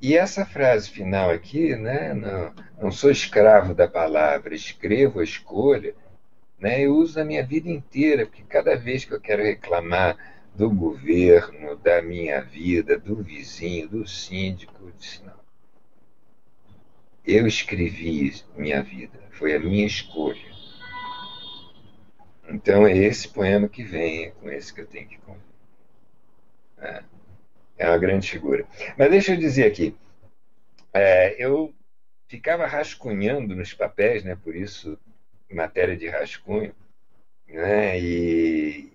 E 0.02 0.18
essa 0.18 0.46
frase 0.46 0.89
final 0.89 1.30
aqui, 1.30 1.76
né, 1.76 2.14
não, 2.14 2.54
não 2.82 2.91
sou 2.91 3.12
escravo 3.12 3.74
da 3.74 3.88
palavra, 3.88 4.54
escrevo 4.54 5.20
a 5.20 5.24
escolha, 5.24 5.96
né, 6.64 6.80
eu 6.80 6.95
uso 6.95 7.20
na 7.20 7.26
minha 7.26 7.45
vida 7.45 7.70
inteira, 7.70 8.26
porque 8.26 8.41
cada 8.43 8.78
vez 8.78 9.03
que 9.03 9.14
eu 9.14 9.20
quero 9.20 9.43
reclamar 9.43 10.16
do 10.55 10.70
governo, 10.70 11.76
da 11.76 12.01
minha 12.01 12.41
vida, 12.41 12.97
do 12.97 13.22
vizinho, 13.22 13.89
do 13.89 14.07
síndico, 14.07 14.74
eu 14.82 14.91
disse, 14.97 15.22
não. 15.26 15.43
Eu 17.26 17.45
escrevi 17.45 18.41
minha 18.55 18.82
vida, 18.82 19.20
foi 19.32 19.53
a 19.53 19.59
minha 19.59 19.86
escolha. 19.86 20.53
Então 22.47 22.88
é 22.88 22.97
esse 22.97 23.28
poema 23.28 23.68
que 23.68 23.84
vem, 23.84 24.28
é 24.28 24.30
com 24.32 24.49
esse 24.49 24.74
que 24.74 24.80
eu 24.80 24.88
tenho 24.88 25.09
que 25.09 25.18
conviver. 25.18 25.43
É, 26.78 27.03
é 27.78 27.89
uma 27.89 27.97
grande 27.97 28.32
figura. 28.32 28.66
Mas 28.97 29.09
deixa 29.09 29.34
eu 29.34 29.38
dizer 29.38 29.66
aqui, 29.66 29.97
é, 30.93 31.36
eu 31.43 31.74
ficava 32.30 32.66
rascunhando 32.66 33.53
nos 33.53 33.74
papéis, 33.74 34.24
né, 34.24 34.38
por 34.41 34.55
isso 34.55 34.97
matéria 35.52 35.96
de 35.96 36.08
rascunho, 36.08 36.74
né, 37.48 38.00
e, 38.00 38.91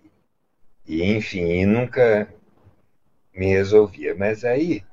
e 0.87 1.05
enfim, 1.05 1.61
e 1.61 1.67
nunca 1.67 2.33
me 3.35 3.47
resolvia. 3.47 4.15
Mas 4.15 4.45
aí, 4.45 4.85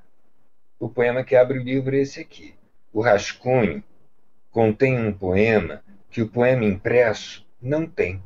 o 0.80 0.90
poema 0.90 1.24
que 1.24 1.36
abre 1.36 1.60
o 1.60 1.64
livro 1.64 1.96
é 1.96 2.00
esse 2.00 2.20
aqui. 2.20 2.54
O 2.94 3.02
rascunho 3.02 3.84
contém 4.52 4.98
um 4.98 5.14
poema 5.14 5.84
que 6.10 6.22
o 6.22 6.28
poema 6.30 6.64
impresso 6.64 7.46
não 7.62 7.88
tem 7.88 8.22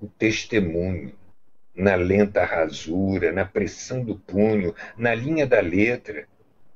o 0.00 0.06
testemunho, 0.06 1.14
na 1.74 1.94
lenta 1.94 2.44
rasura, 2.44 3.32
na 3.32 3.44
pressão 3.44 4.04
do 4.04 4.16
punho, 4.16 4.74
na 4.96 5.14
linha 5.14 5.46
da 5.46 5.60
letra, 5.60 6.26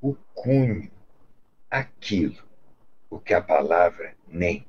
o 0.01 0.15
cunho, 0.35 0.91
aquilo, 1.71 2.43
o 3.11 3.19
que 3.19 3.35
a 3.35 3.41
palavra 3.41 4.15
nem. 4.27 4.67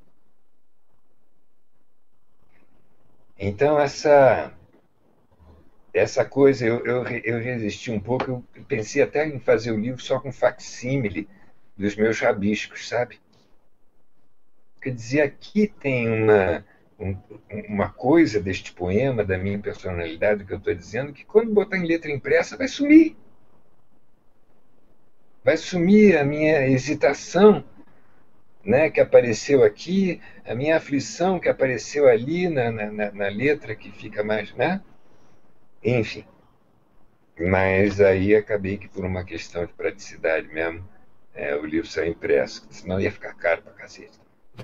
Então, 3.42 3.80
essa 3.80 4.52
essa 5.94 6.24
coisa, 6.24 6.64
eu, 6.66 6.84
eu, 6.84 7.04
eu 7.24 7.40
resisti 7.40 7.90
um 7.90 7.98
pouco, 7.98 8.44
eu 8.54 8.64
pensei 8.68 9.02
até 9.02 9.26
em 9.26 9.40
fazer 9.40 9.72
o 9.72 9.80
livro 9.80 10.00
só 10.00 10.20
com 10.20 10.30
facsímile 10.30 11.26
dos 11.76 11.96
meus 11.96 12.20
rabiscos, 12.20 12.86
sabe? 12.86 13.18
Quer 14.80 14.90
dizer, 14.94 15.22
aqui 15.22 15.66
tem 15.66 16.06
uma, 16.06 16.64
um, 16.98 17.16
uma 17.66 17.88
coisa 17.88 18.38
deste 18.38 18.72
poema, 18.72 19.24
da 19.24 19.38
minha 19.38 19.58
personalidade, 19.58 20.44
que 20.44 20.52
eu 20.52 20.58
estou 20.58 20.74
dizendo, 20.74 21.12
que 21.12 21.24
quando 21.24 21.52
botar 21.52 21.78
em 21.78 21.86
letra 21.86 22.10
impressa 22.10 22.58
vai 22.58 22.68
sumir. 22.68 23.16
Vai 25.42 25.56
sumir 25.56 26.18
a 26.18 26.22
minha 26.22 26.68
hesitação 26.68 27.64
né, 28.64 28.90
que 28.90 29.00
apareceu 29.00 29.64
aqui, 29.64 30.20
a 30.44 30.54
minha 30.54 30.76
aflição 30.76 31.40
que 31.40 31.48
apareceu 31.48 32.06
ali 32.08 32.48
na, 32.48 32.70
na, 32.70 33.10
na 33.10 33.28
letra 33.28 33.74
que 33.74 33.90
fica 33.90 34.22
mais. 34.22 34.54
Né? 34.54 34.80
Enfim. 35.82 36.24
Mas 37.38 38.00
aí 38.00 38.34
acabei 38.34 38.76
que 38.76 38.88
por 38.88 39.04
uma 39.04 39.24
questão 39.24 39.64
de 39.64 39.72
praticidade 39.72 40.46
mesmo, 40.48 40.86
é, 41.34 41.56
o 41.56 41.64
livro 41.64 41.88
saiu 41.88 42.10
impresso, 42.10 42.66
senão 42.70 43.00
ia 43.00 43.10
ficar 43.10 43.32
caro 43.34 43.62
pra 43.62 43.72
cacete. 43.72 44.20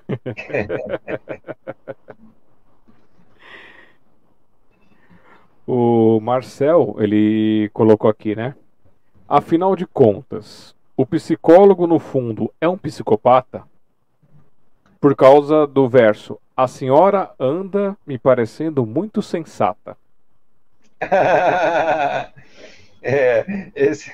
o 5.66 6.20
Marcel, 6.20 6.96
ele 6.98 7.70
colocou 7.72 8.10
aqui, 8.10 8.36
né? 8.36 8.54
Afinal 9.26 9.74
de 9.74 9.86
contas, 9.86 10.76
o 10.96 11.06
psicólogo 11.06 11.86
no 11.86 11.98
fundo 11.98 12.52
é 12.60 12.68
um 12.68 12.76
psicopata? 12.76 13.64
Por 15.00 15.14
causa 15.14 15.66
do 15.66 15.88
verso, 15.88 16.40
a 16.56 16.66
senhora 16.66 17.34
anda 17.38 17.96
me 18.06 18.18
parecendo 18.18 18.86
muito 18.86 19.20
sensata. 19.20 19.96
é, 23.02 23.44
esse, 23.74 24.10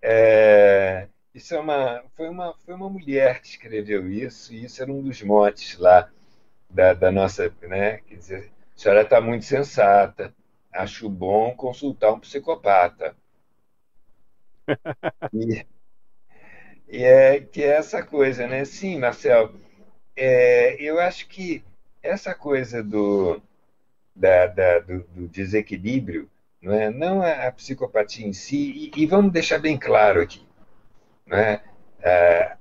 é, 0.00 1.08
isso 1.34 1.54
é 1.54 1.60
uma, 1.60 2.02
foi, 2.16 2.28
uma, 2.28 2.54
foi 2.64 2.74
uma 2.74 2.88
mulher 2.88 3.40
que 3.40 3.48
escreveu 3.48 4.10
isso, 4.10 4.52
e 4.52 4.64
isso 4.64 4.82
era 4.82 4.90
um 4.90 5.02
dos 5.02 5.22
motes 5.22 5.78
lá 5.78 6.10
da, 6.68 6.94
da 6.94 7.12
nossa. 7.12 7.52
Né, 7.62 7.98
quer 7.98 8.16
dizer, 8.16 8.52
a 8.74 8.78
senhora 8.78 9.02
está 9.02 9.20
muito 9.20 9.44
sensata, 9.44 10.34
acho 10.72 11.08
bom 11.08 11.54
consultar 11.54 12.12
um 12.12 12.20
psicopata. 12.20 13.14
e, 15.32 15.66
e 16.88 17.04
é 17.04 17.40
que 17.40 17.62
é 17.62 17.76
essa 17.76 18.02
coisa, 18.02 18.46
né? 18.46 18.64
Sim, 18.64 18.98
Marcel, 18.98 19.52
é, 20.16 20.76
eu 20.80 20.98
acho 21.00 21.28
que 21.28 21.62
essa 22.02 22.34
coisa 22.34 22.82
do, 22.82 23.40
da, 24.14 24.46
da, 24.46 24.78
do, 24.80 25.00
do, 25.04 25.28
desequilíbrio, 25.28 26.28
não, 26.60 26.72
é? 26.72 26.90
não 26.90 27.22
a, 27.22 27.46
a 27.46 27.52
psicopatia 27.52 28.26
em 28.26 28.32
si, 28.32 28.90
e, 28.96 29.02
e, 29.02 29.06
vamos 29.06 29.32
deixar 29.32 29.58
bem 29.58 29.78
claro 29.78 30.20
aqui, 30.20 30.46
não 31.26 31.38
é? 31.38 31.62
Ah, 32.04 32.56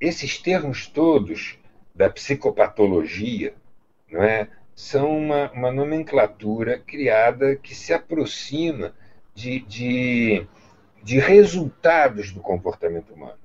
esses 0.00 0.38
termos 0.38 0.86
todos 0.86 1.58
da 1.94 2.10
psicopatologia 2.10 3.54
não 4.10 4.22
é? 4.22 4.48
são 4.74 5.16
uma, 5.16 5.50
uma 5.52 5.72
nomenclatura 5.72 6.78
criada 6.78 7.56
que 7.56 7.74
se 7.74 7.92
aproxima 7.92 8.94
de, 9.34 9.60
de, 9.60 10.46
de 11.02 11.18
resultados 11.18 12.30
do 12.30 12.40
comportamento 12.40 13.14
humano. 13.14 13.38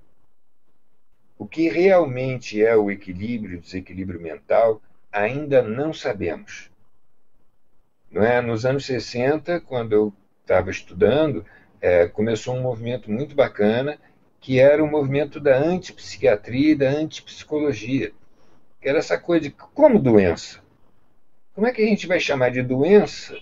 O 1.41 1.47
que 1.47 1.67
realmente 1.69 2.63
é 2.63 2.75
o 2.77 2.91
equilíbrio, 2.91 3.57
o 3.57 3.61
desequilíbrio 3.61 4.21
mental, 4.21 4.79
ainda 5.11 5.59
não 5.59 5.91
sabemos. 5.91 6.69
Não 8.11 8.21
é? 8.21 8.39
Nos 8.39 8.63
anos 8.63 8.85
60, 8.85 9.59
quando 9.61 9.93
eu 9.93 10.13
estava 10.43 10.69
estudando, 10.69 11.43
é, 11.81 12.07
começou 12.07 12.55
um 12.55 12.61
movimento 12.61 13.09
muito 13.09 13.33
bacana, 13.33 13.97
que 14.39 14.59
era 14.59 14.83
o 14.83 14.87
movimento 14.87 15.39
da 15.39 15.57
antipsiquiatria 15.57 16.73
e 16.73 16.75
da 16.75 16.91
antipsicologia, 16.91 18.11
que 18.79 18.87
era 18.87 18.99
essa 18.99 19.17
coisa 19.17 19.41
de 19.41 19.49
como 19.49 19.97
doença. 19.97 20.61
Como 21.55 21.65
é 21.65 21.71
que 21.71 21.81
a 21.81 21.87
gente 21.87 22.05
vai 22.05 22.19
chamar 22.19 22.51
de 22.51 22.61
doença 22.61 23.35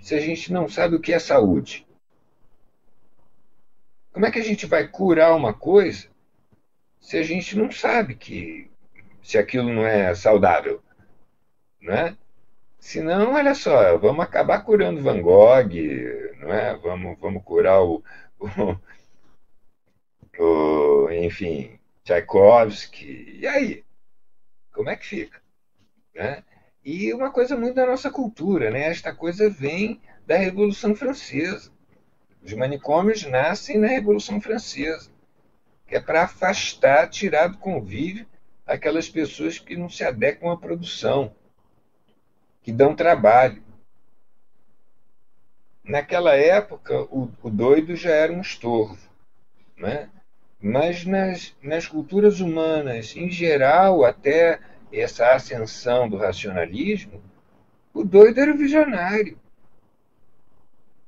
se 0.00 0.14
a 0.14 0.20
gente 0.20 0.50
não 0.50 0.70
sabe 0.70 0.96
o 0.96 1.00
que 1.00 1.12
é 1.12 1.18
saúde? 1.18 1.86
Como 4.10 4.24
é 4.24 4.30
que 4.30 4.38
a 4.38 4.42
gente 4.42 4.64
vai 4.64 4.88
curar 4.88 5.36
uma 5.36 5.52
coisa 5.52 6.11
se 7.02 7.18
a 7.18 7.22
gente 7.22 7.58
não 7.58 7.70
sabe 7.70 8.14
que 8.14 8.70
se 9.22 9.36
aquilo 9.36 9.70
não 9.72 9.84
é 9.86 10.14
saudável, 10.14 10.82
né? 11.80 12.16
Senão, 12.78 13.34
olha 13.34 13.54
só, 13.54 13.98
vamos 13.98 14.24
acabar 14.24 14.64
curando 14.64 15.02
Van 15.02 15.20
Gogh, 15.20 15.68
não 16.40 16.52
é? 16.52 16.76
Vamos, 16.76 17.18
vamos 17.20 17.44
curar 17.44 17.82
o, 17.82 18.02
o, 18.40 18.78
o 20.38 21.10
enfim, 21.10 21.78
Tchaikovsky. 22.04 23.38
E 23.40 23.46
aí? 23.46 23.84
Como 24.72 24.88
é 24.88 24.96
que 24.96 25.06
fica? 25.06 25.42
Né? 26.14 26.42
E 26.84 27.12
uma 27.12 27.30
coisa 27.30 27.56
muito 27.56 27.74
da 27.74 27.86
nossa 27.86 28.10
cultura, 28.10 28.70
né? 28.70 28.88
Esta 28.88 29.14
coisa 29.14 29.50
vem 29.50 30.00
da 30.26 30.36
Revolução 30.36 30.94
Francesa. 30.94 31.70
Os 32.42 32.52
manicômios 32.54 33.24
nascem 33.24 33.78
na 33.78 33.86
Revolução 33.86 34.40
Francesa, 34.40 35.11
que 35.92 35.96
é 35.96 36.00
para 36.00 36.22
afastar, 36.22 37.06
tirar 37.10 37.48
do 37.48 37.58
convívio 37.58 38.26
aquelas 38.66 39.10
pessoas 39.10 39.58
que 39.58 39.76
não 39.76 39.90
se 39.90 40.02
adequam 40.02 40.50
à 40.50 40.56
produção 40.56 41.34
que 42.62 42.72
dão 42.72 42.96
trabalho. 42.96 43.62
Naquela 45.84 46.34
época, 46.34 47.02
o, 47.14 47.30
o 47.42 47.50
doido 47.50 47.94
já 47.94 48.08
era 48.10 48.32
um 48.32 48.40
estorvo. 48.40 49.06
Né? 49.76 50.08
Mas 50.58 51.04
nas, 51.04 51.54
nas 51.62 51.86
culturas 51.86 52.40
humanas, 52.40 53.14
em 53.14 53.30
geral, 53.30 54.02
até 54.02 54.60
essa 54.90 55.34
ascensão 55.34 56.08
do 56.08 56.16
racionalismo, 56.16 57.22
o 57.92 58.02
doido 58.02 58.40
era 58.40 58.50
o 58.50 58.56
visionário. 58.56 59.38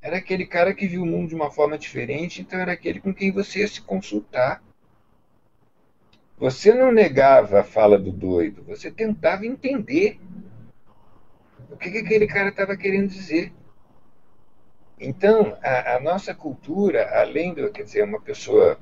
Era 0.02 0.18
aquele 0.18 0.44
cara 0.44 0.74
que 0.74 0.86
viu 0.86 1.04
o 1.04 1.06
mundo 1.06 1.30
de 1.30 1.34
uma 1.34 1.50
forma 1.50 1.78
diferente, 1.78 2.42
então 2.42 2.60
era 2.60 2.72
aquele 2.72 3.00
com 3.00 3.14
quem 3.14 3.32
você 3.32 3.60
ia 3.60 3.68
se 3.68 3.80
consultar. 3.80 4.62
Você 6.36 6.74
não 6.74 6.90
negava 6.90 7.60
a 7.60 7.64
fala 7.64 7.98
do 7.98 8.10
doido, 8.10 8.64
você 8.64 8.90
tentava 8.90 9.46
entender 9.46 10.18
o 11.70 11.76
que, 11.76 11.90
que 11.90 11.98
aquele 11.98 12.26
cara 12.26 12.48
estava 12.48 12.76
querendo 12.76 13.08
dizer. 13.08 13.52
Então, 14.98 15.56
a, 15.62 15.96
a, 15.96 16.00
nossa 16.00 16.34
cultura, 16.34 17.08
além 17.20 17.54
de, 17.54 17.68
quer 17.70 17.82
dizer, 17.82 18.04
uma 18.04 18.20
pessoa 18.20 18.78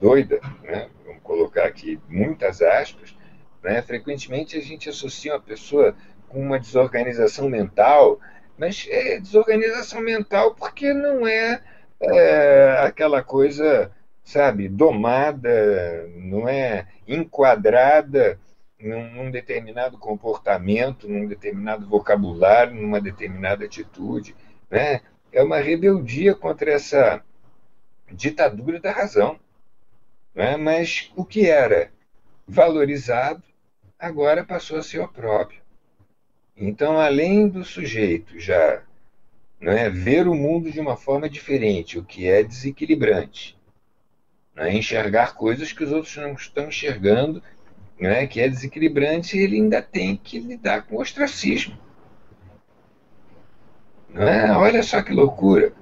doida, 0.00 0.40
né, 0.62 0.88
vamos 1.04 1.22
colocar 1.22 1.64
aqui 1.64 2.00
muitas 2.08 2.60
aspas, 2.62 3.16
né, 3.62 3.82
frequentemente 3.82 4.56
a 4.56 4.60
gente 4.60 4.88
associa 4.88 5.34
uma 5.34 5.40
pessoa 5.40 5.94
com 6.28 6.40
uma 6.40 6.58
desorganização 6.58 7.48
mental, 7.48 8.18
mas 8.58 8.86
é 8.90 9.18
desorganização 9.18 10.00
mental 10.00 10.54
porque 10.54 10.92
não 10.92 11.26
é, 11.26 11.62
é 12.00 12.78
aquela 12.80 13.22
coisa, 13.22 13.90
sabe, 14.26 14.68
domada, 14.68 16.08
não 16.16 16.48
é 16.48 16.88
enquadrada 17.06 18.38
num, 18.78 19.08
num 19.14 19.30
determinado 19.30 19.96
comportamento, 19.96 21.08
num 21.08 21.28
determinado 21.28 21.86
vocabulário, 21.86 22.74
numa 22.74 23.00
determinada 23.00 23.64
atitude. 23.64 24.34
Né? 24.68 25.00
É 25.32 25.42
uma 25.44 25.60
rebeldia 25.60 26.34
contra 26.34 26.72
essa 26.72 27.22
ditadura 28.10 28.80
da 28.80 28.90
razão. 28.90 29.38
Né? 30.34 30.56
Mas 30.56 31.12
o 31.14 31.24
que 31.24 31.48
era 31.48 31.92
valorizado 32.48 33.44
agora 33.96 34.44
passou 34.44 34.76
a 34.76 34.82
ser 34.82 34.98
opróprio. 34.98 35.62
Então, 36.56 36.98
além 36.98 37.48
do 37.48 37.64
sujeito 37.64 38.40
já 38.40 38.82
não 39.60 39.72
é, 39.72 39.88
ver 39.88 40.26
o 40.26 40.34
mundo 40.34 40.70
de 40.70 40.80
uma 40.80 40.96
forma 40.96 41.30
diferente, 41.30 41.96
o 41.96 42.04
que 42.04 42.28
é 42.28 42.42
desequilibrante, 42.42 43.55
não 44.56 44.64
é, 44.64 44.74
enxergar 44.74 45.34
coisas 45.34 45.72
que 45.72 45.84
os 45.84 45.92
outros 45.92 46.16
não 46.16 46.32
estão 46.32 46.68
enxergando 46.68 47.42
né, 48.00 48.26
que 48.26 48.40
é 48.40 48.48
desequilibrante, 48.48 49.38
ele 49.38 49.56
ainda 49.56 49.80
tem 49.82 50.16
que 50.16 50.38
lidar 50.38 50.82
com 50.86 50.96
o 50.96 51.00
ostracismo. 51.00 51.76
É? 54.14 54.50
Olha 54.52 54.82
só 54.82 55.02
que 55.02 55.12
loucura. 55.12 55.72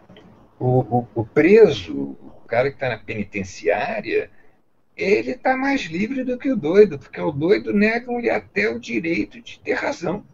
O, 0.59 0.81
o, 0.99 1.09
o 1.15 1.25
preso, 1.25 2.17
o 2.21 2.43
cara 2.47 2.71
que 2.71 2.77
está 2.77 2.89
na 2.89 2.99
penitenciária, 2.99 4.31
ele 4.97 5.33
está 5.33 5.57
mais 5.57 5.83
livre 5.83 6.25
do 6.25 6.39
que 6.39 6.51
o 6.51 6.57
doido, 6.57 6.99
porque 6.99 7.21
o 7.21 7.33
doido 7.33 7.73
nega-lhe 7.73 8.31
até 8.31 8.69
o 8.69 8.79
direito 8.79 9.41
de 9.41 9.59
ter 9.61 9.75
razão. 9.75 10.25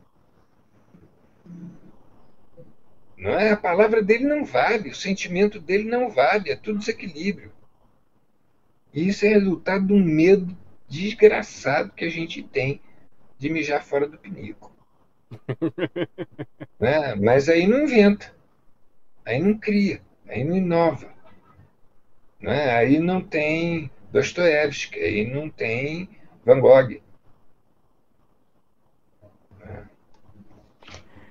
Não 3.16 3.32
é? 3.32 3.53
A 3.53 3.57
palavra 3.57 4.03
dele 4.03 4.24
não 4.24 4.45
vale, 4.45 4.91
o 4.91 4.95
sentimento 4.95 5.61
dele 5.61 5.84
não 5.84 6.09
vale, 6.09 6.51
é 6.51 6.57
tudo 6.57 6.78
desequilíbrio. 6.78 7.53
E 8.93 9.09
isso 9.09 9.24
é 9.24 9.28
resultado 9.28 9.86
de 9.86 9.93
um 9.93 10.03
medo 10.03 10.57
desgraçado 10.88 11.93
que 11.93 12.05
a 12.05 12.11
gente 12.11 12.43
tem 12.43 12.80
de 13.38 13.49
mijar 13.49 13.84
fora 13.84 14.09
do 14.09 14.18
pinico. 14.18 14.72
né? 16.78 17.14
Mas 17.14 17.49
aí 17.49 17.66
não 17.66 17.84
inventa, 17.84 18.34
aí 19.24 19.41
não 19.41 19.57
cria, 19.57 20.01
aí 20.28 20.43
não 20.43 20.57
inova. 20.57 21.09
Né? 22.41 22.70
Aí 22.74 22.99
não 22.99 23.22
tem 23.22 23.91
Dostoiévski, 24.11 24.99
aí 24.99 25.32
não 25.32 25.49
tem 25.49 26.09
Van 26.45 26.61
Gogh. 26.61 27.01
Né? 29.61 29.88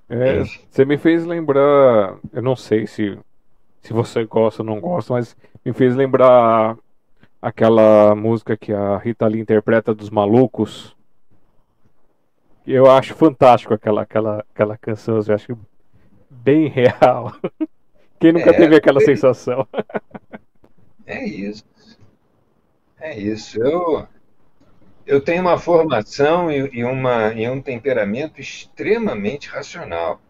É, 0.08 0.44
você 0.44 0.86
me 0.86 0.98
fez 0.98 1.26
lembrar, 1.26 2.18
eu 2.32 2.42
não 2.42 2.56
sei 2.56 2.88
se, 2.88 3.20
se 3.82 3.92
você 3.92 4.24
gosta 4.24 4.62
ou 4.62 4.66
não 4.66 4.80
gosta, 4.80 5.14
mas 5.14 5.36
me 5.66 5.74
fez 5.74 5.96
lembrar 5.96 6.78
aquela 7.42 8.16
música 8.16 8.58
que 8.58 8.74
a 8.74 8.98
Rita 8.98 9.28
Lee 9.28 9.42
interpreta 9.42 9.94
dos 9.94 10.10
malucos. 10.10 10.96
Eu 12.68 12.90
acho 12.90 13.16
fantástico 13.16 13.74
aquela, 13.74 14.02
aquela, 14.02 14.46
aquela 14.54 14.78
canção, 14.78 15.20
eu 15.20 15.36
acho 15.36 15.58
bem 16.30 16.68
real. 16.70 17.36
Quem 18.20 18.34
nunca 18.34 18.50
é, 18.50 18.54
teve 18.54 18.76
aquela 18.76 19.02
é 19.02 19.06
sensação? 19.06 19.68
É 21.06 21.26
isso. 21.26 21.64
É 23.00 23.18
isso. 23.18 23.62
Eu, 23.62 24.08
eu 25.06 25.22
tenho 25.22 25.42
uma 25.42 25.58
formação 25.58 26.52
e, 26.52 26.70
e, 26.80 26.84
uma, 26.84 27.34
e 27.34 27.50
um 27.50 27.62
temperamento 27.62 28.42
extremamente 28.42 29.48
racional. 29.48 30.22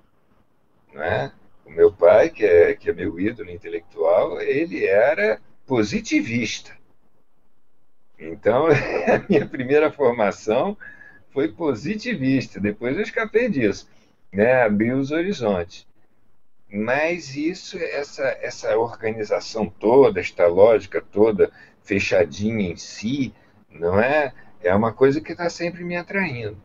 Não 0.93 1.03
é? 1.03 1.31
O 1.65 1.71
meu 1.71 1.91
pai, 1.91 2.29
que 2.29 2.45
é, 2.45 2.73
que 2.75 2.89
é 2.89 2.93
meu 2.93 3.19
ídolo 3.19 3.49
intelectual, 3.49 4.39
ele 4.39 4.85
era 4.85 5.41
positivista. 5.65 6.78
Então, 8.19 8.67
a 9.07 9.25
minha 9.27 9.47
primeira 9.47 9.91
formação 9.91 10.77
foi 11.31 11.47
positivista. 11.47 12.59
Depois 12.59 12.95
eu 12.97 13.03
escapei 13.03 13.49
disso, 13.49 13.89
né? 14.31 14.63
abri 14.63 14.91
os 14.91 15.11
horizontes. 15.11 15.87
Mas 16.71 17.35
isso, 17.35 17.77
essa, 17.77 18.37
essa 18.41 18.77
organização 18.77 19.67
toda, 19.67 20.19
esta 20.19 20.45
lógica 20.47 21.01
toda 21.01 21.51
fechadinha 21.81 22.71
em 22.71 22.75
si, 22.75 23.33
não 23.71 23.99
é? 23.99 24.33
É 24.61 24.75
uma 24.75 24.93
coisa 24.93 25.19
que 25.21 25.31
está 25.31 25.49
sempre 25.49 25.83
me 25.83 25.95
atraindo. 25.95 26.61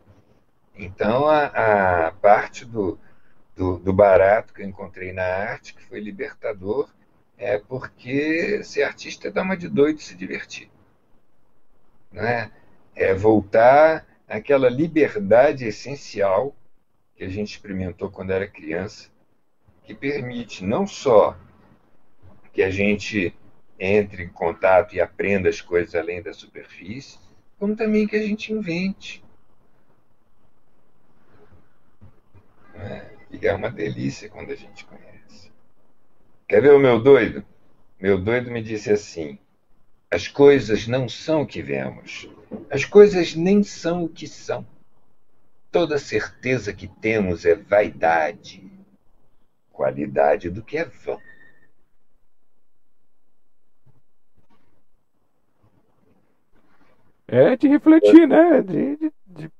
Então, 0.77 1.27
a, 1.27 2.07
a 2.07 2.11
parte 2.11 2.65
do, 2.65 2.99
do, 3.55 3.79
do, 3.79 3.93
barato 3.93 4.53
que 4.53 4.61
eu 4.61 4.67
encontrei 4.67 5.13
na 5.13 5.23
arte, 5.23 5.73
que 5.73 5.83
foi 5.83 5.99
libertador, 5.99 6.89
é 7.37 7.57
porque 7.57 8.61
ser 8.63 8.83
artista 8.83 9.31
dá 9.31 9.41
uma 9.41 9.57
de 9.57 9.69
doido 9.69 10.01
se 10.01 10.13
divertir. 10.13 10.69
Não 12.15 12.23
é? 12.23 12.49
voltar 13.13 14.07
àquela 14.25 14.69
liberdade 14.69 15.65
essencial 15.65 16.55
que 17.13 17.25
a 17.25 17.27
gente 17.27 17.51
experimentou 17.51 18.09
quando 18.09 18.31
era 18.31 18.47
criança, 18.47 19.09
que 19.83 19.93
permite 19.93 20.63
não 20.63 20.87
só 20.87 21.37
que 22.53 22.63
a 22.63 22.69
gente 22.69 23.35
entre 23.77 24.23
em 24.23 24.29
contato 24.29 24.95
e 24.95 25.01
aprenda 25.01 25.49
as 25.49 25.59
coisas 25.59 25.93
além 25.93 26.21
da 26.21 26.31
superfície, 26.31 27.19
como 27.59 27.75
também 27.75 28.07
que 28.07 28.15
a 28.15 28.25
gente 28.25 28.53
invente. 28.53 29.21
É, 32.75 33.09
e 33.29 33.45
é 33.45 33.53
uma 33.53 33.69
delícia 33.69 34.29
quando 34.29 34.51
a 34.51 34.55
gente 34.55 34.85
conhece. 34.85 35.51
Quer 36.47 36.61
ver 36.61 36.71
o 36.71 36.79
meu 36.79 36.97
doido? 37.01 37.45
Meu 37.99 38.17
doido 38.17 38.49
me 38.51 38.61
disse 38.61 38.89
assim: 38.89 39.37
as 40.15 40.27
coisas 40.27 40.87
não 40.87 41.09
são 41.09 41.41
o 41.41 41.47
que 41.47 41.61
vemos, 41.61 42.29
as 42.69 42.85
coisas 42.85 43.35
nem 43.35 43.63
são 43.63 44.05
o 44.05 44.09
que 44.09 44.27
são. 44.27 44.65
Toda 45.71 45.97
certeza 45.97 46.73
que 46.73 46.87
temos 46.87 47.45
é 47.45 47.53
vaidade 47.53 48.65
qualidade 49.75 50.49
do 50.49 50.63
que 50.63 50.77
é 50.77 50.85
vão. 50.85 51.19
É 57.27 57.57
de 57.57 57.67
refletir, 57.67 58.27
né? 58.27 58.61
De, 58.61 58.95
de, 58.95 59.11
de, 59.27 59.51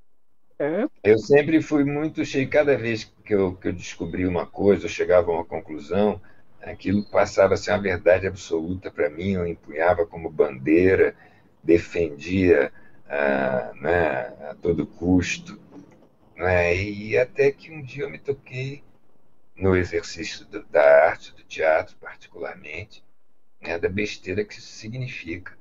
é. 0.57 0.87
Eu 1.03 1.17
sempre 1.17 1.61
fui 1.61 1.83
muito 1.83 2.23
cheio, 2.23 2.49
cada 2.49 2.77
vez 2.77 3.03
que 3.03 3.33
eu, 3.33 3.55
que 3.55 3.67
eu 3.67 3.73
descobri 3.73 4.25
uma 4.25 4.45
coisa, 4.45 4.85
eu 4.85 4.89
chegava 4.89 5.31
a 5.31 5.35
uma 5.35 5.45
conclusão, 5.45 6.21
aquilo 6.65 7.03
passava 7.03 7.53
a 7.53 7.57
ser 7.57 7.71
uma 7.71 7.81
verdade 7.81 8.27
absoluta 8.27 8.89
para 8.89 9.09
mim, 9.09 9.33
eu 9.33 9.45
empunhava 9.45 10.05
como 10.05 10.29
bandeira, 10.29 11.15
defendia 11.63 12.71
ah, 13.07 13.71
né, 13.75 14.49
a 14.49 14.55
todo 14.61 14.85
custo. 14.85 15.59
Né, 16.35 16.75
e 16.75 17.17
até 17.17 17.51
que 17.51 17.71
um 17.71 17.81
dia 17.81 18.03
eu 18.03 18.09
me 18.09 18.19
toquei 18.19 18.83
no 19.55 19.75
exercício 19.75 20.45
do, 20.45 20.63
da 20.65 21.07
arte, 21.07 21.33
do 21.33 21.43
teatro, 21.43 21.95
particularmente, 21.95 23.03
né, 23.61 23.79
da 23.79 23.87
besteira 23.87 24.43
que 24.43 24.55
isso 24.55 24.67
significa, 24.67 25.57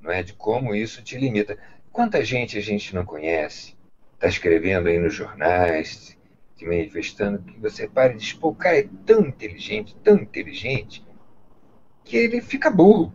não 0.00 0.10
é? 0.10 0.22
de 0.22 0.32
como 0.32 0.74
isso 0.74 1.02
te 1.02 1.18
limita. 1.18 1.58
Quanta 1.92 2.24
gente 2.24 2.56
a 2.56 2.60
gente 2.60 2.94
não 2.94 3.04
conhece, 3.04 3.76
está 4.14 4.26
escrevendo 4.28 4.88
aí 4.88 4.98
nos 4.98 5.14
jornais, 5.14 6.16
se 6.56 6.64
manifestando, 6.64 7.42
que 7.42 7.58
você 7.58 7.88
para 7.88 8.12
e 8.12 8.16
diz, 8.16 8.32
pô, 8.32 8.48
o 8.48 8.54
cara 8.54 8.78
é 8.78 8.88
tão 9.04 9.20
inteligente, 9.26 9.96
tão 10.02 10.16
inteligente, 10.16 11.04
que 12.04 12.16
ele 12.16 12.40
fica 12.40 12.70
burro. 12.70 13.14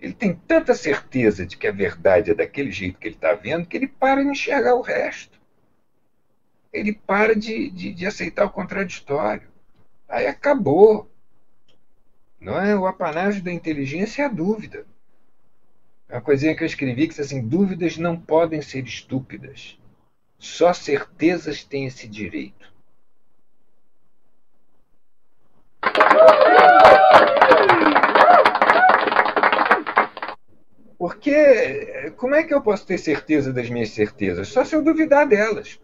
Ele 0.00 0.12
tem 0.12 0.34
tanta 0.34 0.74
certeza 0.74 1.44
de 1.44 1.56
que 1.56 1.66
a 1.66 1.72
verdade 1.72 2.30
é 2.30 2.34
daquele 2.34 2.70
jeito 2.70 2.98
que 2.98 3.08
ele 3.08 3.14
está 3.16 3.34
vendo, 3.34 3.66
que 3.66 3.76
ele 3.76 3.88
para 3.88 4.22
de 4.22 4.30
enxergar 4.30 4.74
o 4.74 4.80
resto 4.80 5.38
ele 6.72 6.92
para 6.92 7.34
de, 7.34 7.70
de, 7.70 7.92
de 7.92 8.06
aceitar 8.06 8.44
o 8.44 8.50
contraditório. 8.50 9.48
Aí 10.08 10.26
acabou. 10.26 11.10
Não 12.40 12.58
é? 12.60 12.76
O 12.76 12.86
apanágio 12.86 13.42
da 13.42 13.52
inteligência 13.52 14.22
é 14.22 14.24
a 14.26 14.28
dúvida. 14.28 14.86
É 16.08 16.14
uma 16.14 16.22
coisinha 16.22 16.56
que 16.56 16.62
eu 16.62 16.66
escrevi 16.66 17.02
que 17.02 17.14
diz 17.14 17.20
assim: 17.20 17.46
dúvidas 17.46 17.96
não 17.96 18.18
podem 18.18 18.62
ser 18.62 18.84
estúpidas. 18.84 19.78
Só 20.38 20.72
certezas 20.72 21.64
têm 21.64 21.86
esse 21.86 22.06
direito. 22.08 22.72
Porque 30.96 32.12
como 32.16 32.34
é 32.34 32.42
que 32.42 32.52
eu 32.52 32.60
posso 32.60 32.86
ter 32.86 32.98
certeza 32.98 33.52
das 33.52 33.68
minhas 33.70 33.90
certezas? 33.90 34.48
Só 34.48 34.64
se 34.64 34.74
eu 34.74 34.82
duvidar 34.82 35.26
delas 35.26 35.78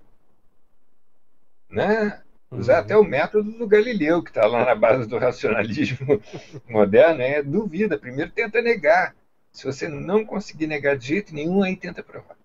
né? 1.75 2.21
Usar 2.51 2.79
até 2.79 2.97
o 2.97 3.03
método 3.03 3.51
do 3.51 3.67
Galileu, 3.67 4.23
que 4.23 4.31
está 4.31 4.47
lá 4.47 4.65
na 4.65 4.77
base 4.77 5.09
do 5.09 5.19
racionalismo 5.19 6.23
moderno, 6.71 7.21
é 7.21 7.43
duvida. 7.43 7.99
Primeiro 7.99 8.31
tenta 8.31 8.63
negar. 8.63 9.15
Se 9.51 9.65
você 9.65 9.89
não 9.89 10.25
conseguir 10.25 10.69
negar 10.69 10.97
de 10.97 11.09
jeito 11.09 11.35
nenhum, 11.35 11.63
aí 11.63 11.77
tenta 11.77 12.03
provar. 12.03 12.37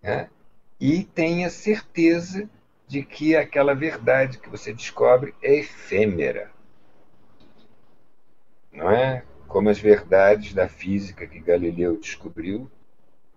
Né? 0.00 0.30
E 0.80 1.04
tenha 1.04 1.50
certeza 1.50 2.48
de 2.86 3.02
que 3.02 3.36
aquela 3.36 3.74
verdade 3.74 4.38
que 4.38 4.48
você 4.48 4.72
descobre 4.72 5.34
é 5.42 5.60
efêmera. 5.60 6.50
Não 8.72 8.90
é? 8.90 9.24
Como 9.46 9.68
as 9.68 9.78
verdades 9.78 10.54
da 10.54 10.68
física 10.68 11.26
que 11.26 11.40
Galileu 11.40 11.96
descobriu 11.96 12.70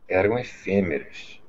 eram 0.07 0.37
efêmeras 0.37 1.43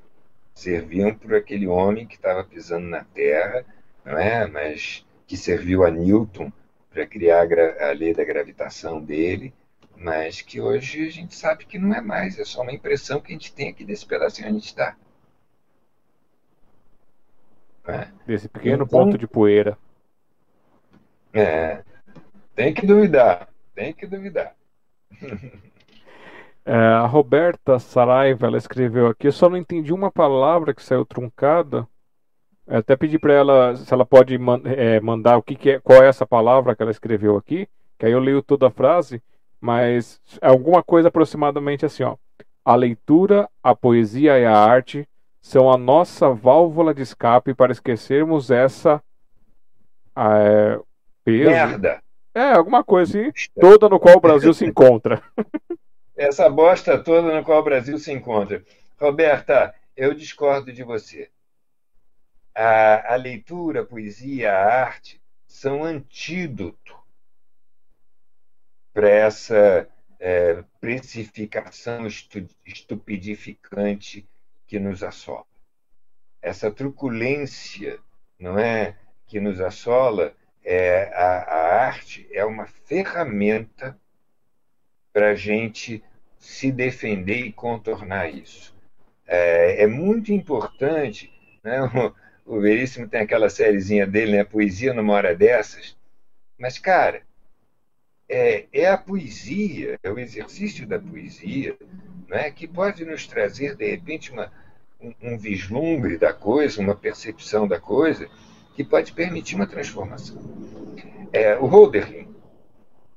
serviam 0.55 1.13
para 1.13 1.37
aquele 1.37 1.67
homem 1.67 2.07
que 2.07 2.15
estava 2.15 2.43
pisando 2.43 2.87
na 2.87 3.03
Terra, 3.03 3.65
não 4.03 4.17
é? 4.17 4.47
Mas 4.47 5.05
que 5.27 5.35
serviu 5.35 5.83
a 5.83 5.91
Newton 5.91 6.51
para 6.89 7.05
criar 7.05 7.47
a, 7.51 7.89
a 7.89 7.91
lei 7.91 8.13
da 8.13 8.23
gravitação 8.23 9.01
dele, 9.01 9.53
mas 9.97 10.41
que 10.41 10.61
hoje 10.61 11.05
a 11.05 11.11
gente 11.11 11.35
sabe 11.35 11.65
que 11.65 11.77
não 11.77 11.93
é 11.93 12.01
mais, 12.01 12.39
é 12.39 12.45
só 12.45 12.61
uma 12.61 12.71
impressão 12.71 13.19
que 13.19 13.31
a 13.31 13.35
gente 13.35 13.53
tem 13.53 13.69
aqui 13.69 13.83
desse 13.83 14.05
pedacinho 14.05 14.49
onde 14.49 14.65
está. 14.65 14.95
É. 17.87 18.07
Desse 18.25 18.49
pequeno 18.49 18.83
então, 18.83 18.87
ponto 18.87 19.17
de 19.17 19.27
poeira. 19.27 19.77
É. 21.33 21.83
Tem 22.55 22.73
que 22.73 22.85
duvidar, 22.85 23.49
tem 23.73 23.93
que 23.93 24.07
duvidar. 24.07 24.55
É, 26.67 26.73
a 26.73 27.05
Roberta 27.05 27.77
Saraiva, 27.77 28.47
ela 28.47 28.57
escreveu 28.57 29.05
aqui, 29.05 29.27
eu 29.27 29.31
só 29.31 29.47
não 29.47 29.55
entendi 29.55 29.93
uma 29.93 30.09
palavra 30.09 30.73
que 30.73 30.81
saiu 30.81 31.05
truncada. 31.05 31.87
Eu 32.65 32.79
até 32.79 32.95
pedi 32.95 33.19
para 33.19 33.33
ela 33.33 33.75
se 33.75 33.93
ela 33.93 34.03
pode 34.03 34.35
man 34.39 34.59
é, 34.65 34.99
mandar 34.99 35.37
o 35.37 35.43
que, 35.43 35.55
que, 35.55 35.69
é, 35.69 35.79
qual 35.79 36.01
é 36.01 36.07
essa 36.07 36.25
palavra 36.25 36.75
que 36.75 36.81
ela 36.81 36.89
escreveu 36.89 37.37
aqui, 37.37 37.69
que 37.99 38.07
aí 38.07 38.11
eu 38.13 38.19
leio 38.19 38.41
toda 38.41 38.67
a 38.67 38.71
frase, 38.71 39.21
mas 39.61 40.19
é 40.41 40.47
alguma 40.47 40.81
coisa 40.81 41.09
aproximadamente 41.09 41.85
assim, 41.85 42.01
ó. 42.01 42.17
A 42.63 42.75
leitura, 42.75 43.47
a 43.61 43.75
poesia 43.75 44.39
e 44.39 44.45
a 44.45 44.57
arte 44.57 45.07
são 45.45 45.71
a 45.71 45.77
nossa 45.77 46.31
válvula 46.31 46.91
de 46.91 47.03
escape 47.03 47.53
para 47.53 47.71
esquecermos 47.71 48.49
essa 48.49 48.99
é, 50.17 50.79
peso. 51.23 51.51
Merda. 51.51 52.01
É, 52.33 52.53
alguma 52.53 52.83
coisa 52.83 53.19
assim, 53.19 53.31
toda 53.61 53.87
no 53.87 53.99
qual 53.99 54.17
o 54.17 54.19
Brasil 54.19 54.51
se 54.55 54.65
encontra. 54.65 55.21
essa 56.17 56.49
bosta 56.49 56.97
toda 56.97 57.31
na 57.31 57.43
qual 57.43 57.59
o 57.59 57.63
Brasil 57.63 57.99
se 57.99 58.11
encontra. 58.11 58.65
Roberta, 58.99 59.71
eu 59.95 60.15
discordo 60.15 60.73
de 60.73 60.81
você. 60.81 61.29
A, 62.55 63.13
a 63.13 63.15
leitura, 63.15 63.81
a 63.81 63.85
poesia, 63.85 64.51
a 64.51 64.81
arte 64.81 65.21
são 65.45 65.83
antídoto 65.83 66.97
para 68.91 69.09
essa 69.09 69.87
é, 70.19 70.63
precificação 70.81 72.07
estu, 72.07 72.47
estupidificante 72.65 74.27
que 74.67 74.79
nos 74.79 75.03
assola. 75.03 75.45
essa 76.41 76.71
truculência, 76.71 77.99
não 78.39 78.59
é, 78.59 78.95
que 79.27 79.39
nos 79.39 79.59
assola, 79.59 80.33
é, 80.63 81.11
a, 81.13 81.43
a 81.43 81.85
arte 81.85 82.27
é 82.31 82.45
uma 82.45 82.67
ferramenta 82.67 83.97
para 85.11 85.31
a 85.31 85.35
gente 85.35 86.03
se 86.37 86.71
defender 86.71 87.39
e 87.45 87.53
contornar 87.53 88.29
isso. 88.29 88.75
É, 89.25 89.83
é 89.83 89.87
muito 89.87 90.31
importante, 90.31 91.31
né? 91.63 91.81
O, 92.45 92.57
o 92.57 92.61
Veríssimo 92.61 93.07
tem 93.07 93.21
aquela 93.21 93.49
sériezinha 93.49 94.05
dele, 94.05 94.33
né? 94.37 94.43
Poesia 94.43 94.93
numa 94.93 95.13
hora 95.13 95.35
dessas. 95.35 95.97
Mas, 96.59 96.77
cara, 96.77 97.23
é, 98.27 98.65
é 98.73 98.87
a 98.87 98.97
poesia, 98.97 99.99
é 100.01 100.11
o 100.11 100.19
exercício 100.19 100.87
da 100.87 100.99
poesia, 100.99 101.77
né? 102.27 102.49
que 102.51 102.67
pode 102.67 103.05
nos 103.05 103.27
trazer, 103.27 103.75
de 103.75 103.89
repente, 103.89 104.31
uma, 104.31 104.51
um, 104.99 105.13
um 105.21 105.37
vislumbre 105.37 106.17
da 106.17 106.33
coisa, 106.33 106.81
uma 106.81 106.95
percepção 106.95 107.67
da 107.67 107.79
coisa, 107.79 108.29
que 108.75 108.83
pode 108.83 109.13
permitir 109.13 109.55
uma 109.55 109.67
transformação. 109.67 110.37
É, 111.31 111.57
o 111.57 111.65
Hölderlin, 111.65 112.27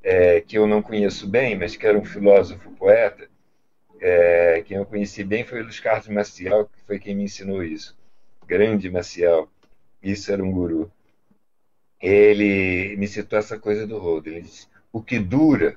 é, 0.03 0.41
que 0.41 0.57
eu 0.57 0.67
não 0.67 0.83
conheço 0.83 1.27
bem, 1.27 1.57
mas 1.57 1.77
que 1.77 1.87
era 1.87 1.99
um 1.99 2.05
filósofo 2.05 2.71
poeta, 2.73 3.29
é, 4.01 4.63
quem 4.65 4.77
eu 4.77 4.87
conheci 4.87 5.25
bem 5.25 5.45
foi 5.45 5.61
o 5.61 5.65
Luiz 5.65 5.81
Carlos 5.81 6.09
Maciel, 6.09 6.67
que 6.67 6.83
foi 6.87 6.99
quem 6.99 7.17
me 7.17 7.25
ensinou 7.25 7.65
isso. 7.65 7.97
Grande 8.47 8.89
Maciel, 8.89 9.49
isso 10.03 10.33
era 10.33 10.43
um 10.43 10.53
guru. 10.53 10.91
Ele 12.01 12.95
me 12.97 13.09
citou 13.09 13.39
essa 13.39 13.59
coisa 13.59 13.87
do 13.87 13.97
Hölderlin. 13.97 14.39
Ele 14.39 14.47
disse, 14.47 14.69
o 14.93 15.03
que 15.03 15.19
dura, 15.19 15.77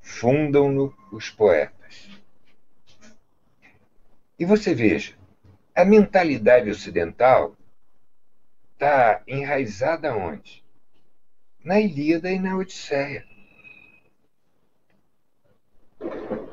fundam-no 0.00 0.94
os 1.12 1.30
poetas. 1.30 2.08
E 4.38 4.44
você 4.44 4.74
veja, 4.74 5.14
a 5.74 5.84
mentalidade 5.84 6.70
ocidental 6.70 7.56
está 8.72 9.22
enraizada 9.26 10.14
onde? 10.14 10.64
Na 11.62 11.80
Ilíada 11.80 12.30
e 12.30 12.38
na 12.38 12.56
Odisseia. 12.56 13.26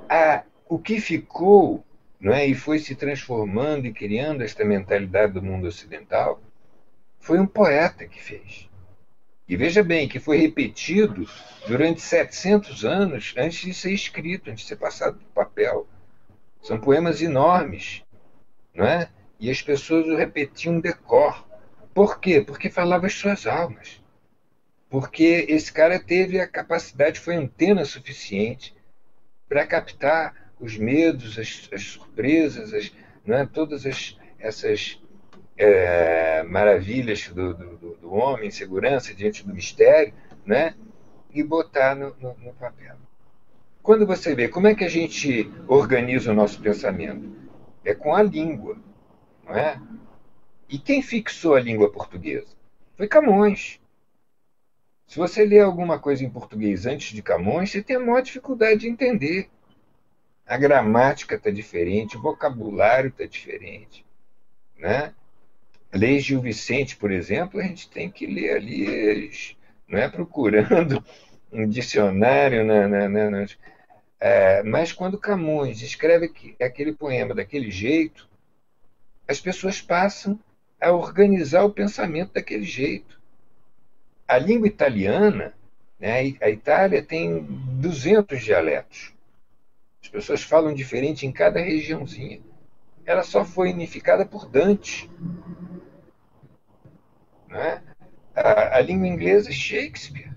A, 0.09 0.43
o 0.67 0.79
que 0.79 0.99
ficou 0.99 1.85
não 2.19 2.33
é, 2.33 2.47
e 2.47 2.55
foi 2.55 2.79
se 2.79 2.95
transformando 2.95 3.85
e 3.85 3.93
criando 3.93 4.41
esta 4.41 4.65
mentalidade 4.65 5.33
do 5.33 5.43
mundo 5.43 5.67
ocidental 5.67 6.41
foi 7.19 7.39
um 7.39 7.45
poeta 7.45 8.07
que 8.07 8.21
fez. 8.21 8.69
E 9.47 9.55
veja 9.55 9.83
bem 9.83 10.07
que 10.07 10.19
foi 10.19 10.37
repetido 10.37 11.29
durante 11.67 12.01
700 12.01 12.83
anos 12.83 13.33
antes 13.37 13.59
de 13.59 13.73
ser 13.73 13.91
escrito, 13.91 14.49
antes 14.49 14.63
de 14.63 14.69
ser 14.69 14.77
passado 14.77 15.19
para 15.33 15.45
papel. 15.45 15.87
São 16.61 16.79
poemas 16.79 17.21
enormes, 17.21 18.03
não 18.73 18.85
é? 18.85 19.09
E 19.39 19.51
as 19.51 19.61
pessoas 19.61 20.07
o 20.07 20.15
repetiam 20.15 20.79
decor. 20.79 21.47
Por 21.93 22.19
quê? 22.19 22.41
Porque 22.41 22.71
falava 22.71 23.05
as 23.05 23.13
suas 23.13 23.45
almas. 23.45 24.01
Porque 24.89 25.45
esse 25.47 25.71
cara 25.71 25.99
teve 25.99 26.39
a 26.39 26.47
capacidade, 26.47 27.19
foi 27.19 27.35
antena 27.35 27.85
suficiente 27.85 28.75
para 29.47 29.67
captar 29.67 30.51
os 30.59 30.77
medos, 30.77 31.37
as, 31.37 31.69
as 31.71 31.83
surpresas, 31.83 32.73
as, 32.73 32.91
não 33.23 33.37
é? 33.37 33.45
todas 33.45 33.85
as, 33.85 34.17
essas 34.39 34.99
é, 35.57 36.43
maravilhas 36.43 37.29
do, 37.29 37.53
do, 37.53 37.95
do, 37.95 38.13
homem, 38.13 38.51
segurança 38.51 39.13
diante 39.13 39.45
do 39.45 39.53
mistério, 39.53 40.13
né? 40.45 40.75
e 41.33 41.43
botar 41.43 41.95
no, 41.95 42.15
no, 42.19 42.35
no 42.37 42.53
papel. 42.53 42.95
Quando 43.83 44.05
você 44.05 44.33
vê 44.33 44.47
como 44.47 44.67
é 44.67 44.73
que 44.73 44.83
a 44.83 44.89
gente 44.89 45.51
organiza 45.67 46.31
o 46.31 46.35
nosso 46.35 46.61
pensamento, 46.61 47.29
é 47.83 47.93
com 47.93 48.15
a 48.15 48.23
língua, 48.23 48.77
não 49.45 49.55
é? 49.55 49.79
E 50.67 50.79
quem 50.79 51.01
fixou 51.01 51.55
a 51.55 51.59
língua 51.59 51.91
portuguesa? 51.91 52.47
Foi 52.97 53.07
Camões. 53.07 53.79
Se 55.05 55.17
você 55.17 55.45
ler 55.45 55.59
alguma 55.59 55.99
coisa 55.99 56.23
em 56.23 56.29
português 56.29 56.85
antes 56.85 57.13
de 57.13 57.21
Camões, 57.21 57.69
você 57.69 57.83
tem 57.83 57.97
a 57.97 57.99
maior 57.99 58.21
dificuldade 58.21 58.81
de 58.81 58.87
entender. 58.87 59.49
A 60.47 60.57
gramática 60.57 61.35
está 61.35 61.51
diferente, 61.51 62.17
o 62.17 62.21
vocabulário 62.21 63.09
está 63.09 63.25
diferente. 63.25 64.05
Né? 64.77 65.13
Leis 65.95 66.23
Gil 66.23 66.41
Vicente, 66.41 66.97
por 66.97 67.11
exemplo, 67.11 67.59
a 67.59 67.63
gente 67.63 67.89
tem 67.89 68.09
que 68.09 68.25
ler 68.25 68.57
ali, 68.57 69.29
não 69.87 69.97
é 69.97 70.09
procurando 70.09 71.03
um 71.51 71.67
dicionário. 71.67 72.65
Na, 72.65 72.87
na, 72.87 73.09
na 73.09 73.45
é, 74.19 74.63
mas 74.63 74.91
quando 74.91 75.17
Camões 75.17 75.81
escreve 75.81 76.31
aquele 76.61 76.93
poema 76.93 77.33
daquele 77.33 77.71
jeito, 77.71 78.27
as 79.27 79.39
pessoas 79.39 79.81
passam 79.81 80.39
a 80.79 80.91
organizar 80.91 81.63
o 81.63 81.71
pensamento 81.71 82.33
daquele 82.33 82.65
jeito. 82.65 83.19
A 84.27 84.37
língua 84.37 84.67
italiana, 84.67 85.53
né, 85.99 86.35
a 86.41 86.49
Itália 86.49 87.01
tem 87.01 87.41
200 87.41 88.43
dialetos. 88.43 89.13
As 90.01 90.09
pessoas 90.09 90.43
falam 90.43 90.73
diferente 90.73 91.25
em 91.25 91.31
cada 91.31 91.59
regiãozinha. 91.59 92.41
Ela 93.05 93.23
só 93.23 93.45
foi 93.45 93.71
unificada 93.71 94.25
por 94.25 94.47
Dante. 94.47 95.09
Né? 97.55 97.81
A, 98.35 98.77
a 98.77 98.81
língua 98.81 99.07
inglesa 99.07 99.49
é 99.49 99.53
Shakespeare. 99.53 100.35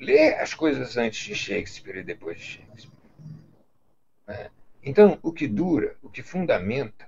Lê 0.00 0.34
as 0.34 0.54
coisas 0.54 0.96
antes 0.96 1.22
de 1.26 1.34
Shakespeare 1.34 1.98
e 1.98 2.02
depois 2.02 2.38
de 2.38 2.44
Shakespeare. 2.44 2.98
Né? 4.26 4.50
Então, 4.82 5.18
o 5.22 5.30
que 5.30 5.46
dura, 5.46 5.94
o 6.02 6.08
que 6.08 6.22
fundamenta, 6.22 7.06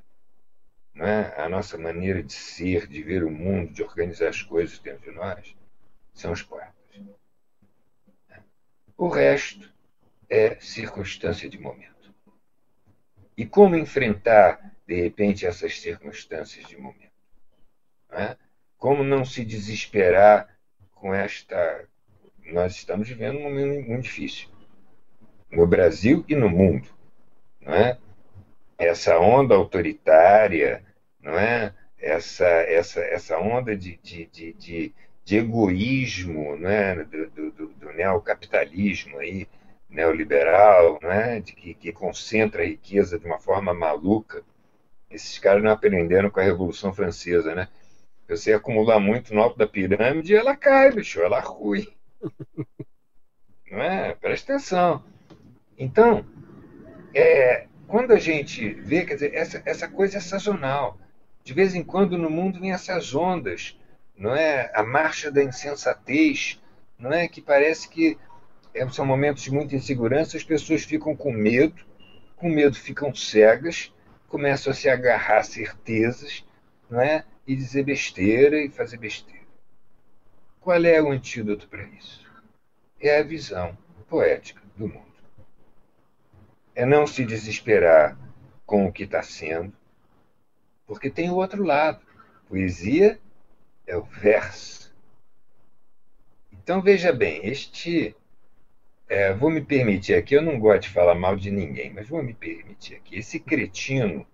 né, 0.95 1.33
a 1.37 1.49
nossa 1.49 1.79
maneira 1.79 2.23
de 2.23 2.35
ser, 2.35 2.87
de 2.87 3.03
ver 3.03 3.25
o 3.25 3.31
mundo, 3.31 3.73
de 3.73 3.83
organizar 3.83 4.29
as 4.29 4.43
coisas 4.43 4.79
dentro 4.79 5.11
de 5.11 5.17
nós, 5.17 5.57
são 6.13 6.31
os 6.31 6.43
poetas. 6.43 6.75
O 8.97 9.09
resto 9.09 9.73
é 10.29 10.61
circunstância 10.61 11.49
de 11.49 11.59
momento. 11.59 12.15
E 13.37 13.45
como 13.45 13.75
enfrentar, 13.75 14.77
de 14.87 15.01
repente, 15.01 15.47
essas 15.47 15.81
circunstâncias 15.81 16.65
de 16.67 16.77
momento? 16.77 17.11
Né? 18.11 18.37
Como 18.85 19.03
não 19.03 19.25
se 19.25 19.43
desesperar 19.47 20.47
com 20.95 21.15
esta. 21.15 21.89
Nós 22.53 22.77
estamos 22.77 23.09
vivendo 23.09 23.39
um 23.39 23.45
momento 23.45 23.89
muito 23.89 24.03
difícil, 24.03 24.51
no 25.51 25.67
Brasil 25.67 26.23
e 26.29 26.37
no 26.37 26.51
mundo. 26.51 26.87
Não 27.63 27.73
é? 27.73 27.97
essa 28.77 29.19
onda 29.19 29.55
autoritária, 29.55 30.85
não 31.19 31.33
é? 31.33 31.73
essa, 31.99 32.45
essa, 32.45 33.01
essa 33.01 33.39
onda 33.39 33.75
de, 33.75 33.99
de, 34.03 34.27
de, 34.27 34.53
de, 34.53 34.95
de 35.25 35.37
egoísmo 35.39 36.55
não 36.55 36.69
é? 36.69 37.05
do, 37.05 37.31
do, 37.31 37.69
do, 37.69 37.93
neocapitalismo 37.95 39.19
aí, 39.19 39.49
neoliberal, 39.89 40.99
não 41.01 41.11
é? 41.11 41.41
de 41.41 41.55
que, 41.55 41.73
que 41.73 41.91
concentra 41.91 42.61
a 42.61 42.67
riqueza 42.67 43.19
de 43.19 43.25
uma 43.25 43.39
forma 43.39 43.73
maluca. 43.73 44.45
Esses 45.11 45.39
caras 45.39 45.63
não 45.63 45.71
aprenderam 45.71 46.29
com 46.29 46.39
a 46.39 46.45
Revolução 46.45 46.93
Francesa, 46.93 47.55
né? 47.55 47.67
Você 48.29 48.53
acumular 48.53 48.99
muito 48.99 49.35
no 49.35 49.43
alto 49.43 49.59
da 49.59 49.67
pirâmide, 49.67 50.35
ela 50.35 50.57
cai, 50.57 50.91
bicho, 50.93 51.21
ela 51.21 51.41
rui. 51.41 51.87
Não 53.71 53.83
é? 53.83 54.15
Presta 54.15 54.55
atenção. 54.55 55.05
Então, 55.77 56.25
é, 57.15 57.67
quando 57.87 58.13
a 58.13 58.19
gente 58.19 58.71
vê, 58.75 59.05
quer 59.05 59.15
dizer, 59.15 59.35
essa, 59.35 59.63
essa 59.65 59.89
coisa 59.89 60.19
é 60.19 60.21
sazonal. 60.21 60.99
De 61.43 61.53
vez 61.53 61.75
em 61.75 61.83
quando 61.83 62.17
no 62.17 62.31
mundo 62.31 62.61
vem 62.61 62.73
essas 62.73 63.15
ondas, 63.15 63.79
não 64.17 64.35
é? 64.35 64.71
A 64.75 64.83
marcha 64.83 65.31
da 65.31 65.43
insensatez, 65.43 66.63
não 66.99 67.13
é? 67.13 67.29
Que 67.29 67.43
parece 67.43 67.89
que 67.89 68.17
é, 68.73 68.89
são 68.89 69.05
momentos 69.05 69.43
de 69.43 69.53
muita 69.53 69.77
insegurança, 69.77 70.37
as 70.37 70.45
pessoas 70.45 70.85
ficam 70.85 71.15
com 71.15 71.33
medo, 71.33 71.85
com 72.37 72.49
medo 72.49 72.77
ficam 72.77 73.15
cegas, 73.15 73.93
começam 74.29 74.73
a 74.73 74.75
se 74.75 74.89
agarrar 74.89 75.39
a 75.39 75.45
certezas, 75.45 76.45
não 76.91 77.01
é? 77.01 77.25
E 77.47 77.55
dizer 77.55 77.85
besteira 77.85 78.63
e 78.63 78.71
fazer 78.71 78.97
besteira. 78.97 79.45
Qual 80.61 80.83
é 80.85 81.01
o 81.03 81.11
antídoto 81.11 81.69
para 81.69 81.85
isso? 81.85 82.25
É 83.01 83.19
a 83.19 83.23
visão 83.23 83.77
poética 84.09 84.63
do 84.77 84.89
mundo 84.89 85.15
é 86.75 86.85
não 86.85 87.07
se 87.07 87.25
desesperar 87.25 88.19
com 88.67 88.87
o 88.87 88.93
que 88.93 89.05
está 89.05 89.23
sendo, 89.23 89.73
porque 90.87 91.09
tem 91.09 91.31
o 91.31 91.37
outro 91.37 91.63
lado. 91.63 92.05
Poesia 92.49 93.19
é 93.87 93.97
o 93.97 94.03
verso. 94.03 94.95
Então 96.53 96.83
veja 96.83 97.13
bem, 97.13 97.47
este. 97.47 98.17
É, 99.07 99.35
vou 99.35 99.51
me 99.51 99.61
permitir 99.61 100.15
aqui, 100.15 100.35
eu 100.35 100.43
não 100.43 100.59
gosto 100.59 100.85
de 100.85 100.89
falar 100.89 101.15
mal 101.15 101.37
de 101.37 101.51
ninguém, 101.51 101.93
mas 101.93 102.09
vou 102.09 102.23
me 102.23 102.33
permitir 102.33 102.97
aqui. 102.97 103.17
Esse 103.17 103.39
cretino 103.39 104.27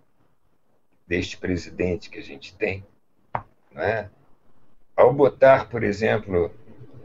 deste 1.05 1.37
presidente 1.37 2.09
que 2.09 2.19
a 2.19 2.23
gente 2.23 2.55
tem, 2.55 2.85
né, 3.71 4.09
ao 4.95 5.13
botar, 5.13 5.69
por 5.69 5.83
exemplo, 5.83 6.51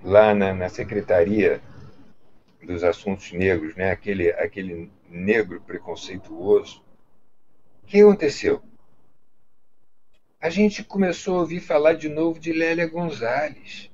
lá 0.02 0.34
na, 0.34 0.52
na 0.52 0.68
Secretaria 0.68 1.60
dos 2.62 2.82
Assuntos 2.82 3.32
Negros, 3.32 3.76
né, 3.76 3.90
aquele, 3.90 4.30
aquele 4.32 4.90
negro 5.08 5.60
preconceituoso. 5.60 6.82
O 7.82 7.86
que 7.86 8.00
aconteceu? 8.00 8.62
a 10.46 10.50
gente 10.50 10.84
começou 10.84 11.38
a 11.38 11.40
ouvir 11.40 11.58
falar 11.58 11.94
de 11.94 12.08
novo 12.08 12.38
de 12.38 12.52
Lélia 12.52 12.86
Gonzalez. 12.86 13.90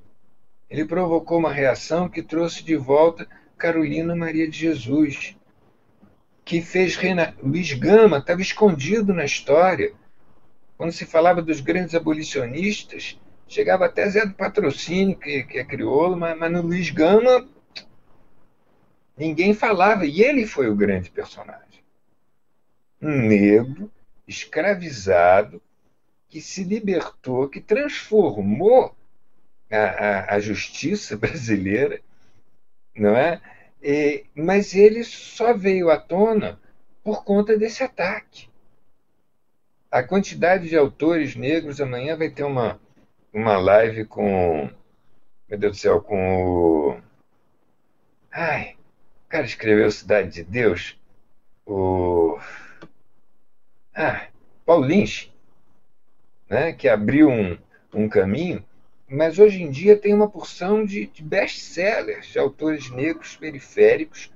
Ele 0.69 0.85
provocou 0.85 1.39
uma 1.39 1.51
reação 1.51 2.07
que 2.09 2.21
trouxe 2.21 2.63
de 2.63 2.75
volta 2.75 3.27
Carolina 3.57 4.15
Maria 4.15 4.47
de 4.47 4.57
Jesus, 4.57 5.35
que 6.45 6.61
fez 6.61 6.95
Rena... 6.95 7.35
Luiz 7.41 7.73
Gama, 7.73 8.17
estava 8.19 8.41
escondido 8.41 9.13
na 9.13 9.25
história. 9.25 9.93
Quando 10.77 10.91
se 10.91 11.05
falava 11.05 11.41
dos 11.41 11.59
grandes 11.59 11.95
abolicionistas, 11.95 13.19
chegava 13.47 13.85
até 13.85 14.09
Zé 14.09 14.25
do 14.25 14.33
Patrocínio, 14.33 15.17
que, 15.17 15.43
que 15.43 15.59
é 15.59 15.63
crioulo, 15.63 16.17
mas, 16.17 16.37
mas 16.37 16.51
no 16.51 16.61
Luiz 16.61 16.89
Gama 16.89 17.47
ninguém 19.15 19.53
falava, 19.53 20.05
e 20.05 20.21
ele 20.21 20.45
foi 20.45 20.69
o 20.69 20.75
grande 20.75 21.09
personagem. 21.09 21.83
Um 23.01 23.27
negro, 23.27 23.91
escravizado, 24.27 25.61
que 26.27 26.41
se 26.41 26.63
libertou, 26.63 27.47
que 27.47 27.61
transformou 27.61 28.95
a, 29.69 29.77
a, 29.77 30.35
a 30.35 30.39
justiça 30.39 31.15
brasileira, 31.17 32.01
não 32.95 33.15
é? 33.15 33.39
E, 33.81 34.25
mas 34.33 34.73
ele 34.73 35.03
só 35.03 35.53
veio 35.53 35.89
à 35.89 35.97
tona 35.97 36.59
por 37.03 37.23
conta 37.23 37.57
desse 37.57 37.83
ataque. 37.83 38.49
A 39.93 40.01
quantidade 40.01 40.69
de 40.69 40.75
autores 40.75 41.35
negros, 41.35 41.79
amanhã 41.79 42.17
vai 42.17 42.27
ter 42.27 42.43
uma, 42.43 42.81
uma 43.31 43.59
live 43.59 44.05
com. 44.05 44.67
Meu 45.47 45.59
Deus 45.59 45.77
do 45.77 45.79
céu, 45.79 46.01
com 46.01 46.43
o. 46.43 47.01
Ai, 48.31 48.75
o 49.27 49.29
cara 49.29 49.45
escreveu 49.45 49.91
Cidade 49.91 50.31
de 50.31 50.43
Deus. 50.43 50.99
O. 51.63 52.39
Ah, 53.93 54.29
Paulo 54.65 54.83
Lynch, 54.83 55.31
né, 56.49 56.73
que 56.73 56.89
abriu 56.89 57.29
um, 57.29 57.55
um 57.93 58.09
caminho 58.09 58.65
mas 59.07 59.37
hoje 59.37 59.61
em 59.61 59.69
dia 59.69 59.95
tem 59.95 60.11
uma 60.11 60.27
porção 60.27 60.83
de, 60.83 61.05
de 61.05 61.21
best-sellers 61.21 62.25
de 62.29 62.39
autores 62.39 62.89
negros 62.89 63.35
periféricos 63.35 64.33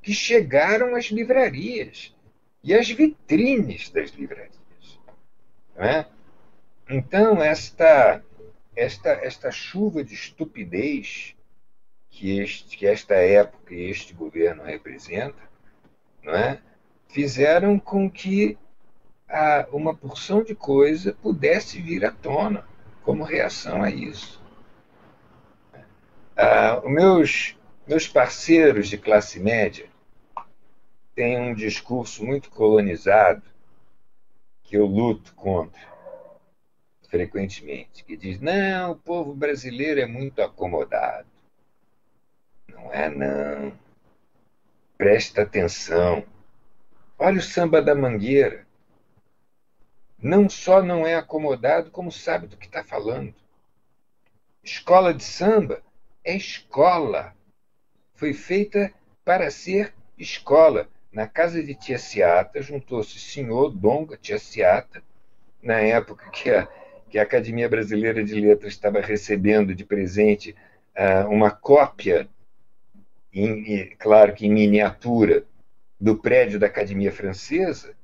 que 0.00 0.14
chegaram 0.14 0.94
às 0.94 1.06
livrarias 1.06 2.16
e 2.64 2.72
às 2.72 2.88
vitrines 2.88 3.90
das 3.90 4.12
livrarias. 4.12 4.55
É? 5.78 6.06
Então, 6.88 7.42
esta, 7.42 8.22
esta, 8.74 9.10
esta 9.10 9.50
chuva 9.50 10.02
de 10.02 10.14
estupidez 10.14 11.36
que, 12.08 12.38
este, 12.38 12.76
que 12.76 12.86
esta 12.86 13.14
época 13.14 13.74
e 13.74 13.90
este 13.90 14.14
governo 14.14 14.62
representa, 14.62 15.42
é? 16.24 16.58
fizeram 17.08 17.78
com 17.78 18.10
que 18.10 18.56
a, 19.28 19.66
uma 19.70 19.94
porção 19.94 20.42
de 20.42 20.54
coisa 20.54 21.12
pudesse 21.12 21.80
vir 21.80 22.04
à 22.04 22.10
tona 22.10 22.66
como 23.02 23.22
reação 23.22 23.82
a 23.82 23.90
isso. 23.90 24.42
Ah, 26.36 26.82
meus, 26.84 27.56
meus 27.86 28.08
parceiros 28.08 28.88
de 28.88 28.98
classe 28.98 29.40
média 29.40 29.86
têm 31.14 31.38
um 31.40 31.54
discurso 31.54 32.24
muito 32.24 32.50
colonizado 32.50 33.42
que 34.66 34.76
eu 34.76 34.86
luto 34.86 35.34
contra 35.34 35.80
frequentemente, 37.08 38.04
que 38.04 38.16
diz: 38.16 38.40
não, 38.40 38.92
o 38.92 38.96
povo 38.96 39.34
brasileiro 39.34 40.00
é 40.00 40.06
muito 40.06 40.42
acomodado. 40.42 41.28
Não 42.68 42.92
é, 42.92 43.08
não. 43.08 43.72
Presta 44.98 45.42
atenção. 45.42 46.24
Olha 47.18 47.38
o 47.38 47.42
samba 47.42 47.80
da 47.80 47.94
mangueira 47.94 48.66
não 50.18 50.48
só 50.48 50.82
não 50.82 51.06
é 51.06 51.14
acomodado, 51.14 51.90
como 51.90 52.10
sabe 52.10 52.46
do 52.46 52.56
que 52.56 52.66
está 52.66 52.82
falando. 52.82 53.34
Escola 54.62 55.12
de 55.12 55.22
samba 55.22 55.82
é 56.24 56.34
escola. 56.34 57.34
Foi 58.14 58.32
feita 58.32 58.92
para 59.24 59.50
ser 59.50 59.94
escola. 60.18 60.88
Na 61.16 61.26
casa 61.26 61.62
de 61.62 61.74
Tia 61.74 61.98
Ciata 61.98 62.60
juntou-se 62.60 63.18
senhor 63.18 63.70
Donga 63.70 64.18
Tia 64.18 64.38
Ciata, 64.38 65.02
na 65.62 65.80
época 65.80 66.28
que 66.28 66.50
a, 66.50 66.68
que 67.08 67.18
a 67.18 67.22
Academia 67.22 67.70
Brasileira 67.70 68.22
de 68.22 68.38
Letras 68.38 68.74
estava 68.74 69.00
recebendo 69.00 69.74
de 69.74 69.82
presente 69.82 70.54
uh, 70.94 71.26
uma 71.30 71.50
cópia, 71.50 72.28
em, 73.32 73.96
claro 73.98 74.34
que 74.34 74.44
em 74.44 74.52
miniatura, 74.52 75.46
do 75.98 76.18
prédio 76.18 76.58
da 76.58 76.66
Academia 76.66 77.10
Francesa, 77.10 77.94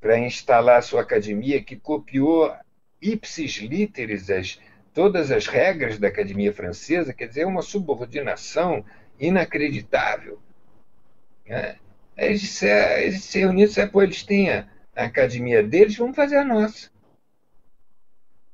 para 0.00 0.18
instalar 0.18 0.82
sua 0.82 1.02
academia, 1.02 1.62
que 1.62 1.76
copiou 1.76 2.52
ipsis 3.00 3.58
literis 3.58 4.28
as, 4.28 4.60
todas 4.92 5.30
as 5.30 5.46
regras 5.46 5.96
da 5.96 6.08
Academia 6.08 6.52
Francesa, 6.52 7.14
quer 7.14 7.28
dizer, 7.28 7.46
uma 7.46 7.62
subordinação 7.62 8.84
inacreditável. 9.16 10.40
Né? 11.46 11.78
Eles, 12.20 12.50
se, 12.50 12.66
eles 12.66 13.24
se 13.24 13.38
reuniram, 13.38 13.68
disseram, 13.68 13.90
pô, 13.90 14.02
eles 14.02 14.22
têm 14.22 14.50
a, 14.50 14.68
a 14.94 15.04
academia 15.04 15.62
deles, 15.62 15.96
vamos 15.96 16.14
fazer 16.14 16.36
a 16.36 16.44
nossa. 16.44 16.90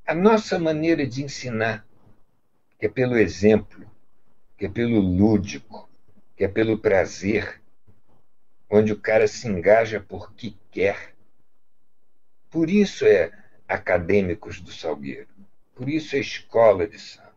A 0.06 0.14
nossa 0.14 0.58
maneira 0.58 1.06
de 1.06 1.24
ensinar, 1.24 1.86
que 2.78 2.86
é 2.86 2.88
pelo 2.88 3.16
exemplo, 3.16 3.84
que 4.56 4.66
é 4.66 4.68
pelo 4.68 5.00
lúdico, 5.00 5.90
que 6.36 6.44
é 6.44 6.48
pelo 6.48 6.78
prazer, 6.78 7.60
onde 8.70 8.92
o 8.92 9.00
cara 9.00 9.26
se 9.26 9.48
engaja 9.48 10.00
porque 10.00 10.54
quer 10.70 11.16
por 12.56 12.70
isso 12.70 13.04
é 13.04 13.30
acadêmicos 13.68 14.62
do 14.62 14.72
Salgueiro. 14.72 15.28
Por 15.74 15.90
isso 15.90 16.16
é 16.16 16.20
escola 16.20 16.86
de 16.86 16.98
samba. 16.98 17.34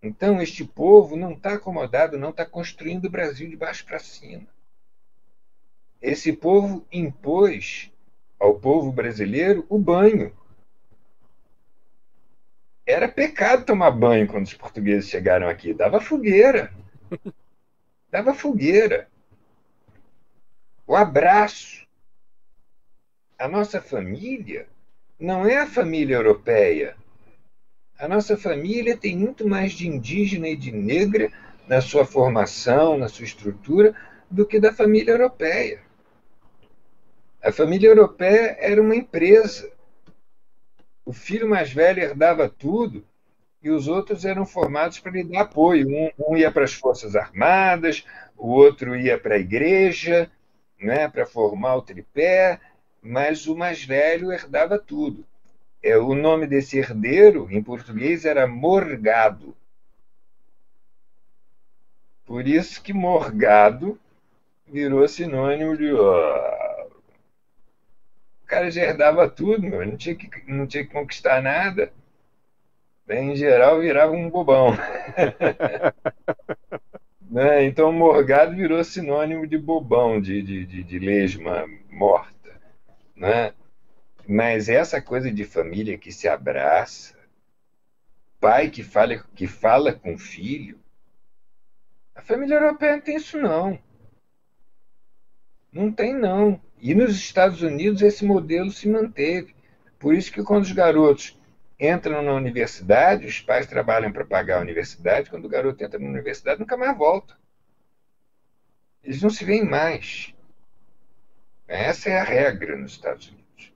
Então, 0.00 0.40
este 0.40 0.64
povo 0.64 1.16
não 1.16 1.32
está 1.32 1.54
acomodado, 1.54 2.16
não 2.16 2.30
está 2.30 2.46
construindo 2.46 3.06
o 3.06 3.10
Brasil 3.10 3.50
de 3.50 3.56
baixo 3.56 3.84
para 3.84 3.98
cima. 3.98 4.46
Esse 6.00 6.32
povo 6.32 6.86
impôs 6.90 7.90
ao 8.38 8.58
povo 8.58 8.90
brasileiro 8.90 9.66
o 9.68 9.78
banho. 9.78 10.32
Era 12.86 13.08
pecado 13.08 13.64
tomar 13.64 13.90
banho 13.90 14.26
quando 14.26 14.46
os 14.46 14.54
portugueses 14.54 15.10
chegaram 15.10 15.48
aqui. 15.48 15.74
Dava 15.74 16.00
fogueira. 16.00 16.72
Dava 18.10 18.34
fogueira. 18.34 19.08
O 20.86 20.96
abraço 20.96 21.80
a 23.40 23.48
nossa 23.48 23.80
família 23.80 24.66
não 25.18 25.46
é 25.46 25.56
a 25.56 25.66
família 25.66 26.16
europeia. 26.16 26.94
A 27.98 28.06
nossa 28.06 28.36
família 28.36 28.94
tem 28.98 29.16
muito 29.16 29.48
mais 29.48 29.72
de 29.72 29.88
indígena 29.88 30.48
e 30.48 30.56
de 30.56 30.70
negra 30.70 31.32
na 31.66 31.80
sua 31.80 32.04
formação, 32.04 32.98
na 32.98 33.08
sua 33.08 33.24
estrutura, 33.24 33.94
do 34.30 34.44
que 34.44 34.60
da 34.60 34.74
família 34.74 35.12
europeia. 35.12 35.80
A 37.42 37.50
família 37.50 37.88
europeia 37.88 38.56
era 38.60 38.80
uma 38.80 38.94
empresa. 38.94 39.70
O 41.04 41.12
filho 41.12 41.48
mais 41.48 41.72
velho 41.72 42.02
herdava 42.02 42.48
tudo 42.48 43.04
e 43.62 43.70
os 43.70 43.88
outros 43.88 44.24
eram 44.24 44.44
formados 44.44 44.98
para 44.98 45.12
lhe 45.12 45.24
dar 45.24 45.42
apoio. 45.42 45.88
Um, 45.88 46.10
um 46.32 46.36
ia 46.36 46.50
para 46.50 46.64
as 46.64 46.74
Forças 46.74 47.16
Armadas, 47.16 48.04
o 48.36 48.48
outro 48.48 48.94
ia 48.94 49.18
para 49.18 49.36
a 49.36 49.38
igreja, 49.38 50.30
né, 50.78 51.08
para 51.08 51.26
formar 51.26 51.76
o 51.76 51.82
tripé, 51.82 52.60
mas 53.02 53.46
o 53.46 53.56
mais 53.56 53.82
velho 53.84 54.32
herdava 54.32 54.78
tudo. 54.78 55.24
É, 55.82 55.96
o 55.96 56.14
nome 56.14 56.46
desse 56.46 56.78
herdeiro, 56.78 57.48
em 57.50 57.62
português, 57.62 58.26
era 58.26 58.46
Morgado. 58.46 59.56
Por 62.26 62.46
isso 62.46 62.82
que 62.82 62.92
Morgado 62.92 63.98
virou 64.66 65.08
sinônimo 65.08 65.76
de. 65.76 65.90
Oh, 65.92 66.59
cara 68.50 68.70
já 68.70 68.82
herdava 68.82 69.30
tudo, 69.30 69.62
meu, 69.62 69.86
não, 69.86 69.96
tinha 69.96 70.16
que, 70.16 70.28
não 70.50 70.66
tinha 70.66 70.84
que 70.84 70.92
conquistar 70.92 71.40
nada. 71.40 71.92
Em 73.08 73.34
geral, 73.36 73.80
virava 73.80 74.12
um 74.12 74.28
bobão. 74.28 74.70
né? 77.30 77.64
Então, 77.64 77.92
Morgado 77.92 78.54
virou 78.54 78.82
sinônimo 78.82 79.46
de 79.46 79.56
bobão, 79.56 80.20
de, 80.20 80.42
de, 80.42 80.66
de, 80.66 80.82
de 80.82 80.98
lesma 80.98 81.64
morta. 81.88 82.50
Né? 83.16 83.54
Mas 84.28 84.68
essa 84.68 85.00
coisa 85.00 85.30
de 85.30 85.44
família 85.44 85.98
que 85.98 86.12
se 86.12 86.28
abraça, 86.28 87.16
pai 88.40 88.68
que 88.68 88.82
fala, 88.82 89.24
que 89.34 89.46
fala 89.46 89.92
com 89.92 90.18
filho, 90.18 90.78
a 92.14 92.22
família 92.22 92.56
europeia 92.56 92.96
não 92.96 93.00
tem 93.00 93.16
isso 93.16 93.38
não. 93.38 93.78
Não 95.72 95.92
tem 95.92 96.14
não. 96.14 96.60
E 96.80 96.94
nos 96.94 97.14
Estados 97.16 97.62
Unidos 97.62 98.02
esse 98.02 98.24
modelo 98.24 98.70
se 98.70 98.88
manteve. 98.88 99.54
Por 99.98 100.14
isso 100.14 100.32
que 100.32 100.42
quando 100.42 100.64
os 100.64 100.72
garotos 100.72 101.38
entram 101.78 102.22
na 102.22 102.32
universidade, 102.32 103.26
os 103.26 103.40
pais 103.40 103.66
trabalham 103.66 104.12
para 104.12 104.24
pagar 104.24 104.58
a 104.58 104.62
universidade, 104.62 105.30
quando 105.30 105.44
o 105.44 105.48
garoto 105.48 105.82
entra 105.82 105.98
na 105.98 106.08
universidade 106.08 106.60
nunca 106.60 106.76
mais 106.76 106.96
volta. 106.96 107.36
Eles 109.02 109.22
não 109.22 109.30
se 109.30 109.44
veem 109.44 109.64
mais. 109.64 110.34
Essa 111.66 112.10
é 112.10 112.18
a 112.18 112.24
regra 112.24 112.76
nos 112.76 112.92
Estados 112.92 113.28
Unidos. 113.28 113.72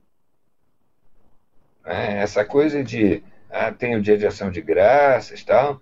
Né? 1.84 2.18
Essa 2.22 2.44
coisa 2.44 2.82
de 2.82 3.22
ah, 3.48 3.70
tem 3.70 3.94
o 3.94 4.02
dia 4.02 4.18
de 4.18 4.26
ação 4.26 4.50
de 4.50 4.60
graças 4.60 5.44
tal, 5.44 5.80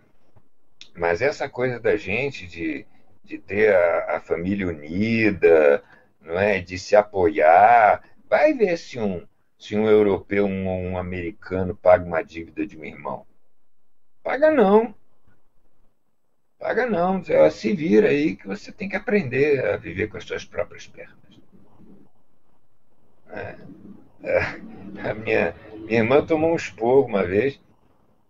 mas 0.95 1.23
essa 1.23 1.49
coisa 1.49 1.81
da 1.81 1.97
gente 1.97 2.47
de, 2.47 2.87
de 3.25 3.39
ter 3.39 3.75
a, 3.75 4.17
a 4.17 4.21
família 4.21 4.69
unida, 4.69 5.83
não 6.23 6.39
é, 6.39 6.61
de 6.61 6.79
se 6.79 6.97
apoiar, 6.97 8.03
vai 8.29 8.53
ver 8.55 8.77
se 8.79 8.99
um 8.99 9.27
se 9.59 9.77
um 9.77 9.89
europeu, 9.89 10.45
um, 10.45 10.91
um 10.91 10.99
americano 10.99 11.77
paga 11.77 12.05
uma 12.05 12.21
dívida 12.21 12.67
de 12.67 12.77
um 12.77 12.85
irmão. 12.85 13.25
Paga 14.21 14.51
não. 14.51 14.93
Paga 16.59 16.85
não. 16.85 17.23
Se 17.49 17.73
vira 17.73 18.09
aí 18.09 18.35
que 18.35 18.45
você 18.45 18.73
tem 18.73 18.89
que 18.89 18.97
aprender 18.97 19.65
a 19.65 19.77
viver 19.77 20.09
com 20.09 20.17
as 20.17 20.25
suas 20.25 20.45
próprias 20.45 20.89
pernas. 20.89 21.17
É, 23.31 23.57
é, 24.25 25.09
a 25.09 25.15
minha, 25.15 25.55
minha 25.77 26.01
irmã 26.01 26.27
tomou 26.27 26.53
um 26.53 26.57
esporro 26.57 27.07
uma 27.07 27.23
vez, 27.23 27.61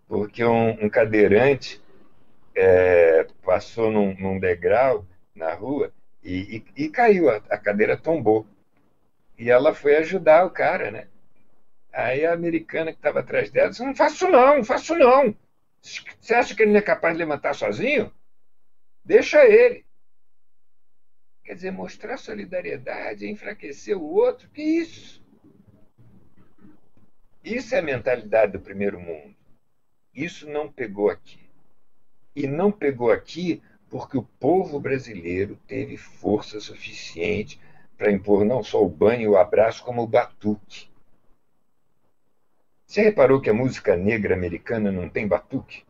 porque 0.06 0.44
um, 0.44 0.84
um 0.84 0.90
cadeirante 0.90 1.82
é, 2.54 3.26
passou 3.42 3.90
num, 3.90 4.14
num, 4.18 4.38
degrau 4.38 5.06
na 5.34 5.54
rua 5.54 5.92
e, 6.22 6.64
e, 6.76 6.84
e 6.84 6.88
caiu, 6.88 7.28
a, 7.28 7.36
a, 7.36 7.58
cadeira 7.58 7.96
tombou. 7.96 8.46
E 9.38 9.50
ela 9.50 9.74
foi 9.74 9.96
ajudar 9.96 10.44
o 10.44 10.50
cara, 10.50 10.90
né? 10.90 11.08
Aí 11.92 12.24
a 12.24 12.32
americana 12.32 12.92
que 12.92 12.98
estava 12.98 13.20
atrás 13.20 13.50
dela 13.50 13.70
disse: 13.70 13.84
Não 13.84 13.94
faço 13.94 14.28
não, 14.28 14.56
não 14.56 14.64
faço 14.64 14.94
não. 14.94 15.36
Você 15.80 16.34
acha 16.34 16.54
que 16.54 16.62
ele 16.62 16.72
não 16.72 16.78
é 16.78 16.82
capaz 16.82 17.14
de 17.14 17.18
levantar 17.18 17.54
sozinho? 17.54 18.12
Deixa 19.04 19.44
ele. 19.44 19.84
Quer 21.44 21.54
dizer, 21.56 21.72
mostrar 21.72 22.16
solidariedade, 22.18 23.28
enfraquecer 23.28 23.96
o 23.98 24.04
outro, 24.04 24.48
que 24.50 24.62
isso? 24.62 25.20
Isso 27.44 27.74
é 27.74 27.78
a 27.78 27.82
mentalidade 27.82 28.52
do 28.52 28.60
primeiro 28.60 29.00
mundo. 29.00 29.34
Isso 30.14 30.48
não 30.48 30.70
pegou 30.70 31.10
aqui. 31.10 31.50
E 32.34 32.46
não 32.46 32.70
pegou 32.70 33.10
aqui 33.10 33.60
porque 33.92 34.16
o 34.16 34.22
povo 34.22 34.80
brasileiro 34.80 35.54
teve 35.66 35.98
força 35.98 36.58
suficiente 36.58 37.60
para 37.98 38.10
impor 38.10 38.42
não 38.42 38.64
só 38.64 38.82
o 38.82 38.88
banho 38.88 39.20
e 39.20 39.28
o 39.28 39.36
abraço, 39.36 39.84
como 39.84 40.02
o 40.02 40.06
batuque. 40.06 40.88
Você 42.86 43.02
reparou 43.02 43.38
que 43.38 43.50
a 43.50 43.54
música 43.54 43.94
negra 43.94 44.34
americana 44.34 44.90
não 44.90 45.10
tem 45.10 45.28
batuque? 45.28 45.84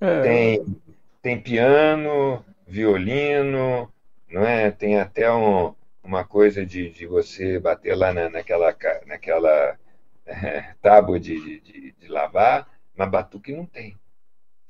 É. 0.00 0.22
Tem, 0.22 0.80
tem 1.20 1.40
piano, 1.40 2.44
violino, 2.64 3.92
não 4.30 4.46
é? 4.46 4.70
Tem 4.70 5.00
até 5.00 5.32
um, 5.32 5.74
uma 6.00 6.24
coisa 6.24 6.64
de, 6.64 6.90
de 6.90 7.06
você 7.08 7.58
bater 7.58 7.96
lá 7.96 8.12
na, 8.14 8.30
naquela, 8.30 8.76
naquela 9.04 9.76
é, 10.26 10.74
tábua 10.80 11.18
de, 11.18 11.58
de, 11.58 11.90
de 11.90 12.06
lavar, 12.06 12.70
mas 12.96 13.10
batuque 13.10 13.52
não 13.52 13.66
tem. 13.66 13.98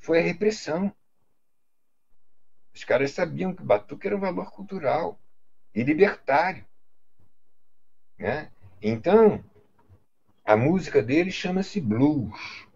Foi 0.05 0.19
a 0.19 0.21
repressão. 0.21 0.95
Os 2.75 2.83
caras 2.83 3.09
sabiam 3.09 3.55
que 3.55 3.63
o 3.63 3.65
batuque 3.65 4.05
era 4.05 4.15
um 4.15 4.19
valor 4.19 4.51
cultural 4.51 5.19
e 5.73 5.81
libertário. 5.81 6.63
Né? 8.15 8.51
Então, 8.79 9.43
a 10.43 10.55
música 10.55 11.01
dele 11.01 11.31
chama-se 11.31 11.81
blues. 11.81 12.67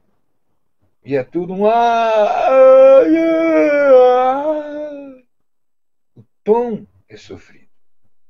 E 1.05 1.15
é 1.15 1.23
tudo 1.23 1.53
um. 1.53 1.65
O 6.15 6.23
tom 6.43 6.87
é 7.07 7.15
sofrido. 7.15 7.69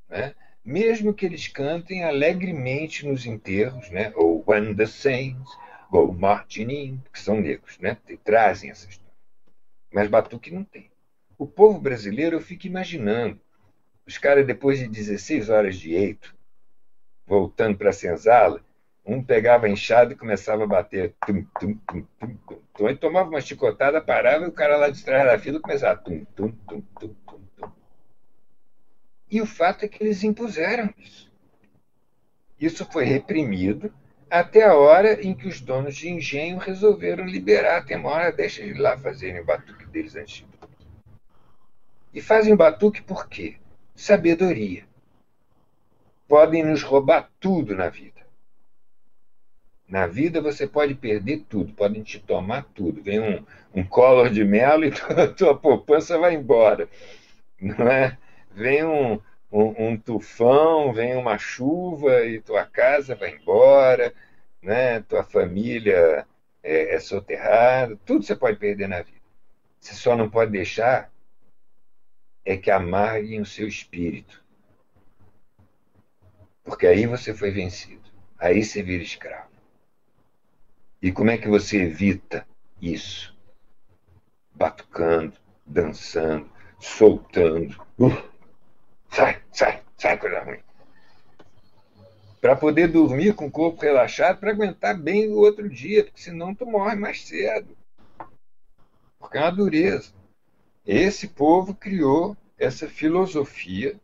Né? 0.09 0.35
Mesmo 0.61 1.13
que 1.13 1.25
eles 1.25 1.47
cantem 1.47 2.03
alegremente 2.03 3.07
nos 3.07 3.25
enterros, 3.25 3.89
né? 3.91 4.11
ou 4.17 4.43
When 4.45 4.75
the 4.75 4.87
Saints 4.87 5.57
Go 5.89 6.13
Marching 6.13 6.69
In, 6.69 7.03
que 7.11 7.19
são 7.19 7.39
negros, 7.39 7.79
né? 7.79 7.97
trazem 8.23 8.69
essa 8.69 8.87
história. 8.87 9.09
Mas 9.91 10.07
Batuque 10.07 10.51
não 10.51 10.63
tem. 10.63 10.91
O 11.37 11.47
povo 11.47 11.79
brasileiro, 11.79 12.35
eu 12.35 12.41
fico 12.41 12.67
imaginando, 12.67 13.39
os 14.05 14.17
caras, 14.17 14.45
depois 14.45 14.79
de 14.79 14.87
16 14.87 15.49
horas 15.49 15.77
de 15.77 15.93
eito, 15.93 16.35
voltando 17.25 17.77
para 17.77 17.89
a 17.89 17.93
senzala, 17.93 18.63
um 19.05 19.23
pegava 19.23 19.65
a 19.65 19.69
enxada 19.69 20.13
e 20.13 20.17
começava 20.17 20.63
a 20.63 20.67
bater. 20.67 21.15
Tum, 21.25 21.43
tum, 21.59 21.75
tum, 21.87 22.05
tum, 22.19 22.37
tum. 22.47 22.61
Então 22.71 22.87
ele 22.87 22.97
tomava 22.97 23.29
uma 23.29 23.41
chicotada, 23.41 24.01
parava 24.01 24.45
e 24.45 24.47
o 24.47 24.51
cara 24.51 24.77
lá 24.77 24.89
de 24.89 25.03
trás 25.03 25.25
da 25.25 25.39
fila 25.39 25.59
começava. 25.59 25.99
Tum, 26.01 26.25
tum, 26.35 26.51
tum, 26.51 26.81
tum, 26.99 27.15
tum, 27.25 27.41
tum. 27.57 27.71
E 29.31 29.41
o 29.41 29.45
fato 29.45 29.85
é 29.85 29.87
que 29.87 30.03
eles 30.03 30.23
impuseram 30.23 30.93
isso. 30.97 31.31
Isso 32.59 32.85
foi 32.85 33.05
reprimido 33.05 33.93
até 34.29 34.63
a 34.63 34.75
hora 34.75 35.21
em 35.25 35.33
que 35.33 35.47
os 35.47 35.61
donos 35.61 35.95
de 35.95 36.09
engenho 36.09 36.57
resolveram 36.57 37.25
liberar. 37.25 37.85
Tem 37.85 37.97
uma 37.97 38.09
hora, 38.09 38.31
deixa 38.31 38.61
eles 38.61 38.77
lá 38.77 38.97
fazerem 38.97 39.41
o 39.41 39.45
batuque 39.45 39.85
deles 39.87 40.15
antes. 40.15 40.45
E 42.13 42.21
fazem 42.21 42.55
batuque 42.55 43.01
por 43.01 43.27
quê? 43.27 43.57
Sabedoria. 43.95 44.83
Podem 46.27 46.63
nos 46.63 46.83
roubar 46.83 47.29
tudo 47.39 47.75
na 47.75 47.89
vida 47.89 48.19
na 49.89 50.05
vida 50.05 50.39
você 50.39 50.67
pode 50.67 50.93
perder 50.93 51.45
tudo, 51.49 51.73
podem 51.73 52.03
te 52.03 52.19
tomar 52.19 52.63
tudo. 52.75 53.01
Vem 53.01 53.19
um, 53.19 53.43
um 53.73 53.83
color 53.83 54.29
de 54.29 54.45
mel 54.45 54.83
e 54.83 54.91
tua, 54.93 55.27
tua 55.27 55.57
poupança 55.57 56.17
vai 56.17 56.35
embora. 56.35 56.87
Não 57.59 57.87
é? 57.87 58.15
Vem 58.51 58.85
um, 58.85 59.19
um, 59.51 59.89
um, 59.89 59.97
tufão, 59.97 60.93
vem 60.93 61.15
uma 61.15 61.37
chuva 61.37 62.25
e 62.25 62.41
tua 62.41 62.65
casa 62.65 63.15
vai 63.15 63.35
embora, 63.35 64.13
né? 64.61 65.01
tua 65.01 65.23
família 65.23 66.25
é, 66.63 66.95
é 66.95 66.99
soterrada, 66.99 67.97
tudo 68.05 68.23
você 68.23 68.35
pode 68.35 68.57
perder 68.57 68.87
na 68.87 69.01
vida. 69.01 69.19
Você 69.79 69.93
só 69.93 70.15
não 70.15 70.29
pode 70.29 70.51
deixar 70.51 71.11
é 72.45 72.57
que 72.57 72.71
amarguem 72.71 73.39
o 73.41 73.45
seu 73.45 73.67
espírito. 73.67 74.43
Porque 76.63 76.87
aí 76.87 77.05
você 77.05 77.33
foi 77.33 77.51
vencido. 77.51 78.09
Aí 78.37 78.63
você 78.63 78.81
vira 78.81 79.03
escravo. 79.03 79.49
E 81.01 81.11
como 81.11 81.29
é 81.29 81.37
que 81.37 81.47
você 81.47 81.83
evita 81.83 82.47
isso? 82.81 83.37
Batucando, 84.53 85.33
dançando, 85.65 86.49
soltando. 86.79 87.79
Uh, 87.97 88.29
sai, 89.09 89.41
sai, 89.51 89.81
sai, 89.97 90.17
coisa 90.17 90.41
ruim. 90.41 90.59
Para 92.41 92.55
poder 92.55 92.87
dormir 92.87 93.35
com 93.35 93.47
o 93.47 93.51
corpo 93.51 93.81
relaxado, 93.81 94.39
para 94.39 94.51
aguentar 94.51 94.97
bem 94.97 95.27
o 95.29 95.37
outro 95.37 95.69
dia, 95.69 96.05
porque 96.05 96.21
senão 96.21 96.55
tu 96.55 96.65
morre 96.65 96.95
mais 96.95 97.27
cedo. 97.27 97.77
Porque 99.19 99.37
é 99.37 99.41
uma 99.41 99.51
dureza. 99.51 100.13
Esse 100.85 101.27
povo 101.27 101.75
criou 101.75 102.37
essa 102.57 102.87
filosofia 102.87 103.99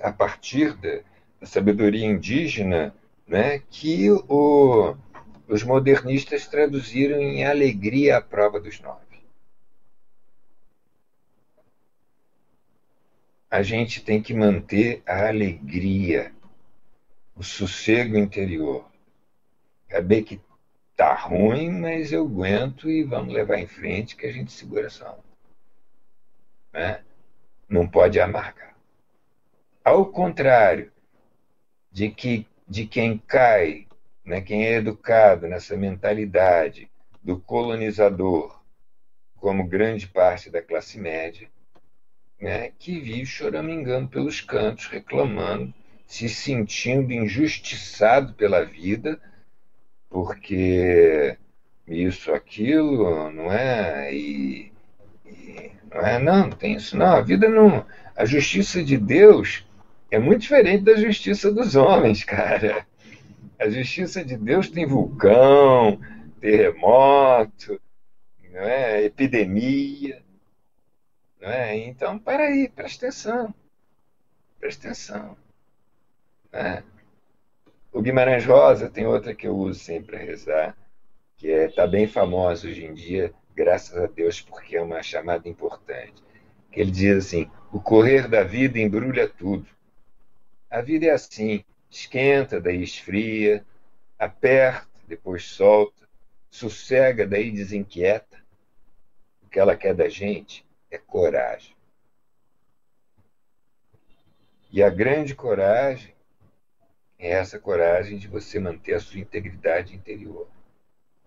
a 0.00 0.12
partir 0.12 0.74
da, 0.76 1.00
sabedoria 1.44 2.06
indígena, 2.06 2.94
né, 3.26 3.60
que 3.70 4.10
o, 4.28 4.96
os 5.48 5.62
modernistas 5.62 6.46
traduziram 6.46 7.20
em 7.20 7.44
alegria 7.44 8.16
a 8.16 8.20
prova 8.20 8.60
dos 8.60 8.80
nove. 8.80 9.01
A 13.52 13.62
gente 13.62 14.02
tem 14.02 14.22
que 14.22 14.32
manter 14.32 15.02
a 15.06 15.28
alegria, 15.28 16.32
o 17.36 17.42
sossego 17.42 18.16
interior. 18.16 18.90
Acabei 19.86 20.22
que 20.22 20.40
tá 20.96 21.14
ruim, 21.14 21.70
mas 21.70 22.12
eu 22.12 22.24
aguento 22.24 22.88
e 22.88 23.04
vamos 23.04 23.34
levar 23.34 23.58
em 23.58 23.66
frente 23.66 24.16
que 24.16 24.24
a 24.24 24.32
gente 24.32 24.50
segura 24.50 24.86
essa 24.86 25.06
onda. 25.06 25.22
Né? 26.72 27.04
Não 27.68 27.86
pode 27.86 28.18
amargar. 28.18 28.74
Ao 29.84 30.06
contrário 30.06 30.90
de 31.90 32.08
que 32.08 32.46
de 32.66 32.86
quem 32.86 33.18
cai 33.18 33.86
né, 34.24 34.40
quem 34.40 34.64
é 34.64 34.76
educado 34.76 35.46
nessa 35.46 35.76
mentalidade 35.76 36.90
do 37.22 37.38
colonizador, 37.38 38.62
como 39.36 39.68
grande 39.68 40.08
parte 40.08 40.48
da 40.48 40.62
classe 40.62 40.98
média, 40.98 41.50
né, 42.42 42.72
que 42.76 42.98
vive 42.98 43.24
choramingando 43.24 44.08
pelos 44.08 44.40
cantos, 44.40 44.88
reclamando, 44.88 45.72
se 46.04 46.28
sentindo 46.28 47.12
injustiçado 47.12 48.34
pela 48.34 48.64
vida, 48.64 49.20
porque 50.10 51.38
isso, 51.86 52.32
aquilo, 52.32 53.30
não 53.30 53.52
é? 53.52 54.12
E, 54.12 54.72
e, 55.24 55.70
não 55.88 56.00
é? 56.00 56.18
Não, 56.18 56.48
não 56.48 56.50
tem 56.50 56.74
isso 56.74 56.98
não. 56.98 57.06
A 57.06 57.20
vida 57.20 57.48
não. 57.48 57.86
A 58.16 58.24
justiça 58.24 58.82
de 58.82 58.98
Deus 58.98 59.64
é 60.10 60.18
muito 60.18 60.42
diferente 60.42 60.82
da 60.82 60.96
justiça 60.96 61.52
dos 61.52 61.76
homens, 61.76 62.24
cara. 62.26 62.84
A 63.56 63.70
justiça 63.70 64.24
de 64.24 64.36
Deus 64.36 64.68
tem 64.68 64.84
vulcão, 64.84 66.00
terremoto, 66.40 67.80
não 68.50 68.62
é? 68.62 69.04
epidemia. 69.04 70.20
Não 71.42 71.50
é? 71.50 71.76
Então, 71.76 72.20
para 72.20 72.44
aí, 72.44 72.68
presta 72.68 73.06
atenção. 73.06 73.52
Presta 74.60 74.86
atenção. 74.86 75.36
É. 76.52 76.84
O 77.92 78.00
Guimarães 78.00 78.46
Rosa 78.46 78.88
tem 78.88 79.04
outra 79.06 79.34
que 79.34 79.48
eu 79.48 79.56
uso 79.56 79.80
sempre 79.80 80.16
para 80.16 80.24
rezar, 80.24 80.78
que 81.36 81.48
está 81.48 81.82
é, 81.82 81.84
tá 81.84 81.86
bem 81.88 82.06
famosa 82.06 82.68
hoje 82.68 82.84
em 82.84 82.94
dia, 82.94 83.34
graças 83.56 83.98
a 83.98 84.06
Deus, 84.06 84.40
porque 84.40 84.76
é 84.76 84.80
uma 84.82 85.02
chamada 85.02 85.48
importante. 85.48 86.22
Que 86.70 86.80
ele 86.80 86.92
diz 86.92 87.26
assim: 87.26 87.50
o 87.72 87.80
correr 87.80 88.28
da 88.28 88.44
vida 88.44 88.78
embrulha 88.78 89.28
tudo. 89.28 89.66
A 90.70 90.80
vida 90.80 91.06
é 91.06 91.10
assim: 91.10 91.64
esquenta, 91.90 92.60
daí 92.60 92.84
esfria, 92.84 93.66
aperta, 94.16 94.86
depois 95.08 95.44
solta, 95.44 96.08
sossega, 96.48 97.26
daí 97.26 97.50
desinquieta. 97.50 98.40
O 99.42 99.48
que 99.48 99.58
ela 99.58 99.76
quer 99.76 99.92
da 99.92 100.08
gente 100.08 100.64
é 100.92 100.98
coragem. 100.98 101.74
E 104.70 104.82
a 104.82 104.90
grande 104.90 105.34
coragem 105.34 106.14
é 107.18 107.30
essa 107.30 107.58
coragem 107.58 108.18
de 108.18 108.28
você 108.28 108.60
manter 108.60 108.94
a 108.94 109.00
sua 109.00 109.18
integridade 109.18 109.96
interior. 109.96 110.48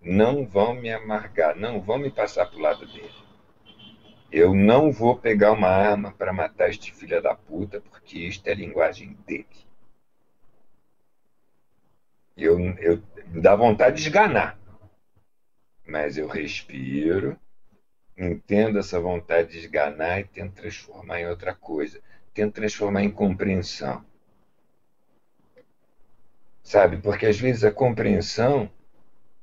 Não 0.02 0.46
vão 0.46 0.76
me 0.76 0.92
amargar, 0.92 1.56
não 1.56 1.82
vão 1.82 1.98
me 1.98 2.12
passar 2.12 2.46
para 2.46 2.58
o 2.58 2.62
lado 2.62 2.86
dele. 2.86 3.26
Eu 4.32 4.54
não 4.54 4.92
vou 4.92 5.18
pegar 5.18 5.52
uma 5.52 5.68
arma 5.68 6.12
para 6.12 6.34
matar 6.34 6.70
este 6.70 6.94
filho 6.94 7.22
da 7.22 7.34
puta, 7.34 7.82
porque 7.82 8.20
isto 8.20 8.48
é 8.48 8.52
a 8.52 8.56
linguagem 8.56 9.14
dele. 9.26 9.48
Eu, 12.38 12.60
eu 12.80 13.02
dá 13.42 13.56
vontade 13.56 13.96
de 13.96 14.02
esganar. 14.04 14.60
Mas 15.88 16.18
eu 16.18 16.28
respiro, 16.28 17.40
entendo 18.18 18.80
essa 18.80 19.00
vontade 19.00 19.52
de 19.52 19.60
esganar 19.60 20.20
e 20.20 20.24
tento 20.24 20.54
transformar 20.54 21.20
em 21.22 21.28
outra 21.28 21.54
coisa. 21.54 22.02
Tento 22.34 22.54
transformar 22.54 23.04
em 23.04 23.12
compreensão. 23.12 24.06
Sabe? 26.64 26.98
Porque 26.98 27.26
às 27.26 27.40
vezes 27.40 27.64
a 27.64 27.72
compreensão 27.72 28.70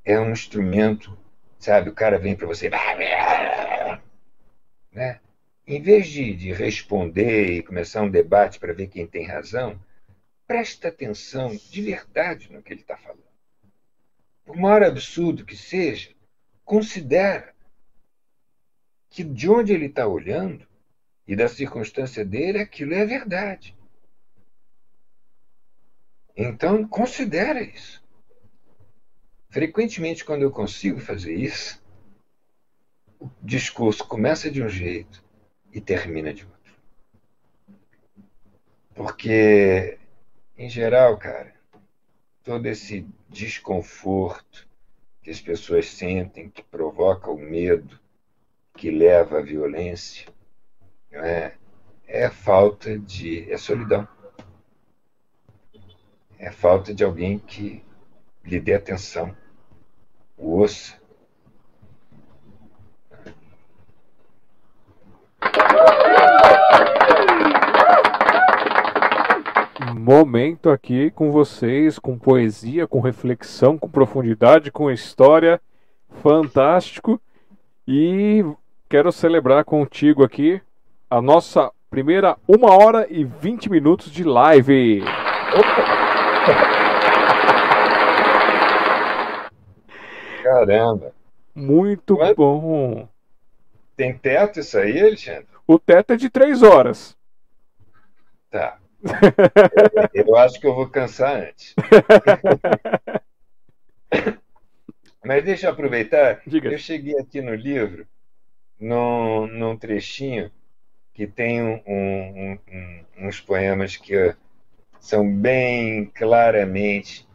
é 0.05 0.19
um 0.19 0.33
instrumento, 0.33 1.17
sabe? 1.59 1.91
O 1.91 1.95
cara 1.95 2.19
vem 2.19 2.35
para 2.35 2.47
você, 2.47 2.71
né? 4.93 5.21
Em 5.67 5.81
vez 5.81 6.09
de, 6.09 6.35
de 6.35 6.53
responder 6.53 7.53
e 7.53 7.63
começar 7.63 8.03
um 8.03 8.11
debate 8.11 8.59
para 8.59 8.73
ver 8.73 8.89
quem 8.89 9.07
tem 9.07 9.25
razão, 9.25 9.81
presta 10.47 10.89
atenção 10.89 11.57
de 11.71 11.83
verdade 11.83 12.53
no 12.53 12.63
que 12.63 12.73
ele 12.73 12.81
está 12.81 12.97
falando. 12.97 13.23
Por 14.45 14.57
maior 14.57 14.83
absurdo 14.83 15.47
que 15.47 15.57
seja, 15.57 16.11
considera 16.65 17.52
que 19.13 19.23
de 19.23 19.49
onde 19.49 19.73
ele 19.73 19.87
está 19.87 20.07
olhando 20.07 20.67
e 21.29 21.37
da 21.37 21.47
circunstância 21.47 22.25
dele, 22.25 22.59
aquilo 22.59 22.95
é 22.95 23.05
verdade. 23.05 23.77
Então, 26.35 26.89
considera 26.89 27.63
isso. 27.63 28.03
Frequentemente, 29.51 30.25
quando 30.25 30.43
eu 30.43 30.51
consigo 30.51 30.99
fazer 30.99 31.35
isso, 31.35 31.81
o 33.21 33.31
discurso 33.43 34.03
começa 34.09 34.51
de 34.51 34.63
um 34.63 34.69
jeito 34.69 35.23
e 35.71 35.79
termina 35.79 36.33
de 36.33 36.45
outro. 36.45 36.73
Porque, 38.95 39.99
em 40.57 40.71
geral, 40.71 41.19
cara, 41.19 41.55
todo 42.43 42.67
esse 42.67 43.07
desconforto 43.29 44.67
que 45.23 45.31
as 45.31 45.41
pessoas 45.41 45.87
sentem, 45.87 46.49
que 46.49 46.63
provoca 46.63 47.31
o 47.31 47.39
medo, 47.39 48.02
que 48.77 48.91
leva 48.91 49.39
à 49.39 49.43
violência, 49.43 50.27
é, 51.11 51.53
é 52.07 52.29
falta 52.31 52.99
de. 52.99 53.51
é 53.51 53.57
solidão. 53.57 54.07
É 56.39 56.51
falta 56.51 56.93
de 56.93 57.05
alguém 57.05 57.39
que 57.39 57.85
lhe 58.45 58.59
dê 58.59 58.75
atenção, 58.75 59.35
o 60.37 60.59
ouça. 60.59 61.01
Momento 69.95 70.69
aqui 70.69 71.13
com 71.13 71.31
vocês, 71.31 71.97
com 71.97 72.19
poesia, 72.19 72.89
com 72.89 72.99
reflexão, 72.99 73.79
com 73.79 73.89
profundidade, 73.89 74.73
com 74.73 74.91
história. 74.91 75.61
Fantástico. 76.21 77.21
E 77.87 78.45
quero 78.93 79.11
celebrar 79.11 79.65
contigo 79.65 80.23
aqui 80.23 80.61
a 81.09 81.23
nossa 81.23 81.73
primeira 81.89 82.37
uma 82.47 82.77
hora 82.77 83.07
e 83.09 83.25
20 83.25 83.71
minutos 83.71 84.13
de 84.13 84.23
live. 84.23 85.01
Caramba. 90.43 91.15
Muito 91.55 92.19
Mas... 92.19 92.37
bom. 92.37 93.09
Tem 93.97 94.13
teto 94.13 94.61
isso 94.61 94.77
aí, 94.77 95.01
Alexandre? 95.01 95.47
O 95.67 95.79
teto 95.79 96.13
é 96.13 96.17
de 96.17 96.29
três 96.29 96.63
horas. 96.63 97.17
Tá. 98.51 98.77
eu, 100.13 100.27
eu 100.29 100.37
acho 100.37 100.61
que 100.61 100.67
eu 100.67 100.75
vou 100.75 100.87
cansar 100.87 101.45
antes. 101.45 101.75
Mas 105.25 105.43
deixa 105.43 105.69
eu 105.69 105.71
aproveitar. 105.71 106.43
Diga. 106.47 106.71
Eu 106.71 106.77
cheguei 106.77 107.19
aqui 107.19 107.41
no 107.41 107.55
livro, 107.55 108.07
num, 108.83 109.47
num 109.47 109.77
trechinho 109.77 110.51
que 111.15 111.25
tem 111.25 111.63
um, 111.63 111.81
um, 111.87 112.59
um, 112.69 113.05
uns 113.29 113.41
poemas 113.41 113.97
que 113.97 114.35
são 114.99 115.31
bem 115.33 116.07
claramente 116.07 117.29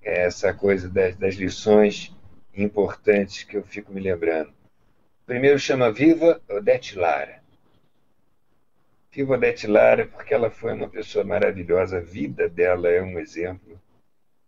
essa 0.00 0.54
coisa 0.54 0.88
das, 0.88 1.16
das 1.16 1.34
lições 1.34 2.14
importantes 2.54 3.42
que 3.42 3.56
eu 3.56 3.64
fico 3.64 3.92
me 3.92 4.00
lembrando. 4.00 4.52
Primeiro 5.26 5.58
chama 5.58 5.90
Viva 5.90 6.40
Odete 6.48 6.96
Lara. 6.96 7.42
Viva 9.10 9.34
Odete 9.34 9.66
Lara 9.66 10.06
porque 10.06 10.32
ela 10.32 10.50
foi 10.50 10.72
uma 10.72 10.88
pessoa 10.88 11.24
maravilhosa, 11.24 11.98
a 11.98 12.00
vida 12.00 12.48
dela 12.48 12.88
é 12.88 13.02
um 13.02 13.18
exemplo, 13.18 13.80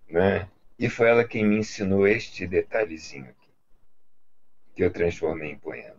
né? 0.09 0.49
E 0.79 0.89
foi 0.89 1.09
ela 1.09 1.25
quem 1.25 1.45
me 1.45 1.59
ensinou 1.59 2.07
este 2.07 2.47
detalhezinho 2.47 3.25
aqui, 3.25 3.51
que 4.77 4.85
eu 4.85 4.93
transformei 4.93 5.51
em 5.51 5.59
poema. 5.59 5.98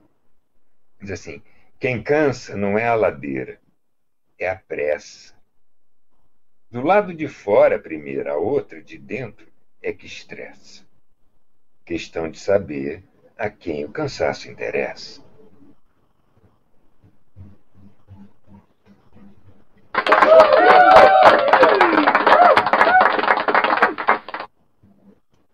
Diz 1.02 1.12
assim: 1.12 1.42
quem 1.80 2.04
cansa 2.04 2.58
não 2.58 2.78
é 2.78 2.88
a 2.88 2.96
ladeira, 2.96 3.60
é 4.38 4.50
a 4.50 4.56
pressa. 4.56 5.34
Do 6.70 6.82
lado 6.82 7.14
de 7.14 7.28
fora, 7.28 7.78
a 7.78 7.80
primeira, 7.80 8.34
a 8.34 8.38
outra, 8.38 8.82
de 8.82 8.98
dentro, 8.98 9.48
é 9.82 9.94
que 9.94 10.06
estressa. 10.06 10.86
Questão 11.86 12.30
de 12.30 12.38
saber 12.38 13.04
a 13.38 13.50
quem 13.50 13.86
o 13.86 13.92
cansaço 13.92 14.50
interessa. 14.52 15.24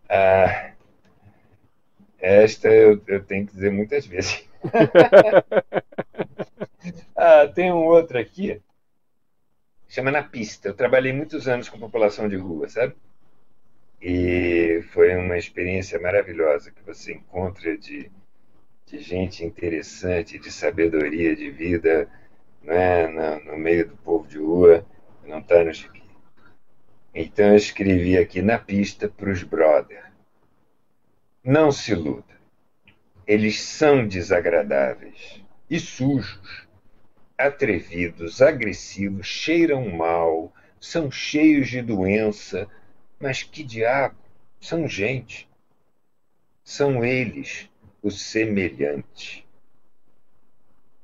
Ah, 0.09 0.71
esta 2.19 2.67
eu, 2.67 3.01
eu 3.07 3.23
tenho 3.23 3.45
que 3.45 3.53
dizer 3.53 3.71
muitas 3.71 4.05
vezes. 4.05 4.43
ah, 7.15 7.47
tem 7.47 7.71
um 7.71 7.85
outro 7.85 8.17
aqui, 8.17 8.61
chama 9.87 10.11
Na 10.11 10.23
Pista. 10.23 10.69
Eu 10.69 10.73
trabalhei 10.73 11.13
muitos 11.13 11.47
anos 11.47 11.69
com 11.69 11.79
população 11.79 12.27
de 12.27 12.35
rua, 12.35 12.67
sabe? 12.69 12.95
E 14.01 14.83
foi 14.93 15.15
uma 15.15 15.37
experiência 15.37 15.99
maravilhosa 15.99 16.71
que 16.71 16.83
você 16.83 17.13
encontra 17.13 17.77
de, 17.77 18.11
de 18.85 18.99
gente 18.99 19.43
interessante, 19.43 20.37
de 20.37 20.51
sabedoria 20.51 21.35
de 21.35 21.49
vida, 21.49 22.09
né, 22.61 23.07
no, 23.07 23.51
no 23.51 23.57
meio 23.57 23.87
do 23.87 23.97
povo 23.97 24.27
de 24.27 24.37
rua, 24.37 24.85
não 25.25 25.39
está 25.39 25.63
no 25.63 25.73
gibi. 25.73 26.03
Então 27.13 27.47
eu 27.47 27.55
escrevi 27.55 28.17
aqui 28.17 28.41
na 28.41 28.59
pista 28.59 29.07
para 29.07 29.31
os 29.31 29.41
brother. 29.41 30.11
Não 31.43 31.71
se 31.71 31.93
iluda. 31.93 32.34
Eles 33.27 33.59
são 33.59 34.07
desagradáveis 34.07 35.41
e 35.69 35.79
sujos, 35.79 36.67
atrevidos, 37.37 38.41
agressivos, 38.41 39.25
cheiram 39.25 39.89
mal, 39.89 40.53
são 40.79 41.09
cheios 41.09 41.69
de 41.69 41.81
doença, 41.81 42.67
mas 43.19 43.41
que 43.41 43.63
diabo, 43.63 44.15
são 44.59 44.87
gente. 44.87 45.49
São 46.63 47.03
eles 47.03 47.69
o 48.01 48.11
semelhante. 48.11 49.45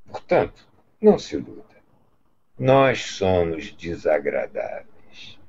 Portanto, 0.05 0.67
não 1.01 1.17
se 1.17 1.35
iluda. 1.35 1.63
Nós 2.57 3.01
somos 3.01 3.71
desagradáveis 3.71 5.39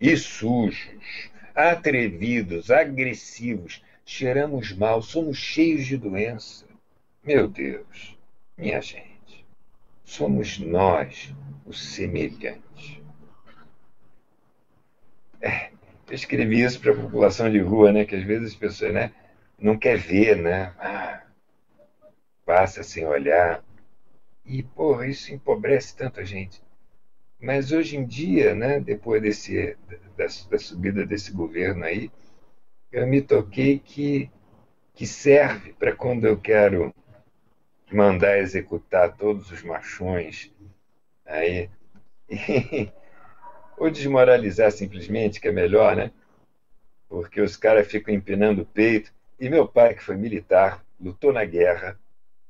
e 0.00 0.16
sujos, 0.16 1.30
atrevidos, 1.54 2.70
agressivos, 2.70 3.82
cheiramos 4.08 4.72
mal, 4.72 5.02
somos 5.02 5.36
cheios 5.36 5.84
de 5.84 5.98
doença. 5.98 6.64
Meu 7.22 7.46
Deus, 7.46 8.18
minha 8.56 8.80
gente, 8.80 9.44
somos 10.02 10.58
nós 10.58 11.34
o 11.66 11.74
semelhante. 11.74 13.04
É, 15.42 15.70
eu 16.08 16.14
escrevi 16.14 16.62
isso 16.62 16.80
para 16.80 16.92
a 16.92 16.96
população 16.96 17.50
de 17.52 17.58
rua, 17.58 17.92
né? 17.92 18.06
Que 18.06 18.16
às 18.16 18.24
vezes 18.24 18.52
as 18.52 18.56
pessoas, 18.56 18.94
né? 18.94 19.12
Não 19.58 19.78
quer 19.78 19.98
ver, 19.98 20.38
né? 20.38 20.72
Ah, 20.78 21.22
passa 22.46 22.82
sem 22.82 23.06
olhar. 23.06 23.62
E, 24.42 24.62
porra, 24.62 25.06
isso 25.06 25.34
empobrece 25.34 25.94
tanto 25.94 26.18
a 26.18 26.24
gente. 26.24 26.62
Mas 27.38 27.72
hoje 27.72 27.98
em 27.98 28.06
dia, 28.06 28.54
né, 28.54 28.80
depois 28.80 29.20
desse, 29.20 29.76
da, 30.16 30.24
da 30.50 30.58
subida 30.58 31.04
desse 31.04 31.30
governo 31.30 31.84
aí, 31.84 32.10
eu 32.90 33.06
me 33.06 33.20
toquei 33.20 33.78
que, 33.78 34.30
que 34.94 35.06
serve 35.06 35.72
para 35.74 35.94
quando 35.94 36.26
eu 36.26 36.38
quero 36.38 36.94
mandar 37.92 38.38
executar 38.38 39.16
todos 39.16 39.50
os 39.50 39.62
machões 39.62 40.52
aí, 41.24 41.70
ou 43.76 43.90
desmoralizar 43.90 44.72
simplesmente, 44.72 45.40
que 45.40 45.48
é 45.48 45.52
melhor, 45.52 45.96
né? 45.96 46.10
Porque 47.08 47.40
os 47.40 47.56
caras 47.56 47.86
ficam 47.86 48.12
empinando 48.12 48.62
o 48.62 48.66
peito. 48.66 49.12
E 49.38 49.48
meu 49.48 49.66
pai, 49.68 49.94
que 49.94 50.02
foi 50.02 50.16
militar, 50.16 50.84
lutou 51.00 51.32
na 51.32 51.44
guerra, 51.44 51.98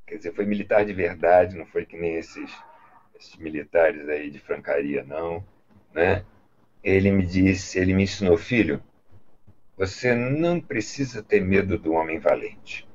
quer 0.06 0.16
dizer, 0.16 0.34
foi 0.34 0.46
militar 0.46 0.84
de 0.84 0.92
verdade, 0.92 1.56
não 1.56 1.66
foi 1.66 1.84
que 1.84 1.96
nem 1.96 2.14
esses, 2.14 2.50
esses 3.18 3.36
militares 3.36 4.08
aí 4.08 4.30
de 4.30 4.38
francaria, 4.38 5.04
não, 5.04 5.44
né? 5.92 6.24
Ele 6.82 7.10
me 7.10 7.26
disse, 7.26 7.78
ele 7.78 7.92
me 7.92 8.04
ensinou, 8.04 8.38
filho, 8.38 8.82
você 9.78 10.12
não 10.12 10.60
precisa 10.60 11.22
ter 11.22 11.40
medo 11.40 11.78
do 11.78 11.92
homem 11.92 12.18
valente. 12.18 12.88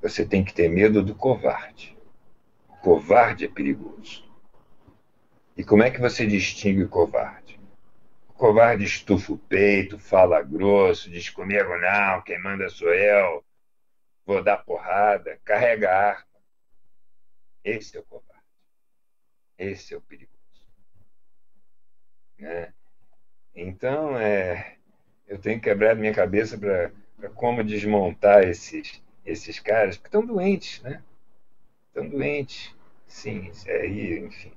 Você 0.00 0.24
tem 0.24 0.42
que 0.42 0.54
ter 0.54 0.70
medo 0.70 1.04
do 1.04 1.14
covarde. 1.14 1.94
O 2.66 2.76
covarde 2.78 3.44
é 3.44 3.48
perigoso. 3.48 4.26
E 5.54 5.62
como 5.62 5.82
é 5.82 5.90
que 5.90 6.00
você 6.00 6.26
distingue 6.26 6.84
o 6.84 6.88
covarde? 6.88 7.60
O 8.28 8.32
covarde 8.32 8.84
estufa 8.84 9.34
o 9.34 9.38
peito, 9.38 9.98
fala 9.98 10.40
grosso, 10.40 11.10
diz 11.10 11.28
comigo 11.28 11.76
não, 11.76 12.22
quem 12.22 12.40
manda 12.40 12.70
sou 12.70 12.94
eu, 12.94 13.44
vou 14.24 14.42
dar 14.42 14.64
porrada, 14.64 15.38
carrega 15.44 15.90
a 15.90 16.08
arma. 16.12 16.24
Esse 17.62 17.98
é 17.98 18.00
o 18.00 18.04
covarde. 18.04 18.42
Esse 19.58 19.92
é 19.92 19.98
o 19.98 20.00
perigoso. 20.00 20.38
Né? 22.38 22.72
Então, 23.54 24.16
é, 24.16 24.77
eu 25.28 25.38
tenho 25.38 25.60
quebrado 25.60 26.00
minha 26.00 26.14
cabeça 26.14 26.56
para 26.56 26.90
como 27.34 27.62
desmontar 27.62 28.44
esses, 28.48 29.02
esses 29.24 29.60
caras, 29.60 29.96
porque 29.96 30.08
estão 30.08 30.24
doentes, 30.24 30.80
né? 30.82 31.02
Estão 31.88 32.08
doentes. 32.08 32.74
Sim, 33.06 33.50
aí, 33.66 34.18
enfim. 34.20 34.52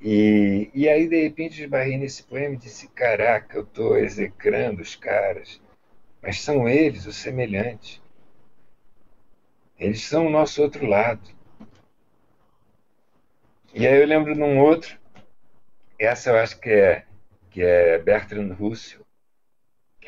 E, 0.00 0.70
e 0.74 0.88
aí, 0.88 1.08
de 1.08 1.22
repente, 1.22 1.62
esbarrei 1.62 1.96
nesse 1.96 2.22
poema 2.22 2.54
e 2.54 2.58
disse: 2.58 2.88
Caraca, 2.88 3.56
eu 3.56 3.62
estou 3.62 3.96
execrando 3.96 4.82
os 4.82 4.94
caras, 4.94 5.60
mas 6.22 6.40
são 6.40 6.68
eles 6.68 7.06
os 7.06 7.16
semelhantes. 7.16 8.00
Eles 9.78 10.02
são 10.02 10.26
o 10.26 10.30
nosso 10.30 10.62
outro 10.62 10.86
lado. 10.86 11.22
E 13.74 13.86
aí 13.86 14.00
eu 14.00 14.06
lembro 14.06 14.34
de 14.34 14.42
um 14.42 14.60
outro, 14.60 14.98
essa 15.98 16.30
eu 16.30 16.36
acho 16.38 16.58
que 16.58 16.70
é, 16.70 17.04
que 17.50 17.62
é 17.62 17.98
Bertrand 17.98 18.52
Russell, 18.54 19.06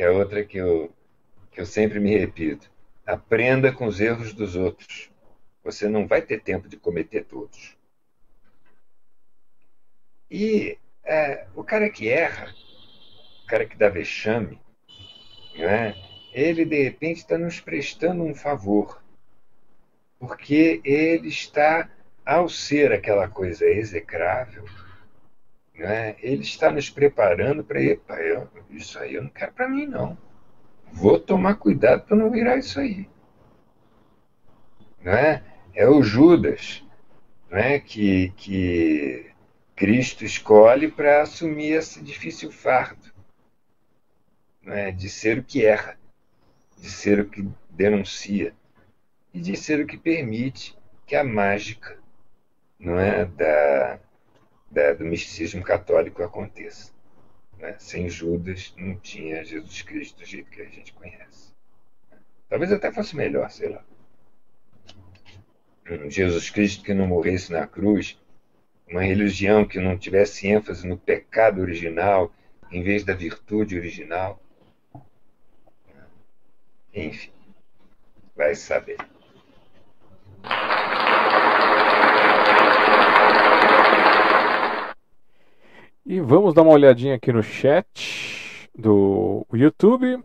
que 0.00 0.04
é 0.04 0.08
outra 0.08 0.42
que 0.42 0.56
eu, 0.56 0.90
que 1.50 1.60
eu 1.60 1.66
sempre 1.66 2.00
me 2.00 2.16
repito. 2.16 2.72
Aprenda 3.04 3.70
com 3.70 3.84
os 3.84 4.00
erros 4.00 4.32
dos 4.32 4.56
outros. 4.56 5.10
Você 5.62 5.90
não 5.90 6.06
vai 6.06 6.22
ter 6.22 6.40
tempo 6.40 6.70
de 6.70 6.78
cometer 6.78 7.22
todos. 7.22 7.76
E 10.30 10.78
é, 11.04 11.46
o 11.54 11.62
cara 11.62 11.90
que 11.90 12.08
erra, 12.08 12.50
o 13.44 13.46
cara 13.46 13.66
que 13.66 13.76
dá 13.76 13.90
vexame, 13.90 14.58
né, 15.54 15.94
ele 16.32 16.64
de 16.64 16.82
repente 16.82 17.18
está 17.18 17.36
nos 17.36 17.60
prestando 17.60 18.22
um 18.22 18.34
favor. 18.34 19.04
Porque 20.18 20.80
ele 20.82 21.28
está, 21.28 21.90
ao 22.24 22.48
ser 22.48 22.90
aquela 22.90 23.28
coisa 23.28 23.66
execrável, 23.66 24.64
né, 25.80 26.14
ele 26.20 26.42
está 26.42 26.70
nos 26.70 26.90
preparando 26.90 27.64
para. 27.64 27.80
Isso 28.68 28.98
aí 28.98 29.14
eu 29.14 29.22
não 29.22 29.30
quero 29.30 29.52
para 29.52 29.66
mim, 29.66 29.86
não. 29.86 30.16
Vou 30.92 31.18
tomar 31.18 31.54
cuidado 31.54 32.02
para 32.04 32.16
não 32.18 32.30
virar 32.30 32.58
isso 32.58 32.78
aí. 32.78 33.08
Né? 35.00 35.42
É 35.74 35.88
o 35.88 36.02
Judas 36.02 36.84
né, 37.48 37.78
que, 37.78 38.30
que 38.36 39.30
Cristo 39.74 40.22
escolhe 40.22 40.90
para 40.90 41.22
assumir 41.22 41.72
esse 41.72 42.02
difícil 42.02 42.52
fardo 42.52 43.10
né, 44.62 44.92
de 44.92 45.08
ser 45.08 45.38
o 45.38 45.44
que 45.44 45.64
erra, 45.64 45.98
de 46.76 46.90
ser 46.90 47.20
o 47.20 47.30
que 47.30 47.48
denuncia 47.70 48.54
e 49.32 49.40
de 49.40 49.56
ser 49.56 49.80
o 49.80 49.86
que 49.86 49.96
permite 49.96 50.76
que 51.06 51.16
a 51.16 51.24
mágica 51.24 51.98
não 52.78 53.00
é, 53.00 53.24
da, 53.24 53.98
da 54.70 54.92
do 54.92 55.04
misticismo 55.04 55.62
católico 55.62 56.22
aconteça. 56.22 56.92
Né? 57.58 57.76
Sem 57.78 58.08
Judas 58.08 58.72
não 58.76 58.96
tinha 58.96 59.44
Jesus 59.44 59.82
Cristo 59.82 60.20
do 60.20 60.24
jeito 60.24 60.50
que 60.50 60.62
a 60.62 60.66
gente 60.66 60.92
conhece. 60.92 61.52
Talvez 62.48 62.72
até 62.72 62.92
fosse 62.92 63.16
melhor, 63.16 63.50
sei 63.50 63.68
lá. 63.68 63.84
Um 65.90 66.10
Jesus 66.10 66.50
Cristo 66.50 66.84
que 66.84 66.94
não 66.94 67.06
morresse 67.06 67.52
na 67.52 67.66
cruz, 67.66 68.18
uma 68.88 69.02
religião 69.02 69.66
que 69.66 69.80
não 69.80 69.98
tivesse 69.98 70.46
ênfase 70.46 70.86
no 70.86 70.96
pecado 70.96 71.60
original 71.60 72.32
em 72.70 72.82
vez 72.82 73.04
da 73.04 73.14
virtude 73.14 73.76
original. 73.76 74.40
Enfim, 76.94 77.32
vai 78.36 78.54
saber. 78.54 78.98
E 86.10 86.20
vamos 86.20 86.52
dar 86.52 86.62
uma 86.62 86.72
olhadinha 86.72 87.14
aqui 87.14 87.32
no 87.32 87.40
chat 87.40 88.68
do 88.76 89.46
YouTube. 89.52 90.20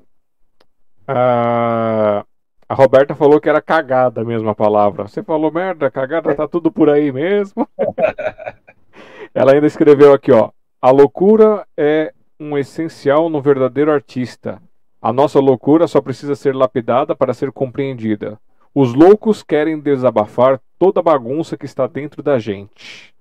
A, 1.08 2.26
a 2.68 2.74
Roberta 2.74 3.14
falou 3.14 3.40
que 3.40 3.48
era 3.48 3.62
cagada 3.62 4.22
a 4.22 4.56
palavra. 4.56 5.08
Você 5.08 5.22
falou 5.22 5.52
merda, 5.52 5.92
cagada 5.92 6.34
tá 6.34 6.48
tudo 6.48 6.72
por 6.72 6.90
aí 6.90 7.12
mesmo. 7.12 7.70
Ela 9.32 9.54
ainda 9.54 9.68
escreveu 9.68 10.12
aqui, 10.12 10.32
ó. 10.32 10.50
A 10.82 10.90
loucura 10.90 11.68
é 11.78 12.12
um 12.40 12.58
essencial 12.58 13.30
no 13.30 13.40
verdadeiro 13.40 13.92
artista. 13.92 14.60
A 15.00 15.14
nossa 15.14 15.40
loucura 15.40 15.88
só 15.88 16.02
precisa 16.02 16.34
ser 16.34 16.56
lapidada 16.56 17.16
para 17.16 17.32
ser 17.32 17.52
compreendida. 17.52 18.40
Os 18.74 18.96
loucos 18.96 19.44
querem 19.44 19.80
desabafar 19.80 20.60
toda 20.80 21.00
a 21.00 21.04
bagunça 21.04 21.56
que 21.56 21.66
está 21.68 21.86
dentro 21.86 22.24
da 22.24 22.40
gente. 22.40 23.14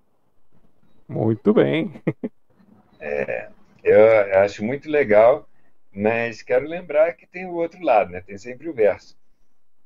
Muito 1.07 1.53
bem. 1.53 1.93
É, 3.05 3.51
eu 3.82 4.39
acho 4.40 4.64
muito 4.64 4.89
legal, 4.89 5.47
mas 5.93 6.40
quero 6.40 6.66
lembrar 6.66 7.12
que 7.12 7.26
tem 7.26 7.44
o 7.44 7.52
outro 7.52 7.82
lado, 7.85 8.10
né? 8.10 8.22
Tem 8.22 8.39
sempre 8.39 8.66
o 8.66 8.72
verso. 8.72 9.14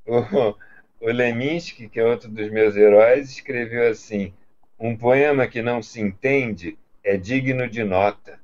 O, 0.07 0.21
o 1.05 1.11
Leminski, 1.11 1.89
que 1.89 1.99
é 1.99 2.05
outro 2.05 2.29
dos 2.31 2.49
meus 2.49 2.77
heróis, 2.77 3.31
escreveu 3.31 3.91
assim: 3.91 4.33
um 4.79 4.97
poema 4.97 5.49
que 5.49 5.61
não 5.61 5.83
se 5.83 6.01
entende 6.01 6.79
é 7.03 7.17
digno 7.17 7.69
de 7.69 7.83
nota. 7.83 8.39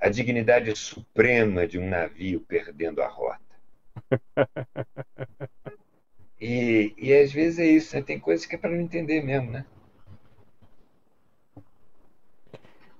A 0.00 0.08
dignidade 0.08 0.74
suprema 0.74 1.66
de 1.66 1.78
um 1.78 1.86
navio 1.86 2.40
perdendo 2.40 3.02
a 3.02 3.06
rota. 3.06 3.38
E, 6.42 6.94
e 6.96 7.12
às 7.12 7.30
vezes 7.30 7.58
é 7.58 7.66
isso, 7.66 7.94
né? 7.94 8.00
tem 8.00 8.18
coisas 8.18 8.46
que 8.46 8.54
é 8.54 8.58
para 8.58 8.70
não 8.70 8.80
entender 8.80 9.22
mesmo, 9.22 9.50
né? 9.50 9.66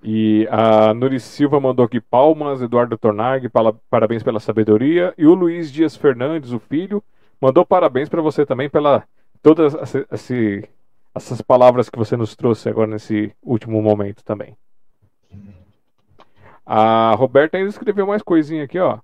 E 0.02 0.48
a 0.50 0.94
Nuri 0.94 1.20
Silva 1.20 1.60
mandou 1.60 1.84
aqui 1.84 2.00
palmas, 2.00 2.62
Eduardo 2.62 2.96
Tornag, 2.96 3.50
parabéns 3.90 4.22
pela 4.22 4.40
sabedoria. 4.40 5.12
E 5.16 5.26
o 5.26 5.34
Luiz 5.34 5.70
Dias 5.70 5.94
Fernandes, 5.94 6.52
o 6.52 6.58
filho, 6.58 7.02
mandou 7.40 7.66
parabéns 7.66 8.08
para 8.08 8.22
você 8.22 8.46
também 8.46 8.68
pela 8.68 9.04
todas 9.42 9.74
esse, 10.10 10.68
essas 11.14 11.42
palavras 11.42 11.90
que 11.90 11.98
você 11.98 12.16
nos 12.16 12.34
trouxe 12.34 12.68
agora 12.68 12.90
nesse 12.90 13.32
último 13.42 13.80
momento 13.82 14.24
também. 14.24 14.56
A 16.64 17.14
Roberta 17.14 17.56
ainda 17.56 17.68
escreveu 17.68 18.06
mais 18.06 18.22
coisinha 18.22 18.64
aqui, 18.64 18.78
ó. 18.78 18.98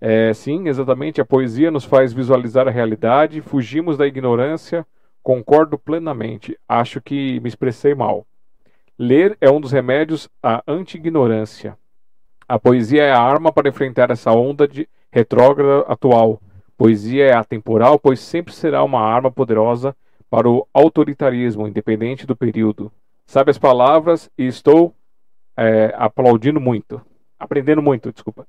É, 0.00 0.32
sim, 0.32 0.66
exatamente. 0.66 1.20
A 1.20 1.26
poesia 1.26 1.70
nos 1.70 1.84
faz 1.84 2.12
visualizar 2.12 2.66
a 2.66 2.70
realidade, 2.70 3.40
fugimos 3.40 3.96
da 3.96 4.06
ignorância. 4.06 4.86
Concordo 5.22 5.78
plenamente. 5.78 6.58
Acho 6.66 7.00
que 7.00 7.38
me 7.40 7.48
expressei 7.48 7.94
mal. 7.94 8.26
Ler 9.02 9.34
é 9.40 9.50
um 9.50 9.58
dos 9.58 9.72
remédios 9.72 10.28
à 10.42 10.62
anti-ignorância. 10.68 11.74
A 12.46 12.58
poesia 12.58 13.02
é 13.02 13.10
a 13.10 13.18
arma 13.18 13.50
para 13.50 13.66
enfrentar 13.66 14.10
essa 14.10 14.30
onda 14.30 14.68
de 14.68 14.86
retrógrada 15.10 15.90
atual. 15.90 16.38
Poesia 16.76 17.24
é 17.24 17.32
atemporal, 17.32 17.98
pois 17.98 18.20
sempre 18.20 18.52
será 18.52 18.84
uma 18.84 19.00
arma 19.00 19.30
poderosa 19.30 19.96
para 20.28 20.46
o 20.46 20.68
autoritarismo, 20.74 21.66
independente 21.66 22.26
do 22.26 22.36
período. 22.36 22.92
Sabe 23.26 23.50
as 23.50 23.56
palavras 23.56 24.28
e 24.36 24.46
estou 24.46 24.94
é, 25.56 25.94
aplaudindo 25.96 26.60
muito. 26.60 27.00
Aprendendo 27.38 27.80
muito, 27.80 28.12
desculpa. 28.12 28.46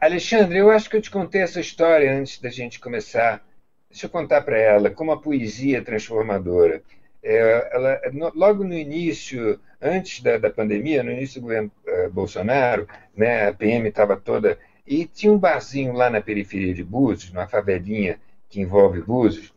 Alexandre, 0.00 0.58
eu 0.58 0.70
acho 0.70 0.88
que 0.88 0.96
eu 0.96 1.02
te 1.02 1.10
contei 1.10 1.40
essa 1.40 1.58
história 1.58 2.16
antes 2.16 2.40
da 2.40 2.50
gente 2.50 2.78
começar. 2.78 3.42
Deixa 3.90 4.06
eu 4.06 4.10
contar 4.10 4.42
para 4.42 4.56
ela 4.56 4.90
como 4.90 5.10
a 5.10 5.20
poesia 5.20 5.78
é 5.78 5.80
transformadora. 5.80 6.80
É, 7.22 7.70
ela, 7.72 8.00
logo 8.34 8.64
no 8.64 8.74
início, 8.74 9.60
antes 9.80 10.20
da, 10.22 10.38
da, 10.38 10.50
pandemia, 10.50 11.02
no 11.02 11.12
início 11.12 11.40
do 11.40 11.44
governo 11.44 11.70
uh, 11.86 12.10
Bolsonaro, 12.10 12.88
né, 13.16 13.48
a 13.48 13.54
PM 13.54 13.88
estava 13.88 14.16
toda. 14.16 14.58
E 14.86 15.06
tinha 15.06 15.32
um 15.32 15.38
barzinho 15.38 15.92
lá 15.92 16.10
na 16.10 16.20
periferia 16.20 16.74
de 16.74 16.82
Búzios, 16.82 17.32
numa 17.32 17.46
favelinha 17.46 18.18
que 18.48 18.60
envolve 18.60 19.00
Búzios, 19.00 19.54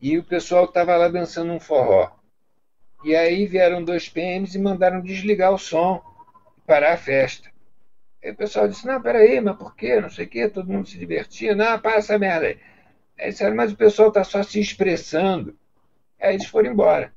e 0.00 0.18
o 0.18 0.24
pessoal 0.24 0.66
estava 0.66 0.96
lá 0.96 1.08
dançando 1.08 1.52
um 1.52 1.60
forró. 1.60 2.10
E 3.04 3.14
aí 3.14 3.46
vieram 3.46 3.82
dois 3.82 4.08
PMs 4.08 4.54
e 4.54 4.60
mandaram 4.60 5.00
desligar 5.00 5.52
o 5.52 5.58
som, 5.58 6.02
parar 6.66 6.94
a 6.94 6.98
festa. 6.98 7.50
Aí 8.22 8.30
o 8.30 8.36
pessoal 8.36 8.68
disse, 8.68 8.86
não, 8.86 9.00
peraí, 9.00 9.40
mas 9.40 9.56
por 9.56 9.74
quê? 9.74 10.00
Não 10.00 10.10
sei 10.10 10.26
o 10.26 10.28
quê, 10.28 10.48
todo 10.48 10.70
mundo 10.70 10.88
se 10.88 10.98
divertia. 10.98 11.54
Não, 11.54 11.78
para 11.78 11.96
essa 11.96 12.18
merda 12.18 12.46
aí. 12.46 12.58
Aí 13.18 13.30
disseram, 13.30 13.56
mas 13.56 13.72
o 13.72 13.76
pessoal 13.76 14.08
está 14.08 14.24
só 14.24 14.42
se 14.42 14.60
expressando. 14.60 15.56
Aí 16.20 16.34
eles 16.34 16.46
foram 16.46 16.72
embora. 16.72 17.12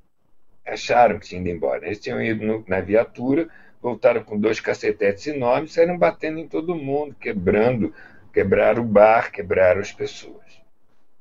Acharam 0.65 1.19
que 1.19 1.27
tinham 1.27 1.41
ido 1.41 1.49
embora. 1.49 1.85
Eles 1.85 1.99
tinham 1.99 2.21
ido 2.21 2.45
no, 2.45 2.63
na 2.67 2.80
viatura, 2.81 3.49
voltaram 3.81 4.23
com 4.23 4.39
dois 4.39 4.59
cacetetes 4.59 5.27
enormes, 5.27 5.73
saíram 5.73 5.97
batendo 5.97 6.39
em 6.39 6.47
todo 6.47 6.76
mundo, 6.76 7.15
quebrando, 7.15 7.93
quebraram 8.34 8.84
o 8.84 8.85
bar, 8.85 9.31
quebraram 9.31 9.81
as 9.81 9.91
pessoas. 9.91 10.61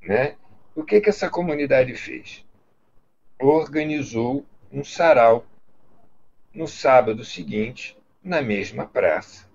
Né? 0.02 0.34
O 0.74 0.82
que, 0.82 1.00
que 1.00 1.09
essa 1.09 1.30
comunidade 1.30 1.94
fez? 1.94 2.44
Organizou 3.38 4.44
um 4.72 4.84
sarau 4.84 5.46
no 6.52 6.66
sábado 6.66 7.24
seguinte, 7.24 7.96
na 8.22 8.42
mesma 8.42 8.84
praça 8.84 9.48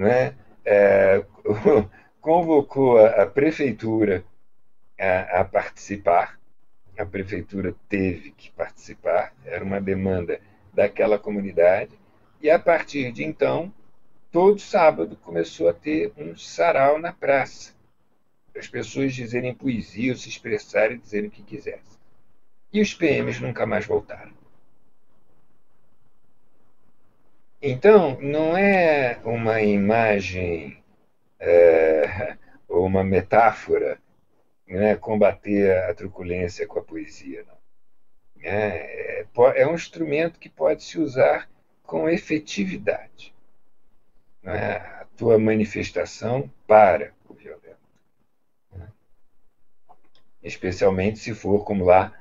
né, 0.00 0.34
é, 0.64 1.22
convocou 2.22 2.98
a, 2.98 3.22
a 3.22 3.26
prefeitura 3.26 4.24
a, 4.98 5.40
a, 5.40 5.44
participar. 5.44 6.39
A 7.00 7.06
prefeitura 7.06 7.74
teve 7.88 8.30
que 8.32 8.50
participar, 8.50 9.32
era 9.46 9.64
uma 9.64 9.80
demanda 9.80 10.38
daquela 10.74 11.18
comunidade, 11.18 11.98
e 12.42 12.50
a 12.50 12.58
partir 12.58 13.10
de 13.10 13.24
então, 13.24 13.72
todo 14.30 14.60
sábado 14.60 15.16
começou 15.16 15.70
a 15.70 15.72
ter 15.72 16.12
um 16.14 16.36
sarau 16.36 16.98
na 16.98 17.10
praça, 17.10 17.72
para 18.52 18.60
as 18.60 18.68
pessoas 18.68 19.14
dizerem 19.14 19.54
poesia, 19.54 20.12
ou 20.12 20.18
se 20.18 20.28
expressarem 20.28 20.98
dizerem 20.98 21.28
o 21.28 21.30
que 21.30 21.42
quisessem. 21.42 21.98
E 22.70 22.82
os 22.82 22.92
PMs 22.92 23.40
nunca 23.40 23.64
mais 23.64 23.86
voltaram. 23.86 24.32
Então, 27.62 28.20
não 28.20 28.54
é 28.54 29.18
uma 29.24 29.62
imagem 29.62 30.76
é, 31.38 32.36
ou 32.68 32.84
uma 32.84 33.02
metáfora 33.02 33.98
né, 34.70 34.94
combater 34.94 35.76
a 35.90 35.94
truculência 35.94 36.66
com 36.66 36.78
a 36.78 36.82
poesia. 36.82 37.44
Não. 37.46 37.58
É, 38.42 39.20
é, 39.20 39.26
é 39.56 39.66
um 39.66 39.74
instrumento 39.74 40.38
que 40.38 40.48
pode 40.48 40.84
se 40.84 40.98
usar 40.98 41.50
com 41.82 42.08
efetividade. 42.08 43.34
É? 44.44 44.76
A 44.76 45.06
tua 45.16 45.38
manifestação 45.38 46.50
para 46.66 47.12
o 47.28 47.34
violento. 47.34 47.76
Né? 48.72 48.88
Especialmente 50.42 51.18
se 51.18 51.34
for 51.34 51.64
como 51.64 51.84
lá, 51.84 52.14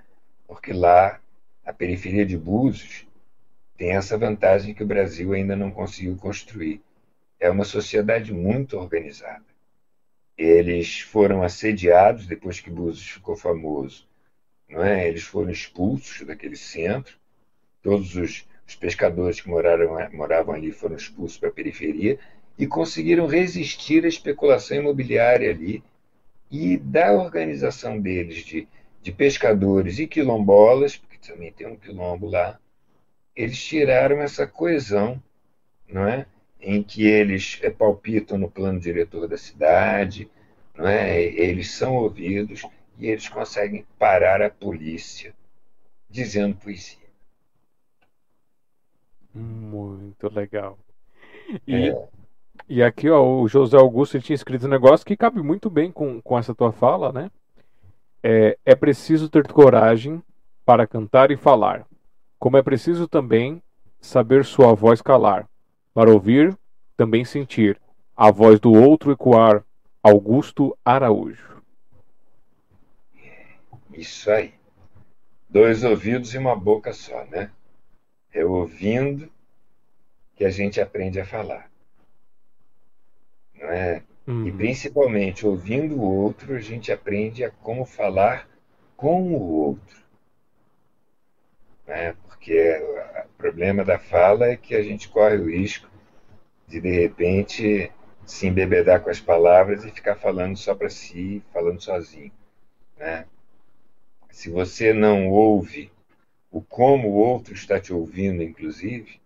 porque 0.48 0.74
lá, 0.74 1.22
a 1.64 1.72
periferia 1.72 2.26
de 2.26 2.38
Búzios, 2.38 3.08
tem 3.78 3.92
essa 3.92 4.18
vantagem 4.18 4.74
que 4.74 4.84
o 4.84 4.88
Brasil 4.88 5.34
ainda 5.34 5.56
não 5.56 5.72
conseguiu 5.72 6.18
construir. 6.18 6.82
É 7.40 7.50
uma 7.50 7.64
sociedade 7.64 8.34
muito 8.34 8.78
organizada. 8.78 9.46
Eles 10.40 11.02
foram 11.02 11.44
assediados 11.44 12.26
depois 12.26 12.62
que 12.62 12.70
Búzios 12.70 13.10
ficou 13.10 13.36
famoso. 13.36 14.08
Não 14.70 14.82
é? 14.82 15.06
Eles 15.06 15.24
foram 15.24 15.52
expulsos 15.52 16.26
daquele 16.26 16.56
centro. 16.56 17.18
Todos 17.84 18.16
os, 18.16 18.48
os 18.66 18.74
pescadores 18.74 19.42
que 19.42 19.50
moraram, 19.50 19.98
moravam 20.14 20.56
ali 20.56 20.72
foram 20.72 20.96
expulsos 20.96 21.38
para 21.38 21.50
a 21.50 21.52
periferia 21.52 22.18
e 22.58 22.66
conseguiram 22.66 23.28
resistir 23.28 24.06
à 24.06 24.08
especulação 24.08 24.78
imobiliária 24.78 25.52
ali 25.52 25.84
e 26.50 26.78
da 26.78 27.12
organização 27.12 28.00
deles 28.00 28.46
de, 28.46 28.66
de 29.04 29.12
pescadores 29.12 30.00
e 30.00 30.08
quilombolas, 30.08 30.96
porque 30.96 31.18
também 31.18 31.52
tem 31.52 31.68
um 31.68 31.76
quilombo 31.76 32.28
lá, 32.28 32.58
eles 33.36 33.62
tiraram 33.62 34.22
essa 34.22 34.48
coesão, 34.48 35.22
não 35.86 36.08
é? 36.08 36.26
Em 36.60 36.84
que 36.84 37.08
eles 37.08 37.60
é, 37.62 37.70
palpitam 37.70 38.38
no 38.38 38.50
plano 38.50 38.80
diretor 38.80 39.28
da 39.28 39.38
cidade, 39.38 40.30
não 40.76 40.88
é? 40.88 41.22
eles 41.22 41.72
são 41.72 41.96
ouvidos 41.96 42.64
e 42.98 43.08
eles 43.08 43.30
conseguem 43.30 43.86
parar 43.98 44.42
a 44.42 44.50
polícia 44.50 45.34
dizendo 46.10 46.56
poesia. 46.56 46.98
Muito 49.34 50.28
legal. 50.34 50.78
E, 51.66 51.90
é. 51.90 52.08
e 52.68 52.84
aqui 52.84 53.10
ó, 53.10 53.24
o 53.24 53.48
José 53.48 53.78
Augusto 53.78 54.20
tinha 54.20 54.36
escrito 54.36 54.66
um 54.66 54.70
negócio 54.70 55.06
que 55.06 55.16
cabe 55.16 55.42
muito 55.42 55.70
bem 55.70 55.92
com, 55.92 56.22
com 56.22 56.38
essa 56.38 56.54
tua 56.54 56.72
fala, 56.72 57.12
né? 57.12 57.32
É, 58.22 58.58
é 58.66 58.76
preciso 58.76 59.30
ter 59.30 59.48
coragem 59.48 60.22
para 60.66 60.86
cantar 60.86 61.32
e 61.32 61.38
falar, 61.38 61.86
como 62.38 62.58
é 62.58 62.62
preciso 62.62 63.08
também 63.08 63.62
saber 64.00 64.44
sua 64.44 64.74
voz 64.74 65.02
calar, 65.02 65.48
para 65.94 66.12
ouvir, 66.12 66.58
também 66.96 67.26
sentir, 67.26 67.80
a 68.16 68.32
voz 68.32 68.60
do 68.60 68.72
outro 68.74 69.12
ecoar. 69.12 69.64
Augusto 70.02 70.78
Araújo. 70.84 71.62
Isso 73.94 74.32
aí. 74.32 74.54
Dois 75.50 75.84
ouvidos 75.84 76.34
e 76.34 76.38
uma 76.38 76.56
boca 76.56 76.94
só, 76.94 77.26
né? 77.26 77.52
É 78.34 78.46
ouvindo 78.46 79.30
que 80.36 80.46
a 80.46 80.50
gente 80.50 80.80
aprende 80.80 81.20
a 81.20 81.26
falar. 81.26 81.70
Não 83.56 83.68
é? 83.68 84.04
Uhum. 84.26 84.48
E 84.48 84.52
principalmente 84.54 85.46
ouvindo 85.46 85.96
o 85.96 86.02
outro, 86.02 86.56
a 86.56 86.60
gente 86.60 86.94
aprende 86.94 87.44
a 87.44 87.52
como 87.52 87.84
falar 87.84 88.48
com 88.96 89.34
o 89.34 89.42
outro. 89.42 90.00
Né? 91.86 92.14
porque 92.40 92.82
problema 93.40 93.86
da 93.86 93.98
fala 93.98 94.48
é 94.48 94.58
que 94.58 94.76
a 94.76 94.84
gente 94.84 95.08
corre 95.08 95.38
o 95.38 95.50
risco 95.50 95.90
de, 96.68 96.82
de 96.82 96.92
repente, 96.92 97.90
se 98.26 98.46
embebedar 98.46 99.02
com 99.02 99.10
as 99.10 99.22
palavras 99.22 99.86
e 99.86 99.92
ficar 99.92 100.16
falando 100.16 100.58
só 100.58 100.76
para 100.76 100.90
si, 100.90 101.42
falando 101.54 101.82
sozinho. 101.82 102.34
Né? 102.98 103.26
Se 104.30 104.50
você 104.50 104.94
não 104.94 105.30
ouve 105.30 105.90
o 106.52 106.62
como 106.62 107.08
o 107.08 107.14
outro 107.14 107.54
está 107.54 107.80
te 107.80 107.94
ouvindo, 107.94 108.44
inclusive, 108.44 109.22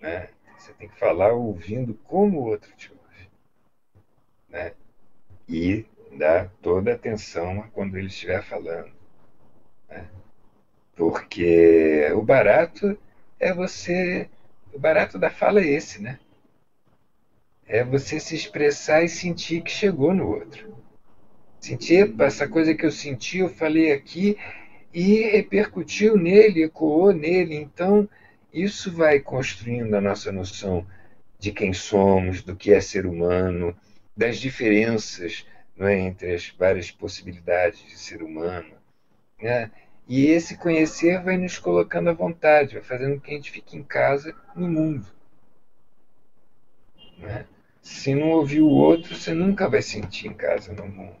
né? 0.00 0.30
você 0.58 0.72
tem 0.72 0.88
que 0.88 0.98
falar 0.98 1.32
ouvindo 1.32 1.94
como 2.04 2.40
o 2.40 2.44
outro 2.46 2.72
te 2.74 2.90
ouve. 2.90 3.28
Né? 4.48 4.72
E 5.46 5.84
dar 6.16 6.50
toda 6.62 6.94
atenção 6.94 7.60
a 7.60 7.68
quando 7.68 7.98
ele 7.98 8.06
estiver 8.06 8.42
falando. 8.42 8.90
Né? 9.90 10.08
Porque 11.00 12.12
o 12.12 12.20
barato 12.20 12.94
é 13.38 13.54
você. 13.54 14.28
O 14.70 14.78
barato 14.78 15.18
da 15.18 15.30
fala 15.30 15.58
é 15.62 15.66
esse, 15.66 16.02
né? 16.02 16.18
É 17.66 17.82
você 17.82 18.20
se 18.20 18.34
expressar 18.34 19.02
e 19.02 19.08
sentir 19.08 19.62
que 19.62 19.70
chegou 19.70 20.12
no 20.12 20.28
outro. 20.28 20.76
Sentir 21.58 22.14
essa 22.20 22.46
coisa 22.46 22.74
que 22.74 22.84
eu 22.84 22.92
senti, 22.92 23.38
eu 23.38 23.48
falei 23.48 23.92
aqui 23.92 24.36
e 24.92 25.22
repercutiu 25.30 26.18
nele, 26.18 26.64
ecoou 26.64 27.14
nele. 27.14 27.54
Então, 27.54 28.06
isso 28.52 28.92
vai 28.92 29.20
construindo 29.20 29.94
a 29.94 30.02
nossa 30.02 30.30
noção 30.30 30.86
de 31.38 31.50
quem 31.50 31.72
somos, 31.72 32.42
do 32.42 32.54
que 32.54 32.74
é 32.74 32.80
ser 32.82 33.06
humano, 33.06 33.74
das 34.14 34.36
diferenças 34.36 35.46
é, 35.78 35.98
entre 35.98 36.34
as 36.34 36.50
várias 36.50 36.90
possibilidades 36.90 37.80
de 37.88 37.96
ser 37.96 38.22
humano. 38.22 38.74
Né? 39.40 39.70
E 40.10 40.26
esse 40.26 40.58
conhecer 40.58 41.22
vai 41.22 41.36
nos 41.36 41.56
colocando 41.56 42.10
à 42.10 42.12
vontade, 42.12 42.74
vai 42.74 42.82
fazendo 42.82 43.14
com 43.14 43.20
que 43.20 43.30
a 43.30 43.34
gente 43.34 43.52
fique 43.52 43.76
em 43.76 43.84
casa 43.84 44.34
no 44.56 44.66
mundo. 44.66 45.06
Né? 47.16 47.46
Se 47.80 48.12
não 48.12 48.30
ouvir 48.30 48.60
o 48.60 48.68
outro, 48.68 49.14
você 49.14 49.32
nunca 49.32 49.68
vai 49.68 49.80
sentir 49.80 50.26
em 50.26 50.34
casa 50.34 50.72
no 50.72 50.84
mundo. 50.84 51.14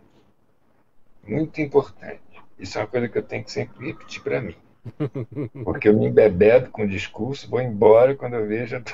Muito 1.22 1.60
importante. 1.60 2.20
Isso 2.58 2.78
é 2.78 2.80
uma 2.80 2.88
coisa 2.88 3.08
que 3.08 3.16
eu 3.16 3.22
tenho 3.22 3.44
que 3.44 3.52
sempre 3.52 3.86
repetir 3.86 4.24
para 4.24 4.40
mim. 4.40 4.56
Porque 5.62 5.88
eu 5.88 5.96
me 5.96 6.08
embebedo 6.08 6.68
com 6.70 6.82
o 6.82 6.88
discurso, 6.88 7.48
vou 7.48 7.60
embora 7.60 8.16
quando 8.16 8.34
eu 8.34 8.48
vejo, 8.48 8.72
já 8.72 8.80
tô 8.80 8.92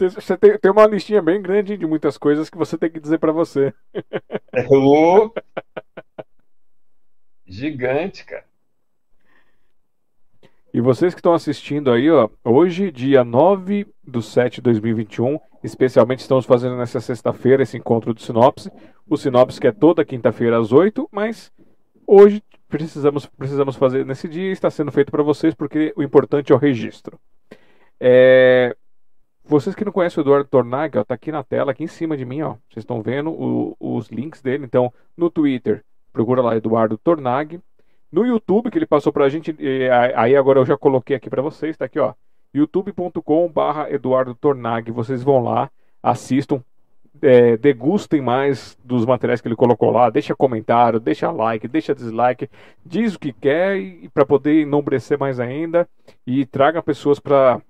Você 0.10 0.36
tem, 0.36 0.58
tem, 0.58 0.70
uma 0.72 0.84
listinha 0.84 1.22
bem 1.22 1.40
grande 1.40 1.76
de 1.76 1.86
muitas 1.86 2.18
coisas 2.18 2.50
que 2.50 2.58
você 2.58 2.76
tem 2.76 2.90
que 2.90 2.98
dizer 2.98 3.18
para 3.18 3.30
você. 3.30 3.72
Eu... 4.52 5.32
Gigante, 7.46 8.24
cara. 8.24 8.44
E 10.74 10.80
vocês 10.80 11.12
que 11.12 11.20
estão 11.20 11.34
assistindo 11.34 11.90
aí, 11.90 12.10
ó, 12.10 12.30
hoje, 12.42 12.90
dia 12.90 13.22
9 13.22 13.86
do 14.02 14.22
7 14.22 14.56
de 14.56 14.62
2021, 14.62 15.38
especialmente 15.62 16.20
estamos 16.20 16.46
fazendo 16.46 16.76
nessa 16.76 16.98
sexta-feira 16.98 17.62
esse 17.62 17.76
encontro 17.76 18.14
do 18.14 18.22
Sinopse. 18.22 18.70
O 19.06 19.18
Sinopse 19.18 19.60
que 19.60 19.66
é 19.66 19.72
toda 19.72 20.04
quinta-feira 20.04 20.58
às 20.58 20.72
8, 20.72 21.06
mas 21.12 21.52
hoje 22.06 22.42
precisamos, 22.70 23.26
precisamos 23.26 23.76
fazer 23.76 24.06
nesse 24.06 24.26
dia 24.26 24.50
está 24.50 24.70
sendo 24.70 24.90
feito 24.90 25.10
para 25.10 25.22
vocês 25.22 25.54
porque 25.54 25.92
o 25.94 26.02
importante 26.02 26.52
é 26.52 26.54
o 26.54 26.58
registro. 26.58 27.20
É... 28.00 28.74
Vocês 29.44 29.74
que 29.74 29.84
não 29.84 29.92
conhecem 29.92 30.20
o 30.20 30.24
Eduardo 30.24 30.48
Tornag, 30.48 30.96
ó, 30.96 31.04
tá 31.04 31.14
aqui 31.14 31.30
na 31.30 31.44
tela, 31.44 31.72
aqui 31.72 31.84
em 31.84 31.88
cima 31.88 32.16
de 32.16 32.24
mim, 32.24 32.40
ó. 32.40 32.54
Vocês 32.70 32.82
estão 32.82 33.02
vendo 33.02 33.30
o, 33.30 33.76
os 33.78 34.08
links 34.08 34.40
dele. 34.40 34.64
Então, 34.64 34.90
no 35.16 35.28
Twitter, 35.28 35.84
procura 36.12 36.42
lá 36.42 36.56
Eduardo 36.56 36.98
Tornag. 36.98 37.60
No 38.10 38.26
YouTube, 38.26 38.70
que 38.70 38.78
ele 38.78 38.86
passou 38.86 39.12
pra 39.12 39.28
gente, 39.28 39.56
aí 40.14 40.36
agora 40.36 40.60
eu 40.60 40.66
já 40.66 40.76
coloquei 40.76 41.16
aqui 41.16 41.30
para 41.30 41.40
vocês, 41.40 41.76
tá 41.76 41.86
aqui, 41.86 41.98
ó. 41.98 42.12
youtube.com/barra 42.52 43.90
Eduardo 43.90 44.34
Tornag. 44.34 44.90
Vocês 44.90 45.22
vão 45.22 45.42
lá, 45.42 45.70
assistam, 46.02 46.62
é, 47.22 47.56
degustem 47.56 48.20
mais 48.20 48.76
dos 48.84 49.06
materiais 49.06 49.40
que 49.40 49.48
ele 49.48 49.56
colocou 49.56 49.90
lá, 49.90 50.10
deixa 50.10 50.34
comentário, 50.34 51.00
deixa 51.00 51.30
like, 51.30 51.66
deixa 51.68 51.94
dislike, 51.94 52.50
diz 52.84 53.14
o 53.14 53.18
que 53.18 53.32
quer 53.32 53.78
e 53.78 54.08
para 54.08 54.26
poder 54.26 54.60
enombrecer 54.60 55.18
mais 55.18 55.40
ainda 55.40 55.88
e 56.26 56.44
traga 56.44 56.82
pessoas 56.82 57.20
para 57.20 57.62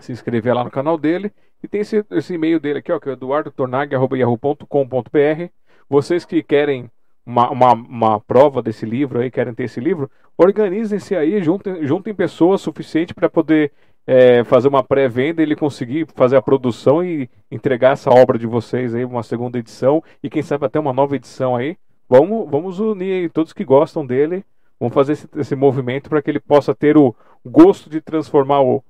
se 0.00 0.12
inscrever 0.12 0.54
lá 0.54 0.64
no 0.64 0.70
canal 0.70 0.96
dele. 0.96 1.30
E 1.62 1.68
tem 1.68 1.80
esse, 1.80 2.04
esse 2.10 2.34
e-mail 2.34 2.60
dele 2.60 2.80
aqui, 2.80 2.92
ó, 2.92 3.00
que 3.00 3.08
é 3.08 3.12
eduardotornag.yahoo.com.br. 3.12 5.48
Vocês 5.88 6.24
que 6.24 6.42
querem 6.42 6.90
uma, 7.26 7.50
uma, 7.50 7.72
uma, 7.72 8.20
prova 8.20 8.62
desse 8.62 8.84
livro 8.84 9.20
aí, 9.20 9.30
querem 9.30 9.54
ter 9.54 9.64
esse 9.64 9.80
livro, 9.80 10.10
organizem-se 10.36 11.16
aí, 11.16 11.42
juntem, 11.42 11.86
juntem 11.86 12.14
pessoas 12.14 12.60
suficientes 12.60 13.14
para 13.14 13.28
poder 13.28 13.72
é, 14.06 14.44
fazer 14.44 14.68
uma 14.68 14.82
pré-venda, 14.82 15.42
ele 15.42 15.56
conseguir 15.56 16.06
fazer 16.14 16.36
a 16.36 16.42
produção 16.42 17.02
e 17.02 17.28
entregar 17.50 17.92
essa 17.92 18.10
obra 18.10 18.38
de 18.38 18.46
vocês 18.46 18.94
aí, 18.94 19.04
uma 19.04 19.22
segunda 19.22 19.58
edição, 19.58 20.02
e 20.22 20.28
quem 20.28 20.42
sabe 20.42 20.66
até 20.66 20.78
uma 20.78 20.92
nova 20.92 21.16
edição 21.16 21.56
aí. 21.56 21.76
Vamos, 22.08 22.50
vamos 22.50 22.80
unir 22.80 23.12
aí, 23.22 23.28
todos 23.28 23.54
que 23.54 23.64
gostam 23.64 24.04
dele, 24.04 24.44
vamos 24.78 24.94
fazer 24.94 25.12
esse, 25.12 25.28
esse 25.36 25.56
movimento 25.56 26.10
para 26.10 26.20
que 26.20 26.30
ele 26.30 26.40
possa 26.40 26.74
ter 26.74 26.96
o 26.98 27.14
gosto 27.44 27.88
de 27.88 28.00
transformar 28.00 28.60
o, 28.60 28.84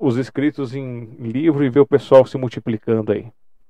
os 0.00 0.16
escritos 0.16 0.74
em 0.74 1.04
livro 1.20 1.64
e 1.64 1.70
ver 1.70 1.80
o 1.80 1.86
pessoal 1.86 2.26
se 2.26 2.36
multiplicando 2.36 3.12
aí 3.12 3.26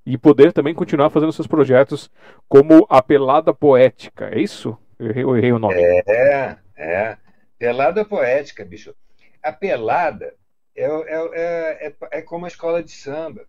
e 0.08 0.16
poder 0.16 0.54
também 0.54 0.74
continuar 0.74 1.10
fazendo 1.10 1.32
seus 1.32 1.46
projetos 1.46 2.10
como 2.48 2.86
a 2.88 3.02
Pelada 3.02 3.52
Poética. 3.52 4.30
É 4.32 4.40
isso? 4.40 4.74
Eu 4.98 5.10
errei, 5.10 5.22
eu 5.22 5.36
errei 5.36 5.52
o 5.52 5.58
nome. 5.58 5.74
É, 5.74 6.56
é. 6.74 7.16
Pelada 7.58 8.06
Poética, 8.06 8.64
bicho. 8.64 8.94
A 9.42 9.52
pelada 9.52 10.34
é, 10.74 10.86
é, 10.86 11.86
é, 11.88 11.94
é 12.10 12.22
como 12.22 12.46
a 12.46 12.48
escola 12.48 12.82
de 12.82 12.90
samba. 12.90 13.44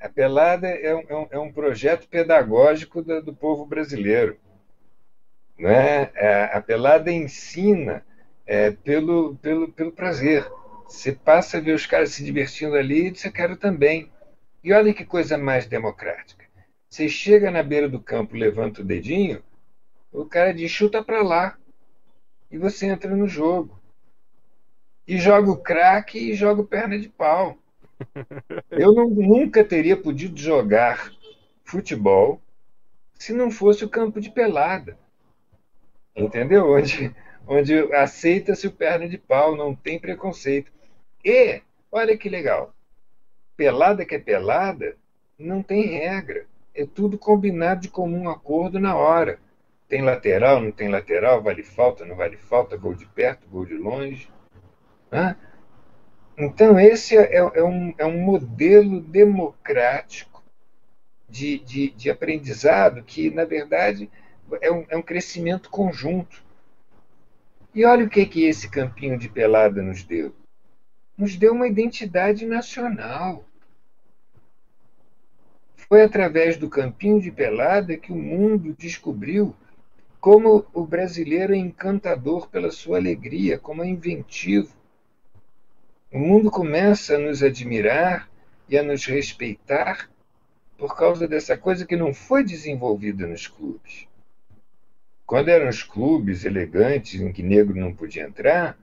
A 0.00 0.08
pelada 0.08 0.66
é 0.66 0.92
um, 0.94 1.26
é 1.30 1.38
um 1.38 1.52
projeto 1.52 2.08
pedagógico 2.08 3.00
do, 3.00 3.22
do 3.22 3.32
povo 3.32 3.64
brasileiro. 3.64 4.36
Né? 5.56 6.10
A 6.52 6.60
pelada 6.60 7.12
ensina 7.12 8.04
é, 8.44 8.72
pelo, 8.72 9.36
pelo, 9.36 9.70
pelo 9.70 9.92
prazer. 9.92 10.44
Você 10.88 11.12
passa 11.12 11.58
a 11.58 11.60
ver 11.60 11.72
os 11.72 11.86
caras 11.86 12.10
se 12.10 12.24
divertindo 12.24 12.74
ali 12.74 13.08
e 13.08 13.16
você 13.16 13.30
quer 13.30 13.56
também. 13.56 14.10
E 14.66 14.72
olha 14.72 14.92
que 14.92 15.04
coisa 15.04 15.38
mais 15.38 15.64
democrática. 15.68 16.44
Você 16.90 17.08
chega 17.08 17.52
na 17.52 17.62
beira 17.62 17.88
do 17.88 18.00
campo, 18.00 18.34
levanta 18.34 18.82
o 18.82 18.84
dedinho, 18.84 19.40
o 20.10 20.24
cara 20.24 20.52
diz 20.52 20.72
chuta 20.72 21.04
para 21.04 21.22
lá. 21.22 21.56
E 22.50 22.58
você 22.58 22.86
entra 22.86 23.14
no 23.14 23.28
jogo. 23.28 23.80
E 25.06 25.18
joga 25.18 25.52
o 25.52 25.56
craque 25.56 26.18
e 26.18 26.34
joga 26.34 26.62
o 26.62 26.66
perna 26.66 26.98
de 26.98 27.08
pau. 27.08 27.56
Eu 28.68 28.92
não, 28.92 29.08
nunca 29.08 29.62
teria 29.62 29.96
podido 29.96 30.36
jogar 30.36 31.12
futebol 31.62 32.42
se 33.14 33.32
não 33.32 33.52
fosse 33.52 33.84
o 33.84 33.88
campo 33.88 34.20
de 34.20 34.30
pelada. 34.30 34.98
Entendeu? 36.16 36.72
Onde, 36.72 37.14
onde 37.46 37.72
aceita-se 37.94 38.66
o 38.66 38.72
perna 38.72 39.08
de 39.08 39.16
pau, 39.16 39.54
não 39.54 39.76
tem 39.76 39.96
preconceito. 39.96 40.72
E, 41.24 41.62
olha 41.92 42.18
que 42.18 42.28
legal, 42.28 42.74
pelada 43.56 44.04
que 44.04 44.14
é 44.14 44.18
pelada, 44.18 44.96
não 45.38 45.62
tem 45.62 45.86
regra. 45.86 46.46
É 46.74 46.84
tudo 46.86 47.18
combinado 47.18 47.80
de 47.80 47.88
comum 47.88 48.28
acordo 48.28 48.78
na 48.78 48.94
hora. 48.94 49.38
Tem 49.88 50.02
lateral, 50.02 50.60
não 50.60 50.70
tem 50.70 50.88
lateral, 50.88 51.42
vale 51.42 51.62
falta, 51.62 52.04
não 52.04 52.16
vale 52.16 52.36
falta, 52.36 52.76
gol 52.76 52.94
de 52.94 53.06
perto, 53.06 53.48
gol 53.48 53.64
de 53.64 53.74
longe. 53.74 54.28
Hã? 55.12 55.36
Então, 56.36 56.78
esse 56.78 57.16
é, 57.16 57.36
é, 57.36 57.64
um, 57.64 57.94
é 57.96 58.04
um 58.04 58.18
modelo 58.18 59.00
democrático 59.00 60.42
de, 61.28 61.58
de, 61.60 61.90
de 61.90 62.10
aprendizado 62.10 63.02
que, 63.02 63.30
na 63.30 63.44
verdade, 63.44 64.10
é 64.60 64.70
um, 64.70 64.84
é 64.88 64.96
um 64.96 65.02
crescimento 65.02 65.70
conjunto. 65.70 66.44
E 67.74 67.84
olha 67.84 68.04
o 68.04 68.10
que, 68.10 68.26
que 68.26 68.44
esse 68.44 68.68
campinho 68.68 69.18
de 69.18 69.28
pelada 69.28 69.80
nos 69.82 70.02
deu 70.02 70.34
nos 71.16 71.36
deu 71.36 71.52
uma 71.52 71.66
identidade 71.66 72.44
nacional. 72.44 73.44
Foi 75.88 76.02
através 76.02 76.56
do 76.56 76.68
campinho 76.68 77.20
de 77.20 77.30
pelada 77.30 77.96
que 77.96 78.12
o 78.12 78.16
mundo 78.16 78.74
descobriu 78.76 79.54
como 80.20 80.66
o 80.74 80.84
brasileiro 80.84 81.54
é 81.54 81.56
encantador 81.56 82.48
pela 82.48 82.72
sua 82.72 82.98
alegria, 82.98 83.58
como 83.58 83.84
é 83.84 83.86
inventivo. 83.86 84.74
O 86.12 86.18
mundo 86.18 86.50
começa 86.50 87.14
a 87.14 87.18
nos 87.18 87.42
admirar 87.42 88.28
e 88.68 88.76
a 88.76 88.82
nos 88.82 89.06
respeitar 89.06 90.10
por 90.76 90.96
causa 90.96 91.28
dessa 91.28 91.56
coisa 91.56 91.86
que 91.86 91.96
não 91.96 92.12
foi 92.12 92.42
desenvolvida 92.42 93.26
nos 93.26 93.46
clubes. 93.46 94.08
Quando 95.24 95.48
eram 95.48 95.68
os 95.68 95.84
clubes 95.84 96.44
elegantes 96.44 97.20
em 97.20 97.32
que 97.32 97.42
negro 97.42 97.76
não 97.76 97.94
podia 97.94 98.24
entrar, 98.24 98.76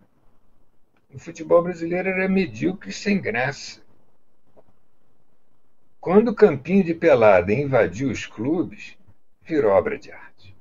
o 1.13 1.19
futebol 1.19 1.61
brasileiro 1.61 2.09
era 2.09 2.27
medíocre 2.29 2.89
e 2.89 2.93
sem 2.93 3.19
graça. 3.19 3.82
Quando 6.03 6.31
o 6.31 6.35
campinho 6.35 6.83
de 6.83 6.93
pelada 6.93 7.53
invadiu 7.53 8.11
os 8.11 8.25
clubes, 8.25 8.97
virou 9.41 9.71
obra 9.71 9.97
de 9.97 10.11
arte. 10.11 10.53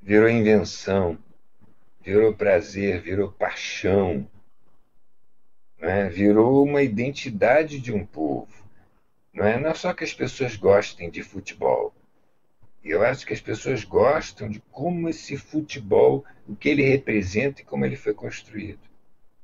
Virou 0.00 0.28
invenção, 0.28 1.16
virou 2.00 2.34
prazer, 2.34 3.00
virou 3.00 3.30
paixão, 3.30 4.28
né? 5.78 6.08
virou 6.08 6.64
uma 6.64 6.82
identidade 6.82 7.78
de 7.78 7.92
um 7.92 8.04
povo. 8.04 8.68
Não 9.32 9.46
é? 9.46 9.60
não 9.60 9.70
é 9.70 9.74
só 9.74 9.94
que 9.94 10.02
as 10.02 10.12
pessoas 10.12 10.56
gostem 10.56 11.08
de 11.08 11.22
futebol. 11.22 11.94
Eu 12.82 13.04
acho 13.04 13.24
que 13.24 13.32
as 13.32 13.40
pessoas 13.40 13.84
gostam 13.84 14.48
de 14.48 14.58
como 14.72 15.08
esse 15.08 15.36
futebol, 15.36 16.24
o 16.48 16.56
que 16.56 16.68
ele 16.68 16.82
representa 16.82 17.60
e 17.60 17.64
como 17.64 17.84
ele 17.84 17.94
foi 17.94 18.12
construído. 18.12 18.80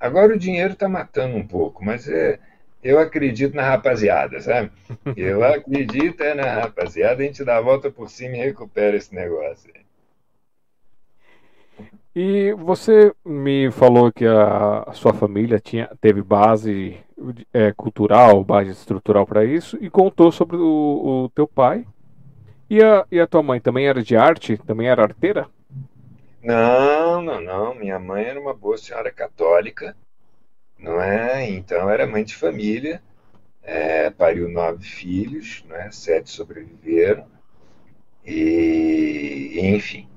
Agora 0.01 0.35
o 0.35 0.39
dinheiro 0.39 0.73
está 0.73 0.89
matando 0.89 1.37
um 1.37 1.47
pouco, 1.47 1.85
mas 1.85 2.09
é, 2.09 2.41
eu 2.83 2.99
acredito 2.99 3.55
na 3.55 3.63
rapaziada, 3.63 4.41
sabe? 4.41 4.71
Eu 5.17 5.45
acredito 5.45 6.23
é 6.23 6.35
na 6.35 6.61
rapaziada, 6.61 7.23
a 7.23 7.27
gente 7.27 7.45
dá 7.45 7.57
a 7.57 7.61
volta 7.61 7.91
por 7.91 8.09
cima 8.09 8.37
e 8.37 8.41
recupera 8.41 8.97
esse 8.97 9.15
negócio. 9.15 9.73
E 12.15 12.53
você 12.55 13.13
me 13.25 13.71
falou 13.71 14.11
que 14.11 14.27
a, 14.27 14.91
sua 14.93 15.13
família 15.13 15.61
tinha, 15.61 15.89
teve 16.01 16.23
base 16.23 16.99
é, 17.53 17.73
cultural, 17.73 18.43
base 18.43 18.71
estrutural 18.71 19.25
para 19.27 19.45
isso, 19.45 19.79
e 19.81 19.89
contou 19.89 20.33
sobre 20.33 20.57
o, 20.57 21.25
o 21.25 21.29
teu 21.29 21.47
pai. 21.47 21.87
E 22.69 22.83
a, 22.83 23.07
e 23.11 23.21
a 23.21 23.27
tua 23.27 23.43
mãe 23.43 23.61
também 23.61 23.87
era 23.87 24.03
de 24.03 24.17
arte? 24.17 24.59
Também 24.59 24.89
era 24.89 25.03
arteira? 25.03 25.49
Não, 26.43 27.23
não, 27.23 27.41
não. 27.41 27.75
Minha 27.75 27.99
mãe 27.99 28.25
era 28.25 28.41
uma 28.41 28.53
boa 28.53 28.77
senhora 28.77 29.13
católica, 29.13 29.97
não 30.79 31.01
é? 31.01 31.49
Então 31.49 31.91
era 31.91 32.07
mãe 32.07 32.25
de 32.25 32.35
família, 32.35 33.03
é, 33.63 34.11
pariu 34.11 34.49
nove 34.49 34.85
filhos, 34.85 35.65
não 35.69 35.77
é? 35.77 35.91
Sete 35.91 36.31
sobreviveram 36.31 37.27
e, 38.25 39.59
enfim. 39.63 40.09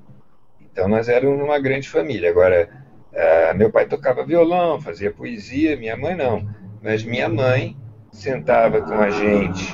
Então 0.61 0.87
nós 0.87 1.09
éramos 1.09 1.41
uma 1.43 1.59
grande 1.59 1.89
família. 1.89 2.29
Agora, 2.29 2.69
é, 3.11 3.53
meu 3.53 3.71
pai 3.71 3.87
tocava 3.87 4.25
violão, 4.25 4.79
fazia 4.79 5.11
poesia, 5.11 5.77
minha 5.77 5.97
mãe 5.97 6.15
não. 6.15 6.47
Mas 6.81 7.03
minha 7.03 7.29
mãe 7.29 7.77
sentava 8.11 8.81
com 8.81 8.93
a 8.93 9.09
gente, 9.09 9.71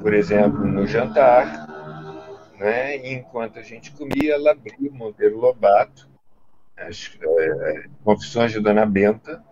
por 0.00 0.12
exemplo, 0.12 0.66
no 0.66 0.86
jantar 0.86 1.72
né? 2.62 2.96
E 2.96 3.12
enquanto 3.14 3.58
a 3.58 3.62
gente 3.62 3.90
comia, 3.90 4.34
ela 4.34 4.52
abria 4.52 4.88
o 4.88 4.94
Monteiro 4.94 5.36
Lobato, 5.36 6.08
as 6.76 7.10
é, 7.20 7.84
Confissões 8.04 8.52
de 8.52 8.60
Dona 8.60 8.86
Benta, 8.86 9.42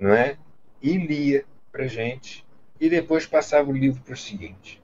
não 0.00 0.12
é? 0.12 0.36
e 0.82 0.96
lia 0.96 1.44
para 1.70 1.86
gente, 1.86 2.44
e 2.80 2.88
depois 2.88 3.26
passava 3.26 3.70
o 3.70 3.76
livro 3.76 4.00
para 4.02 4.14
o 4.14 4.16
seguinte. 4.16 4.82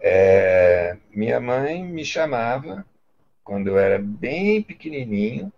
É, 0.00 0.96
minha 1.10 1.38
mãe 1.38 1.84
me 1.84 2.04
chamava, 2.04 2.86
quando 3.44 3.68
eu 3.68 3.78
era 3.78 3.98
bem 3.98 4.62
pequenininho, 4.62 5.52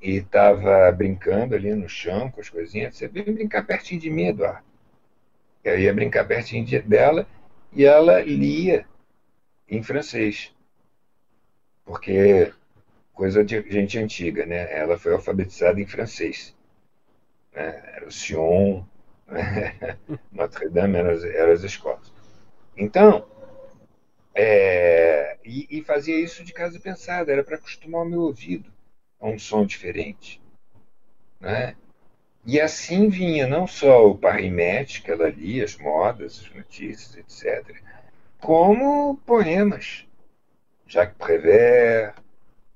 e 0.00 0.16
estava 0.16 0.90
brincando 0.92 1.54
ali 1.54 1.74
no 1.74 1.88
chão 1.88 2.30
com 2.30 2.40
as 2.40 2.48
coisinhas. 2.48 2.96
Você 2.96 3.08
vem 3.08 3.24
brincar 3.24 3.66
pertinho 3.66 4.00
de 4.00 4.10
mim, 4.10 4.26
Eduardo. 4.26 4.64
Eu 5.64 5.78
ia 5.78 5.92
brincar 5.92 6.24
pertinho 6.26 6.64
de, 6.64 6.78
dela 6.80 7.26
e 7.72 7.84
ela 7.84 8.20
lia 8.20 8.86
em 9.68 9.82
francês. 9.82 10.54
Porque 11.84 12.52
coisa 13.12 13.44
de 13.44 13.62
gente 13.70 13.98
antiga, 13.98 14.46
né? 14.46 14.72
Ela 14.72 14.98
foi 14.98 15.12
alfabetizada 15.12 15.80
em 15.80 15.86
francês. 15.86 16.55
Né? 17.56 17.82
Era 17.94 18.06
o 18.06 18.12
Sion, 18.12 18.84
né? 19.26 19.96
Notre 20.30 20.68
Dame 20.68 20.98
eram 20.98 21.10
as, 21.10 21.24
as 21.24 21.62
escolas. 21.64 22.12
Então, 22.76 23.26
é, 24.34 25.38
e, 25.42 25.78
e, 25.78 25.82
fazia 25.82 26.20
isso 26.20 26.44
de 26.44 26.52
casa 26.52 26.78
pensada, 26.78 27.32
era 27.32 27.42
para 27.42 27.56
acostumar 27.56 28.02
o 28.02 28.08
meu 28.08 28.20
ouvido 28.20 28.70
a 29.18 29.26
um 29.26 29.38
som 29.38 29.64
diferente. 29.64 30.42
Né? 31.40 31.74
E 32.44 32.60
assim 32.60 33.08
vinha 33.08 33.46
não 33.46 33.66
só 33.66 34.06
o 34.06 34.18
Parrimete, 34.18 35.02
que 35.02 35.10
ela 35.10 35.30
lia, 35.30 35.64
as 35.64 35.76
modas, 35.76 36.44
as 36.44 36.54
notícias, 36.54 37.16
etc., 37.16 37.80
como 38.38 39.16
poemas. 39.26 40.06
Jacques 40.86 41.16
Prévert, 41.18 42.14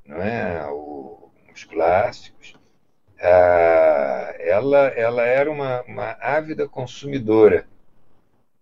não 0.05 0.17
é? 0.17 0.67
O, 0.71 1.31
os 1.55 1.63
clássicos. 1.65 2.60
Ah, 3.21 4.35
ela, 4.39 4.87
ela 4.89 5.23
era 5.25 5.51
uma, 5.51 5.83
uma 5.83 6.17
ávida 6.21 6.67
consumidora 6.67 7.67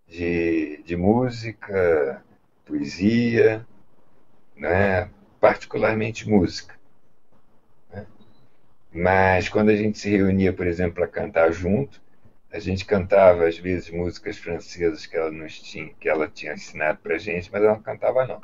de, 0.06 0.82
de 0.84 0.96
música, 0.96 2.22
poesia, 2.64 3.66
né? 4.56 5.08
particularmente 5.40 6.28
música. 6.28 6.74
Né? 7.90 8.06
Mas 8.92 9.48
quando 9.48 9.68
a 9.70 9.76
gente 9.76 9.98
se 9.98 10.10
reunia, 10.10 10.52
por 10.52 10.66
exemplo, 10.66 10.96
para 10.96 11.06
cantar 11.06 11.52
junto, 11.52 12.00
a 12.50 12.58
gente 12.58 12.84
cantava 12.84 13.46
às 13.46 13.58
vezes 13.58 13.90
músicas 13.90 14.38
francesas 14.38 15.06
que 15.06 15.16
ela 15.16 15.30
nos 15.30 15.60
tinha, 15.60 15.92
que 16.00 16.08
ela 16.08 16.28
tinha 16.28 16.54
ensinado 16.54 16.98
para 16.98 17.18
gente, 17.18 17.50
mas 17.52 17.62
ela 17.62 17.74
não 17.74 17.82
cantava 17.82 18.26
não. 18.26 18.40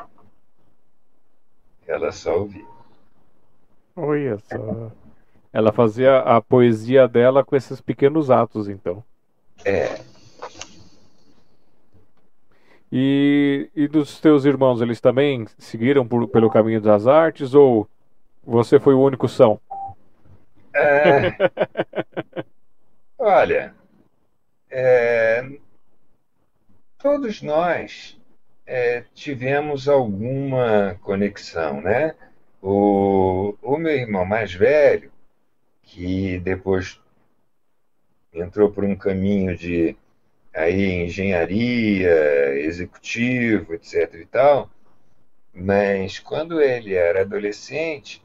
Ela 1.87 2.13
só 2.13 2.39
ouvia. 2.39 2.67
Olha 3.97 4.39
só. 4.39 4.93
Ela 5.55 5.73
fazia 5.73 6.19
a 6.19 6.43
poesia 6.43 7.09
dela 7.09 7.43
com 7.43 7.57
esses 7.57 7.81
pequenos 7.81 8.31
atos, 8.31 8.69
então. 8.69 9.03
É, 9.65 10.01
e, 12.97 13.69
e 13.75 13.89
dos 13.89 14.21
teus 14.21 14.45
irmãos, 14.45 14.81
eles 14.81 15.01
também 15.01 15.47
seguiram 15.59 16.07
por, 16.07 16.29
pelo 16.29 16.49
caminho 16.49 16.81
das 16.81 17.09
artes 17.09 17.53
ou 17.53 17.89
você 18.45 18.79
foi 18.79 18.95
o 18.95 19.03
único 19.03 19.29
são? 19.29 19.61
É... 20.73 21.37
Olha, 23.19 23.75
é... 24.71 25.45
todos 26.97 27.43
nós 27.43 28.17
é, 28.65 29.03
tivemos 29.13 29.89
alguma 29.89 30.97
conexão, 31.03 31.81
né? 31.81 32.15
O, 32.63 33.57
o 33.61 33.77
meu 33.77 33.93
irmão 33.93 34.25
mais 34.25 34.55
velho, 34.55 35.11
que 35.85 36.39
depois 36.41 37.01
entrou 38.33 38.71
por 38.71 38.85
um 38.85 38.97
caminho 38.97 39.57
de 39.57 39.97
aí 40.53 41.05
engenharia, 41.05 42.55
executivo, 42.59 43.75
etc 43.75 44.15
e 44.15 44.27
tal, 44.27 44.71
mas 45.53 46.19
quando 46.19 46.61
ele 46.61 46.95
era 46.95 47.23
adolescente, 47.23 48.23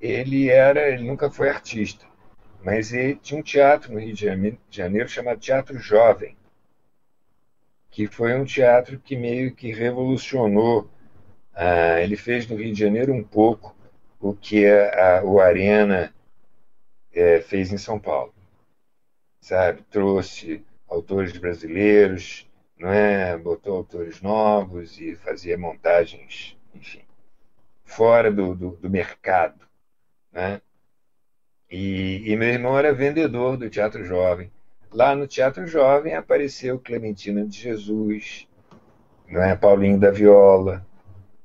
ele 0.00 0.48
era, 0.48 0.88
ele 0.88 1.04
nunca 1.04 1.30
foi 1.30 1.48
artista, 1.48 2.04
mas 2.62 2.92
ele 2.92 3.16
tinha 3.16 3.40
um 3.40 3.42
teatro 3.42 3.92
no 3.92 4.00
Rio 4.00 4.14
de 4.14 4.58
Janeiro 4.70 5.08
chamado 5.08 5.40
Teatro 5.40 5.78
Jovem, 5.78 6.36
que 7.90 8.06
foi 8.06 8.34
um 8.34 8.44
teatro 8.44 8.98
que 8.98 9.16
meio 9.16 9.54
que 9.54 9.72
revolucionou. 9.72 10.88
Ah, 11.54 12.00
ele 12.00 12.16
fez 12.16 12.46
no 12.48 12.56
Rio 12.56 12.72
de 12.72 12.80
Janeiro 12.80 13.12
um 13.12 13.22
pouco 13.22 13.76
o 14.20 14.32
que 14.32 14.66
a, 14.66 15.18
a, 15.18 15.24
o 15.24 15.40
Arena 15.40 16.12
é, 17.12 17.40
fez 17.40 17.72
em 17.72 17.78
São 17.78 17.98
Paulo, 17.98 18.34
sabe? 19.40 19.82
Trouxe 19.90 20.64
autores 20.88 21.36
brasileiros, 21.36 22.48
não 22.78 22.90
é? 22.90 23.36
botou 23.36 23.76
autores 23.76 24.20
novos 24.20 25.00
e 25.00 25.14
fazia 25.14 25.56
montagens, 25.56 26.56
enfim, 26.74 27.02
fora 27.84 28.30
do, 28.30 28.54
do, 28.54 28.70
do 28.76 28.90
mercado. 28.90 29.60
Né? 30.32 30.60
E, 31.70 32.22
e, 32.30 32.36
meu 32.36 32.48
irmão 32.48 32.78
era 32.78 32.92
vendedor 32.92 33.56
do 33.56 33.70
Teatro 33.70 34.04
Jovem. 34.04 34.50
Lá 34.90 35.14
no 35.14 35.26
Teatro 35.26 35.66
Jovem 35.66 36.14
apareceu 36.14 36.78
Clementina 36.78 37.46
de 37.46 37.58
Jesus, 37.58 38.46
não 39.26 39.42
é? 39.42 39.56
Paulinho 39.56 39.98
da 39.98 40.10
Viola. 40.10 40.86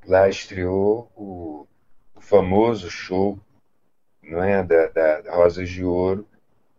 Lá 0.05 0.27
estreou 0.27 1.09
o, 1.15 1.65
o 2.13 2.21
famoso 2.21 2.89
show 2.89 3.39
não 4.27 4.43
é? 4.43 4.63
da, 4.63 4.87
da 4.87 5.35
Rosas 5.35 5.69
de 5.69 5.83
Ouro, 5.83 6.27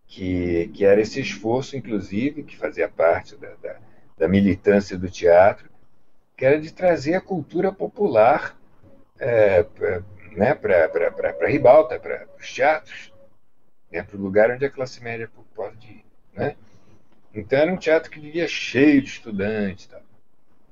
que, 0.07 0.69
que 0.75 0.85
era 0.85 1.01
esse 1.01 1.21
esforço, 1.21 1.77
inclusive, 1.77 2.43
que 2.43 2.57
fazia 2.57 2.89
parte 2.89 3.37
da, 3.37 3.55
da, 3.63 3.77
da 4.17 4.29
militância 4.29 4.97
do 4.97 5.11
teatro, 5.11 5.69
que 6.37 6.45
era 6.45 6.59
de 6.61 6.73
trazer 6.73 7.15
a 7.15 7.21
cultura 7.21 7.73
popular 7.73 8.57
é, 9.19 9.67
né, 10.33 10.55
para 10.55 10.87
a 11.43 11.49
ribalta, 11.49 11.99
para 11.99 12.27
os 12.39 12.53
teatros, 12.53 13.13
né, 13.91 14.03
para 14.03 14.17
o 14.17 14.21
lugar 14.21 14.51
onde 14.51 14.65
a 14.65 14.71
classe 14.71 15.03
média 15.03 15.31
pode 15.55 15.87
ir. 15.87 16.05
Né? 16.33 16.57
Então 17.35 17.59
era 17.59 17.73
um 17.73 17.77
teatro 17.77 18.11
que 18.11 18.21
vivia 18.21 18.47
cheio 18.49 19.03
de 19.03 19.09
estudantes. 19.09 19.87
Tá? 19.87 20.01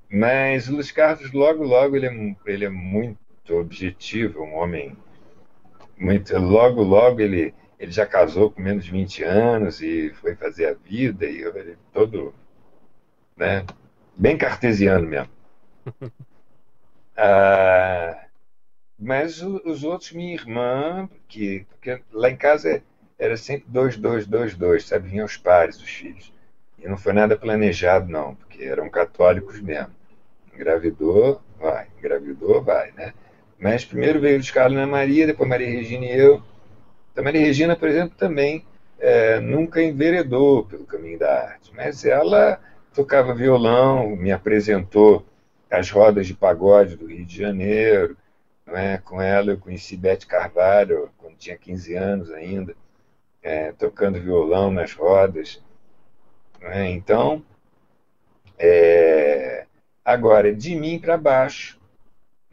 Mas 0.09 0.69
o 0.69 0.75
Luiz 0.75 0.91
Carlos, 0.93 1.33
logo, 1.33 1.65
logo, 1.65 1.97
ele 1.97 2.07
é, 2.07 2.37
ele 2.47 2.65
é 2.65 2.71
muito 2.71 3.19
objetivo, 3.51 4.43
um 4.43 4.55
homem 4.55 4.97
muito. 5.99 6.37
Logo, 6.39 6.83
logo, 6.83 7.21
ele 7.21 7.55
ele 7.79 7.93
já 7.93 8.07
casou 8.07 8.51
com 8.51 8.61
menos 8.63 8.85
de 8.85 8.91
20 8.91 9.23
anos 9.23 9.83
e 9.83 10.11
foi 10.21 10.35
fazer 10.35 10.67
a 10.69 10.75
vida, 10.75 11.27
e 11.27 11.43
ele 11.43 11.77
todo, 11.93 12.35
né, 13.37 13.65
bem 14.17 14.37
cartesiano 14.37 15.07
mesmo. 15.07 15.31
ah, 17.17 18.27
mas 18.99 19.43
o, 19.43 19.61
os 19.65 19.85
outros, 19.85 20.13
minha 20.13 20.35
irmã, 20.35 21.09
que, 21.29 21.67
porque 21.71 22.03
lá 22.13 22.31
em 22.31 22.37
casa 22.37 22.83
era 23.19 23.37
sempre 23.37 23.67
dois, 23.69 23.97
dois, 23.97 24.27
dois, 24.27 24.55
dois, 24.57 24.87
sabe? 24.87 25.09
Vinham 25.09 25.27
os 25.27 25.37
pares, 25.37 25.77
os 25.77 25.89
filhos. 25.91 26.33
E 26.79 26.89
não 26.89 26.97
foi 26.97 27.13
nada 27.13 27.37
planejado, 27.37 28.11
não, 28.11 28.35
porque 28.35 28.65
eram 28.65 28.89
católicos 28.91 29.61
mesmo. 29.61 29.95
Engravidou, 30.55 31.43
vai. 31.59 31.89
Engravidou, 31.99 32.63
vai, 32.63 32.93
né? 32.93 33.13
Mas 33.59 33.85
primeiro 33.85 34.21
veio 34.21 34.37
Luiz 34.37 34.51
Carlos 34.51 34.81
e 34.81 34.87
Maria, 34.87 35.27
depois 35.27 35.49
Maria 35.49 35.69
Regina 35.69 36.05
e 36.05 36.19
eu. 36.19 36.43
A 37.17 37.23
Maria 37.23 37.41
Regina, 37.41 37.75
por 37.75 37.89
exemplo, 37.89 38.17
também 38.17 38.65
é, 38.99 39.41
nunca 39.41 39.83
enveredou 39.83 40.65
pelo 40.65 40.85
caminho 40.85 41.19
da 41.19 41.45
arte, 41.45 41.73
mas 41.75 42.05
ela 42.05 42.61
tocava 42.95 43.35
violão, 43.35 44.15
me 44.17 44.31
apresentou 44.33 45.25
as 45.71 45.91
rodas 45.91 46.27
de 46.27 46.35
pagode 46.35 46.97
do 46.97 47.07
Rio 47.07 47.25
de 47.25 47.37
Janeiro. 47.39 48.17
É? 48.67 48.99
Com 48.99 49.23
ela 49.23 49.53
eu 49.53 49.59
conheci 49.59 49.97
Bete 49.97 50.27
Carvalho 50.27 51.11
quando 51.19 51.37
tinha 51.37 51.57
15 51.57 51.95
anos 51.95 52.33
ainda, 52.33 52.75
é, 53.43 53.73
tocando 53.73 54.21
violão 54.21 54.71
nas 54.71 54.93
rodas. 54.93 55.63
Então, 56.89 57.45
é, 58.59 59.67
agora, 60.05 60.53
de 60.53 60.75
mim 60.75 60.99
para 60.99 61.17
baixo, 61.17 61.79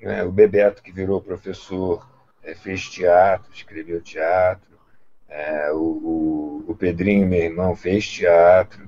né? 0.03 0.21
o 0.23 0.31
Bebeto 0.31 0.84
que 0.84 0.91
virou 0.91 1.21
professor 1.21 2.05
é, 2.43 2.53
fez 2.53 2.89
teatro, 2.89 3.49
escreveu 3.53 4.01
teatro. 4.01 4.77
É, 5.30 5.71
o, 5.71 5.77
o, 5.77 6.65
o, 6.67 6.75
Pedrinho, 6.75 7.25
meu 7.25 7.39
irmão, 7.39 7.75
fez 7.75 8.07
teatro. 8.07 8.88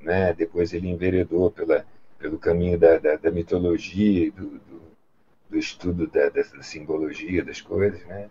Né? 0.00 0.32
Depois 0.32 0.72
ele 0.72 0.88
enveredou 0.88 1.50
pela, 1.50 1.84
pelo 2.18 2.38
caminho 2.38 2.78
da, 2.78 2.96
da, 2.98 3.16
da 3.16 3.30
mitologia, 3.30 4.30
do, 4.30 4.50
do, 4.50 4.82
do 5.50 5.58
estudo 5.58 6.06
da, 6.06 6.28
da, 6.28 6.44
simbologia 6.62 7.44
das 7.44 7.60
coisas. 7.60 8.02
Né? 8.06 8.30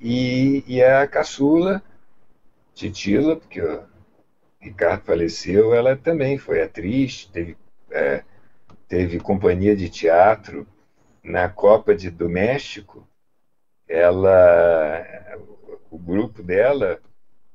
E, 0.00 0.64
e 0.66 0.82
a 0.82 1.06
caçula, 1.06 1.82
Titila, 2.74 3.36
porque 3.36 3.60
o 3.60 3.84
Ricardo 4.58 5.02
faleceu, 5.02 5.74
ela 5.74 5.94
também 5.94 6.38
foi 6.38 6.62
atriz, 6.62 7.26
teve, 7.26 7.56
é, 7.90 8.24
teve 8.88 9.20
companhia 9.20 9.76
de 9.76 9.90
teatro 9.90 10.66
na 11.24 11.48
Copa 11.48 11.94
de, 11.96 12.10
do 12.10 12.28
México 12.28 13.08
ela, 13.88 15.04
o 15.90 15.98
grupo 15.98 16.42
dela 16.42 17.00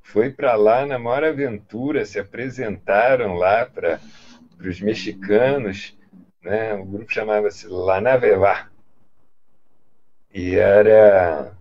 foi 0.02 0.32
para 0.32 0.56
lá 0.56 0.86
na 0.86 0.98
maior 0.98 1.24
aventura, 1.24 2.06
se 2.06 2.20
apresentaram 2.20 3.36
lá 3.36 3.66
para 3.66 4.00
os 4.60 4.82
mexicanos, 4.82 5.98
né? 6.42 6.74
O 6.74 6.86
grupo 6.86 7.12
chamava-se 7.12 7.68
La 7.68 8.02
Naveva. 8.02 8.70
E 10.34 10.56
era 10.56 11.56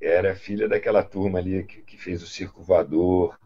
era 0.00 0.34
filha 0.34 0.66
daquela 0.66 1.02
turma 1.02 1.38
ali 1.38 1.62
que, 1.64 1.82
que 1.82 1.98
fez 1.98 2.22
o 2.22 2.26
circo 2.26 2.62
voador, 2.62 3.38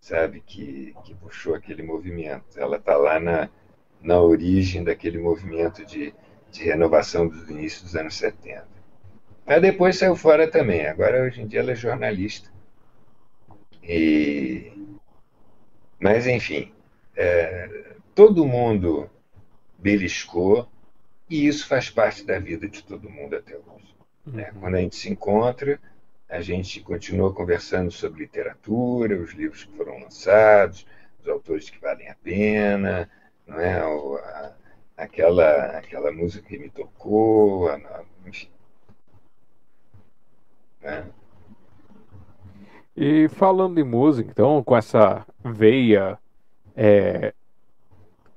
sabe, 0.00 0.40
que, 0.40 0.94
que 1.04 1.14
puxou 1.16 1.54
aquele 1.54 1.82
movimento. 1.82 2.56
Ela 2.56 2.76
está 2.76 2.96
lá 2.96 3.18
na, 3.18 3.50
na 4.00 4.20
origem 4.20 4.84
daquele 4.84 5.18
movimento 5.18 5.84
de, 5.84 6.14
de 6.58 6.64
renovação 6.64 7.28
do 7.28 7.50
início 7.50 7.82
dos 7.82 7.96
anos 7.96 8.16
70. 8.16 8.66
Mas 9.46 9.62
depois 9.62 9.96
saiu 9.96 10.16
fora 10.16 10.50
também. 10.50 10.86
Agora, 10.86 11.22
hoje 11.22 11.42
em 11.42 11.46
dia, 11.46 11.60
ela 11.60 11.72
é 11.72 11.76
jornalista. 11.76 12.50
E... 13.82 14.72
Mas, 16.00 16.26
enfim, 16.26 16.72
é, 17.16 17.94
todo 18.14 18.46
mundo 18.46 19.08
beliscou 19.78 20.68
e 21.28 21.46
isso 21.46 21.66
faz 21.66 21.90
parte 21.90 22.24
da 22.24 22.38
vida 22.38 22.68
de 22.68 22.82
todo 22.82 23.10
mundo 23.10 23.36
até 23.36 23.56
hoje. 23.56 23.96
Né? 24.26 24.50
Uhum. 24.52 24.60
Quando 24.60 24.74
a 24.74 24.80
gente 24.80 24.96
se 24.96 25.10
encontra, 25.10 25.80
a 26.28 26.40
gente 26.40 26.80
continua 26.80 27.32
conversando 27.32 27.90
sobre 27.90 28.22
literatura, 28.22 29.20
os 29.20 29.32
livros 29.32 29.64
que 29.64 29.76
foram 29.76 29.98
lançados, 30.00 30.86
os 31.20 31.28
autores 31.28 31.70
que 31.70 31.80
valem 31.80 32.08
a 32.08 32.16
pena, 32.16 33.08
não 33.46 33.60
é? 33.60 33.78
A, 33.78 34.54
aquela, 34.96 35.78
aquela 35.78 36.10
música 36.10 36.48
que 36.48 36.58
me 36.58 36.70
tocou, 36.70 37.68
enfim. 38.26 38.48
Né? 40.80 41.06
E 42.96 43.28
falando 43.28 43.78
em 43.78 43.84
música, 43.84 44.30
então, 44.30 44.62
com 44.62 44.74
essa 44.74 45.26
veia 45.44 46.18
é, 46.74 47.34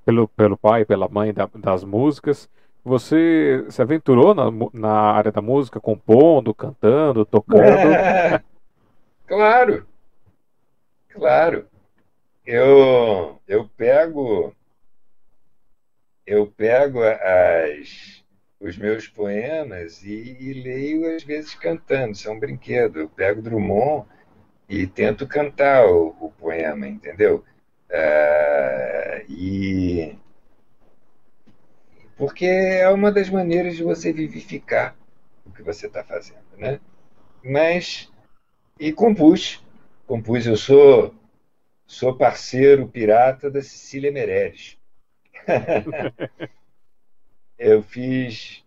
pelo, 0.04 0.28
pelo 0.28 0.58
pai, 0.58 0.84
pela 0.84 1.08
mãe 1.08 1.34
da, 1.34 1.50
das 1.56 1.84
músicas, 1.84 2.50
você 2.84 3.66
se 3.70 3.82
aventurou 3.82 4.34
na, 4.34 4.46
na 4.74 4.92
área 4.92 5.32
da 5.32 5.42
música, 5.42 5.80
compondo, 5.80 6.54
cantando, 6.54 7.26
tocando? 7.26 7.62
É, 7.64 8.44
claro, 9.26 9.86
claro. 11.10 11.66
Eu, 12.46 13.40
eu 13.48 13.70
pego 13.78 14.54
eu 16.30 16.46
pego 16.46 17.02
as, 17.02 18.24
os 18.60 18.78
meus 18.78 19.08
poemas 19.08 20.04
e, 20.04 20.38
e, 20.40 20.54
leio 20.54 21.16
às 21.16 21.24
vezes 21.24 21.56
cantando, 21.56 22.12
isso 22.12 22.30
é 22.30 22.32
um 22.32 22.40
brinquedo. 22.40 23.00
Eu 23.00 23.10
pego 23.10 23.42
Drummond 23.42 24.08
e 24.70 24.86
tento 24.86 25.28
cantar 25.28 25.88
o, 25.88 26.16
o 26.20 26.32
poema, 26.32 26.88
entendeu? 26.88 27.44
Uh, 27.90 29.26
e 29.28 30.16
porque 32.16 32.46
é 32.46 32.88
uma 32.90 33.12
das 33.12 33.30
maneiras 33.30 33.76
de 33.76 33.84
você 33.84 34.14
vivificar 34.14 34.96
o 35.48 35.52
que 35.52 35.64
você 35.64 35.88
está 35.88 36.04
fazendo, 36.04 36.46
né? 36.58 36.80
Mas 37.44 38.12
e 38.80 38.94
compus, 38.94 39.64
compus. 40.06 40.46
Eu 40.46 40.56
sou 40.56 41.16
sou 41.88 42.16
parceiro 42.16 42.88
pirata 42.88 43.50
da 43.50 43.64
Cecília 43.64 44.12
Meirelles. 44.12 44.79
eu 47.60 47.84
fiz 47.84 48.64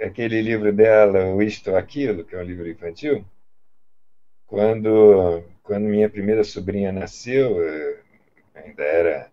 aquele 0.00 0.40
livro 0.40 0.72
dela, 0.72 1.34
o 1.34 1.42
Isto 1.42 1.70
ou 1.70 1.76
Aquilo, 1.76 2.24
que 2.24 2.34
é 2.34 2.38
um 2.38 2.42
livro 2.44 2.66
infantil. 2.68 3.24
Quando 4.46 5.42
quando 5.62 5.84
minha 5.84 6.08
primeira 6.08 6.44
sobrinha 6.44 6.92
nasceu, 6.92 7.56
ainda 8.54 8.82
era 8.82 9.30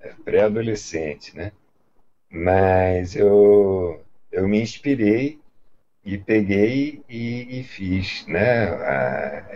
é, 0.00 0.10
pré-adolescente, 0.24 1.36
né? 1.36 1.52
Mas 2.30 3.16
eu, 3.16 4.02
eu 4.32 4.48
me 4.48 4.62
inspirei 4.62 5.40
e 6.04 6.18
peguei 6.18 7.02
e, 7.08 7.60
e 7.60 7.64
fiz, 7.64 8.26
né? 8.28 8.66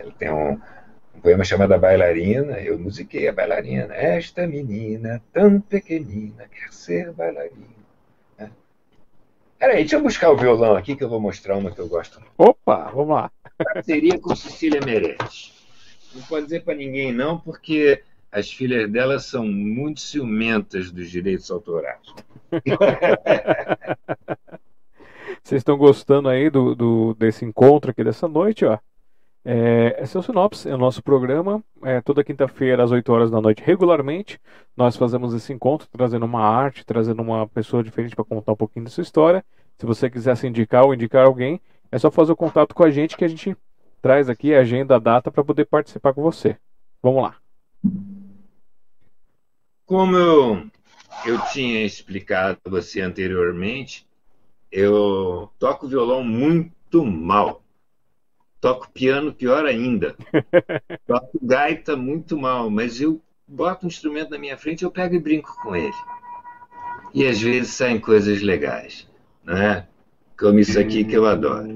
ela 0.00 0.12
tem 0.18 0.32
um, 0.32 0.60
um 1.18 1.20
poema 1.20 1.44
chamado 1.44 1.74
A 1.74 1.78
Bailarina, 1.78 2.60
eu 2.60 2.78
musiquei 2.78 3.26
a 3.28 3.32
bailarina. 3.32 3.92
Esta 3.92 4.46
menina 4.46 5.20
tão 5.32 5.60
pequenina 5.60 6.48
quer 6.48 6.72
ser 6.72 7.12
bailarina. 7.12 7.66
Né? 8.38 8.48
Peraí, 9.58 9.78
deixa 9.78 9.96
eu 9.96 10.02
buscar 10.02 10.30
o 10.30 10.36
violão 10.36 10.76
aqui 10.76 10.94
que 10.94 11.02
eu 11.02 11.08
vou 11.08 11.20
mostrar 11.20 11.56
uma 11.56 11.72
que 11.72 11.80
eu 11.80 11.88
gosto 11.88 12.20
muito. 12.20 12.32
Opa, 12.38 12.90
vamos 12.94 13.16
lá. 13.16 13.32
Parceria 13.58 14.16
com 14.20 14.36
Cecília 14.36 14.80
Meirelles. 14.80 15.52
Não 16.14 16.22
pode 16.22 16.44
dizer 16.46 16.62
para 16.62 16.74
ninguém 16.74 17.12
não, 17.12 17.36
porque 17.38 18.00
as 18.30 18.48
filhas 18.50 18.88
dela 18.88 19.18
são 19.18 19.44
muito 19.44 20.00
ciumentas 20.00 20.92
dos 20.92 21.10
direitos 21.10 21.50
autorais. 21.50 21.98
Vocês 25.42 25.60
estão 25.60 25.76
gostando 25.76 26.28
aí 26.28 26.48
do, 26.48 26.76
do, 26.76 27.14
desse 27.14 27.44
encontro 27.44 27.90
aqui 27.90 28.04
dessa 28.04 28.28
noite, 28.28 28.64
ó. 28.64 28.78
É, 29.50 30.02
esse 30.02 30.14
é 30.14 30.20
o 30.20 30.22
Sinopse, 30.22 30.68
é 30.68 30.74
o 30.74 30.78
nosso 30.78 31.02
programa. 31.02 31.64
É, 31.82 32.02
toda 32.02 32.22
quinta-feira, 32.22 32.84
às 32.84 32.90
8 32.90 33.10
horas 33.10 33.30
da 33.30 33.40
noite, 33.40 33.62
regularmente, 33.64 34.38
nós 34.76 34.94
fazemos 34.94 35.32
esse 35.32 35.50
encontro, 35.54 35.88
trazendo 35.90 36.26
uma 36.26 36.42
arte, 36.42 36.84
trazendo 36.84 37.22
uma 37.22 37.48
pessoa 37.48 37.82
diferente 37.82 38.14
para 38.14 38.26
contar 38.26 38.52
um 38.52 38.56
pouquinho 38.56 38.84
da 38.84 38.90
sua 38.90 39.00
história. 39.00 39.42
Se 39.78 39.86
você 39.86 40.10
quiser 40.10 40.36
se 40.36 40.46
indicar 40.46 40.84
ou 40.84 40.92
indicar 40.92 41.24
alguém, 41.24 41.62
é 41.90 41.98
só 41.98 42.10
fazer 42.10 42.32
o 42.32 42.36
contato 42.36 42.74
com 42.74 42.82
a 42.84 42.90
gente 42.90 43.16
que 43.16 43.24
a 43.24 43.28
gente 43.28 43.56
traz 44.02 44.28
aqui 44.28 44.54
a 44.54 44.60
agenda, 44.60 44.96
a 44.96 44.98
data 44.98 45.30
para 45.30 45.42
poder 45.42 45.64
participar 45.64 46.12
com 46.12 46.20
você. 46.20 46.58
Vamos 47.02 47.22
lá. 47.22 47.36
Como 49.86 50.14
eu, 50.14 50.62
eu 51.24 51.40
tinha 51.54 51.86
explicado 51.86 52.58
a 52.66 52.68
você 52.68 53.00
anteriormente, 53.00 54.06
eu 54.70 55.48
toco 55.58 55.88
violão 55.88 56.22
muito 56.22 57.02
mal. 57.02 57.62
Toco 58.60 58.90
piano 58.92 59.32
pior 59.32 59.66
ainda. 59.66 60.16
toco 61.06 61.38
gaita 61.42 61.96
muito 61.96 62.36
mal, 62.36 62.68
mas 62.70 63.00
eu 63.00 63.20
boto 63.46 63.86
um 63.86 63.88
instrumento 63.88 64.30
na 64.30 64.38
minha 64.38 64.56
frente, 64.56 64.84
eu 64.84 64.90
pego 64.90 65.14
e 65.14 65.20
brinco 65.20 65.56
com 65.62 65.74
ele. 65.76 65.94
E 67.14 67.26
às 67.26 67.40
vezes 67.40 67.72
saem 67.72 67.98
coisas 67.98 68.42
legais, 68.42 69.08
não 69.44 69.56
é? 69.56 69.86
Como 70.38 70.58
isso 70.58 70.78
aqui 70.78 71.04
que 71.04 71.16
eu 71.16 71.26
adoro. 71.26 71.68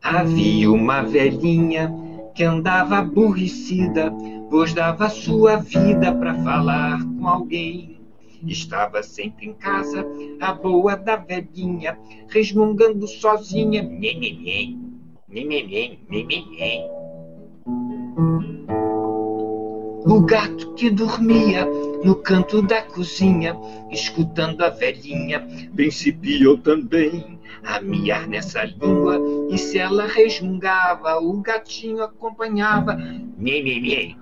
Havia 0.00 0.70
uma 0.70 1.02
velhinha 1.02 1.92
que 2.34 2.44
andava 2.44 2.98
aborrecida 2.98 4.12
pois 4.52 4.74
dava 4.74 5.08
sua 5.08 5.56
vida 5.56 6.14
para 6.14 6.34
falar 6.42 7.02
com 7.02 7.26
alguém. 7.26 7.98
Estava 8.46 9.02
sempre 9.02 9.46
em 9.46 9.54
casa, 9.54 10.06
a 10.42 10.52
boa 10.52 10.94
da 10.94 11.16
velhinha, 11.16 11.98
resmungando 12.28 13.08
sozinha. 13.08 13.82
Nhê, 13.82 14.76
O 20.04 20.20
gato 20.20 20.74
que 20.74 20.90
dormia 20.90 21.64
no 22.04 22.16
canto 22.16 22.60
da 22.60 22.82
cozinha, 22.82 23.56
escutando 23.90 24.60
a 24.62 24.68
velhinha, 24.68 25.40
principiou 25.74 26.58
também 26.58 27.40
a 27.62 27.80
miar 27.80 28.28
nessa 28.28 28.64
língua. 28.64 29.18
E 29.50 29.56
se 29.56 29.78
ela 29.78 30.06
resmungava, 30.06 31.18
o 31.18 31.40
gatinho 31.40 32.02
acompanhava. 32.02 32.94
Nhê, 32.94 33.62
nhê, 33.62 33.80
nhê. 33.80 34.14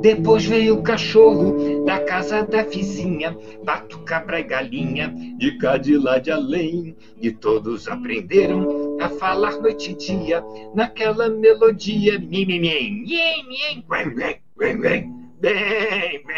Depois 0.00 0.44
veio 0.44 0.78
o 0.78 0.82
cachorro 0.82 1.84
da 1.84 2.00
casa 2.04 2.42
da 2.42 2.62
vizinha, 2.62 3.36
pato, 3.64 3.98
cabra 4.00 4.38
e 4.38 4.44
galinha, 4.44 5.08
de 5.38 5.58
cá 5.58 5.76
de 5.76 5.96
lá 5.96 6.18
de 6.18 6.30
além. 6.30 6.96
E 7.20 7.30
todos 7.30 7.88
aprenderam 7.88 8.96
a 9.00 9.08
falar 9.08 9.60
noite 9.60 9.90
e 9.90 9.94
dia, 9.94 10.42
naquela 10.74 11.28
melodia. 11.28 12.18
Mim, 12.18 12.44
mim, 12.46 12.60
mim, 12.60 12.60
mim, 12.60 13.06
mim, 13.06 13.84
bem, 13.88 14.14
bem, 14.14 14.40
bem, 14.56 14.80
bem, 14.80 15.10
bem 15.40 16.28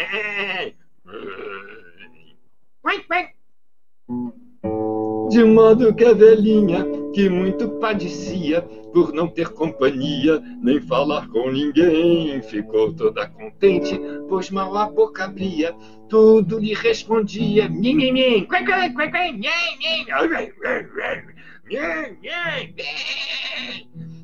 de 5.31 5.45
modo 5.45 5.95
que 5.95 6.03
a 6.03 6.13
velhinha, 6.13 6.85
que 7.13 7.29
muito 7.29 7.69
padecia 7.79 8.61
por 8.93 9.13
não 9.13 9.29
ter 9.29 9.47
companhia, 9.47 10.41
nem 10.61 10.81
falar 10.81 11.25
com 11.29 11.49
ninguém, 11.49 12.41
ficou 12.41 12.93
toda 12.93 13.29
contente, 13.29 13.97
pois 14.27 14.49
mal 14.51 14.75
a 14.75 14.89
boca 14.89 15.23
abria, 15.23 15.73
tudo 16.09 16.59
lhe 16.59 16.73
respondia, 16.73 17.69
mim, 17.69 17.95
mim, 17.95 18.11
mim, 18.11 18.45
quém, 18.45 18.65
quém, 18.65 18.93
quém, 18.93 19.11
quém, 19.11 19.33
mim, 19.33 19.45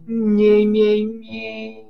mim, 0.06 0.66
mim, 0.66 0.68
mim, 0.68 1.06
mim, 1.22 1.88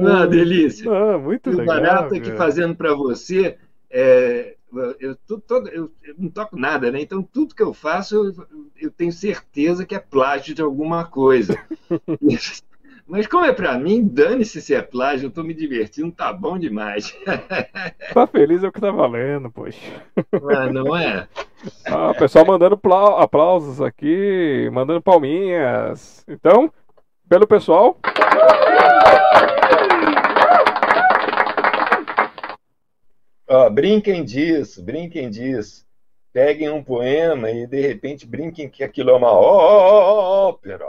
Ah, 0.00 0.26
delícia. 0.26 0.90
Ah, 0.90 1.18
muito 1.18 1.50
e 1.50 1.54
legal. 1.54 1.76
O 1.76 1.80
barato 1.80 2.14
aqui 2.14 2.30
fazendo 2.32 2.74
para 2.74 2.94
você. 2.94 3.56
É, 3.90 4.54
eu, 4.98 5.16
todo, 5.46 5.68
eu, 5.68 5.90
eu, 6.02 6.14
não 6.16 6.30
toco 6.30 6.56
nada, 6.58 6.90
né? 6.90 7.00
Então 7.00 7.22
tudo 7.22 7.54
que 7.54 7.62
eu 7.62 7.74
faço 7.74 8.16
eu, 8.16 8.46
eu 8.80 8.90
tenho 8.90 9.12
certeza 9.12 9.84
que 9.84 9.94
é 9.94 9.98
plágio 9.98 10.54
de 10.54 10.62
alguma 10.62 11.04
coisa. 11.04 11.58
Mas 13.06 13.26
como 13.26 13.44
é 13.44 13.52
para 13.52 13.76
mim, 13.78 14.06
dane-se 14.06 14.62
se 14.62 14.74
é 14.74 14.80
plágio, 14.80 15.26
eu 15.26 15.30
tô 15.30 15.42
me 15.42 15.52
divertindo, 15.52 16.10
tá 16.12 16.32
bom 16.32 16.58
demais. 16.58 17.14
Tá 18.14 18.26
feliz 18.26 18.62
é 18.62 18.68
o 18.68 18.72
que 18.72 18.80
tá 18.80 18.90
valendo, 18.90 19.50
poxa. 19.50 20.02
Mas 20.42 20.72
não 20.72 20.96
é? 20.96 21.26
Ah, 21.86 22.12
pessoal 22.14 22.44
mandando 22.46 22.78
aplausos 23.18 23.80
aqui, 23.80 24.68
mandando 24.72 25.00
palminhas. 25.00 26.24
Então, 26.28 26.70
pelo 27.28 27.46
pessoal. 27.46 27.98
Brinquem 33.70 34.24
disso, 34.24 34.82
brinquem 34.82 35.28
disso. 35.28 35.86
Peguem 36.32 36.70
um 36.70 36.82
poema 36.82 37.50
e 37.50 37.66
de 37.66 37.80
repente 37.80 38.26
brinquem 38.26 38.68
que 38.68 38.82
aquilo 38.82 39.10
é 39.10 39.12
uma 39.12 39.30
ópera, 39.30 40.86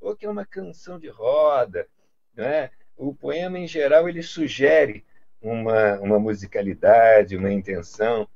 ou 0.00 0.16
que 0.16 0.24
é 0.24 0.30
uma 0.30 0.46
canção 0.46 0.98
de 0.98 1.08
roda. 1.08 1.86
Né? 2.34 2.70
O 2.96 3.14
poema, 3.14 3.58
em 3.58 3.66
geral, 3.66 4.08
ele 4.08 4.22
sugere 4.22 5.04
uma, 5.42 5.98
uma 6.00 6.18
musicalidade, 6.18 7.36
uma 7.36 7.52
intenção, 7.52 8.26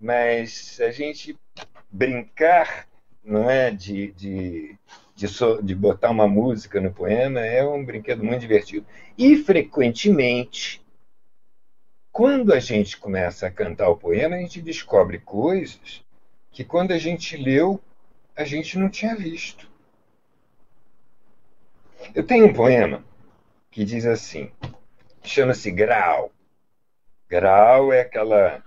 mas 0.00 0.80
a 0.80 0.90
gente 0.90 1.38
brincar 1.88 2.88
não 3.24 3.48
é 3.48 3.70
de, 3.70 4.10
de, 4.12 4.76
de, 5.14 5.28
so, 5.28 5.62
de 5.62 5.76
botar 5.76 6.10
uma 6.10 6.26
música 6.26 6.80
no 6.80 6.92
poema 6.92 7.40
é 7.40 7.64
um 7.64 7.84
brinquedo 7.84 8.24
muito 8.24 8.40
divertido. 8.40 8.84
E, 9.16 9.36
frequentemente, 9.36 10.81
quando 12.12 12.52
a 12.52 12.60
gente 12.60 12.98
começa 12.98 13.46
a 13.46 13.50
cantar 13.50 13.88
o 13.88 13.96
poema, 13.96 14.36
a 14.36 14.38
gente 14.38 14.60
descobre 14.60 15.18
coisas 15.18 16.04
que, 16.50 16.62
quando 16.62 16.92
a 16.92 16.98
gente 16.98 17.36
leu, 17.38 17.80
a 18.36 18.44
gente 18.44 18.78
não 18.78 18.90
tinha 18.90 19.16
visto. 19.16 19.66
Eu 22.14 22.22
tenho 22.22 22.46
um 22.46 22.52
poema 22.52 23.02
que 23.70 23.84
diz 23.84 24.04
assim, 24.04 24.52
chama-se 25.22 25.70
Grau. 25.70 26.30
Grau 27.28 27.90
é 27.92 28.02
aquela 28.02 28.62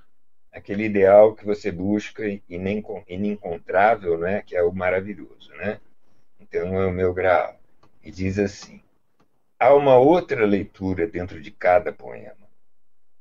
aquele 0.52 0.86
ideal 0.86 1.36
que 1.36 1.46
você 1.46 1.70
busca 1.70 2.26
e 2.26 2.58
nem 2.58 2.82
inencontrável, 3.10 4.18
né, 4.18 4.42
que 4.42 4.56
é 4.56 4.64
o 4.64 4.72
maravilhoso, 4.72 5.54
né? 5.58 5.82
Então 6.40 6.82
é 6.82 6.88
o 6.88 6.92
meu 6.92 7.14
grau. 7.14 7.60
E 8.02 8.10
diz 8.10 8.40
assim: 8.40 8.82
há 9.60 9.74
uma 9.74 9.98
outra 9.98 10.46
leitura 10.46 11.06
dentro 11.06 11.42
de 11.42 11.52
cada 11.52 11.92
poema. 11.92 12.45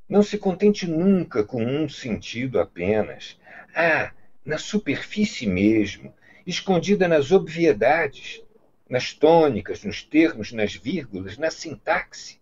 Não 0.06 0.22
se 0.22 0.36
contente 0.36 0.86
nunca 0.86 1.42
com 1.42 1.64
um 1.64 1.88
sentido 1.88 2.60
apenas. 2.60 3.38
Ah, 3.74 4.12
na 4.44 4.58
superfície 4.58 5.46
mesmo, 5.46 6.14
escondida 6.46 7.08
nas 7.08 7.32
obviedades, 7.32 8.42
nas 8.88 9.14
tônicas, 9.14 9.82
nos 9.82 10.02
termos, 10.02 10.52
nas 10.52 10.74
vírgulas, 10.74 11.38
na 11.38 11.50
sintaxe, 11.50 12.38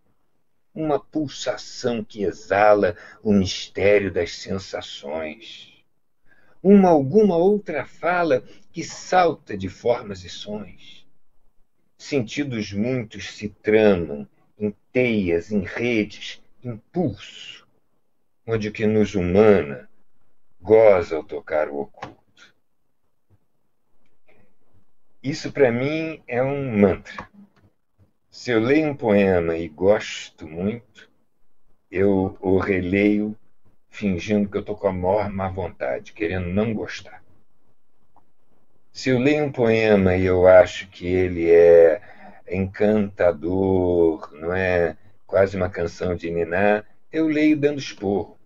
uma 0.74 0.98
pulsação 0.98 2.02
que 2.02 2.24
exala 2.24 2.96
o 3.22 3.32
mistério 3.32 4.10
das 4.10 4.36
sensações. 4.36 5.84
Uma 6.60 6.88
alguma 6.88 7.36
outra 7.36 7.84
fala 7.84 8.42
que 8.72 8.82
salta 8.82 9.56
de 9.56 9.68
formas 9.68 10.24
e 10.24 10.28
sons. 10.28 11.06
Sentidos 11.96 12.72
muitos 12.72 13.30
se 13.30 13.48
tramam 13.48 14.26
em 14.58 14.74
teias, 14.92 15.52
em 15.52 15.60
redes, 15.60 16.41
impulso 16.64 17.66
onde 18.46 18.70
que 18.70 18.86
nos 18.86 19.14
humana 19.14 19.88
goza 20.60 21.16
ao 21.16 21.24
tocar 21.24 21.68
o 21.68 21.80
oculto. 21.80 22.54
Isso 25.22 25.52
para 25.52 25.70
mim 25.70 26.22
é 26.26 26.42
um 26.42 26.78
mantra. 26.78 27.28
Se 28.30 28.50
eu 28.50 28.60
leio 28.60 28.90
um 28.90 28.96
poema 28.96 29.56
e 29.56 29.68
gosto 29.68 30.48
muito, 30.48 31.10
eu 31.90 32.36
o 32.40 32.58
releio 32.58 33.36
fingindo 33.90 34.48
que 34.48 34.56
eu 34.56 34.62
estou 34.62 34.76
com 34.76 34.88
a 34.88 34.92
maior 34.92 35.30
má 35.30 35.48
vontade, 35.48 36.12
querendo 36.12 36.48
não 36.48 36.72
gostar. 36.72 37.22
Se 38.90 39.10
eu 39.10 39.18
leio 39.18 39.44
um 39.44 39.52
poema 39.52 40.16
e 40.16 40.24
eu 40.24 40.46
acho 40.46 40.88
que 40.88 41.06
ele 41.06 41.50
é 41.50 42.00
encantador, 42.50 44.32
não 44.34 44.52
é 44.52 44.96
quase 45.32 45.56
uma 45.56 45.70
canção 45.70 46.14
de 46.14 46.30
Niná, 46.30 46.84
eu 47.10 47.26
leio 47.26 47.56
dando 47.56 47.78
esporro. 47.78 48.38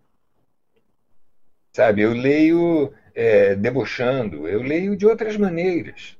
Sabe, 1.72 2.02
eu 2.02 2.12
leio 2.12 2.94
é, 3.12 3.56
debochando, 3.56 4.46
eu 4.46 4.62
leio 4.62 4.96
de 4.96 5.04
outras 5.04 5.36
maneiras. 5.36 6.16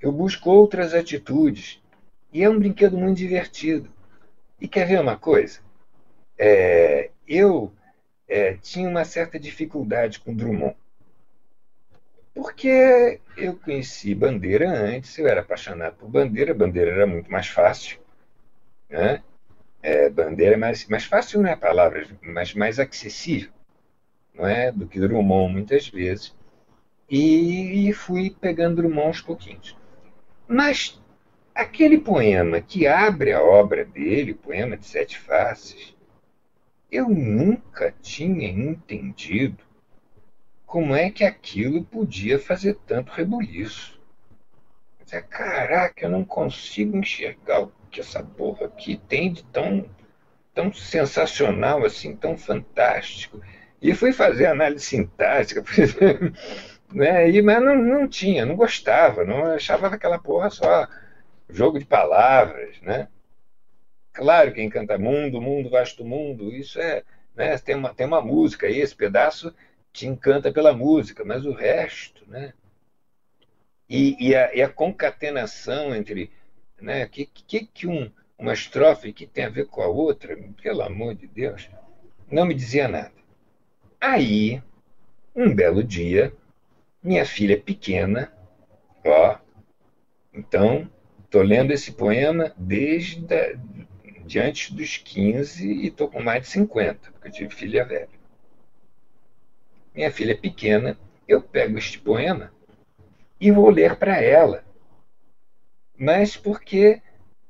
Eu 0.00 0.10
busco 0.10 0.48
outras 0.48 0.94
atitudes. 0.94 1.78
E 2.32 2.42
é 2.42 2.48
um 2.48 2.58
brinquedo 2.58 2.96
muito 2.96 3.18
divertido. 3.18 3.90
E 4.58 4.66
quer 4.66 4.86
ver 4.86 4.98
uma 4.98 5.18
coisa? 5.18 5.60
É, 6.38 7.10
eu 7.28 7.70
é, 8.26 8.54
tinha 8.54 8.88
uma 8.88 9.04
certa 9.04 9.38
dificuldade 9.38 10.20
com 10.20 10.34
Drummond. 10.34 10.74
Porque 12.32 13.20
eu 13.36 13.56
conheci 13.56 14.14
Bandeira 14.14 14.70
antes, 14.70 15.18
eu 15.18 15.28
era 15.28 15.42
apaixonado 15.42 15.96
por 15.96 16.08
Bandeira, 16.08 16.54
Bandeira 16.54 16.92
era 16.92 17.06
muito 17.06 17.30
mais 17.30 17.46
fácil. 17.46 18.00
Né? 18.88 19.22
É, 19.84 20.08
bandeira, 20.08 20.56
mas 20.56 20.86
mais 20.86 21.04
fácil 21.04 21.42
não 21.42 21.50
é 21.50 21.52
a 21.52 21.58
palavra, 21.58 22.06
mas 22.22 22.54
mais 22.54 22.80
acessível, 22.80 23.50
não 24.34 24.46
é, 24.46 24.72
do 24.72 24.88
que 24.88 24.98
Drummond 24.98 25.52
muitas 25.52 25.88
vezes. 25.88 26.34
E, 27.08 27.86
e 27.86 27.92
fui 27.92 28.34
pegando 28.40 28.76
Drummond 28.76 29.08
aos 29.08 29.20
pouquinhos. 29.20 29.76
Mas 30.48 30.98
aquele 31.54 31.98
poema 31.98 32.62
que 32.62 32.86
abre 32.86 33.32
a 33.32 33.42
obra 33.42 33.84
dele, 33.84 34.32
o 34.32 34.36
poema 34.36 34.74
de 34.74 34.86
Sete 34.86 35.18
Faces, 35.18 35.94
eu 36.90 37.06
nunca 37.10 37.94
tinha 38.00 38.48
entendido 38.48 39.62
como 40.64 40.94
é 40.94 41.10
que 41.10 41.24
aquilo 41.24 41.84
podia 41.84 42.38
fazer 42.38 42.78
tanto 42.86 43.12
rebuliço. 43.12 44.00
Caraca, 45.28 46.06
eu 46.06 46.10
não 46.10 46.24
consigo 46.24 46.96
enxergar 46.96 47.60
o 47.60 47.72
que 47.94 48.00
essa 48.00 48.22
porra 48.24 48.66
aqui 48.66 49.00
tem 49.08 49.32
de 49.32 49.44
tão, 49.44 49.88
tão 50.52 50.72
sensacional, 50.72 51.84
assim, 51.84 52.16
tão 52.16 52.36
fantástico. 52.36 53.40
E 53.80 53.94
fui 53.94 54.12
fazer 54.12 54.46
análise 54.46 54.84
sintática, 54.84 55.62
né? 56.92 57.30
e, 57.30 57.40
mas 57.40 57.62
não, 57.62 57.76
não 57.76 58.08
tinha, 58.08 58.44
não 58.44 58.56
gostava, 58.56 59.24
não 59.24 59.46
achava 59.46 59.86
aquela 59.86 60.18
porra 60.18 60.50
só 60.50 60.88
jogo 61.48 61.78
de 61.78 61.84
palavras, 61.84 62.80
né? 62.82 63.06
Claro 64.12 64.52
que 64.52 64.62
encanta 64.62 64.98
mundo, 64.98 65.40
mundo, 65.40 65.70
vasto 65.70 66.04
mundo, 66.04 66.52
isso 66.52 66.80
é, 66.80 67.04
né? 67.36 67.56
Tem 67.58 67.76
uma, 67.76 67.94
tem 67.94 68.06
uma 68.06 68.20
música 68.20 68.66
aí, 68.66 68.80
esse 68.80 68.96
pedaço 68.96 69.54
te 69.92 70.08
encanta 70.08 70.52
pela 70.52 70.72
música, 70.72 71.24
mas 71.24 71.46
o 71.46 71.52
resto, 71.52 72.28
né? 72.28 72.54
E, 73.88 74.16
e, 74.30 74.34
a, 74.34 74.52
e 74.52 74.62
a 74.62 74.68
concatenação 74.68 75.94
entre 75.94 76.32
né? 76.84 77.06
Que, 77.06 77.26
que, 77.26 77.66
que 77.66 77.86
um, 77.86 78.10
uma 78.38 78.52
estrofe 78.52 79.12
que 79.12 79.26
tem 79.26 79.44
a 79.44 79.50
ver 79.50 79.66
com 79.66 79.82
a 79.82 79.88
outra, 79.88 80.36
pelo 80.62 80.82
amor 80.82 81.14
de 81.14 81.26
Deus, 81.26 81.68
não 82.30 82.44
me 82.44 82.54
dizia 82.54 82.86
nada. 82.86 83.12
Aí, 84.00 84.62
um 85.34 85.54
belo 85.54 85.82
dia, 85.82 86.32
minha 87.02 87.24
filha 87.24 87.58
pequena, 87.58 88.32
ó, 89.04 89.38
então, 90.32 90.90
estou 91.24 91.42
lendo 91.42 91.72
esse 91.72 91.92
poema 91.92 92.52
desde 92.56 93.34
a, 93.34 93.54
de 94.26 94.38
antes 94.38 94.70
dos 94.70 94.98
15 94.98 95.66
e 95.66 95.86
estou 95.86 96.08
com 96.08 96.22
mais 96.22 96.42
de 96.42 96.48
50, 96.48 97.12
porque 97.12 97.28
eu 97.28 97.32
tive 97.32 97.54
filha 97.54 97.84
velha. 97.84 98.08
Minha 99.94 100.10
filha 100.10 100.36
pequena, 100.36 100.98
eu 101.26 101.40
pego 101.40 101.78
este 101.78 101.98
poema 101.98 102.52
e 103.40 103.50
vou 103.50 103.70
ler 103.70 103.96
para 103.96 104.20
ela 104.20 104.64
mas 105.98 106.36
porque 106.36 107.00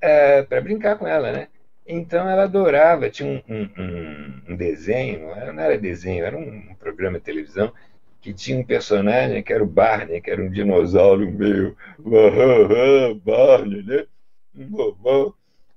é, 0.01 0.43
para 0.43 0.61
brincar 0.61 0.99
com 0.99 1.07
ela, 1.07 1.33
né? 1.33 1.49
Então 1.87 2.29
ela 2.29 2.45
adorava, 2.45 3.11
tinha 3.11 3.43
um, 3.49 3.55
um, 3.55 4.53
um, 4.53 4.57
desenho, 4.57 5.21
não 5.53 5.63
era 5.63 5.79
desenho, 5.79 6.25
era 6.25 6.37
um 6.37 6.75
programa 6.77 7.19
de 7.19 7.25
televisão 7.25 7.73
que 8.21 8.33
tinha 8.33 8.59
um 8.59 8.65
personagem 8.65 9.43
que 9.43 9.53
era 9.53 9.63
o 9.63 9.67
Barney, 9.67 10.21
que 10.21 10.31
era 10.31 10.43
um 10.43 10.51
dinossauro 10.51 11.31
meio 11.31 11.77
Barney, 13.23 13.83
né? 13.83 14.07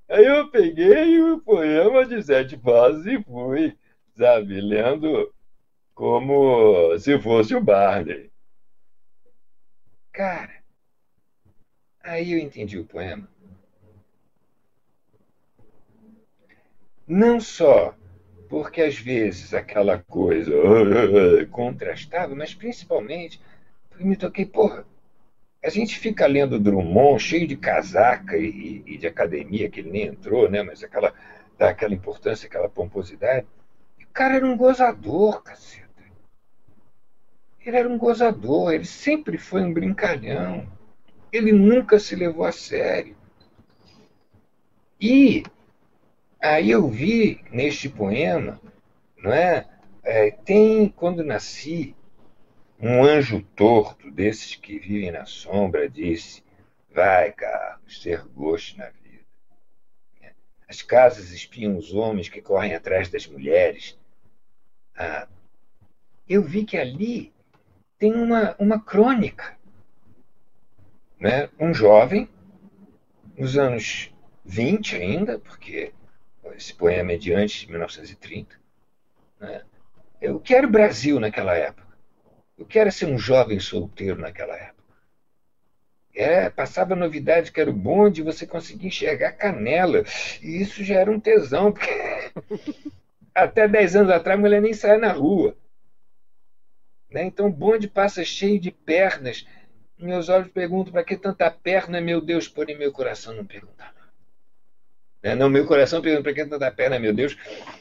Aí 0.10 0.26
eu 0.26 0.50
peguei 0.50 1.22
o 1.22 1.42
poema 1.42 2.06
de 2.06 2.24
sete 2.24 2.58
fases 2.58 3.06
e 3.06 3.22
fui, 3.24 3.76
sabe, 4.16 4.62
lendo 4.62 5.34
como 5.94 6.98
se 7.00 7.20
fosse 7.20 7.54
o 7.54 7.62
Barney. 7.62 8.32
Cara, 10.14 10.57
Aí 12.08 12.32
eu 12.32 12.40
entendi 12.40 12.80
o 12.80 12.86
poema. 12.86 13.28
Não 17.06 17.38
só 17.42 17.94
porque 18.48 18.82
às 18.82 18.98
vezes 18.98 19.54
aquela 19.54 20.00
coisa 20.04 20.54
contrastava, 21.52 22.34
mas 22.34 22.54
principalmente 22.54 23.42
porque 23.90 24.06
me 24.06 24.16
toquei, 24.16 24.46
porra, 24.46 24.86
a 25.62 25.70
gente 25.70 26.00
fica 26.00 26.26
lendo 26.26 26.58
Drummond 26.58 27.22
cheio 27.22 27.46
de 27.46 27.58
casaca 27.58 28.38
e, 28.38 28.84
e, 28.86 28.98
de 28.98 29.06
academia, 29.06 29.70
que 29.70 29.82
ele 29.82 29.92
nem 29.92 30.04
entrou, 30.04 30.50
né? 30.50 30.64
mas 30.64 30.82
aquela, 30.82 31.14
dá 31.58 31.72
aquela 31.72 31.94
importância, 31.94 32.48
aquela 32.48 32.70
pomposidade. 32.70 33.46
o 34.00 34.08
cara 34.14 34.36
era 34.36 34.46
um 34.46 34.56
gozador, 34.56 35.44
caceta. 35.44 35.88
Ele 37.66 37.76
era 37.76 37.90
um 37.90 37.98
gozador, 37.98 38.72
ele 38.72 38.86
sempre 38.86 39.38
foi 39.38 39.62
um 39.62 39.74
brincalhão. 39.74 40.77
Ele 41.32 41.52
nunca 41.52 42.00
se 42.00 42.16
levou 42.16 42.46
a 42.46 42.52
sério. 42.52 43.16
E 45.00 45.44
aí 46.42 46.72
eu 46.72 46.88
vi 46.88 47.44
neste 47.52 47.90
poema, 47.90 48.60
não 49.18 49.32
é? 49.34 49.68
é 50.04 50.32
tem, 50.32 50.90
quando 50.90 51.24
nasci, 51.24 51.96
um 52.80 53.04
anjo 53.04 53.42
torto, 53.56 54.10
desses 54.12 54.56
que 54.56 54.80
vivem 54.80 55.12
na 55.12 55.26
sombra, 55.26 55.90
disse: 55.90 56.44
Vai, 56.92 57.32
Carlos, 57.32 58.00
ter 58.00 58.24
gosto 58.30 58.78
na 58.78 58.90
vida. 58.90 58.98
As 60.68 60.82
casas 60.82 61.32
espiam 61.32 61.78
os 61.78 61.94
homens 61.94 62.28
que 62.28 62.42
correm 62.42 62.76
atrás 62.76 63.10
das 63.10 63.26
mulheres. 63.26 63.98
Ah, 64.96 65.28
eu 66.28 66.44
vi 66.44 66.66
que 66.66 66.78
ali 66.78 67.34
tem 67.98 68.14
uma, 68.14 68.56
uma 68.60 68.80
crônica. 68.80 69.57
Né? 71.20 71.50
Um 71.60 71.74
jovem, 71.74 72.30
nos 73.38 73.58
anos 73.58 74.14
20 74.46 74.96
ainda, 74.96 75.40
porque 75.40 75.94
esse 76.56 76.74
poema 76.74 77.14
é 77.14 77.18
de 77.18 77.34
antes 77.34 77.62
de 77.62 77.70
1930. 77.70 78.56
Né? 79.40 79.62
Eu 80.22 80.40
quero 80.40 80.70
Brasil 80.70 81.20
naquela 81.20 81.56
época. 81.56 81.88
O 82.58 82.66
que 82.66 82.80
era 82.80 82.90
ser 82.90 83.06
um 83.06 83.18
jovem 83.18 83.60
solteiro 83.60 84.20
naquela 84.20 84.56
época? 84.56 84.78
É, 86.16 86.50
passava 86.50 86.96
novidade 86.96 87.52
que 87.52 87.62
era 87.62 87.70
o 87.70 87.74
bonde, 87.74 88.24
você 88.24 88.48
conseguia 88.48 88.88
enxergar 88.88 89.34
canela. 89.34 90.04
E 90.42 90.62
isso 90.62 90.84
já 90.84 90.96
era 90.96 91.12
um 91.12 91.20
tesão, 91.20 91.72
porque 91.72 91.92
até 93.36 93.68
10 93.68 93.96
anos 93.98 94.12
atrás 94.12 94.38
a 94.38 94.42
mulher 94.42 94.60
nem 94.60 94.74
saia 94.74 94.98
na 94.98 95.12
rua. 95.12 95.56
Né? 97.12 97.26
Então 97.26 97.48
o 97.48 97.54
bonde 97.54 97.88
passa 97.88 98.26
cheio 98.26 98.60
de 98.60 98.72
pernas. 98.72 99.46
Meus 99.98 100.30
olhos 100.30 100.50
perguntam: 100.50 100.92
para 100.92 101.04
que 101.04 101.18
tanta 101.18 101.50
perna, 101.50 102.00
meu 102.00 102.22
Deus? 102.22 102.48
Porém, 102.48 102.78
meu 102.78 102.92
coração 102.92 103.34
não 103.34 103.46
pergunta. 103.46 103.86
Né? 105.24 105.36
Não, 105.36 105.50
meu 105.50 105.66
coração 105.66 106.02
pergunta: 106.02 106.24
para 106.24 106.34
que 106.34 106.46
tanta 106.46 106.72
perna, 106.72 107.00
meu 107.00 107.14
Deus? 107.14 107.38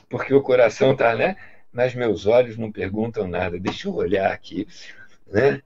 Porque 0.09 0.33
o 0.33 0.43
coração 0.43 0.93
está, 0.93 1.15
né? 1.15 1.37
mas 1.77 1.95
meus 1.95 2.25
olhos 2.25 2.57
não 2.57 2.73
perguntam 2.73 3.29
nada. 3.29 3.61
Deixa 3.61 3.87
eu 3.87 3.95
olhar 3.95 4.33
aqui, 4.33 4.67
né? 5.27 5.61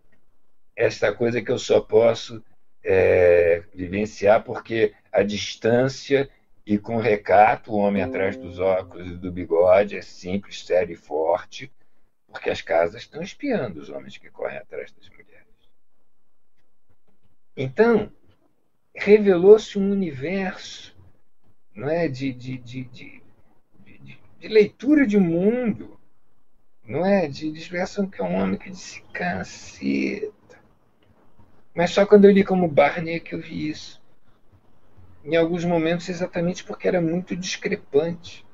Esta 0.74 1.14
coisa 1.14 1.40
que 1.40 1.52
eu 1.52 1.58
só 1.58 1.80
posso 1.80 2.42
é, 2.82 3.62
vivenciar 3.72 4.42
porque 4.42 4.92
a 5.12 5.22
distância 5.22 6.28
e 6.66 6.78
com 6.78 6.96
recato, 6.96 7.70
o 7.70 7.76
homem 7.76 8.02
atrás 8.02 8.36
dos 8.36 8.58
óculos 8.58 9.06
e 9.06 9.16
do 9.16 9.30
bigode 9.30 9.96
é 9.96 10.02
simples, 10.02 10.66
sério 10.66 10.94
e 10.94 10.96
forte, 10.96 11.70
porque 12.26 12.50
as 12.50 12.60
casas 12.60 13.02
estão 13.02 13.22
espiando 13.22 13.80
os 13.80 13.88
homens 13.88 14.16
que 14.16 14.30
correm 14.30 14.58
atrás 14.58 14.92
das 14.92 15.08
mulheres. 15.10 15.29
Então, 17.62 18.10
revelou-se 18.94 19.78
um 19.78 19.92
universo 19.92 20.96
não 21.74 21.90
é, 21.90 22.08
de, 22.08 22.32
de, 22.32 22.56
de, 22.56 22.84
de, 22.84 23.22
leitura 24.48 25.06
de 25.06 25.18
mundo 25.18 26.00
não 26.90 27.04
é? 27.04 27.28
De 27.28 27.52
diversão 27.52 28.08
que 28.08 28.20
é 28.20 28.24
um 28.24 28.34
homem 28.34 28.58
que 28.58 28.70
disse, 28.70 29.02
caceta. 29.12 30.58
Mas 31.74 31.90
só 31.90 32.06
quando 32.06 32.24
eu 32.24 32.32
li 32.32 32.42
como 32.42 32.66
Barney 32.66 33.16
é 33.16 33.20
que 33.20 33.34
eu 33.34 33.40
vi 33.40 33.68
isso. 33.68 34.02
Em 35.22 35.36
alguns 35.36 35.64
momentos, 35.64 36.08
exatamente 36.08 36.64
porque 36.64 36.88
era 36.88 37.00
muito 37.00 37.36
discrepante 37.36 38.44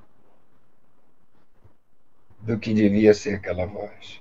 do 2.40 2.58
que 2.58 2.74
devia 2.74 3.14
ser 3.14 3.36
aquela 3.36 3.64
voz. 3.66 4.20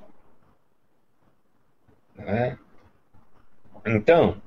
Não 2.16 2.30
é? 2.30 2.57
Então, 3.86 4.41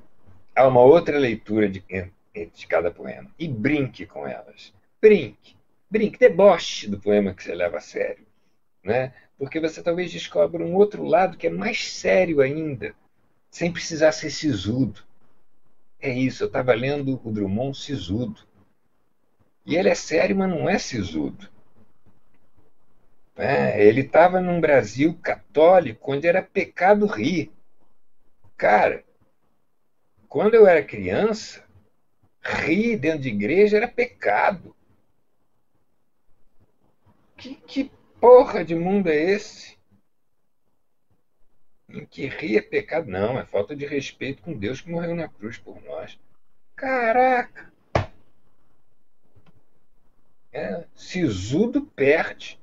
há 0.58 0.66
uma 0.66 0.82
outra 0.82 1.18
leitura 1.18 1.68
de, 1.68 1.82
de 1.82 2.66
cada 2.66 2.90
poema. 2.90 3.30
E 3.38 3.48
brinque 3.48 4.06
com 4.06 4.26
elas. 4.26 4.72
Brinque. 5.00 5.56
Brinque. 5.90 6.18
Deboche 6.18 6.88
do 6.88 6.98
poema 6.98 7.32
que 7.32 7.42
você 7.42 7.54
leva 7.54 7.78
a 7.78 7.80
sério. 7.80 8.26
Né? 8.82 9.12
porque 9.38 9.60
você 9.60 9.80
talvez 9.82 10.10
descubra 10.10 10.64
um 10.64 10.74
outro 10.74 11.04
lado 11.04 11.36
que 11.36 11.46
é 11.46 11.50
mais 11.50 11.92
sério 11.92 12.40
ainda, 12.40 12.92
sem 13.50 13.72
precisar 13.72 14.10
ser 14.10 14.30
sisudo. 14.30 15.00
É 16.00 16.10
isso, 16.10 16.42
eu 16.42 16.48
estava 16.48 16.74
lendo 16.74 17.20
o 17.24 17.30
Drummond 17.30 17.78
sisudo. 17.78 18.42
E 19.64 19.76
ele 19.76 19.88
é 19.88 19.94
sério, 19.94 20.36
mas 20.36 20.50
não 20.50 20.68
é 20.68 20.78
sisudo. 20.78 21.48
É, 23.36 23.84
ele 23.86 24.00
estava 24.00 24.40
num 24.40 24.60
Brasil 24.60 25.16
católico 25.22 26.12
onde 26.12 26.26
era 26.26 26.42
pecado 26.42 27.06
rir. 27.06 27.52
Cara, 28.56 29.04
quando 30.28 30.54
eu 30.54 30.66
era 30.66 30.84
criança, 30.84 31.64
rir 32.42 32.96
dentro 32.96 33.20
de 33.20 33.28
igreja 33.28 33.76
era 33.76 33.88
pecado. 33.88 34.74
Que, 37.36 37.54
que 37.54 37.90
porra 38.20 38.64
de 38.64 38.74
mundo 38.74 39.08
é 39.08 39.16
esse? 39.16 39.78
Em 41.88 42.04
que 42.04 42.26
rir 42.26 42.58
é 42.58 42.62
pecado? 42.62 43.08
Não, 43.08 43.38
é 43.38 43.46
falta 43.46 43.74
de 43.74 43.86
respeito 43.86 44.42
com 44.42 44.52
Deus 44.52 44.80
que 44.80 44.90
morreu 44.90 45.14
na 45.14 45.28
cruz 45.28 45.56
por 45.56 45.82
nós. 45.82 46.18
Caraca! 46.76 47.72
É, 50.52 50.84
sisudo 50.94 51.82
perde. 51.82 52.58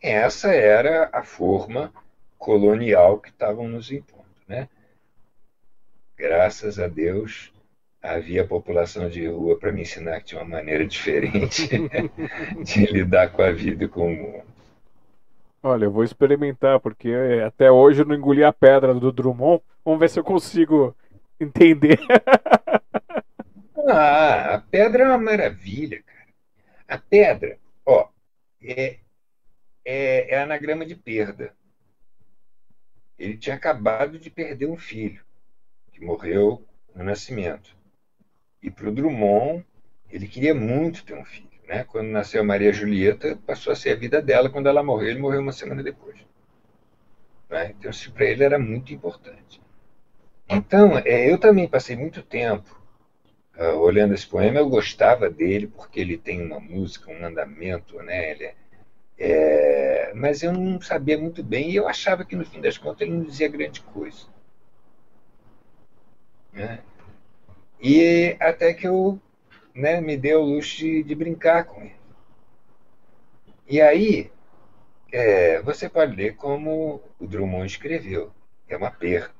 Essa 0.00 0.52
era 0.52 1.10
a 1.12 1.22
forma 1.22 1.92
colonial 2.38 3.18
que 3.20 3.30
estavam 3.30 3.68
nos 3.68 3.90
impondo. 3.90 4.24
Né? 4.46 4.68
Graças 6.16 6.78
a 6.78 6.86
Deus, 6.86 7.52
havia 8.00 8.46
população 8.46 9.08
de 9.08 9.26
rua 9.26 9.58
para 9.58 9.72
me 9.72 9.82
ensinar 9.82 10.20
que 10.20 10.26
tinha 10.26 10.40
uma 10.40 10.56
maneira 10.56 10.86
diferente 10.86 11.68
de 12.62 12.86
lidar 12.86 13.32
com 13.32 13.42
a 13.42 13.50
vida 13.50 13.84
e 13.84 13.88
com 13.88 14.12
o 14.12 14.16
mundo. 14.16 14.54
Olha, 15.62 15.86
eu 15.86 15.90
vou 15.90 16.04
experimentar, 16.04 16.78
porque 16.78 17.10
até 17.46 17.70
hoje 17.70 18.02
eu 18.02 18.04
não 18.04 18.14
engoli 18.14 18.44
a 18.44 18.52
pedra 18.52 18.92
do 18.92 19.10
Drummond. 19.10 19.62
Vamos 19.82 19.98
ver 19.98 20.10
se 20.10 20.20
eu 20.20 20.24
consigo 20.24 20.94
entender. 21.40 21.98
ah, 23.88 24.56
a 24.56 24.58
pedra 24.58 25.04
é 25.04 25.06
uma 25.06 25.16
maravilha, 25.16 26.02
cara. 26.02 26.28
A 26.86 26.98
pedra, 26.98 27.58
ó, 27.86 28.08
é, 28.62 28.98
é, 29.82 30.34
é 30.34 30.38
anagrama 30.42 30.84
de 30.84 30.94
perda. 30.94 31.54
Ele 33.18 33.38
tinha 33.38 33.56
acabado 33.56 34.18
de 34.18 34.28
perder 34.28 34.66
um 34.66 34.76
filho, 34.76 35.23
que 35.94 36.04
morreu 36.04 36.62
no 36.94 37.02
nascimento. 37.02 37.74
E 38.62 38.70
para 38.70 38.88
o 38.88 38.92
Drummond, 38.92 39.64
ele 40.10 40.28
queria 40.28 40.54
muito 40.54 41.04
ter 41.04 41.14
um 41.14 41.24
filho. 41.24 41.48
Né? 41.66 41.84
Quando 41.84 42.08
nasceu 42.08 42.42
a 42.42 42.44
Maria 42.44 42.72
Julieta, 42.72 43.38
passou 43.46 43.72
a 43.72 43.76
ser 43.76 43.90
a 43.90 43.96
vida 43.96 44.20
dela. 44.20 44.50
Quando 44.50 44.68
ela 44.68 44.82
morreu, 44.82 45.08
ele 45.08 45.20
morreu 45.20 45.40
uma 45.40 45.52
semana 45.52 45.82
depois. 45.82 46.16
Né? 47.48 47.74
Então, 47.78 47.90
isso 47.90 48.12
para 48.12 48.26
ele 48.26 48.44
era 48.44 48.58
muito 48.58 48.92
importante. 48.92 49.62
Então, 50.48 50.98
é, 50.98 51.30
eu 51.30 51.38
também 51.38 51.66
passei 51.66 51.96
muito 51.96 52.22
tempo 52.22 52.78
uh, 53.56 53.78
olhando 53.78 54.12
esse 54.12 54.26
poema. 54.26 54.58
Eu 54.58 54.68
gostava 54.68 55.30
dele 55.30 55.66
porque 55.66 56.00
ele 56.00 56.18
tem 56.18 56.42
uma 56.44 56.60
música, 56.60 57.10
um 57.10 57.24
andamento, 57.24 57.96
né? 58.02 58.32
Ele 58.32 58.44
é, 58.44 58.54
é, 59.18 60.12
mas 60.14 60.42
eu 60.42 60.52
não 60.52 60.80
sabia 60.80 61.16
muito 61.16 61.42
bem 61.42 61.70
e 61.70 61.76
eu 61.76 61.88
achava 61.88 62.24
que 62.24 62.36
no 62.36 62.44
fim 62.44 62.60
das 62.60 62.76
contas 62.76 63.02
ele 63.02 63.16
não 63.16 63.24
dizia 63.24 63.48
grande 63.48 63.80
coisa. 63.80 64.26
Né? 66.54 66.82
E 67.80 68.36
até 68.40 68.72
que 68.72 68.86
eu 68.86 69.20
né, 69.74 70.00
me 70.00 70.16
dei 70.16 70.34
o 70.34 70.42
luxo 70.42 70.78
de, 70.78 71.02
de 71.02 71.14
brincar 71.14 71.64
com 71.64 71.82
ele. 71.82 71.96
E 73.66 73.80
aí, 73.80 74.30
é, 75.12 75.60
você 75.62 75.88
pode 75.88 76.14
ler 76.14 76.36
como 76.36 77.02
o 77.18 77.26
Drummond 77.26 77.66
escreveu. 77.66 78.32
É 78.68 78.76
uma 78.76 78.90
perda, 78.90 79.34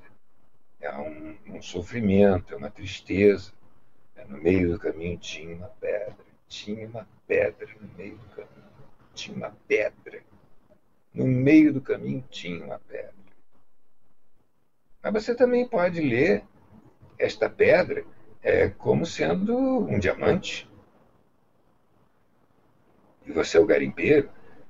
é 0.80 0.92
um, 0.96 1.36
um 1.46 1.62
sofrimento, 1.62 2.52
é 2.52 2.56
uma 2.56 2.70
tristeza. 2.70 3.52
É, 4.16 4.24
no 4.24 4.38
meio 4.38 4.72
do 4.72 4.78
caminho 4.78 5.16
tinha 5.18 5.54
uma 5.54 5.68
pedra, 5.68 6.16
tinha 6.48 6.86
uma 6.88 7.08
pedra 7.26 7.68
no 7.80 7.88
meio 7.96 8.16
do 8.16 8.28
caminho, 8.34 8.72
tinha 9.14 9.36
uma 9.36 9.56
pedra. 9.68 10.22
No 11.12 11.26
meio 11.26 11.72
do 11.72 11.80
caminho 11.80 12.24
tinha 12.28 12.64
uma 12.64 12.78
pedra. 12.80 13.14
Mas 15.02 15.12
você 15.12 15.34
também 15.34 15.68
pode 15.68 16.00
ler 16.00 16.42
esta 17.18 17.48
pedra 17.48 18.04
é, 18.42 18.68
como 18.68 19.06
sendo 19.06 19.56
um 19.56 19.98
diamante. 19.98 20.68
E 23.26 23.32
você 23.32 23.56
é 23.56 23.60
o 23.60 23.66
garimpeiro? 23.66 24.28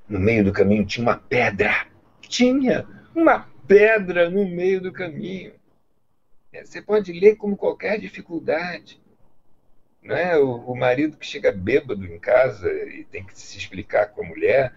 No 0.08 0.20
meio 0.20 0.44
do 0.44 0.52
caminho 0.52 0.86
tinha 0.86 1.04
uma 1.04 1.16
pedra. 1.16 1.86
Tinha 2.20 2.86
uma 3.14 3.48
pedra 3.66 4.30
no 4.30 4.46
meio 4.48 4.80
do 4.80 4.92
caminho. 4.92 5.52
É, 6.52 6.64
você 6.64 6.80
pode 6.80 7.12
ler 7.12 7.36
como 7.36 7.56
qualquer 7.56 7.98
dificuldade. 7.98 9.00
Não 10.02 10.14
é? 10.14 10.38
o, 10.38 10.56
o 10.56 10.76
marido 10.76 11.16
que 11.16 11.26
chega 11.26 11.50
bêbado 11.50 12.04
em 12.04 12.18
casa 12.18 12.70
e 12.70 13.04
tem 13.04 13.24
que 13.24 13.36
se 13.38 13.58
explicar 13.58 14.08
com 14.08 14.22
a 14.22 14.28
mulher 14.28 14.72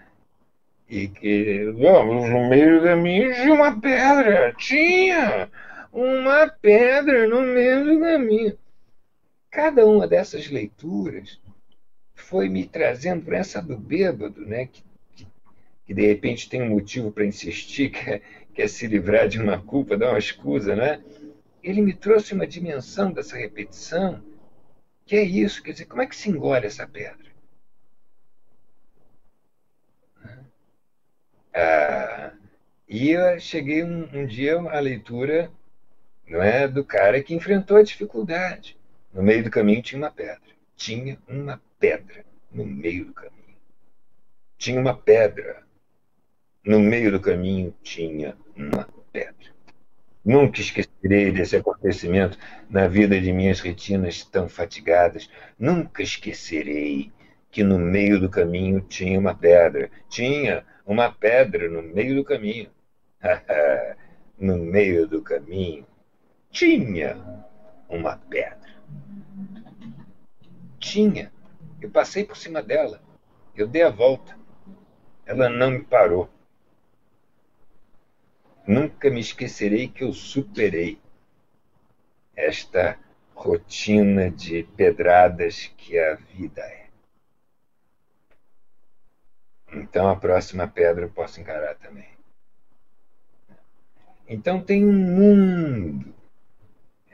e 0.89 1.07
que 1.09 1.65
no 1.65 2.49
meio 2.49 2.81
da 2.81 2.95
minha 2.95 3.33
tinha 3.33 3.53
uma 3.53 3.79
pedra, 3.79 4.53
tinha 4.57 5.49
uma 5.97 6.47
pedra 6.47 7.27
no 7.27 7.41
meio 7.41 7.83
do 7.83 7.99
caminho. 7.99 8.57
Cada 9.49 9.83
uma 9.83 10.07
dessas 10.07 10.47
leituras 10.47 11.41
foi 12.13 12.47
me 12.49 12.67
trazendo 12.67 13.25
para 13.25 13.37
essa 13.37 13.59
do 13.63 13.75
bêbado, 13.75 14.45
né, 14.45 14.67
que, 14.67 14.83
que, 15.15 15.27
que, 15.87 15.93
de 15.95 16.05
repente 16.05 16.49
tem 16.49 16.61
um 16.61 16.69
motivo 16.69 17.11
para 17.11 17.25
insistir, 17.25 17.89
que 17.89 18.09
é, 18.11 18.21
que 18.53 18.61
é 18.61 18.67
se 18.67 18.85
livrar 18.85 19.27
de 19.27 19.41
uma 19.41 19.59
culpa, 19.59 19.97
dar 19.97 20.09
uma 20.09 20.19
escusa, 20.19 20.75
né? 20.75 21.03
Ele 21.63 21.81
me 21.81 21.95
trouxe 21.95 22.33
uma 22.33 22.45
dimensão 22.45 23.11
dessa 23.11 23.35
repetição, 23.35 24.23
que 25.03 25.15
é 25.15 25.23
isso, 25.23 25.63
quer 25.63 25.71
dizer, 25.71 25.85
como 25.85 26.03
é 26.03 26.05
que 26.05 26.15
se 26.15 26.29
engole 26.29 26.67
essa 26.67 26.85
pedra? 26.87 27.25
Ah, 31.53 32.33
e 32.87 33.09
eu 33.09 33.39
cheguei 33.39 33.83
um, 33.83 34.07
um 34.13 34.27
dia 34.27 34.57
à 34.59 34.79
leitura 34.79 35.51
não 36.27 36.41
é, 36.41 36.67
do 36.67 36.83
cara 36.83 37.23
que 37.23 37.33
enfrentou 37.33 37.77
a 37.77 37.83
dificuldade. 37.83 38.77
No 39.13 39.23
meio 39.23 39.43
do 39.43 39.49
caminho 39.49 39.81
tinha 39.81 39.97
uma 39.97 40.11
pedra. 40.11 40.41
Tinha 40.75 41.17
uma 41.27 41.61
pedra 41.79 42.25
no 42.51 42.65
meio 42.65 43.05
do 43.05 43.13
caminho. 43.13 43.55
Tinha 44.57 44.79
uma 44.79 44.95
pedra. 44.95 45.63
No 46.65 46.79
meio 46.81 47.11
do 47.11 47.19
caminho 47.19 47.73
tinha 47.81 48.35
uma 48.55 48.87
pedra. 49.13 49.33
Nunca 50.23 50.59
esquecerei 50.59 51.31
desse 51.31 51.55
acontecimento 51.55 52.37
na 52.69 52.87
vida 52.87 53.19
de 53.21 53.31
minhas 53.31 53.61
retinas 53.61 54.25
tão 54.25 54.49
fatigadas. 54.49 55.29
Nunca 55.57 56.03
esquecerei 56.03 57.09
que 57.49 57.63
no 57.63 57.79
meio 57.79 58.19
do 58.19 58.29
caminho 58.29 58.81
tinha 58.81 59.17
uma 59.17 59.33
pedra. 59.33 59.89
Tinha 60.09 60.65
uma 60.85 61.09
pedra 61.09 61.69
no 61.69 61.81
meio 61.81 62.15
do 62.15 62.25
caminho. 62.25 62.69
no 64.37 64.57
meio 64.57 65.07
do 65.07 65.21
caminho 65.21 65.87
tinha 66.57 67.15
uma 67.87 68.17
pedra. 68.17 68.57
Tinha. 70.79 71.31
Eu 71.79 71.91
passei 71.91 72.25
por 72.25 72.35
cima 72.35 72.63
dela. 72.63 72.99
Eu 73.55 73.67
dei 73.67 73.83
a 73.83 73.91
volta. 73.91 74.35
Ela 75.23 75.49
não 75.49 75.69
me 75.69 75.83
parou. 75.83 76.27
Nunca 78.65 79.07
me 79.11 79.19
esquecerei 79.19 79.87
que 79.87 80.03
eu 80.03 80.11
superei 80.11 80.99
esta 82.35 82.97
rotina 83.35 84.31
de 84.31 84.63
pedradas 84.63 85.71
que 85.77 85.99
a 85.99 86.15
vida 86.15 86.61
é. 86.61 86.87
Então 89.73 90.09
a 90.09 90.15
próxima 90.15 90.67
pedra 90.67 91.05
eu 91.05 91.09
posso 91.11 91.39
encarar 91.39 91.75
também. 91.75 92.09
Então 94.27 94.59
tem 94.59 94.83
um 94.83 94.91
mundo. 94.91 96.16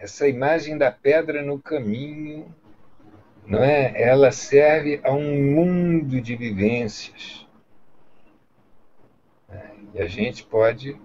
Essa 0.03 0.27
imagem 0.27 0.77
da 0.77 0.91
pedra 0.91 1.41
no 1.41 1.57
caminho, 1.57 2.53
não 3.47 3.63
é? 3.63 4.01
Ela 4.01 4.33
serve 4.33 4.99
a 5.01 5.13
um 5.13 5.41
mundo 5.53 6.19
de 6.19 6.35
vivências. 6.35 7.47
E 9.93 10.01
a 10.01 10.05
gente 10.05 10.43
pode 10.43 10.99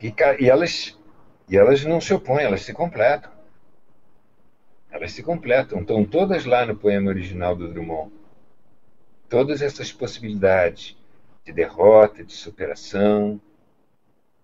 e, 0.00 0.14
e 0.40 0.48
elas 0.48 0.98
e 1.46 1.58
elas 1.58 1.84
não 1.84 2.00
se 2.00 2.14
opõem, 2.14 2.44
elas 2.44 2.62
se 2.62 2.72
completam. 2.72 3.30
Elas 4.90 5.12
se 5.12 5.22
completam, 5.22 5.82
estão 5.82 6.02
todas 6.02 6.46
lá 6.46 6.64
no 6.64 6.74
poema 6.74 7.10
original 7.10 7.54
do 7.54 7.68
Drummond 7.68 8.10
todas 9.28 9.60
essas 9.60 9.92
possibilidades 9.92 10.96
de 11.44 11.52
derrota, 11.52 12.24
de 12.24 12.32
superação, 12.32 13.38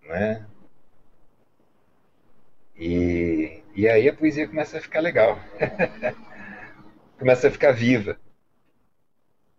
né? 0.02 0.46
E, 2.76 3.63
e 3.74 3.88
aí 3.88 4.08
a 4.08 4.14
poesia 4.14 4.46
começa 4.46 4.78
a 4.78 4.80
ficar 4.80 5.00
legal, 5.00 5.38
começa 7.18 7.48
a 7.48 7.50
ficar 7.50 7.72
viva. 7.72 8.18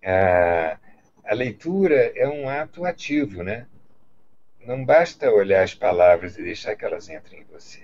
A, 0.03 0.77
a 1.23 1.33
leitura 1.33 2.13
é 2.15 2.27
um 2.27 2.47
ato 2.47 2.85
ativo, 2.85 3.43
né? 3.43 3.67
Não 4.65 4.83
basta 4.83 5.31
olhar 5.31 5.63
as 5.63 5.75
palavras 5.75 6.37
e 6.37 6.43
deixar 6.43 6.75
que 6.75 6.85
elas 6.85 7.09
entrem 7.09 7.41
em 7.41 7.45
você. 7.45 7.83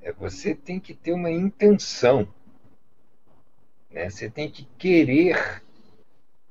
É, 0.00 0.12
você 0.12 0.54
tem 0.54 0.78
que 0.78 0.94
ter 0.94 1.12
uma 1.12 1.30
intenção. 1.30 2.32
Né? 3.90 4.08
Você 4.08 4.30
tem 4.30 4.50
que 4.50 4.64
querer 4.78 5.62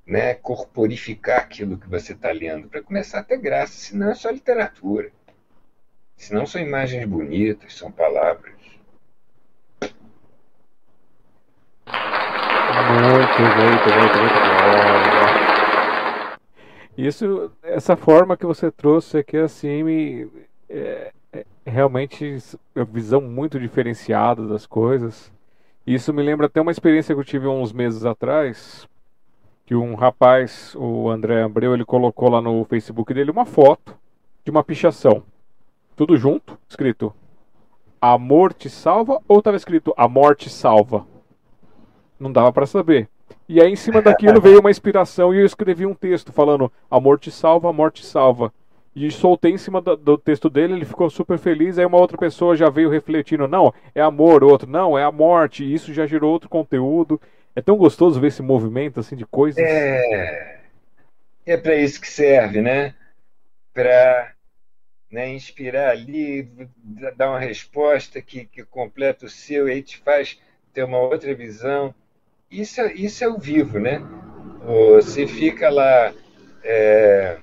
né, 0.06 0.34
corporificar 0.34 1.40
aquilo 1.42 1.78
que 1.78 1.88
você 1.88 2.14
está 2.14 2.32
lendo, 2.32 2.68
para 2.68 2.82
começar 2.82 3.20
a 3.20 3.24
ter 3.24 3.38
graça, 3.38 3.74
senão 3.74 4.10
é 4.10 4.16
só 4.16 4.30
literatura. 4.30 5.12
Senão 6.20 6.46
são 6.46 6.62
imagens 6.62 7.06
bonitas, 7.06 7.74
são 7.74 7.90
palavras. 7.90 8.54
Muito, 11.88 13.42
muito, 13.42 13.90
muito, 13.96 14.20
muito 14.20 14.40
bom. 14.44 14.70
Isso, 16.98 17.52
essa 17.64 17.96
forma 17.96 18.36
que 18.36 18.46
você 18.46 18.70
trouxe 18.70 19.20
aqui, 19.20 19.38
assim, 19.38 19.82
me, 19.82 20.30
é, 20.70 21.14
é, 21.32 21.46
realmente 21.66 22.38
é 22.76 22.84
visão 22.84 23.22
muito 23.22 23.58
diferenciada 23.58 24.46
das 24.46 24.66
coisas. 24.66 25.32
Isso 25.88 26.14
me 26.14 26.22
lembra 26.22 26.48
até 26.48 26.60
uma 26.60 26.72
experiência 26.72 27.16
que 27.16 27.22
eu 27.22 27.26
tive 27.26 27.48
uns 27.48 27.72
meses 27.72 28.04
atrás, 28.04 28.86
que 29.66 29.74
um 29.74 29.96
rapaz, 29.96 30.76
o 30.76 31.10
André 31.10 31.42
Abreu, 31.44 31.74
ele 31.74 31.86
colocou 31.86 32.30
lá 32.30 32.42
no 32.42 32.66
Facebook 32.66 33.14
dele 33.14 33.32
uma 33.32 33.46
foto 33.46 33.98
de 34.44 34.52
uma 34.52 34.66
pichação. 34.66 35.24
Tudo 36.00 36.16
junto, 36.16 36.58
escrito 36.70 37.14
Amor 38.00 38.54
te 38.54 38.70
salva 38.70 39.22
ou 39.28 39.40
estava 39.40 39.58
escrito 39.58 39.94
A 39.98 40.08
morte 40.08 40.50
salva? 40.50 41.06
Não 42.18 42.32
dava 42.32 42.54
para 42.54 42.66
saber. 42.66 43.10
E 43.50 43.62
aí 43.62 43.70
em 43.70 43.76
cima 43.76 44.02
daquilo 44.02 44.40
veio 44.40 44.62
uma 44.62 44.72
inspiração 44.72 45.36
e 45.36 45.40
eu 45.40 45.46
escrevi 45.46 45.86
um 45.86 45.94
texto 45.94 46.32
falando 46.32 46.72
Amor 46.90 47.20
te 47.20 47.30
salva, 47.30 47.70
amor 47.70 47.92
te 47.92 48.06
salva. 48.06 48.54
E 48.96 49.12
soltei 49.12 49.52
em 49.52 49.58
cima 49.58 49.82
do, 49.82 49.98
do, 49.98 50.18
texto 50.18 50.50
dele, 50.50 50.72
ele 50.72 50.86
ficou 50.86 51.10
super 51.10 51.38
feliz. 51.38 51.78
Aí 51.78 51.86
uma 51.86 52.00
outra 52.00 52.18
pessoa 52.18 52.56
já 52.56 52.70
veio 52.70 52.90
refletindo: 52.90 53.46
não, 53.46 53.74
é 53.94 54.02
amor, 54.02 54.42
outro, 54.42 54.70
não, 54.70 54.98
é 54.98 55.04
a 55.04 55.12
morte. 55.12 55.66
E 55.66 55.74
isso 55.74 55.94
já 55.94 56.06
gerou 56.06 56.32
outro 56.32 56.48
conteúdo. 56.48 57.20
É 57.54 57.62
tão 57.62 57.76
gostoso 57.76 58.22
ver 58.22 58.28
esse 58.28 58.42
movimento 58.42 59.02
assim 59.02 59.18
de 59.18 59.26
coisas. 59.26 59.62
É, 59.62 60.62
é 61.46 61.58
para 61.58 61.76
isso 61.76 62.00
que 62.00 62.08
serve, 62.08 62.62
né? 62.62 62.96
Para 63.74 64.34
né, 65.12 65.30
inspirar 65.30 65.92
ali, 65.92 66.44
dar 67.16 67.30
uma 67.30 67.40
resposta 67.40 68.22
que, 68.22 68.46
que 68.46 68.64
completa 68.64 69.26
o 69.26 69.30
seu 69.30 69.68
e 69.68 69.74
aí 69.74 69.82
te 69.82 69.98
faz 69.98 70.40
ter 70.74 70.84
uma 70.84 71.00
outra 71.00 71.34
visão. 71.34 71.94
Isso, 72.50 72.82
isso 72.88 73.24
é 73.24 73.28
o 73.28 73.38
vivo, 73.38 73.80
né? 73.80 74.02
Você 74.96 75.26
fica 75.28 75.70
lá 75.70 76.14
é, 76.64 77.40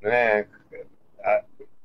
né, 0.00 0.46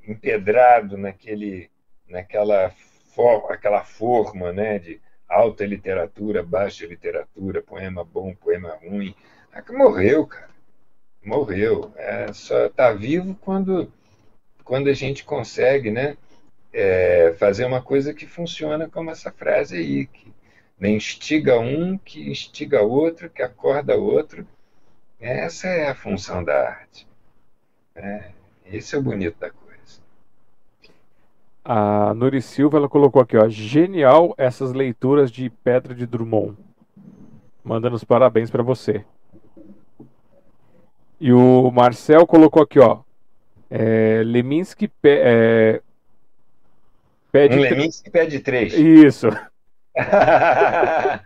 empedrado 0.07 0.97
naquele, 0.97 1.69
naquela 2.07 2.71
for, 3.13 3.51
aquela 3.51 3.83
forma 3.83 4.51
né, 4.51 4.79
de 4.79 5.01
alta 5.27 5.65
literatura, 5.65 6.43
baixa 6.43 6.85
literatura, 6.85 7.61
poema 7.61 8.03
bom, 8.03 8.35
poema 8.35 8.77
ruim. 8.83 9.15
Que 9.65 9.71
morreu, 9.71 10.27
cara. 10.27 10.49
Morreu. 11.23 11.91
É, 11.95 12.31
só 12.33 12.65
está 12.65 12.91
vivo 12.91 13.35
quando, 13.41 13.91
quando 14.65 14.89
a 14.89 14.93
gente 14.93 15.23
consegue 15.23 15.91
né, 15.91 16.17
é, 16.73 17.33
fazer 17.37 17.65
uma 17.65 17.81
coisa 17.81 18.13
que 18.13 18.25
funciona 18.25 18.89
como 18.89 19.11
essa 19.11 19.31
frase 19.31 19.77
aí, 19.77 20.07
que 20.07 20.33
né, 20.77 20.89
instiga 20.89 21.59
um, 21.59 21.97
que 21.97 22.29
instiga 22.29 22.81
outro, 22.81 23.29
que 23.29 23.43
acorda 23.43 23.95
outro. 23.95 24.45
Essa 25.21 25.67
é 25.67 25.87
a 25.87 25.95
função 25.95 26.43
da 26.43 26.69
arte. 26.69 27.07
É, 27.95 28.31
esse 28.65 28.95
é 28.95 28.97
o 28.97 29.03
bonito 29.03 29.39
da 29.39 29.49
coisa. 29.49 29.65
A 31.63 32.13
Nuri 32.13 32.41
Silva 32.41 32.77
ela 32.77 32.89
colocou 32.89 33.21
aqui, 33.21 33.37
ó, 33.37 33.47
genial 33.47 34.33
essas 34.37 34.73
leituras 34.73 35.31
de 35.31 35.49
Pedra 35.49 35.93
de 35.95 36.05
Drummond. 36.05 36.57
Mandando 37.63 37.95
os 37.95 38.03
parabéns 38.03 38.51
para 38.51 38.61
você. 38.61 39.05
E 41.19 41.31
o 41.31 41.71
Marcel 41.71 42.27
colocou 42.27 42.61
aqui, 42.61 42.79
ó, 42.79 42.99
é, 43.69 44.21
Leminski 44.23 44.87
pe, 44.87 45.09
é, 45.09 45.81
pede. 47.31 47.57
Um 47.57 47.61
Leminski 47.61 48.09
pede 48.09 48.39
três. 48.39 48.73
Isso. 48.73 49.27
ah, 49.97 51.19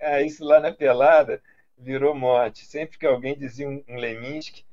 isso 0.24 0.44
lá 0.44 0.60
na 0.60 0.72
pelada 0.72 1.40
virou 1.78 2.14
morte. 2.14 2.64
Sempre 2.64 2.98
que 2.98 3.06
alguém 3.06 3.36
dizia 3.36 3.68
um, 3.68 3.82
um 3.88 3.96
Leminski, 3.96 4.64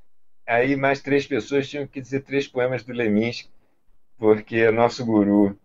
aí 0.45 0.75
mais 0.75 1.01
três 1.01 1.25
pessoas 1.27 1.69
tinham 1.69 1.87
que 1.87 2.01
dizer 2.01 2.21
três 2.21 2.47
poemas 2.47 2.83
do 2.83 2.93
Leminski 2.93 3.49
porque 4.17 4.57
é 4.57 4.71
nosso 4.71 5.05
guru. 5.05 5.57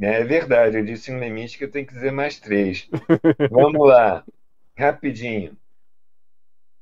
É 0.00 0.24
verdade, 0.24 0.76
eu 0.76 0.84
disse 0.84 1.12
um 1.12 1.20
limite 1.20 1.56
que 1.56 1.64
eu 1.64 1.70
tenho 1.70 1.86
que 1.86 1.94
dizer 1.94 2.10
mais 2.10 2.38
três. 2.38 2.88
Vamos 3.50 3.86
lá, 3.86 4.24
rapidinho. 4.76 5.56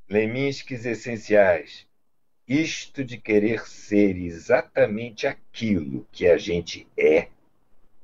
Leminskis 0.08 0.84
essenciais. 0.86 1.86
Isto 2.52 3.02
de 3.02 3.16
querer 3.16 3.66
ser 3.66 4.14
exatamente 4.14 5.26
aquilo 5.26 6.06
que 6.12 6.26
a 6.28 6.36
gente 6.36 6.86
é 6.94 7.28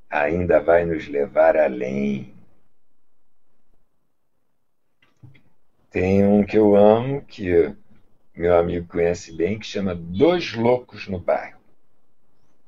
ainda 0.08 0.58
vai 0.58 0.86
nos 0.86 1.06
levar 1.06 1.54
além. 1.54 2.32
Tem 5.90 6.24
um 6.24 6.46
que 6.46 6.56
eu 6.56 6.74
amo, 6.74 7.20
que 7.26 7.76
meu 8.34 8.56
amigo 8.56 8.88
conhece 8.88 9.34
bem, 9.34 9.58
que 9.58 9.66
chama 9.66 9.94
Dois 9.94 10.54
Loucos 10.54 11.06
no 11.08 11.18
Bairro. 11.18 11.60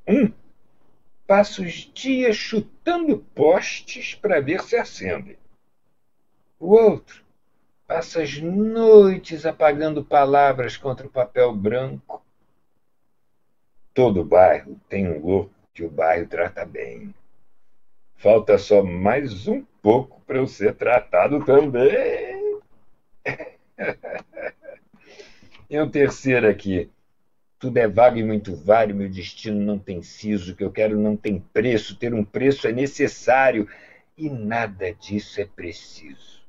Um 0.07 0.31
passa 1.25 1.63
os 1.63 1.91
dias 1.95 2.35
chutando 2.35 3.17
postes 3.33 4.13
para 4.13 4.39
ver 4.39 4.61
se 4.61 4.75
acendem. 4.75 5.37
O 6.59 6.75
outro 6.75 7.25
passa 7.91 8.21
as 8.21 8.37
noites 8.37 9.45
apagando 9.45 10.01
palavras 10.01 10.77
contra 10.77 11.05
o 11.05 11.09
papel 11.09 11.53
branco. 11.53 12.23
Todo 13.93 14.23
bairro 14.23 14.79
tem 14.87 15.09
um 15.09 15.19
louco 15.19 15.51
que 15.73 15.83
o 15.83 15.89
bairro 15.89 16.25
trata 16.25 16.65
bem. 16.65 17.13
Falta 18.15 18.57
só 18.57 18.81
mais 18.81 19.45
um 19.45 19.61
pouco 19.81 20.21
para 20.21 20.37
eu 20.37 20.47
ser 20.47 20.73
tratado 20.75 21.43
também. 21.43 22.61
e 25.69 25.77
um 25.77 25.91
terceiro 25.91 26.47
aqui. 26.47 26.89
Tudo 27.59 27.77
é 27.77 27.89
vago 27.89 28.17
e 28.17 28.23
muito 28.23 28.55
vário, 28.55 28.95
meu 28.95 29.09
destino 29.09 29.59
não 29.59 29.77
tem 29.77 30.01
siso, 30.01 30.53
o 30.53 30.55
que 30.55 30.63
eu 30.63 30.71
quero 30.71 30.97
não 30.97 31.17
tem 31.17 31.41
preço, 31.41 31.97
ter 31.97 32.13
um 32.13 32.23
preço 32.23 32.69
é 32.69 32.71
necessário 32.71 33.67
e 34.17 34.29
nada 34.29 34.93
disso 34.93 35.41
é 35.41 35.45
preciso. 35.45 36.40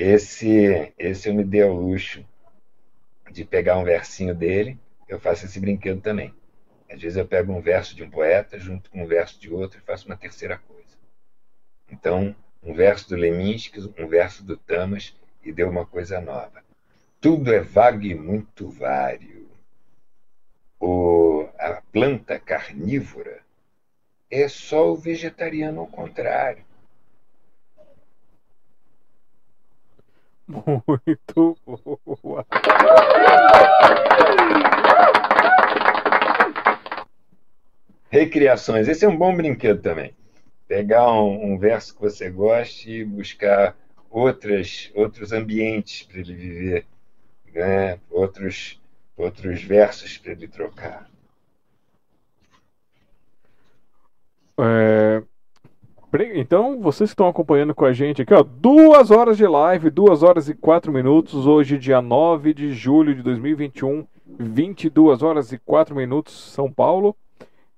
Esse, 0.00 0.94
esse 0.96 1.28
eu 1.28 1.34
me 1.34 1.42
dei 1.42 1.62
ao 1.62 1.74
luxo 1.74 2.24
de 3.32 3.44
pegar 3.44 3.76
um 3.78 3.84
versinho 3.84 4.32
dele, 4.32 4.78
eu 5.08 5.18
faço 5.18 5.44
esse 5.44 5.58
brinquedo 5.58 6.00
também. 6.00 6.32
Às 6.88 7.02
vezes 7.02 7.18
eu 7.18 7.26
pego 7.26 7.52
um 7.52 7.60
verso 7.60 7.96
de 7.96 8.04
um 8.04 8.08
poeta 8.08 8.60
junto 8.60 8.88
com 8.90 9.02
um 9.02 9.08
verso 9.08 9.40
de 9.40 9.52
outro 9.52 9.80
e 9.80 9.82
faço 9.82 10.06
uma 10.06 10.16
terceira 10.16 10.56
coisa. 10.56 10.96
Então, 11.90 12.32
um 12.62 12.72
verso 12.72 13.08
do 13.08 13.16
Leminski, 13.16 13.92
um 13.98 14.06
verso 14.06 14.44
do 14.44 14.56
Tamas 14.56 15.16
e 15.42 15.52
deu 15.52 15.68
uma 15.68 15.84
coisa 15.84 16.20
nova. 16.20 16.62
Tudo 17.20 17.52
é 17.52 17.58
vago 17.58 18.04
e 18.04 18.14
muito 18.14 18.70
vário. 18.70 19.50
O, 20.78 21.48
a 21.58 21.82
planta 21.92 22.38
carnívora 22.38 23.40
é 24.30 24.46
só 24.46 24.92
o 24.92 24.96
vegetariano 24.96 25.80
ao 25.80 25.88
contrário. 25.88 26.67
Muito 30.48 31.56
boa. 31.66 32.46
Recriações. 38.10 38.88
Esse 38.88 39.04
é 39.04 39.08
um 39.08 39.16
bom 39.16 39.36
brinquedo 39.36 39.82
também. 39.82 40.14
Pegar 40.66 41.12
um, 41.12 41.52
um 41.52 41.58
verso 41.58 41.94
que 41.94 42.00
você 42.00 42.30
goste 42.30 42.90
e 42.90 43.04
buscar 43.04 43.76
outras, 44.10 44.90
outros 44.94 45.32
ambientes 45.32 46.02
para 46.04 46.20
ele 46.20 46.34
viver 46.34 46.86
né, 47.54 47.98
outros, 48.10 48.80
outros 49.16 49.62
versos 49.62 50.16
para 50.18 50.32
ele 50.32 50.48
trocar. 50.48 51.08
É... 54.58 55.22
Então, 56.34 56.80
vocês 56.80 57.10
que 57.10 57.12
estão 57.12 57.28
acompanhando 57.28 57.74
com 57.74 57.84
a 57.84 57.92
gente 57.92 58.22
aqui, 58.22 58.32
ó, 58.32 58.42
duas 58.42 59.10
horas 59.10 59.36
de 59.36 59.46
live, 59.46 59.90
duas 59.90 60.22
horas 60.22 60.48
e 60.48 60.54
quatro 60.54 60.90
minutos, 60.90 61.46
hoje, 61.46 61.76
dia 61.76 62.00
9 62.00 62.54
de 62.54 62.72
julho 62.72 63.14
de 63.14 63.22
2021, 63.22 64.06
22 64.38 65.22
horas 65.22 65.52
e 65.52 65.58
quatro 65.58 65.94
minutos, 65.94 66.32
São 66.50 66.72
Paulo. 66.72 67.14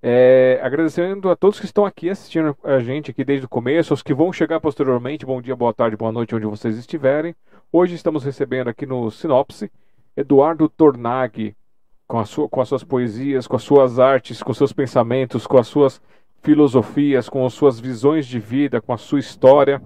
É, 0.01 0.61
agradecendo 0.63 1.29
a 1.29 1.35
todos 1.35 1.59
que 1.59 1.67
estão 1.67 1.85
aqui 1.85 2.09
assistindo 2.09 2.57
a 2.63 2.79
gente 2.79 3.11
aqui 3.11 3.25
desde 3.25 3.47
o 3.47 3.49
começo, 3.49 3.93
aos 3.93 4.03
que 4.03 4.15
vão 4.15 4.33
chegar 4.33 4.61
posteriormente, 4.61 5.27
bom 5.27 5.43
dia, 5.43 5.57
boa 5.57 5.75
tarde, 5.75 5.97
boa 5.97 6.13
noite, 6.13 6.33
onde 6.33 6.47
vocês 6.47 6.79
estiverem. 6.79 7.35
Hoje 7.73 7.97
estamos 7.97 8.23
recebendo 8.23 8.69
aqui 8.69 8.87
no 8.87 9.11
Sinopse 9.11 9.73
Eduardo 10.17 10.69
Tornag, 10.69 11.57
com, 12.07 12.25
sua, 12.25 12.49
com 12.49 12.61
as 12.61 12.69
suas 12.69 12.85
poesias, 12.85 13.49
com 13.49 13.57
as 13.57 13.63
suas 13.65 13.99
artes, 13.99 14.41
com 14.41 14.55
seus 14.55 14.73
pensamentos, 14.73 15.49
com 15.49 15.59
as 15.59 15.67
suas 15.67 16.01
filosofias, 16.43 17.29
com 17.29 17.45
as 17.45 17.53
suas 17.53 17.79
visões 17.79 18.27
de 18.27 18.39
vida, 18.39 18.81
com 18.81 18.93
a 18.93 18.99
sua 18.99 19.19
história. 19.19 19.83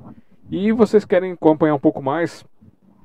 E 0.51 0.72
vocês 0.72 1.05
querem 1.05 1.32
acompanhar 1.32 1.74
um 1.74 1.81
pouco 1.81 2.02
mais? 2.02 2.44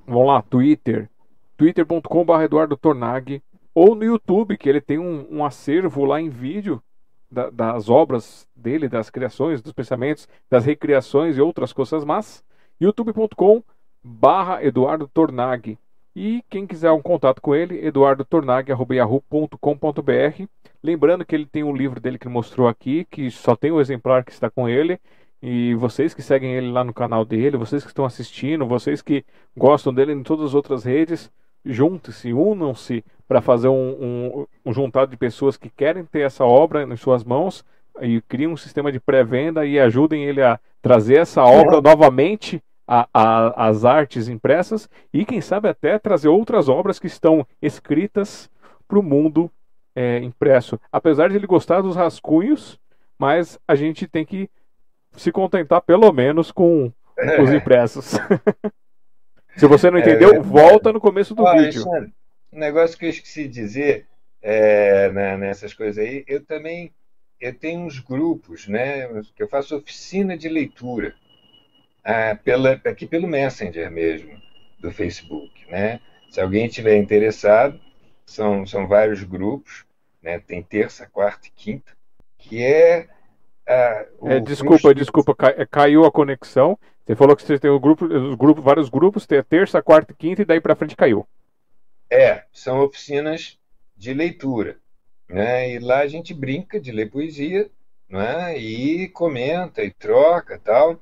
Vão 0.07 0.23
lá, 0.23 0.41
Twitter, 0.41 1.09
twitter.com.br 1.57 2.41
Eduardo 2.41 2.77
Tornag, 2.77 3.41
ou 3.73 3.95
no 3.95 4.03
YouTube, 4.03 4.57
que 4.57 4.67
ele 4.67 4.81
tem 4.81 4.97
um, 4.97 5.27
um 5.29 5.45
acervo 5.45 6.05
lá 6.05 6.19
em 6.19 6.29
vídeo 6.29 6.81
da, 7.29 7.49
das 7.49 7.89
obras 7.89 8.47
dele, 8.55 8.89
das 8.89 9.09
criações, 9.09 9.61
dos 9.61 9.71
pensamentos, 9.71 10.27
das 10.49 10.65
recriações 10.65 11.37
e 11.37 11.41
outras 11.41 11.71
coisas 11.71 12.03
más. 12.03 12.43
youtube.com 12.79 13.63
barra 14.03 14.63
Eduardo 14.63 15.07
Tornag. 15.07 15.77
E 16.15 16.43
quem 16.49 16.65
quiser 16.65 16.91
um 16.91 17.01
contato 17.01 17.41
com 17.41 17.53
ele, 17.53 17.85
eduardotornag.com.br. 17.85 20.47
Lembrando 20.81 21.25
que 21.25 21.35
ele 21.35 21.45
tem 21.45 21.63
um 21.63 21.75
livro 21.75 21.99
dele 21.99 22.17
que 22.17 22.27
ele 22.27 22.33
mostrou 22.33 22.67
aqui, 22.67 23.05
que 23.05 23.29
só 23.29 23.55
tem 23.55 23.71
o 23.71 23.81
exemplar 23.81 24.23
que 24.23 24.31
está 24.31 24.49
com 24.49 24.67
ele. 24.67 24.99
E 25.41 25.73
vocês 25.75 26.13
que 26.13 26.21
seguem 26.21 26.53
ele 26.53 26.71
lá 26.71 26.83
no 26.83 26.93
canal 26.93 27.23
dele, 27.23 27.57
vocês 27.57 27.83
que 27.83 27.89
estão 27.89 28.05
assistindo, 28.05 28.65
vocês 28.65 29.01
que 29.01 29.25
gostam 29.55 29.93
dele 29.93 30.11
em 30.13 30.23
todas 30.23 30.47
as 30.47 30.53
outras 30.53 30.83
redes, 30.83 31.31
juntem-se, 31.65 32.33
unam-se 32.33 33.03
para 33.27 33.41
fazer 33.41 33.67
um, 33.67 33.73
um, 33.73 34.45
um 34.65 34.73
juntado 34.73 35.11
de 35.11 35.17
pessoas 35.17 35.55
que 35.55 35.69
querem 35.69 36.03
ter 36.03 36.21
essa 36.21 36.43
obra 36.43 36.83
em 36.83 36.95
suas 36.97 37.23
mãos 37.23 37.63
e 38.01 38.21
criem 38.21 38.49
um 38.49 38.57
sistema 38.57 38.91
de 38.91 38.99
pré-venda 38.99 39.65
e 39.65 39.79
ajudem 39.79 40.25
ele 40.25 40.41
a 40.41 40.59
trazer 40.81 41.17
essa 41.17 41.43
obra 41.43 41.81
novamente 41.81 42.61
a, 42.87 43.07
a, 43.13 43.67
as 43.67 43.85
artes 43.85 44.27
impressas 44.27 44.89
e, 45.13 45.23
quem 45.23 45.41
sabe, 45.41 45.69
até 45.69 45.99
trazer 45.99 46.27
outras 46.27 46.67
obras 46.67 46.97
que 46.99 47.07
estão 47.07 47.45
escritas 47.61 48.49
para 48.87 48.99
o 48.99 49.03
mundo 49.03 49.51
é, 49.95 50.17
impresso. 50.19 50.79
Apesar 50.91 51.29
de 51.29 51.35
ele 51.35 51.47
gostar 51.47 51.81
dos 51.81 51.95
rascunhos, 51.95 52.79
mas 53.17 53.59
a 53.67 53.75
gente 53.75 54.07
tem 54.07 54.25
que 54.25 54.49
se 55.13 55.31
contentar 55.31 55.81
pelo 55.81 56.11
menos 56.11 56.51
com 56.51 56.91
os 57.41 57.51
impressos. 57.51 58.13
se 59.57 59.67
você 59.67 59.91
não 59.91 59.97
é 59.97 60.01
entendeu, 60.01 60.35
é, 60.35 60.39
volta 60.39 60.93
no 60.93 61.01
começo 61.01 61.35
do 61.35 61.43
vídeo. 61.43 61.59
Alexandre, 61.59 62.13
um 62.53 62.59
negócio 62.59 62.97
que 62.97 63.05
eu 63.05 63.09
esqueci 63.09 63.43
de 63.47 63.61
dizer 63.61 64.07
é, 64.41 65.11
né, 65.11 65.37
nessas 65.37 65.73
coisas 65.73 65.97
aí, 65.97 66.23
eu 66.27 66.43
também 66.45 66.93
eu 67.39 67.53
tenho 67.53 67.81
uns 67.81 67.99
grupos, 67.99 68.67
né, 68.67 69.07
que 69.33 69.41
eu 69.41 69.47
faço 69.47 69.75
oficina 69.75 70.37
de 70.37 70.49
leitura 70.49 71.15
ah, 72.03 72.37
pela, 72.43 72.73
aqui 72.85 73.05
pelo 73.05 73.27
Messenger 73.27 73.89
mesmo, 73.89 74.31
do 74.79 74.91
Facebook. 74.91 75.51
Né? 75.69 75.99
Se 76.29 76.41
alguém 76.41 76.67
tiver 76.67 76.97
interessado, 76.97 77.79
são, 78.29 78.65
são 78.65 78.87
vários 78.87 79.23
grupos, 79.23 79.85
né? 80.21 80.39
tem 80.39 80.61
terça, 80.61 81.07
quarta 81.07 81.47
e 81.47 81.51
quinta, 81.51 81.91
que 82.37 82.63
é. 82.63 83.07
Ah, 83.67 84.05
é 84.25 84.39
desculpa, 84.39 84.93
desculpa, 84.93 85.35
é, 85.57 85.65
caiu 85.65 86.05
a 86.05 86.11
conexão. 86.11 86.77
Você 87.05 87.15
falou 87.15 87.35
que 87.35 87.43
você 87.43 87.57
tem 87.57 87.71
um 87.71 87.79
grupo, 87.79 88.05
os 88.05 88.35
grupos, 88.35 88.63
vários 88.63 88.89
grupos, 88.89 89.25
tem 89.25 89.39
a 89.39 89.43
terça, 89.43 89.81
quarta 89.81 90.11
e 90.11 90.15
quinta, 90.15 90.41
e 90.41 90.45
daí 90.45 90.61
para 90.61 90.75
frente 90.75 90.95
caiu. 90.95 91.27
É, 92.09 92.43
são 92.51 92.81
oficinas 92.81 93.57
de 93.97 94.13
leitura. 94.13 94.77
Né? 95.27 95.71
E 95.73 95.79
lá 95.79 95.99
a 95.99 96.07
gente 96.07 96.33
brinca 96.33 96.79
de 96.79 96.91
ler 96.91 97.09
poesia, 97.09 97.69
né? 98.07 98.57
e 98.57 99.07
comenta 99.09 99.83
e 99.83 99.91
troca 99.91 100.59
tal. 100.63 100.99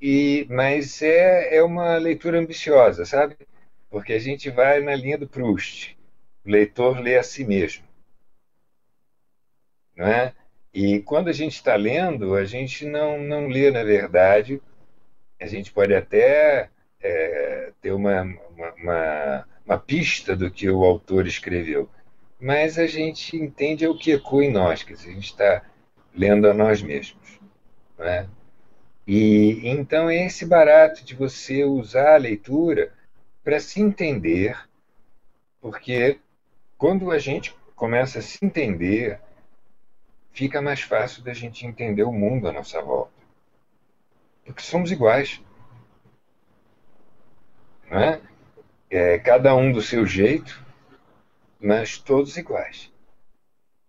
E, 0.00 0.46
mas 0.50 1.02
é, 1.02 1.56
é 1.56 1.62
uma 1.62 1.96
leitura 1.96 2.38
ambiciosa, 2.38 3.04
sabe? 3.04 3.36
Porque 3.88 4.12
a 4.12 4.18
gente 4.18 4.50
vai 4.50 4.80
na 4.80 4.94
linha 4.94 5.16
do 5.16 5.26
Proust. 5.26 5.93
O 6.44 6.50
leitor 6.50 7.00
lê 7.00 7.16
a 7.16 7.22
si 7.22 7.44
mesmo. 7.44 7.84
Não 9.96 10.06
é? 10.06 10.34
E 10.72 11.00
quando 11.00 11.28
a 11.28 11.32
gente 11.32 11.54
está 11.54 11.76
lendo, 11.76 12.34
a 12.34 12.44
gente 12.44 12.84
não, 12.84 13.18
não 13.18 13.46
lê, 13.46 13.70
na 13.70 13.84
verdade. 13.84 14.60
A 15.40 15.46
gente 15.46 15.72
pode 15.72 15.94
até 15.94 16.68
é, 17.00 17.72
ter 17.80 17.92
uma, 17.92 18.22
uma, 18.22 18.74
uma, 18.74 19.48
uma, 19.64 19.78
pista 19.78 20.34
do 20.34 20.50
que 20.50 20.68
o 20.68 20.84
autor 20.84 21.26
escreveu, 21.26 21.88
mas 22.40 22.78
a 22.78 22.86
gente 22.86 23.36
entende 23.36 23.86
o 23.86 23.96
que 23.96 24.12
ecoa 24.12 24.44
em 24.44 24.50
nós, 24.50 24.82
que 24.82 24.94
a 24.94 24.96
gente 24.96 25.26
está 25.26 25.62
lendo 26.14 26.48
a 26.48 26.54
nós 26.54 26.82
mesmos. 26.82 27.38
Não 27.98 28.06
é? 28.06 28.26
E 29.06 29.68
então 29.68 30.08
é 30.08 30.24
esse 30.24 30.46
barato 30.46 31.04
de 31.04 31.14
você 31.14 31.62
usar 31.62 32.14
a 32.14 32.18
leitura 32.18 32.92
para 33.44 33.60
se 33.60 33.80
entender, 33.80 34.56
porque 35.60 36.18
quando 36.84 37.10
a 37.10 37.18
gente 37.18 37.56
começa 37.74 38.18
a 38.18 38.22
se 38.22 38.44
entender, 38.44 39.18
fica 40.32 40.60
mais 40.60 40.82
fácil 40.82 41.22
da 41.22 41.32
gente 41.32 41.66
entender 41.66 42.02
o 42.02 42.12
mundo 42.12 42.46
à 42.46 42.52
nossa 42.52 42.82
volta. 42.82 43.10
Porque 44.44 44.60
somos 44.60 44.92
iguais. 44.92 45.40
Não 47.90 47.98
é? 47.98 48.20
é 48.90 49.18
cada 49.18 49.56
um 49.56 49.72
do 49.72 49.80
seu 49.80 50.04
jeito, 50.04 50.62
mas 51.58 51.96
todos 51.96 52.36
iguais. 52.36 52.92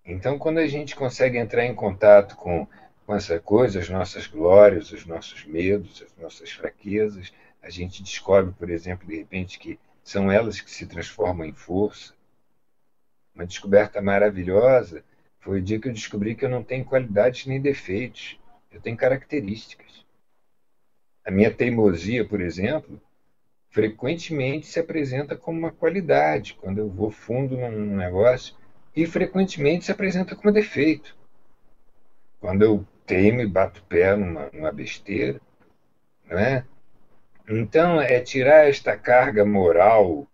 Então, 0.05 0.39
quando 0.39 0.59
a 0.59 0.67
gente 0.67 0.95
consegue 0.95 1.37
entrar 1.37 1.65
em 1.65 1.75
contato 1.75 2.37
com, 2.37 2.65
com 3.05 3.13
essa 3.13 3.37
coisa, 3.41 3.81
as 3.81 3.89
nossas 3.89 4.25
glórias, 4.25 4.93
os 4.93 5.05
nossos 5.05 5.43
medos, 5.43 6.01
as 6.01 6.15
nossas 6.15 6.49
fraquezas, 6.49 7.33
a 7.61 7.69
gente 7.69 8.01
descobre, 8.01 8.53
por 8.53 8.69
exemplo, 8.69 9.05
de 9.05 9.17
repente, 9.17 9.59
que 9.59 9.77
são 10.01 10.31
elas 10.31 10.61
que 10.61 10.71
se 10.71 10.85
transformam 10.85 11.45
em 11.45 11.51
força. 11.53 12.14
Uma 13.35 13.45
descoberta 13.45 14.01
maravilhosa 14.01 15.03
foi 15.41 15.59
o 15.59 15.61
dia 15.61 15.79
que 15.79 15.89
eu 15.89 15.93
descobri 15.93 16.35
que 16.35 16.45
eu 16.45 16.49
não 16.49 16.63
tenho 16.63 16.85
qualidades 16.85 17.45
nem 17.45 17.61
defeitos, 17.61 18.39
eu 18.71 18.79
tenho 18.79 18.95
características. 18.95 20.05
A 21.23 21.29
minha 21.29 21.53
teimosia, 21.53 22.25
por 22.25 22.39
exemplo, 22.39 23.01
frequentemente 23.69 24.67
se 24.67 24.79
apresenta 24.79 25.35
como 25.35 25.59
uma 25.59 25.71
qualidade, 25.71 26.57
quando 26.61 26.77
eu 26.77 26.89
vou 26.89 27.11
fundo 27.11 27.57
num 27.57 27.97
negócio 27.97 28.55
e 28.95 29.05
frequentemente 29.05 29.85
se 29.85 29.91
apresenta 29.91 30.33
como 30.33 30.53
defeito. 30.53 31.17
Quando 32.39 32.61
eu 32.61 32.87
teimo 33.05 33.41
e 33.41 33.47
bato 33.47 33.83
pé 33.83 34.15
numa, 34.15 34.49
numa 34.53 34.71
besteira, 34.71 35.41
não 36.29 36.39
é? 36.39 36.65
Então, 37.49 37.99
é 37.99 38.19
tirar 38.21 38.69
esta 38.69 38.97
carga 38.97 39.45
moral 39.45 40.25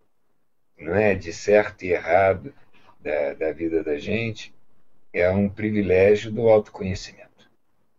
não 0.78 0.95
é, 0.95 1.15
de 1.15 1.34
certo 1.34 1.84
e 1.84 1.91
errado 1.91 2.53
da, 3.02 3.34
da 3.34 3.52
vida 3.52 3.84
da 3.84 3.98
gente 3.98 4.53
é 5.14 5.30
um 5.30 5.49
privilégio 5.49 6.32
do 6.32 6.48
autoconhecimento. 6.49 7.49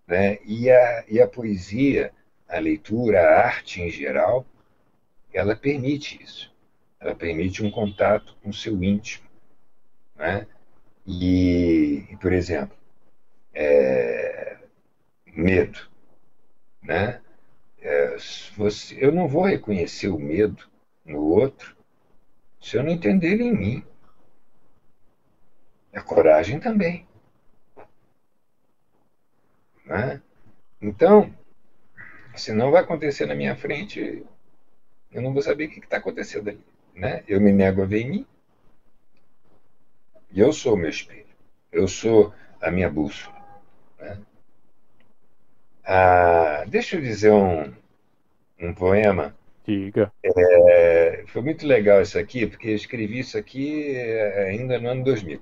Né? 0.07 0.39
E, 0.45 0.71
a, 0.71 1.05
e 1.09 1.21
a 1.21 1.27
poesia, 1.27 2.13
a 2.49 2.59
leitura, 2.59 3.21
a 3.21 3.47
arte 3.47 3.81
em 3.81 3.91
geral, 3.91 4.47
ela 5.33 5.57
permite 5.57 6.23
isso. 6.23 6.53
Ela 7.01 7.15
permite 7.15 7.65
um 7.65 7.71
contato 7.71 8.37
com 8.43 8.51
o 8.51 8.55
seu 8.55 8.83
íntimo. 8.83 9.29
Né? 10.17 10.47
E, 11.07 12.17
por 12.21 12.33
exemplo, 12.33 12.77
é, 13.53 14.57
medo. 15.27 15.81
Né? 16.83 17.21
É, 17.81 18.17
você, 18.57 18.97
eu 19.05 19.11
não 19.11 19.27
vou 19.27 19.43
reconhecer 19.43 20.09
o 20.09 20.19
medo 20.19 20.69
no 21.05 21.21
outro 21.21 21.77
se 22.61 22.77
eu 22.77 22.83
não 22.83 22.93
entender 22.93 23.33
ele 23.33 23.45
em 23.45 23.57
mim. 23.57 23.85
A 25.93 26.01
coragem 26.01 26.59
também. 26.59 27.07
Né? 29.85 30.23
Então, 30.81 31.33
se 32.35 32.53
não 32.53 32.71
vai 32.71 32.83
acontecer 32.83 33.27
na 33.27 33.35
minha 33.35 33.55
frente, 33.55 34.25
eu 35.13 35.23
não 35.23 35.33
vou 35.33 35.43
saber 35.43 35.67
o 35.67 35.71
que 35.71 35.81
está 35.81 35.99
acontecendo 35.99 36.49
ali. 36.49 36.65
Né? 36.95 37.23
Eu 37.29 37.41
me 37.41 37.53
nego 37.53 37.83
a 37.83 37.87
ver 37.87 38.01
em 38.01 38.11
mim. 38.11 38.27
E 40.31 40.41
eu 40.41 40.53
sou 40.53 40.75
o 40.75 40.77
meu 40.77 40.89
espelho. 40.89 41.27
Eu 41.71 41.87
sou 41.87 42.33
a 42.61 42.71
minha 42.71 42.89
bússola. 42.89 43.37
Né? 43.99 44.19
Ah, 45.85 46.65
deixa 46.69 46.97
eu 46.97 47.01
dizer 47.01 47.33
um, 47.33 47.73
um 48.61 48.75
poema. 48.75 49.37
Diga. 49.67 50.13
É, 50.25 51.25
foi 51.27 51.43
muito 51.43 51.67
legal 51.67 52.01
isso 52.01 52.19
aqui, 52.19 52.47
porque 52.47 52.69
eu 52.69 52.75
escrevi 52.75 53.19
isso 53.19 53.37
aqui 53.39 53.95
é, 53.95 54.49
ainda 54.49 54.79
no 54.79 54.89
ano 54.89 55.05
2000. 55.05 55.41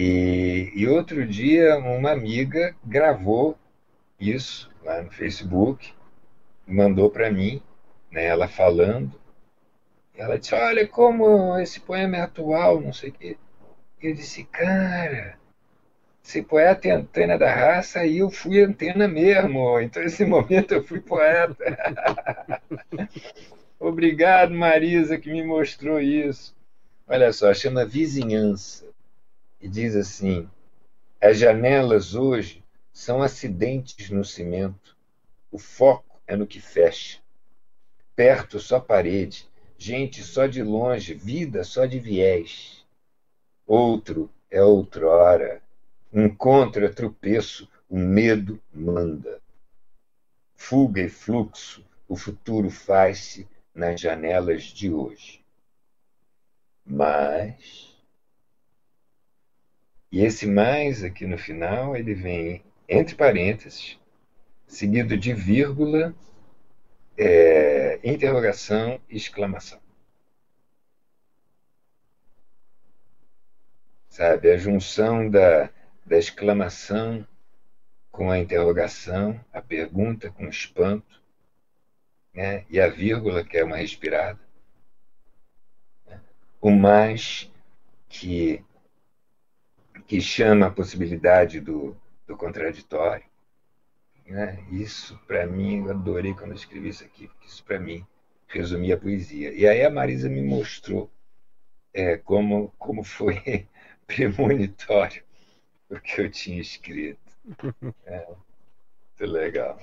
E, 0.00 0.70
e 0.76 0.86
outro 0.86 1.26
dia, 1.26 1.76
uma 1.76 2.12
amiga 2.12 2.72
gravou 2.84 3.58
isso 4.20 4.70
lá 4.84 5.02
no 5.02 5.10
Facebook, 5.10 5.92
mandou 6.64 7.10
para 7.10 7.32
mim, 7.32 7.60
né, 8.08 8.26
ela 8.26 8.46
falando. 8.46 9.10
Ela 10.14 10.38
disse: 10.38 10.54
Olha 10.54 10.86
como 10.86 11.58
esse 11.58 11.80
poema 11.80 12.16
é 12.16 12.20
atual, 12.20 12.80
não 12.80 12.92
sei 12.92 13.10
o 13.10 13.12
quê. 13.12 13.36
E 14.00 14.06
eu 14.06 14.14
disse: 14.14 14.44
Cara, 14.44 15.36
se 16.22 16.42
poeta 16.42 16.86
é 16.86 16.92
antena 16.92 17.36
da 17.36 17.52
raça, 17.52 17.98
aí 17.98 18.18
eu 18.18 18.30
fui 18.30 18.60
antena 18.62 19.08
mesmo. 19.08 19.80
Então, 19.80 20.00
nesse 20.00 20.22
momento, 20.24 20.74
eu 20.74 20.84
fui 20.84 21.00
poeta. 21.00 21.76
Obrigado, 23.80 24.54
Marisa, 24.54 25.18
que 25.18 25.28
me 25.28 25.42
mostrou 25.42 26.00
isso. 26.00 26.54
Olha 27.08 27.32
só, 27.32 27.52
chama 27.52 27.84
Vizinhança. 27.84 28.86
E 29.60 29.68
diz 29.68 29.96
assim: 29.96 30.48
As 31.20 31.38
janelas 31.38 32.14
hoje 32.14 32.64
são 32.92 33.22
acidentes 33.22 34.10
no 34.10 34.24
cimento. 34.24 34.96
O 35.50 35.58
foco 35.58 36.20
é 36.26 36.36
no 36.36 36.46
que 36.46 36.60
fecha. 36.60 37.20
Perto 38.14 38.58
só 38.58 38.80
parede, 38.80 39.48
gente 39.76 40.22
só 40.22 40.46
de 40.46 40.62
longe, 40.62 41.14
vida 41.14 41.64
só 41.64 41.86
de 41.86 41.98
viés. 41.98 42.84
Outro 43.66 44.30
é 44.50 44.62
outrora 44.62 45.62
Encontro 46.12 46.86
é 46.86 46.88
tropeço, 46.88 47.68
o 47.86 47.98
medo 47.98 48.58
manda. 48.72 49.42
Fuga 50.56 51.02
e 51.02 51.08
fluxo, 51.08 51.84
o 52.08 52.16
futuro 52.16 52.70
faz-se 52.70 53.46
nas 53.74 54.00
janelas 54.00 54.62
de 54.64 54.90
hoje. 54.90 55.44
Mas. 56.82 57.87
E 60.10 60.24
esse 60.24 60.46
mais 60.46 61.04
aqui 61.04 61.26
no 61.26 61.36
final, 61.36 61.96
ele 61.96 62.14
vem 62.14 62.62
entre 62.88 63.14
parênteses, 63.14 63.98
seguido 64.66 65.16
de 65.16 65.34
vírgula, 65.34 66.14
é, 67.16 68.00
interrogação 68.02 69.00
exclamação. 69.08 69.80
Sabe, 74.08 74.50
a 74.50 74.56
junção 74.56 75.28
da, 75.28 75.70
da 76.04 76.16
exclamação 76.16 77.26
com 78.10 78.30
a 78.30 78.38
interrogação, 78.38 79.38
a 79.52 79.60
pergunta 79.60 80.30
com 80.30 80.46
o 80.46 80.48
espanto, 80.48 81.22
né? 82.34 82.64
e 82.68 82.80
a 82.80 82.88
vírgula, 82.88 83.44
que 83.44 83.56
é 83.56 83.64
uma 83.64 83.76
respirada. 83.76 84.40
O 86.60 86.70
mais 86.70 87.48
que, 88.08 88.64
que 90.08 90.22
chama 90.22 90.66
a 90.66 90.70
possibilidade 90.70 91.60
do, 91.60 91.94
do 92.26 92.34
contraditório. 92.34 93.24
Né? 94.26 94.64
Isso, 94.70 95.20
para 95.26 95.46
mim, 95.46 95.84
eu 95.84 95.90
adorei 95.90 96.32
quando 96.32 96.50
eu 96.50 96.56
escrevi 96.56 96.88
isso 96.88 97.04
aqui, 97.04 97.28
porque 97.28 97.46
isso, 97.46 97.62
para 97.62 97.78
mim, 97.78 98.04
resumia 98.46 98.94
a 98.94 98.98
poesia. 98.98 99.52
E 99.52 99.68
aí 99.68 99.84
a 99.84 99.90
Marisa 99.90 100.28
me 100.30 100.42
mostrou 100.42 101.10
é, 101.92 102.16
como, 102.16 102.72
como 102.78 103.04
foi 103.04 103.68
premonitório 104.08 105.22
o 105.90 106.00
que 106.00 106.22
eu 106.22 106.30
tinha 106.30 106.60
escrito. 106.60 107.20
É, 108.06 108.26
muito 108.26 109.32
legal. 109.32 109.78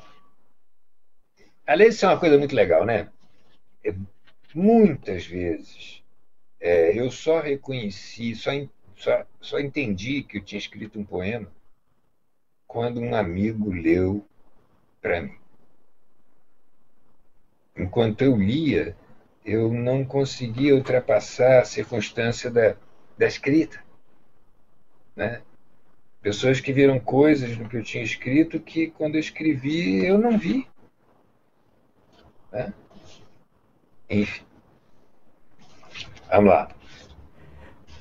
Além 1.68 1.90
de 1.90 1.96
ser 1.96 2.08
uma 2.08 2.20
coisa 2.20 2.38
muito 2.38 2.56
legal, 2.56 2.84
né? 2.84 3.12
É, 3.84 3.94
muitas 4.56 5.26
vezes 5.26 6.04
é, 6.60 7.00
eu 7.00 7.12
só 7.12 7.40
reconheci, 7.40 8.36
só, 8.36 8.52
só, 8.96 9.26
só 9.42 9.60
entendi 9.60 10.24
que 10.24 10.38
eu 10.38 10.44
tinha 10.44 10.60
escrito 10.60 11.00
um 11.00 11.06
poema 11.06 11.48
quando 12.68 13.00
um 13.00 13.16
amigo 13.16 13.72
leu 13.72 14.26
para 15.02 15.22
mim. 15.22 15.38
Enquanto 17.78 18.22
eu 18.22 18.36
lia, 18.38 18.96
eu 19.46 19.72
não 19.72 20.04
conseguia 20.04 20.76
ultrapassar 20.76 21.62
a 21.62 21.66
circunstância 21.66 22.50
da, 22.50 22.76
da 23.18 23.28
escrita. 23.28 23.84
Né? 25.16 25.42
Pessoas 26.22 26.60
que 26.60 26.74
viram 26.74 27.00
coisas 27.00 27.56
no 27.58 27.70
que 27.70 27.78
eu 27.78 27.84
tinha 27.84 28.04
escrito 28.04 28.60
que 28.60 28.88
quando 28.88 29.16
eu 29.16 29.20
escrevi 29.20 30.06
eu 30.06 30.18
não 30.18 30.38
vi. 30.38 30.68
Né? 32.52 32.74
Enfim. 34.10 34.44
Vamos 36.30 36.50
lá. 36.50 36.76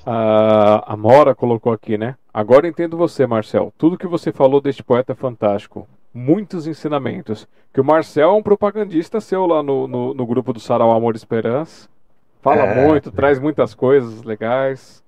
A, 0.05 0.93
a 0.93 0.97
Mora 0.97 1.33
colocou 1.33 1.73
aqui, 1.73 1.97
né? 1.97 2.15
Agora 2.33 2.67
entendo 2.67 2.97
você, 2.97 3.25
Marcel. 3.25 3.73
Tudo 3.77 3.97
que 3.97 4.07
você 4.07 4.31
falou 4.31 4.61
deste 4.61 4.83
poeta 4.83 5.13
é 5.13 5.15
fantástico. 5.15 5.87
Muitos 6.13 6.67
ensinamentos. 6.67 7.47
Que 7.73 7.81
o 7.81 7.85
Marcel 7.85 8.29
é 8.29 8.33
um 8.33 8.43
propagandista 8.43 9.19
seu 9.19 9.45
lá 9.45 9.63
no, 9.63 9.87
no, 9.87 10.13
no 10.13 10.25
grupo 10.25 10.53
do 10.53 10.59
Sarau 10.59 10.91
Amor 10.91 11.15
e 11.15 11.17
Esperança. 11.17 11.89
Fala 12.41 12.61
é, 12.61 12.87
muito, 12.87 13.09
é. 13.09 13.11
traz 13.11 13.39
muitas 13.39 13.73
coisas 13.73 14.21
legais 14.21 15.03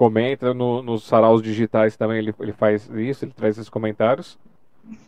comenta 0.00 0.54
no, 0.54 0.82
nos 0.82 1.04
saraus 1.04 1.42
digitais 1.42 1.94
também 1.94 2.16
ele, 2.16 2.34
ele 2.40 2.52
faz 2.52 2.88
isso, 2.94 3.26
ele 3.26 3.32
traz 3.32 3.58
esses 3.58 3.68
comentários. 3.68 4.38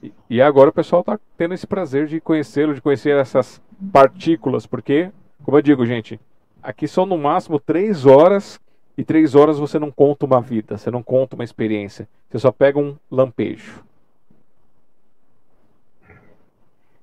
E, 0.02 0.12
e 0.28 0.42
agora 0.42 0.68
o 0.68 0.72
pessoal 0.72 1.00
está 1.00 1.18
tendo 1.34 1.54
esse 1.54 1.66
prazer 1.66 2.06
de 2.06 2.20
conhecê-lo, 2.20 2.74
de 2.74 2.80
conhecer 2.82 3.16
essas 3.16 3.58
partículas, 3.90 4.66
porque, 4.66 5.10
como 5.42 5.56
eu 5.56 5.62
digo, 5.62 5.86
gente, 5.86 6.20
aqui 6.62 6.86
são 6.86 7.06
no 7.06 7.16
máximo 7.16 7.58
três 7.58 8.04
horas 8.04 8.60
E 8.96 9.04
três 9.04 9.34
horas 9.34 9.58
você 9.58 9.78
não 9.78 9.90
conta 9.90 10.26
uma 10.26 10.40
vida, 10.40 10.76
você 10.76 10.90
não 10.90 11.02
conta 11.02 11.34
uma 11.34 11.44
experiência. 11.44 12.08
Você 12.28 12.38
só 12.38 12.52
pega 12.52 12.78
um 12.78 12.96
lampejo. 13.10 13.82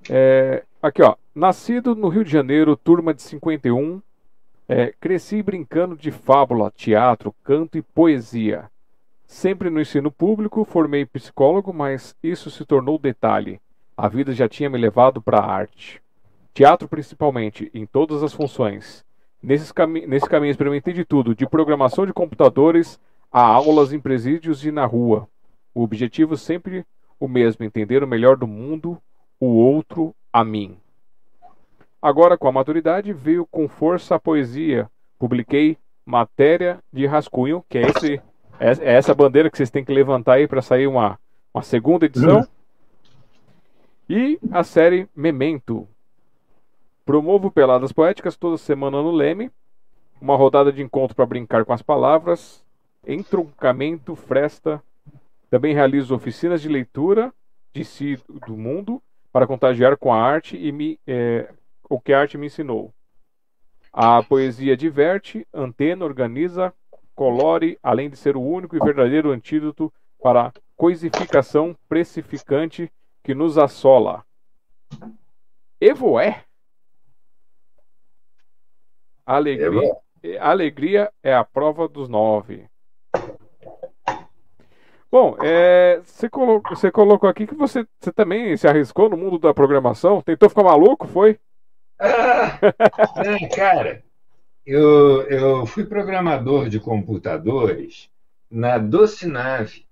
É, 0.09 0.63
aqui, 0.81 1.01
ó. 1.01 1.15
Nascido 1.33 1.95
no 1.95 2.09
Rio 2.09 2.23
de 2.23 2.31
Janeiro, 2.31 2.75
turma 2.75 3.13
de 3.13 3.21
51. 3.21 4.01
É, 4.67 4.93
cresci 4.99 5.41
brincando 5.41 5.95
de 5.95 6.11
fábula, 6.11 6.71
teatro, 6.75 7.33
canto 7.43 7.77
e 7.77 7.81
poesia. 7.81 8.69
Sempre 9.25 9.69
no 9.69 9.79
ensino 9.79 10.11
público, 10.11 10.65
formei 10.65 11.05
psicólogo, 11.05 11.71
mas 11.73 12.15
isso 12.21 12.49
se 12.51 12.65
tornou 12.65 12.97
detalhe. 12.97 13.59
A 13.95 14.07
vida 14.07 14.31
já 14.31 14.47
tinha 14.47 14.69
me 14.69 14.77
levado 14.77 15.21
para 15.21 15.39
a 15.39 15.51
arte. 15.51 16.01
Teatro 16.53 16.87
principalmente, 16.87 17.69
em 17.73 17.85
todas 17.85 18.23
as 18.23 18.33
funções. 18.33 19.05
Nesse, 19.41 19.73
cami 19.73 20.05
nesse 20.05 20.27
caminho 20.27 20.51
experimentei 20.51 20.93
de 20.93 21.05
tudo, 21.05 21.33
de 21.33 21.47
programação 21.47 22.05
de 22.05 22.13
computadores 22.13 22.99
a 23.31 23.41
aulas 23.41 23.93
em 23.93 23.99
presídios 23.99 24.65
e 24.65 24.71
na 24.71 24.85
rua. 24.85 25.27
O 25.73 25.83
objetivo 25.83 26.35
sempre 26.35 26.85
o 27.19 27.27
mesmo, 27.27 27.65
entender 27.65 28.03
o 28.03 28.07
melhor 28.07 28.37
do 28.37 28.47
mundo, 28.47 28.97
o 29.39 29.47
outro, 29.47 30.15
a 30.31 30.43
mim. 30.43 30.77
Agora, 32.01 32.37
com 32.37 32.47
a 32.47 32.51
maturidade, 32.51 33.11
veio 33.11 33.45
com 33.45 33.67
força 33.67 34.15
a 34.15 34.19
poesia. 34.19 34.89
Publiquei 35.17 35.77
Matéria 36.05 36.79
de 36.91 37.05
Rascunho, 37.05 37.63
que 37.67 37.77
é, 37.77 37.81
esse, 37.81 38.21
é, 38.59 38.69
é 38.69 38.93
essa 38.93 39.13
bandeira 39.13 39.49
que 39.49 39.57
vocês 39.57 39.69
têm 39.69 39.83
que 39.83 39.93
levantar 39.93 40.35
aí 40.35 40.47
para 40.47 40.61
sair 40.61 40.87
uma, 40.87 41.19
uma 41.53 41.61
segunda 41.61 42.05
edição. 42.05 42.37
Uhum. 42.37 42.47
E 44.09 44.39
a 44.51 44.63
série 44.63 45.07
Memento. 45.15 45.87
Promovo 47.09 47.49
peladas 47.49 47.91
poéticas 47.91 48.37
toda 48.37 48.55
semana 48.55 49.01
no 49.01 49.09
Leme. 49.09 49.49
Uma 50.21 50.35
rodada 50.35 50.71
de 50.71 50.83
encontro 50.83 51.15
para 51.15 51.25
brincar 51.25 51.65
com 51.65 51.73
as 51.73 51.81
palavras. 51.81 52.63
Entroncamento, 53.03 54.15
fresta. 54.15 54.79
Também 55.49 55.73
realizo 55.73 56.13
oficinas 56.13 56.61
de 56.61 56.69
leitura 56.69 57.33
de 57.73 57.83
si 57.83 58.19
do 58.45 58.55
mundo 58.55 59.01
para 59.33 59.47
contagiar 59.47 59.97
com 59.97 60.13
a 60.13 60.21
arte 60.21 60.55
e 60.55 60.71
me, 60.71 60.99
é, 61.07 61.51
o 61.89 61.99
que 61.99 62.13
a 62.13 62.19
arte 62.19 62.37
me 62.37 62.45
ensinou. 62.45 62.93
A 63.91 64.21
poesia 64.21 64.77
diverte, 64.77 65.47
antena, 65.51 66.05
organiza, 66.05 66.71
colore, 67.15 67.79
além 67.81 68.07
de 68.11 68.17
ser 68.17 68.37
o 68.37 68.41
único 68.41 68.75
e 68.75 68.79
verdadeiro 68.79 69.31
antídoto 69.31 69.91
para 70.21 70.49
a 70.49 70.53
coisificação 70.77 71.75
precificante 71.89 72.87
que 73.23 73.33
nos 73.33 73.57
assola. 73.57 74.23
Evoé. 75.81 76.43
Alegria, 79.29 79.95
alegria 80.39 81.11
é 81.21 81.35
a 81.35 81.43
prova 81.43 81.87
dos 81.87 82.09
nove. 82.09 82.65
Bom, 85.11 85.37
é, 85.39 86.01
você, 86.03 86.27
colocou, 86.27 86.75
você 86.75 86.91
colocou 86.91 87.29
aqui 87.29 87.45
que 87.45 87.53
você, 87.53 87.85
você 87.99 88.11
também 88.11 88.57
se 88.57 88.67
arriscou 88.67 89.07
no 89.07 89.15
mundo 89.15 89.37
da 89.37 89.53
programação. 89.53 90.19
Tentou 90.23 90.49
ficar 90.49 90.63
maluco, 90.63 91.07
foi? 91.07 91.39
Ah, 91.99 92.57
cara, 93.55 94.03
eu, 94.65 95.21
eu 95.27 95.63
fui 95.67 95.85
programador 95.85 96.67
de 96.67 96.79
computadores 96.79 98.09
na 98.49 98.79
Docinave, 98.79 99.85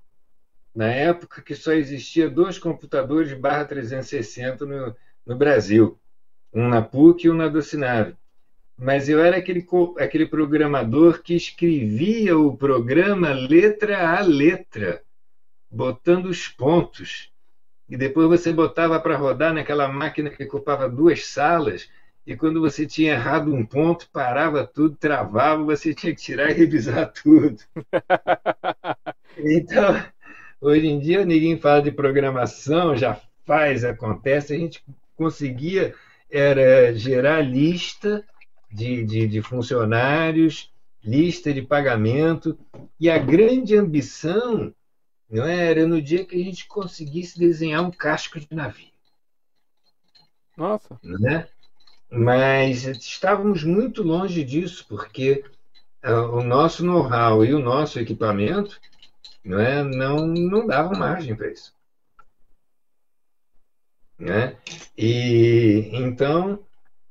na 0.74 0.88
época 0.88 1.44
que 1.44 1.54
só 1.54 1.74
existia 1.74 2.28
dois 2.28 2.58
computadores 2.58 3.34
barra 3.34 3.66
360 3.66 4.66
no, 4.66 4.96
no 5.24 5.36
Brasil, 5.36 5.96
um 6.52 6.68
na 6.68 6.82
PUC 6.82 7.28
e 7.28 7.30
um 7.30 7.36
na 7.36 7.48
Docinave. 7.48 8.18
Mas 8.78 9.10
eu 9.10 9.20
era 9.20 9.38
aquele, 9.38 9.66
aquele 9.98 10.28
programador 10.28 11.24
que 11.24 11.36
escrevia 11.36 12.38
o 12.38 12.56
programa 12.56 13.32
letra 13.32 14.18
a 14.18 14.22
letra 14.22 15.02
botando 15.70 16.26
os 16.28 16.48
pontos. 16.48 17.32
E 17.90 17.98
depois 17.98 18.28
você 18.28 18.54
botava 18.54 19.00
para 19.00 19.18
rodar 19.18 19.54
naquela 19.54 19.88
máquina 19.88 20.30
que 20.30 20.44
ocupava 20.44 20.90
duas 20.90 21.26
salas, 21.26 21.90
e 22.26 22.36
quando 22.36 22.60
você 22.60 22.86
tinha 22.86 23.14
errado 23.14 23.54
um 23.54 23.66
ponto, 23.66 24.10
parava 24.12 24.68
tudo, 24.68 24.98
travava, 24.98 25.64
você 25.64 25.94
tinha 25.94 26.14
que 26.14 26.22
tirar 26.22 26.52
e 26.52 26.54
revisar 26.54 27.12
tudo. 27.24 27.58
Então, 29.38 30.04
hoje 30.60 30.88
em 30.88 31.00
dia 31.00 31.26
ninguém 31.26 31.58
fala 31.58 31.82
de 31.82 31.92
programação, 31.92 32.98
já 32.98 33.20
faz, 33.46 33.86
acontece, 33.86 34.54
a 34.54 34.58
gente 34.58 34.84
conseguia 35.16 35.96
era 36.30 36.94
gerar 36.94 37.40
lista 37.40 38.24
de, 38.72 39.04
de, 39.06 39.28
de 39.28 39.42
funcionários, 39.42 40.72
lista 41.04 41.54
de 41.54 41.62
pagamento, 41.62 42.58
e 43.00 43.10
a 43.10 43.18
grande 43.18 43.76
ambição 43.76 44.74
não 45.30 45.46
é? 45.46 45.70
Era 45.70 45.86
no 45.86 46.02
dia 46.02 46.26
que 46.26 46.36
a 46.36 46.44
gente 46.44 46.68
conseguisse 46.68 47.38
desenhar 47.38 47.84
um 47.84 47.92
casco 47.92 48.40
de 48.40 48.48
navio. 48.52 48.92
Nossa. 50.56 51.00
Né? 51.04 51.48
Mas 52.10 52.86
estávamos 52.86 53.64
muito 53.64 54.02
longe 54.02 54.44
disso, 54.44 54.86
porque 54.88 55.44
uh, 56.04 56.38
o 56.38 56.44
nosso 56.44 56.86
know-how 56.86 57.44
e 57.44 57.54
o 57.54 57.60
nosso 57.60 58.00
equipamento 58.00 58.80
não, 59.44 59.60
é, 59.60 59.84
não, 59.84 60.28
não 60.28 60.66
davam 60.66 60.98
margem 60.98 61.36
para 61.36 61.52
isso. 61.52 61.76
Né? 64.18 64.58
E 64.98 65.90
então 65.94 66.66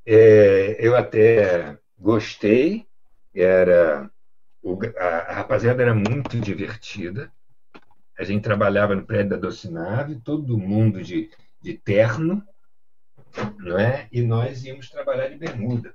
é, 0.07 0.77
eu 0.79 0.97
até 0.97 1.79
gostei, 1.99 2.87
era 3.35 4.11
o, 4.63 4.79
a, 4.99 5.05
a 5.05 5.33
rapaziada 5.35 5.83
era 5.83 5.95
muito 5.95 6.39
divertida, 6.41 7.33
a 8.19 8.25
gente 8.25 8.43
trabalhava 8.43 8.95
no 8.95 9.05
prédio 9.05 9.31
da 9.31 9.37
Docinave, 9.37 10.21
todo 10.21 10.57
mundo 10.57 11.03
de, 11.03 11.31
de 11.61 11.75
terno, 11.77 12.43
não 13.59 13.79
é? 13.79 14.09
E 14.11 14.23
nós 14.23 14.65
íamos 14.65 14.89
trabalhar 14.89 15.29
de 15.29 15.37
bermuda. 15.37 15.95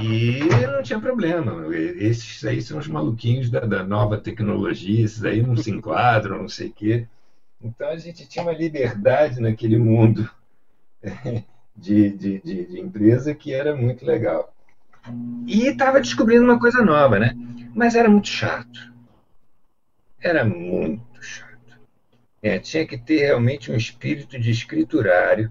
E 0.00 0.40
não 0.66 0.82
tinha 0.82 1.00
problema. 1.00 1.74
Esses 1.74 2.44
aí 2.44 2.62
são 2.62 2.78
os 2.78 2.88
maluquinhos 2.88 3.50
da, 3.50 3.60
da 3.60 3.82
nova 3.82 4.18
tecnologia, 4.18 5.04
esses 5.04 5.24
aí 5.24 5.42
não 5.42 5.56
se 5.56 5.70
enquadram, 5.70 6.38
não 6.38 6.48
sei 6.48 6.68
o 6.68 6.72
quê. 6.72 7.06
Então 7.60 7.88
a 7.88 7.96
gente 7.96 8.26
tinha 8.26 8.42
uma 8.42 8.52
liberdade 8.52 9.40
naquele 9.40 9.78
mundo 9.78 10.30
de, 11.80 12.10
de, 12.10 12.40
de, 12.40 12.66
de 12.66 12.80
empresa 12.80 13.34
que 13.34 13.52
era 13.52 13.74
muito 13.74 14.04
legal. 14.04 14.54
E 15.46 15.66
estava 15.68 16.00
descobrindo 16.00 16.44
uma 16.44 16.60
coisa 16.60 16.82
nova, 16.82 17.18
né? 17.18 17.34
Mas 17.74 17.94
era 17.94 18.08
muito 18.08 18.28
chato 18.28 18.90
era 20.20 20.44
muito 20.44 21.22
chato. 21.22 21.80
É, 22.42 22.58
tinha 22.58 22.86
que 22.86 22.98
ter 22.98 23.18
realmente 23.20 23.72
um 23.72 23.76
espírito 23.76 24.38
de 24.38 24.50
escriturário 24.50 25.50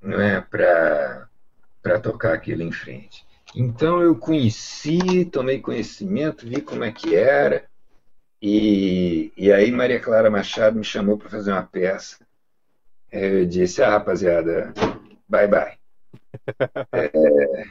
não 0.00 0.20
é, 0.20 0.40
para 0.40 1.28
tocar 2.02 2.34
aquilo 2.34 2.62
em 2.62 2.72
frente. 2.72 3.24
Então 3.54 4.00
eu 4.00 4.16
conheci, 4.16 5.24
tomei 5.26 5.60
conhecimento, 5.60 6.46
vi 6.46 6.60
como 6.60 6.84
é 6.84 6.90
que 6.90 7.14
era, 7.14 7.64
e, 8.40 9.32
e 9.36 9.52
aí 9.52 9.70
Maria 9.70 10.00
Clara 10.00 10.30
Machado 10.30 10.78
me 10.78 10.84
chamou 10.84 11.16
para 11.16 11.28
fazer 11.28 11.52
uma 11.52 11.62
peça. 11.62 12.18
Eu 13.10 13.44
disse, 13.44 13.82
ah, 13.82 13.90
rapaziada, 13.90 14.72
bye 15.32 15.48
bye. 15.48 15.78
É, 16.92 17.64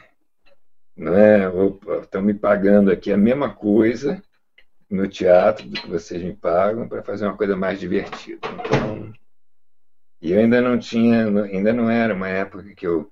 não 0.96 1.14
é, 1.16 1.48
estão 2.00 2.20
me 2.20 2.34
pagando 2.34 2.90
aqui 2.90 3.12
a 3.12 3.16
mesma 3.16 3.54
coisa, 3.54 4.20
no 4.90 5.06
teatro 5.08 5.68
do 5.68 5.80
que 5.80 5.88
vocês 5.88 6.22
me 6.22 6.34
pagam 6.34 6.88
para 6.88 7.02
fazer 7.02 7.24
uma 7.24 7.36
coisa 7.36 7.56
mais 7.56 7.78
divertida. 7.78 8.40
Então, 8.48 9.12
e 10.20 10.32
eu 10.32 10.40
ainda 10.40 10.60
não 10.60 10.78
tinha, 10.78 11.26
ainda 11.44 11.72
não 11.72 11.88
era 11.88 12.14
uma 12.14 12.28
época 12.28 12.74
que 12.74 12.86
eu 12.86 13.10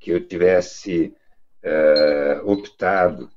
que 0.00 0.10
eu 0.10 0.26
tivesse 0.26 1.14
uh, 1.62 2.50
optado 2.50 3.28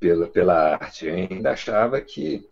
pela, 0.00 0.26
pela 0.26 0.74
arte. 0.74 1.06
Eu 1.06 1.14
ainda 1.14 1.52
achava 1.52 2.00
que 2.00 2.44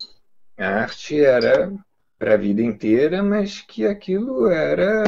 a 0.57 0.67
arte 0.67 1.19
era 1.19 1.73
para 2.17 2.35
a 2.35 2.37
vida 2.37 2.61
inteira, 2.61 3.21
mas 3.21 3.59
que 3.59 3.85
aquilo 3.85 4.47
era, 4.47 5.03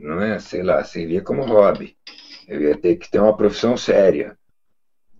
não 0.00 0.20
é, 0.20 0.38
sei 0.38 0.62
lá, 0.62 0.82
servia 0.84 1.22
como 1.22 1.44
hobby. 1.44 1.96
Eu 2.48 2.60
ia 2.62 2.76
ter 2.76 2.96
que 2.96 3.10
ter 3.10 3.20
uma 3.20 3.36
profissão 3.36 3.76
séria 3.76 4.36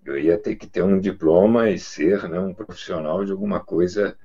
eu 0.05 0.19
ia 0.19 0.37
ter 0.39 0.57
que 0.57 0.67
ter 0.67 0.83
um 0.83 0.99
diploma 0.99 1.71
e 1.71 1.79
ser 1.79 2.29
né, 2.29 2.41
um 2.41 2.53
profissional 2.53 3.25
de 3.25 3.31
alguma 3.33 3.61
coisa, 3.61 4.19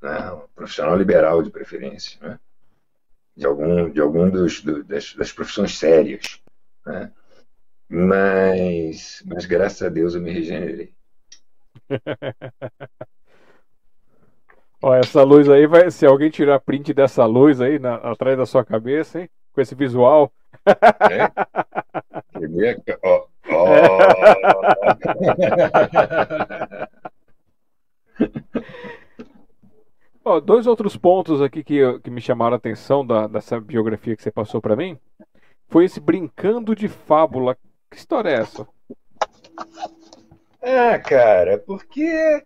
né, 0.00 0.32
um 0.32 0.48
profissional 0.54 0.96
liberal 0.96 1.42
de 1.42 1.50
preferência, 1.50 2.18
né, 2.20 2.40
de 3.36 3.44
algum, 3.46 3.90
de 3.90 4.00
algum 4.00 4.30
dos, 4.30 4.62
do, 4.62 4.82
das, 4.84 5.14
das, 5.14 5.32
profissões 5.32 5.76
sérias. 5.76 6.40
Né, 6.86 7.12
mas, 7.88 9.22
mas 9.26 9.44
graças 9.44 9.82
a 9.82 9.88
Deus 9.88 10.14
eu 10.14 10.20
me 10.20 10.32
regenerei. 10.32 10.94
Ó, 14.82 14.94
essa 14.94 15.22
luz 15.22 15.48
aí 15.48 15.66
vai. 15.66 15.90
Se 15.90 16.04
alguém 16.06 16.30
tirar 16.30 16.60
print 16.60 16.92
dessa 16.92 17.24
luz 17.24 17.60
aí 17.60 17.78
na, 17.78 17.94
atrás 17.96 18.36
da 18.36 18.44
sua 18.44 18.64
cabeça, 18.64 19.20
hein? 19.20 19.30
Com 19.56 19.62
esse 19.62 19.74
visual. 19.74 20.30
É? 20.66 21.32
Oh, 23.02 23.26
oh. 23.48 23.98
oh, 30.22 30.40
dois 30.42 30.66
outros 30.66 30.94
pontos 30.94 31.40
aqui 31.40 31.64
que, 31.64 31.98
que 32.00 32.10
me 32.10 32.20
chamaram 32.20 32.52
a 32.52 32.58
atenção 32.58 33.06
da, 33.06 33.26
dessa 33.26 33.58
biografia 33.58 34.14
que 34.14 34.22
você 34.22 34.30
passou 34.30 34.60
para 34.60 34.76
mim 34.76 34.98
foi 35.68 35.86
esse 35.86 36.00
brincando 36.00 36.76
de 36.76 36.86
fábula. 36.86 37.56
Que 37.90 37.96
história 37.96 38.28
é 38.28 38.34
essa? 38.34 38.68
Ah, 40.60 40.98
cara, 40.98 41.56
porque 41.60 42.44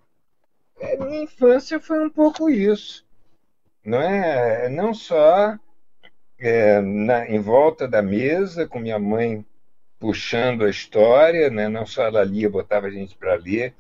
a 0.81 1.05
minha 1.05 1.25
infância 1.25 1.81
foi 1.81 1.99
um 1.99 2.11
pouco 2.11 2.49
isso. 2.49 3.05
Não 3.85 4.01
é? 4.01 4.69
Não 4.69 4.95
só 4.95 5.59
é, 6.41 6.81
na, 6.81 7.29
em 7.29 7.39
volta 7.39 7.87
da 7.87 8.03
mesa, 8.03 8.67
com 8.67 8.81
minha 8.81 8.99
mãe 8.99 9.45
puxando 9.99 10.65
a 10.65 10.71
história, 10.71 11.51
né? 11.51 11.69
não 11.69 11.85
só 11.85 12.05
ela 12.05 12.25
lia, 12.25 12.49
botava 12.49 12.87
a 12.87 12.91
gente 12.91 13.15
para 13.15 13.35
ler, 13.35 13.75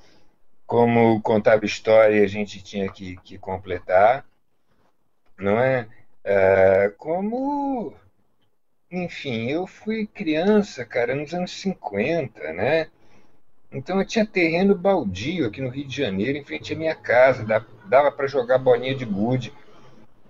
como 0.66 1.20
contava 1.22 1.64
história 1.64 2.22
a 2.22 2.26
gente 2.26 2.62
tinha 2.62 2.92
que, 2.92 3.16
que 3.24 3.38
completar, 3.38 4.24
não 5.38 5.58
é? 5.58 5.88
é? 6.22 6.92
Como, 6.98 7.94
enfim, 8.90 9.50
eu 9.50 9.66
fui 9.66 10.06
criança, 10.06 10.84
cara, 10.84 11.14
nos 11.14 11.32
anos 11.32 11.52
50, 11.52 12.52
né? 12.52 12.88
Então 13.72 13.98
eu 13.98 14.06
tinha 14.06 14.26
terreno 14.26 14.74
baldio 14.74 15.46
aqui 15.46 15.62
no 15.62 15.70
Rio 15.70 15.86
de 15.86 15.96
Janeiro, 15.96 16.36
em 16.36 16.44
frente 16.44 16.74
à 16.74 16.76
minha 16.76 16.94
casa, 16.94 17.44
dava 17.86 18.12
para 18.12 18.26
jogar 18.26 18.58
bolinha 18.58 18.94
de 18.94 19.04
gude, 19.06 19.52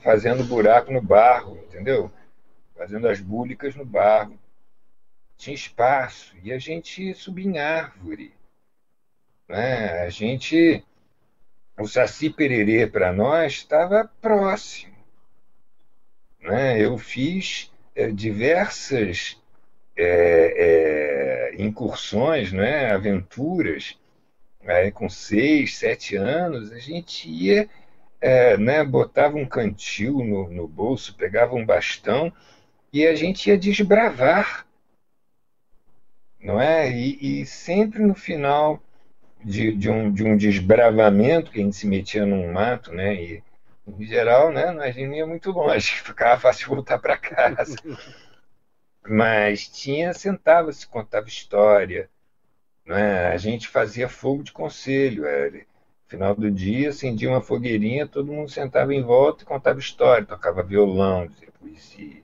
fazendo 0.01 0.45
buraco 0.45 0.93
no 0.93 1.03
barro, 1.03 1.59
entendeu? 1.67 2.11
Fazendo 2.81 3.09
as 3.09 3.21
búlicas 3.21 3.75
no 3.75 3.85
barro 3.85 4.39
tinha 5.37 5.55
espaço 5.55 6.35
e 6.43 6.51
a 6.51 6.59
gente 6.59 7.13
subia 7.13 7.47
em 7.47 7.59
árvore. 7.59 8.33
Né? 9.47 10.01
A 10.01 10.09
gente, 10.09 10.83
o 11.79 11.87
Saci 11.87 12.31
Pererê 12.31 12.87
para 12.87 13.13
nós 13.13 13.53
estava 13.53 14.11
próximo. 14.23 14.97
Né? 16.41 16.83
Eu 16.83 16.97
fiz 16.97 17.71
é, 17.95 18.11
diversas 18.11 19.39
é, 19.95 21.53
é, 21.59 21.63
incursões, 21.63 22.51
né? 22.51 22.93
aventuras. 22.93 23.99
Aí, 24.65 24.91
com 24.91 25.07
seis, 25.07 25.77
sete 25.77 26.17
anos, 26.17 26.73
a 26.73 26.79
gente 26.79 27.29
ia, 27.29 27.69
é, 28.23 28.57
né? 28.57 28.83
botava 28.83 29.37
um 29.37 29.45
cantil 29.45 30.25
no, 30.25 30.49
no 30.49 30.67
bolso, 30.67 31.15
pegava 31.15 31.55
um 31.55 31.67
bastão 31.67 32.33
e 32.93 33.07
a 33.07 33.15
gente 33.15 33.49
ia 33.49 33.59
desbravar 33.59 34.67
não 36.43 36.61
é? 36.61 36.91
E, 36.91 37.43
e 37.43 37.47
sempre 37.47 38.03
no 38.03 38.15
final 38.15 38.83
de, 39.45 39.73
de, 39.73 39.91
um, 39.91 40.13
de 40.13 40.25
um 40.25 40.37
desbravamento, 40.37 41.51
que 41.51 41.61
a 41.61 41.63
gente 41.63 41.77
se 41.77 41.87
metia 41.87 42.25
num 42.25 42.53
mato, 42.53 42.93
né? 42.93 43.15
E, 43.15 43.43
em 43.87 44.05
geral, 44.05 44.53
né, 44.53 44.71
nós 44.71 44.95
não 44.97 45.15
ia 45.15 45.27
muito 45.27 45.51
longe, 45.51 45.93
ficava 46.03 46.41
fácil 46.41 46.69
voltar 46.69 46.99
para 46.99 47.17
casa. 47.17 47.77
Mas 49.07 49.69
tinha, 49.69 50.13
sentava-se, 50.13 50.87
contava 50.87 51.27
história. 51.27 52.09
Né? 52.87 53.29
A 53.29 53.37
gente 53.37 53.69
fazia 53.69 54.09
fogo 54.09 54.43
de 54.43 54.53
conselho. 54.53 55.27
Era, 55.27 55.63
final 56.07 56.35
do 56.35 56.51
dia, 56.51 56.91
acendia 56.91 57.29
uma 57.29 57.41
fogueirinha, 57.41 58.07
todo 58.07 58.33
mundo 58.33 58.51
sentava 58.51 58.95
em 58.95 59.03
volta 59.03 59.43
e 59.43 59.47
contava 59.47 59.79
história, 59.79 60.27
tocava 60.27 60.63
violão, 60.63 61.27
dizia 61.27 61.49
poesia. 61.59 62.23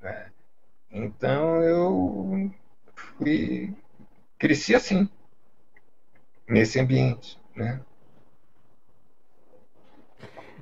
Né? 0.00 0.30
Então 0.90 1.62
eu 1.62 2.50
e 3.24 3.72
cresci 4.38 4.74
assim, 4.74 5.08
nesse 6.48 6.80
ambiente, 6.80 7.38
né? 7.54 7.80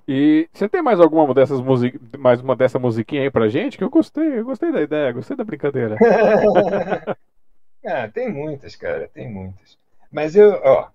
E 0.06 0.48
você 0.52 0.68
tem 0.68 0.80
mais 0.80 1.00
alguma 1.00 1.34
dessas 1.34 1.60
music... 1.60 1.98
mais 2.18 2.40
uma 2.40 2.56
dessa 2.56 2.78
musiquinha 2.78 3.22
aí 3.22 3.30
pra 3.30 3.48
gente? 3.48 3.76
Que 3.76 3.84
eu 3.84 3.90
gostei, 3.90 4.38
eu 4.38 4.44
gostei 4.44 4.72
da 4.72 4.80
ideia, 4.80 5.12
gostei 5.12 5.36
da 5.36 5.44
brincadeira. 5.44 5.96
ah, 7.84 8.08
tem 8.08 8.32
muitas, 8.32 8.74
cara, 8.74 9.06
tem 9.08 9.30
muitas. 9.30 9.78
Mas 10.10 10.34
eu, 10.34 10.52
ó, 10.64 10.90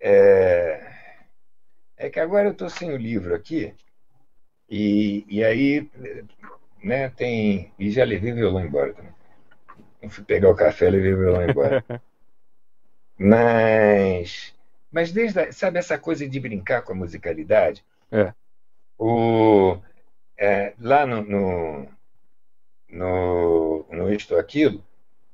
é, 0.00 0.92
é 1.96 2.10
que 2.10 2.20
agora 2.20 2.48
eu 2.48 2.54
tô 2.54 2.68
sem 2.68 2.92
o 2.92 2.96
livro 2.96 3.34
aqui 3.34 3.74
e, 4.68 5.24
e 5.28 5.42
aí, 5.42 5.88
né, 6.82 7.08
tem 7.10 7.72
e 7.78 7.90
já 7.90 8.04
levei 8.04 8.32
violão 8.32 8.64
embora 8.64 8.92
também. 8.92 9.12
Eu 10.02 10.10
fui 10.10 10.24
pegar 10.24 10.50
o 10.50 10.54
café 10.54 10.86
e 10.86 10.90
levei 10.90 11.14
o 11.14 11.18
violão 11.18 11.48
embora. 11.48 11.84
mas, 13.18 14.54
mas 14.90 15.10
desde, 15.10 15.40
a, 15.40 15.52
sabe 15.52 15.78
essa 15.78 15.98
coisa 15.98 16.28
de 16.28 16.38
brincar 16.38 16.82
com 16.82 16.92
a 16.92 16.96
musicalidade? 16.96 17.84
É. 18.12 18.32
O, 18.98 19.78
é, 20.36 20.74
lá 20.78 21.06
no, 21.06 21.22
no, 21.22 21.88
no, 22.88 23.86
no 23.90 24.12
Isto 24.12 24.36
Aquilo, 24.36 24.84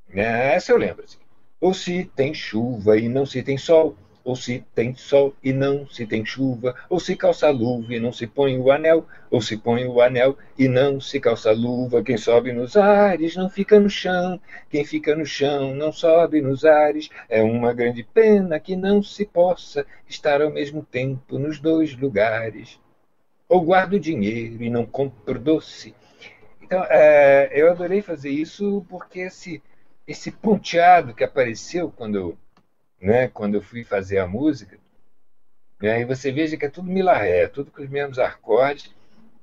né, 0.09 0.55
essa 0.55 0.73
eu 0.73 0.77
lembro. 0.77 1.05
Assim, 1.05 1.19
ou 1.61 1.75
se 1.75 2.05
tem 2.05 2.33
chuva 2.35 2.99
e 2.99 3.09
não 3.09 3.27
se 3.27 3.43
tem 3.43 3.57
sol, 3.57 3.97
ou 4.25 4.35
se 4.35 4.65
tem 4.75 4.95
sol 4.97 5.35
e 5.43 5.53
não 5.53 5.87
se 5.87 6.07
tem 6.07 6.25
chuva, 6.25 6.75
ou 6.89 6.99
se 6.99 7.15
calça 7.15 7.51
luva 7.51 7.95
e 7.95 8.01
não 8.01 8.11
se 8.11 8.27
põe 8.27 8.59
o 8.59 8.73
anel, 8.73 9.07
ou 9.31 9.41
se 9.43 9.57
põe 9.57 9.85
o 9.85 10.01
anel 10.01 10.37
e 10.59 10.67
não 10.67 10.99
se 10.99 11.21
calça 11.21 11.53
luva. 11.53 12.03
Quem 12.03 12.17
sobe 12.17 12.51
nos 12.51 12.75
ares 12.77 13.37
não 13.37 13.51
fica 13.51 13.79
no 13.79 13.91
chão, 13.91 14.41
quem 14.71 14.85
fica 14.85 15.15
no 15.15 15.27
chão 15.27 15.75
não 15.75 15.93
sobe 15.93 16.41
nos 16.41 16.65
ares. 16.65 17.11
É 17.29 17.43
uma 17.43 17.75
grande 17.75 18.03
pena 18.03 18.59
que 18.59 18.75
não 18.75 19.03
se 19.03 19.27
possa 19.27 19.87
estar 20.09 20.41
ao 20.41 20.51
mesmo 20.51 20.83
tempo 20.83 21.39
nos 21.39 21.61
dois 21.61 21.95
lugares. 21.95 22.81
Ou 23.47 23.61
guardo 23.61 24.01
dinheiro 24.01 24.63
e 24.63 24.71
não 24.71 24.87
compro 24.87 25.39
doce. 25.39 25.95
Então, 26.63 26.83
é, 26.89 27.51
eu 27.53 27.71
adorei 27.71 28.01
fazer 28.01 28.31
isso 28.31 28.87
porque 28.89 29.21
esse, 29.21 29.63
esse 30.09 30.31
ponteado 30.31 31.13
que 31.13 31.23
apareceu 31.23 31.93
quando 31.95 32.17
eu 32.17 32.39
né, 33.05 33.29
quando 33.29 33.57
eu 33.57 33.63
fui 33.63 33.85
fazer 33.85 34.19
a 34.19 34.27
música, 34.27 34.79
e 35.83 35.87
aí 35.87 36.07
você 36.07 36.33
veja 36.33 36.57
que 36.57 36.65
é 36.65 36.71
tudo 36.71 36.91
milaré, 36.91 37.43
é 37.43 37.49
tudo 37.49 37.71
com 37.71 37.83
os 37.83 37.89
mesmos 37.91 38.19
acordes, 38.19 38.95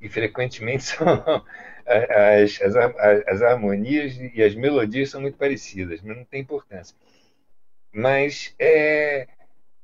e 0.01 0.09
frequentemente 0.09 0.81
são 0.83 1.06
as, 1.85 2.59
as, 2.59 2.75
as 3.27 3.41
harmonias 3.43 4.17
e 4.33 4.41
as 4.41 4.56
melodias 4.56 5.11
são 5.11 5.22
muito 5.22 5.38
parecidas, 5.38 6.01
mas 6.01 6.17
não 6.17 6.25
tem 6.25 6.41
importância. 6.41 6.95
Mas 7.93 8.56
é, 8.57 9.27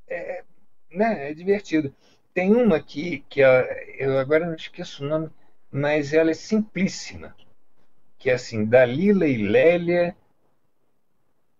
é, 0.07 0.43
né, 0.91 1.29
é 1.29 1.33
divertido. 1.33 1.93
Tem 2.33 2.55
uma 2.55 2.77
aqui 2.77 3.23
que 3.29 3.41
eu 3.41 4.17
agora 4.17 4.47
não 4.47 4.55
esqueço 4.55 5.03
o 5.03 5.07
nome, 5.07 5.29
mas 5.71 6.13
ela 6.13 6.31
é 6.31 6.35
simplíssima, 6.35 7.35
que 8.17 8.31
é 8.31 8.33
assim, 8.33 8.65
Dalila 8.65 9.27
e 9.27 9.37
Lélia 9.37 10.15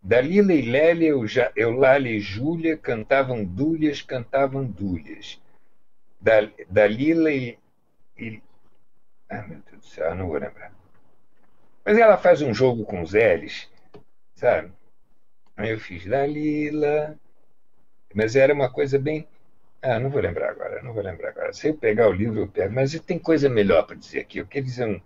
Dalila 0.02 0.54
e 0.54 0.62
Lélia, 0.62 1.14
Eulália 1.56 2.12
e 2.12 2.20
Júlia 2.20 2.78
cantavam 2.78 3.44
dúlias, 3.44 4.02
cantavam 4.02 4.66
dúlias. 4.66 5.42
Dalila 6.70 7.32
e, 7.32 7.58
e. 8.18 8.42
Ah, 9.30 9.42
meu 9.42 9.60
Deus 9.70 9.82
do 9.82 9.86
céu, 9.86 10.16
não 10.16 10.28
vou 10.28 10.38
lembrar. 10.38 10.72
Mas 11.84 11.98
ela 11.98 12.18
faz 12.18 12.42
um 12.42 12.54
jogo 12.54 12.84
com 12.86 13.02
os 13.02 13.14
L's, 13.14 13.70
sabe? 14.36 14.72
Aí 15.56 15.72
eu 15.72 15.80
fiz 15.80 16.06
Dalila. 16.06 17.18
Mas 18.14 18.36
era 18.36 18.54
uma 18.54 18.72
coisa 18.72 18.98
bem. 18.98 19.28
Ah, 19.82 20.00
não 20.00 20.10
vou 20.10 20.22
lembrar 20.22 20.50
agora, 20.50 20.82
não 20.82 20.94
vou 20.94 21.04
lembrar 21.04 21.30
agora. 21.30 21.54
Se 21.54 21.68
eu 21.68 21.78
pegar 21.78 22.10
o 22.10 22.14
livro, 22.14 22.40
eu 22.40 22.48
pego. 22.48 22.74
Mas 22.74 22.98
tem 23.02 23.20
coisa 23.20 23.50
melhor 23.50 23.86
para 23.86 23.96
dizer 23.96 24.20
aqui. 24.20 24.40
Eu 24.40 24.48
quero 24.48 24.66
dizer 24.66 24.86
um, 24.86 25.02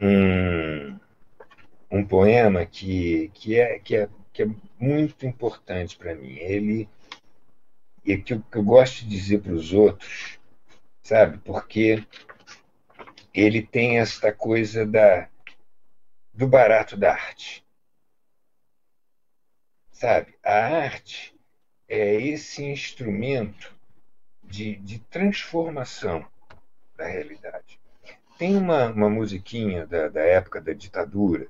um, 0.00 0.98
um 1.90 2.04
poema 2.04 2.66
que, 2.66 3.30
que, 3.34 3.58
é, 3.58 3.78
que, 3.78 3.96
é, 3.96 4.08
que 4.32 4.42
é 4.42 4.48
muito 4.78 5.26
importante 5.26 5.96
para 5.96 6.14
mim. 6.14 6.36
Ele 6.36 6.88
e 8.04 8.16
que 8.16 8.34
eu, 8.34 8.42
que 8.42 8.56
eu 8.56 8.62
gosto 8.62 9.04
de 9.04 9.08
dizer 9.08 9.42
para 9.42 9.52
os 9.52 9.72
outros, 9.72 10.38
sabe? 11.02 11.38
Porque 11.38 12.06
ele 13.34 13.62
tem 13.62 13.98
esta 13.98 14.32
coisa 14.32 14.86
da 14.86 15.28
do 16.32 16.46
barato 16.46 16.96
da 16.96 17.12
arte. 17.12 17.64
Sabe? 19.90 20.36
A 20.42 20.84
arte 20.84 21.34
é 21.88 22.14
esse 22.14 22.62
instrumento 22.64 23.76
de, 24.42 24.76
de 24.76 25.00
transformação 25.00 26.24
da 26.96 27.06
realidade. 27.06 27.80
Tem 28.38 28.56
uma, 28.56 28.86
uma 28.86 29.10
musiquinha 29.10 29.84
da, 29.84 30.08
da 30.08 30.22
época 30.22 30.60
da 30.60 30.72
ditadura 30.72 31.48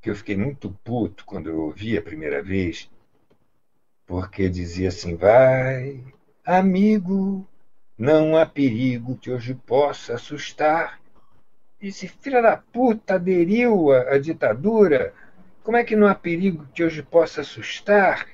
que 0.00 0.08
eu 0.08 0.16
fiquei 0.16 0.36
muito 0.36 0.70
puto 0.82 1.24
quando 1.24 1.50
eu 1.50 1.60
ouvi 1.60 1.96
a 1.96 2.02
primeira 2.02 2.42
vez, 2.42 2.90
porque 4.06 4.48
dizia 4.48 4.88
assim: 4.88 5.14
vai, 5.14 6.02
amigo, 6.44 7.46
não 7.98 8.36
há 8.36 8.46
perigo 8.46 9.18
que 9.18 9.30
hoje 9.30 9.54
possa 9.54 10.14
assustar. 10.14 11.00
esse 11.80 12.08
filho 12.08 12.42
da 12.42 12.56
puta 12.56 13.14
aderiu 13.14 13.92
à, 13.92 14.14
à 14.14 14.18
ditadura. 14.18 15.14
Como 15.62 15.76
é 15.76 15.84
que 15.84 15.94
não 15.94 16.06
há 16.06 16.14
perigo 16.14 16.66
que 16.74 16.82
hoje 16.82 17.02
possa 17.02 17.42
assustar? 17.42 18.26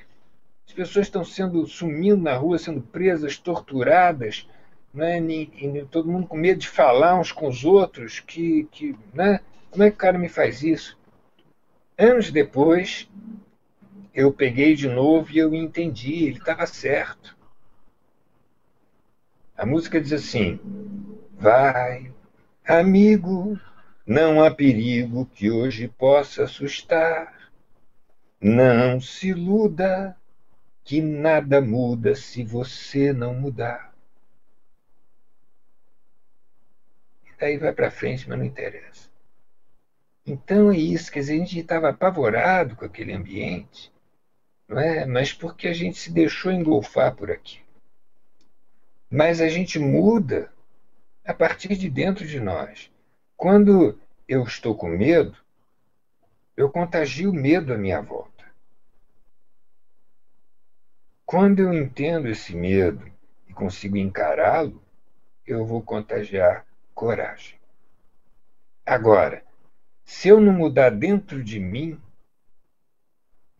As 0.66 0.72
pessoas 0.72 1.06
estão 1.06 1.24
sendo 1.24 1.66
sumindo 1.66 2.22
na 2.22 2.36
rua, 2.36 2.58
sendo 2.58 2.80
presas, 2.80 3.36
torturadas, 3.38 4.48
né? 4.94 5.20
E, 5.20 5.86
todo 5.90 6.10
mundo 6.10 6.26
com 6.26 6.36
medo 6.36 6.60
de 6.60 6.68
falar 6.68 7.18
uns 7.18 7.32
com 7.32 7.48
os 7.48 7.64
outros. 7.64 8.20
Que, 8.20 8.64
que, 8.70 8.96
né? 9.12 9.40
Como 9.70 9.82
é 9.82 9.90
que 9.90 9.96
o 9.96 9.98
cara 9.98 10.18
me 10.18 10.28
faz 10.28 10.62
isso? 10.62 10.96
Anos 11.98 12.30
depois, 12.30 13.08
eu 14.12 14.30
peguei 14.30 14.74
de 14.74 14.86
novo 14.86 15.32
e 15.32 15.38
eu 15.38 15.54
entendi, 15.54 16.24
ele 16.24 16.36
estava 16.38 16.66
certo. 16.66 17.34
A 19.56 19.64
música 19.64 19.98
diz 19.98 20.12
assim: 20.12 20.60
Vai, 21.38 22.12
amigo, 22.66 23.58
não 24.06 24.44
há 24.44 24.50
perigo 24.50 25.24
que 25.24 25.50
hoje 25.50 25.88
possa 25.88 26.44
assustar. 26.44 27.50
Não 28.38 29.00
se 29.00 29.28
iluda, 29.28 30.14
que 30.84 31.00
nada 31.00 31.62
muda 31.62 32.14
se 32.14 32.44
você 32.44 33.10
não 33.10 33.32
mudar. 33.34 33.94
E 37.24 37.40
daí 37.40 37.56
vai 37.56 37.72
para 37.72 37.90
frente, 37.90 38.28
mas 38.28 38.38
não 38.38 38.44
interessa. 38.44 39.05
Então 40.26 40.72
é 40.72 40.76
isso, 40.76 41.12
quer 41.12 41.20
dizer, 41.20 41.34
a 41.34 41.38
gente 41.38 41.58
estava 41.60 41.90
apavorado 41.90 42.74
com 42.74 42.84
aquele 42.84 43.12
ambiente, 43.12 43.92
não 44.66 44.78
é? 44.78 45.06
mas 45.06 45.32
porque 45.32 45.68
a 45.68 45.72
gente 45.72 45.96
se 45.96 46.10
deixou 46.10 46.50
engolfar 46.50 47.14
por 47.14 47.30
aqui. 47.30 47.60
Mas 49.08 49.40
a 49.40 49.48
gente 49.48 49.78
muda 49.78 50.52
a 51.24 51.32
partir 51.32 51.76
de 51.76 51.88
dentro 51.88 52.26
de 52.26 52.40
nós. 52.40 52.90
Quando 53.36 53.96
eu 54.28 54.42
estou 54.42 54.74
com 54.74 54.88
medo, 54.88 55.36
eu 56.56 56.68
contagio 56.70 57.30
o 57.30 57.34
medo 57.34 57.72
à 57.72 57.78
minha 57.78 58.00
volta. 58.00 58.44
Quando 61.24 61.60
eu 61.60 61.72
entendo 61.72 62.28
esse 62.28 62.54
medo 62.54 63.08
e 63.46 63.52
consigo 63.52 63.96
encará-lo, 63.96 64.82
eu 65.46 65.64
vou 65.64 65.82
contagiar 65.82 66.66
coragem. 66.94 67.58
Agora, 68.84 69.45
se 70.06 70.28
eu 70.28 70.40
não 70.40 70.52
mudar 70.52 70.90
dentro 70.90 71.42
de 71.42 71.58
mim, 71.58 72.00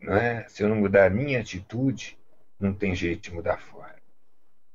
é? 0.01 0.45
se 0.47 0.63
eu 0.63 0.69
não 0.69 0.77
mudar 0.77 1.05
a 1.05 1.09
minha 1.09 1.41
atitude, 1.41 2.17
não 2.57 2.73
tem 2.73 2.95
jeito 2.95 3.23
de 3.23 3.35
mudar 3.35 3.57
fora. 3.57 3.97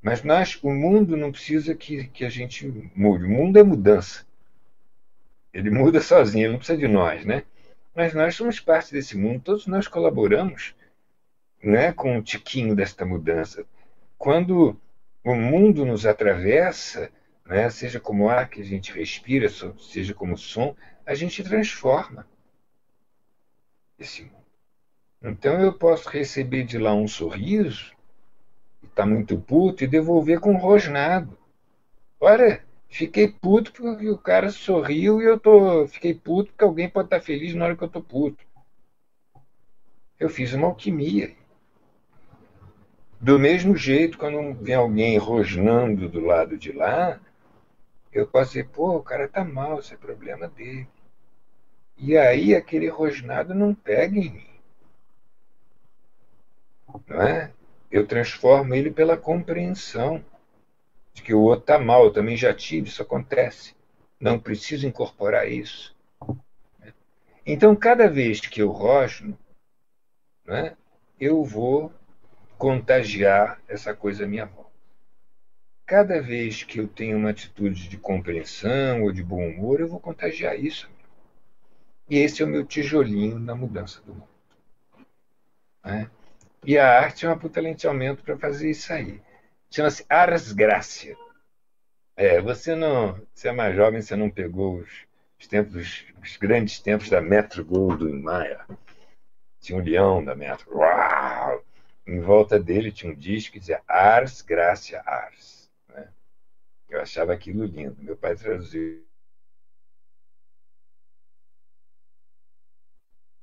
Mas 0.02 0.22
nós, 0.22 0.58
o 0.62 0.70
mundo 0.70 1.16
não 1.16 1.32
precisa 1.32 1.74
que, 1.74 2.08
que 2.08 2.26
a 2.26 2.28
gente 2.28 2.66
mude. 2.94 3.24
O 3.24 3.30
mundo 3.30 3.58
é 3.58 3.62
mudança. 3.62 4.26
Ele 5.52 5.70
muda 5.72 6.00
sozinho, 6.02 6.44
ele 6.44 6.52
não 6.52 6.58
precisa 6.58 6.78
de 6.78 6.88
nós, 6.88 7.24
né? 7.24 7.44
Mas 7.94 8.12
nós 8.12 8.34
somos 8.34 8.60
parte 8.60 8.92
desse 8.92 9.16
mundo, 9.16 9.40
todos 9.40 9.66
nós 9.66 9.88
colaboramos 9.88 10.74
né, 11.62 11.92
com 11.92 12.18
o 12.18 12.22
tiquinho 12.22 12.76
desta 12.76 13.06
mudança. 13.06 13.64
Quando 14.18 14.78
o 15.24 15.34
mundo 15.34 15.86
nos 15.86 16.04
atravessa, 16.04 17.10
né, 17.44 17.68
seja 17.70 18.00
como 18.00 18.28
ar 18.28 18.48
que 18.48 18.60
a 18.60 18.64
gente 18.64 18.92
respira, 18.92 19.48
seja 19.48 20.14
como 20.14 20.36
som, 20.36 20.76
a 21.04 21.14
gente 21.14 21.42
transforma 21.42 22.26
esse 23.98 24.22
mundo. 24.22 24.42
Então 25.22 25.60
eu 25.60 25.72
posso 25.72 26.08
receber 26.08 26.64
de 26.64 26.78
lá 26.78 26.92
um 26.94 27.06
sorriso, 27.06 27.92
está 28.82 29.06
muito 29.06 29.38
puto, 29.38 29.84
e 29.84 29.86
devolver 29.86 30.40
com 30.40 30.52
um 30.52 30.58
rosnado. 30.58 31.38
Olha, 32.20 32.64
fiquei 32.88 33.28
puto 33.28 33.72
porque 33.72 34.08
o 34.08 34.18
cara 34.18 34.50
sorriu 34.50 35.20
e 35.20 35.24
eu 35.24 35.38
tô, 35.38 35.86
fiquei 35.86 36.14
puto 36.14 36.50
porque 36.50 36.64
alguém 36.64 36.88
pode 36.88 37.06
estar 37.06 37.20
tá 37.20 37.24
feliz 37.24 37.54
na 37.54 37.64
hora 37.64 37.76
que 37.76 37.82
eu 37.82 37.86
estou 37.86 38.02
puto. 38.02 38.44
Eu 40.18 40.28
fiz 40.28 40.52
uma 40.52 40.68
alquimia. 40.68 41.34
Do 43.20 43.38
mesmo 43.38 43.76
jeito, 43.76 44.18
quando 44.18 44.54
vem 44.60 44.74
alguém 44.74 45.16
rosnando 45.16 46.08
do 46.08 46.20
lado 46.20 46.56
de 46.58 46.72
lá, 46.72 47.20
eu 48.12 48.26
posso 48.26 48.52
dizer, 48.52 48.68
pô, 48.68 48.96
o 48.96 49.02
cara 49.02 49.28
tá 49.28 49.44
mal, 49.44 49.78
isso 49.78 49.94
é 49.94 49.96
problema 49.96 50.48
dele. 50.48 50.88
E 51.96 52.16
aí 52.16 52.54
aquele 52.54 52.88
rosnado 52.88 53.54
não 53.54 53.74
pega 53.74 54.18
em 54.18 54.30
mim. 54.30 54.60
Não 57.06 57.22
é? 57.22 57.52
Eu 57.90 58.06
transformo 58.06 58.74
ele 58.74 58.90
pela 58.90 59.16
compreensão 59.16 60.24
de 61.14 61.22
que 61.22 61.34
o 61.34 61.40
outro 61.40 61.66
tá 61.66 61.78
mal, 61.78 62.04
eu 62.04 62.12
também 62.12 62.36
já 62.36 62.54
tive, 62.54 62.88
isso 62.88 63.02
acontece. 63.02 63.74
Não 64.18 64.38
preciso 64.38 64.86
incorporar 64.86 65.48
isso. 65.48 65.94
Então, 67.44 67.74
cada 67.74 68.08
vez 68.08 68.40
que 68.40 68.62
eu 68.62 68.70
rosno, 68.70 69.36
é? 70.48 70.76
eu 71.18 71.44
vou 71.44 71.92
contagiar 72.56 73.60
essa 73.68 73.94
coisa 73.94 74.24
à 74.24 74.28
minha 74.28 74.46
volta. 74.46 74.61
Cada 75.92 76.22
vez 76.22 76.62
que 76.62 76.80
eu 76.80 76.88
tenho 76.88 77.18
uma 77.18 77.28
atitude 77.28 77.86
de 77.86 77.98
compreensão 77.98 79.02
ou 79.02 79.12
de 79.12 79.22
bom 79.22 79.46
humor, 79.46 79.78
eu 79.78 79.86
vou 79.86 80.00
contagiar 80.00 80.58
isso. 80.58 80.88
E 82.08 82.16
esse 82.16 82.40
é 82.40 82.46
o 82.46 82.48
meu 82.48 82.64
tijolinho 82.64 83.38
na 83.38 83.54
mudança 83.54 84.00
do 84.00 84.14
mundo. 84.14 84.28
Né? 85.84 86.10
E 86.64 86.78
a 86.78 86.98
arte 86.98 87.26
é 87.26 87.28
uma 87.28 87.38
puta 87.38 87.60
lenteamento 87.60 88.24
para 88.24 88.38
fazer 88.38 88.70
isso 88.70 88.90
aí. 88.90 89.20
Chama-se 89.70 90.06
Ars 90.08 90.50
Gracia. 90.52 91.14
É, 92.16 92.40
você 92.40 92.74
não, 92.74 93.20
você 93.34 93.48
é 93.48 93.52
mais 93.52 93.76
jovem, 93.76 94.00
você 94.00 94.16
não 94.16 94.30
pegou 94.30 94.78
os, 94.78 94.88
os 95.38 95.46
tempos, 95.46 96.06
os 96.22 96.38
grandes 96.38 96.80
tempos 96.80 97.10
da 97.10 97.20
Metro 97.20 97.62
Goldwyn 97.66 98.18
Mayer. 98.18 98.64
Tinha 99.60 99.78
um 99.78 99.84
leão 99.84 100.24
da 100.24 100.34
Metro. 100.34 100.74
Uau! 100.74 101.62
em 102.06 102.18
volta 102.18 102.58
dele 102.58 102.90
tinha 102.90 103.12
um 103.12 103.14
disco 103.14 103.52
que 103.52 103.60
dizia 103.60 103.82
Ars 103.86 104.40
Gracia 104.40 105.02
Ars. 105.04 105.61
Eu 106.92 107.00
achava 107.00 107.32
aquilo 107.32 107.64
lindo. 107.64 107.96
Meu 108.02 108.14
pai 108.14 108.36
traduziu. 108.36 109.02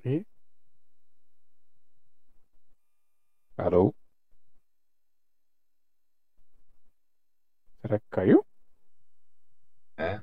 E? 0.06 0.24
Parou? 3.56 3.96
Será 7.82 8.00
que 8.00 8.06
caiu? 8.12 8.46
É. 9.98 10.22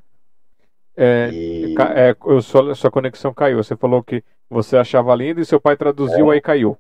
É, 0.97 1.31
e... 1.33 1.75
é, 1.75 2.41
sua, 2.41 2.77
sua 2.77 2.91
conexão 2.93 3.35
caiu. 3.35 3.57
Você 3.57 3.77
falou 3.77 4.05
que 4.05 4.23
você 4.49 4.77
achava 4.77 5.13
lindo 5.17 5.41
e 5.41 5.45
seu 5.45 5.61
pai 5.61 5.77
traduziu, 5.77 6.31
é. 6.31 6.37
aí 6.37 6.41
caiu. 6.41 6.79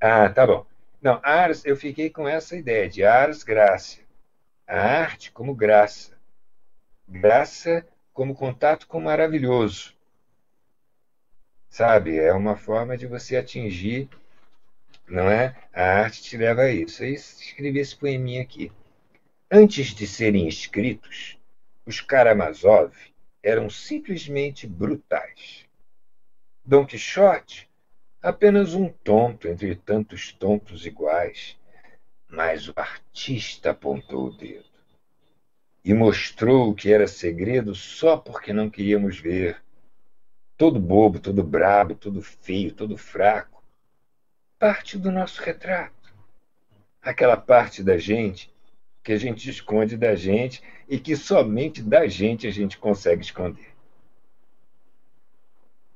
Ah, 0.00 0.30
tá 0.30 0.46
bom. 0.46 0.64
Não, 1.02 1.20
ars, 1.22 1.66
eu 1.66 1.76
fiquei 1.76 2.08
com 2.08 2.26
essa 2.26 2.56
ideia 2.56 2.88
de 2.88 3.04
ars 3.04 3.42
graça. 3.42 4.07
A 4.68 4.82
arte 5.00 5.32
como 5.32 5.54
graça. 5.54 6.12
Graça 7.08 7.88
como 8.12 8.34
contato 8.34 8.86
com 8.86 8.98
o 8.98 9.02
maravilhoso. 9.02 9.94
Sabe? 11.70 12.18
É 12.18 12.34
uma 12.34 12.54
forma 12.54 12.94
de 12.94 13.06
você 13.06 13.38
atingir, 13.38 14.10
não 15.08 15.30
é? 15.30 15.56
A 15.72 16.00
arte 16.00 16.22
te 16.22 16.36
leva 16.36 16.64
a 16.64 16.70
isso. 16.70 17.02
Aí 17.02 17.14
escrevi 17.14 17.78
esse 17.78 17.96
poeminha 17.96 18.42
aqui. 18.42 18.70
Antes 19.50 19.94
de 19.94 20.06
serem 20.06 20.46
escritos, 20.46 21.38
os 21.86 22.02
Karamazov 22.02 22.92
eram 23.42 23.70
simplesmente 23.70 24.66
brutais. 24.66 25.64
Dom 26.62 26.84
Quixote 26.84 27.70
apenas 28.20 28.74
um 28.74 28.90
tonto 28.90 29.48
entre 29.48 29.74
tantos 29.76 30.30
tontos 30.30 30.84
iguais. 30.84 31.56
Mas 32.28 32.68
o 32.68 32.74
artista 32.76 33.70
apontou 33.70 34.26
o 34.26 34.32
dedo 34.32 34.68
e 35.84 35.94
mostrou 35.94 36.68
o 36.68 36.74
que 36.74 36.92
era 36.92 37.08
segredo 37.08 37.74
só 37.74 38.16
porque 38.16 38.52
não 38.52 38.68
queríamos 38.68 39.18
ver. 39.18 39.62
Todo 40.56 40.78
bobo, 40.78 41.18
todo 41.18 41.42
brabo, 41.42 41.94
todo 41.94 42.20
feio, 42.20 42.74
todo 42.74 42.98
fraco. 42.98 43.62
Parte 44.58 44.98
do 44.98 45.10
nosso 45.10 45.40
retrato. 45.40 46.12
Aquela 47.00 47.36
parte 47.36 47.82
da 47.82 47.96
gente 47.96 48.52
que 49.02 49.12
a 49.12 49.16
gente 49.16 49.48
esconde 49.48 49.96
da 49.96 50.14
gente 50.14 50.62
e 50.86 50.98
que 50.98 51.16
somente 51.16 51.82
da 51.82 52.06
gente 52.06 52.46
a 52.46 52.50
gente 52.50 52.76
consegue 52.76 53.22
esconder. 53.22 53.72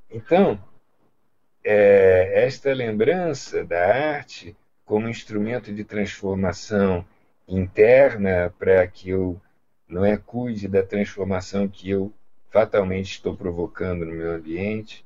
Então, 0.09 0.59
é, 1.63 2.45
esta 2.45 2.73
lembrança 2.73 3.63
da 3.63 4.15
arte 4.15 4.55
como 4.85 5.09
instrumento 5.09 5.73
de 5.73 5.83
transformação 5.83 7.05
interna 7.47 8.53
para 8.57 8.87
que 8.87 9.09
eu 9.09 9.41
não 9.87 10.05
é 10.05 10.17
cuide 10.17 10.67
da 10.67 10.83
transformação 10.83 11.67
que 11.67 11.89
eu 11.89 12.13
fatalmente 12.49 13.11
estou 13.11 13.35
provocando 13.35 14.05
no 14.05 14.13
meu 14.13 14.31
ambiente, 14.33 15.05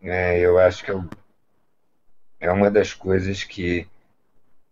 é, 0.00 0.38
eu 0.40 0.58
acho 0.58 0.84
que 0.84 0.90
é, 0.90 0.94
é, 2.40 2.50
uma 2.50 2.70
das 2.70 2.92
coisas 2.92 3.44
que, 3.44 3.88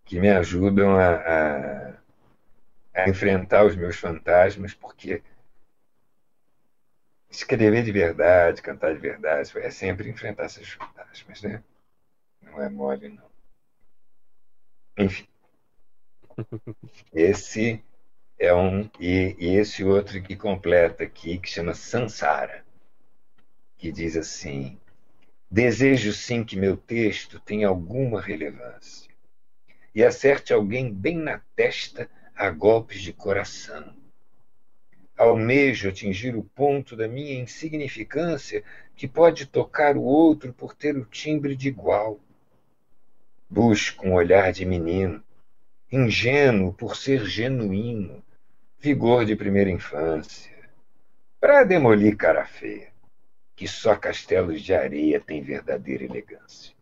que 0.04 0.20
me 0.20 0.28
ajudam 0.28 0.96
a, 0.96 1.14
a, 1.14 1.94
a 2.94 3.08
enfrentar 3.08 3.64
os 3.64 3.76
meus 3.76 3.96
fantasmas, 3.96 4.74
porque 4.74 5.22
escrever 7.30 7.82
de 7.82 7.92
verdade, 7.92 8.60
cantar 8.60 8.94
de 8.94 9.00
verdade, 9.00 9.50
é 9.58 9.70
sempre 9.70 10.10
enfrentar 10.10 10.44
essas 10.44 10.68
fantasmas, 10.68 11.42
né? 11.42 11.62
Não 12.42 12.62
é 12.62 12.68
mole, 12.68 13.08
não. 13.08 13.31
Enfim. 14.96 15.26
Esse 17.12 17.82
é 18.38 18.54
um. 18.54 18.88
E, 19.00 19.36
e 19.38 19.56
esse 19.56 19.84
outro 19.84 20.20
que 20.22 20.36
completa 20.36 21.04
aqui, 21.04 21.38
que 21.38 21.48
chama 21.48 21.74
Sansara, 21.74 22.64
que 23.76 23.92
diz 23.92 24.16
assim: 24.16 24.78
Desejo 25.50 26.12
sim 26.12 26.44
que 26.44 26.56
meu 26.56 26.76
texto 26.76 27.38
tenha 27.40 27.68
alguma 27.68 28.20
relevância 28.20 29.12
e 29.94 30.02
acerte 30.02 30.52
alguém 30.52 30.92
bem 30.92 31.16
na 31.16 31.40
testa 31.54 32.08
a 32.34 32.50
golpes 32.50 33.02
de 33.02 33.12
coração. 33.12 33.94
Almejo 35.16 35.88
atingir 35.88 36.34
o 36.34 36.42
ponto 36.42 36.96
da 36.96 37.06
minha 37.06 37.38
insignificância 37.38 38.64
que 38.96 39.06
pode 39.06 39.46
tocar 39.46 39.96
o 39.96 40.02
outro 40.02 40.52
por 40.52 40.74
ter 40.74 40.96
o 40.96 41.04
timbre 41.04 41.54
de 41.54 41.68
igual. 41.68 42.18
Busco 43.54 44.08
um 44.08 44.14
olhar 44.14 44.50
de 44.50 44.64
menino, 44.64 45.22
ingênuo 45.92 46.72
por 46.72 46.96
ser 46.96 47.26
genuíno, 47.26 48.24
vigor 48.78 49.26
de 49.26 49.36
primeira 49.36 49.70
infância, 49.70 50.50
para 51.38 51.62
demolir 51.62 52.16
cara 52.16 52.46
feia, 52.46 52.90
que 53.54 53.68
só 53.68 53.94
castelos 53.94 54.62
de 54.62 54.72
areia 54.72 55.20
têm 55.20 55.42
verdadeira 55.42 56.02
elegância. 56.02 56.74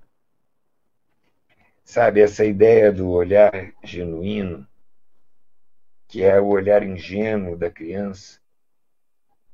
Sabe, 1.83 2.21
essa 2.21 2.45
ideia 2.45 2.93
do 2.93 3.11
olhar 3.11 3.73
genuíno, 3.83 4.65
que 6.07 6.23
é 6.23 6.41
o 6.41 6.47
olhar 6.47 6.85
ingênuo 6.85 7.57
da 7.57 7.69
criança, 7.69 8.39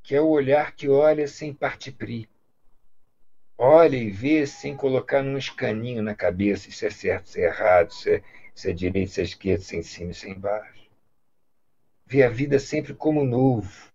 que 0.02 0.14
é 0.14 0.20
o 0.20 0.28
olhar 0.28 0.76
que 0.76 0.86
olha 0.86 1.26
sem 1.26 1.54
partipri. 1.54 2.28
Olha 3.58 3.96
e 3.96 4.10
vê 4.10 4.46
sem 4.46 4.76
colocar 4.76 5.22
num 5.22 5.38
escaninho 5.38 6.02
na 6.02 6.14
cabeça 6.14 6.70
se 6.70 6.86
é 6.86 6.90
certo, 6.90 7.28
se 7.28 7.40
é 7.40 7.46
errado, 7.46 7.90
se 7.90 8.14
é, 8.14 8.22
é 8.64 8.72
direito, 8.72 9.10
se 9.10 9.20
é 9.20 9.24
esquerdo, 9.24 9.62
se 9.62 9.76
é 9.76 9.78
em 9.78 9.82
cima, 9.82 10.12
se 10.12 10.26
é 10.26 10.30
embaixo 10.30 10.76
vê 12.06 12.22
a 12.22 12.28
vida 12.28 12.58
sempre 12.58 12.94
como 12.94 13.24
novo. 13.24 13.92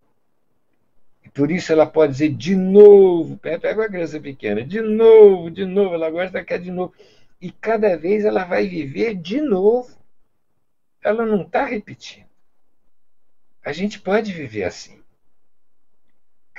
E 1.23 1.29
por 1.29 1.49
isso 1.49 1.71
ela 1.71 1.85
pode 1.85 2.11
dizer 2.11 2.29
de 2.29 2.55
novo, 2.55 3.37
pega 3.37 3.73
uma 3.73 3.87
criança 3.87 4.19
pequena, 4.19 4.63
de 4.63 4.81
novo, 4.81 5.49
de 5.49 5.65
novo, 5.65 5.95
ela 5.95 6.09
gosta 6.09 6.43
que 6.43 6.53
é 6.53 6.57
de 6.57 6.69
novo. 6.69 6.93
E 7.39 7.49
cada 7.49 7.95
vez 7.95 8.25
ela 8.25 8.43
vai 8.43 8.67
viver 8.67 9.15
de 9.15 9.39
novo. 9.39 9.97
Ela 11.01 11.25
não 11.25 11.41
está 11.43 11.65
repetindo. 11.65 12.29
A 13.63 13.71
gente 13.71 13.99
pode 13.99 14.31
viver 14.31 14.63
assim. 14.63 15.00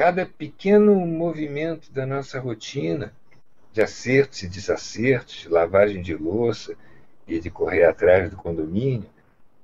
Cada 0.04 0.26
pequeno 0.26 0.96
movimento 1.06 1.92
da 1.92 2.04
nossa 2.04 2.40
rotina, 2.40 3.14
de 3.72 3.80
acertos 3.80 4.42
e 4.42 4.48
desacertos, 4.48 5.34
de 5.36 5.48
lavagem 5.48 6.02
de 6.02 6.12
louça 6.12 6.74
e 7.24 7.38
de 7.38 7.48
correr 7.48 7.84
atrás 7.84 8.28
do 8.28 8.36
condomínio, 8.36 9.08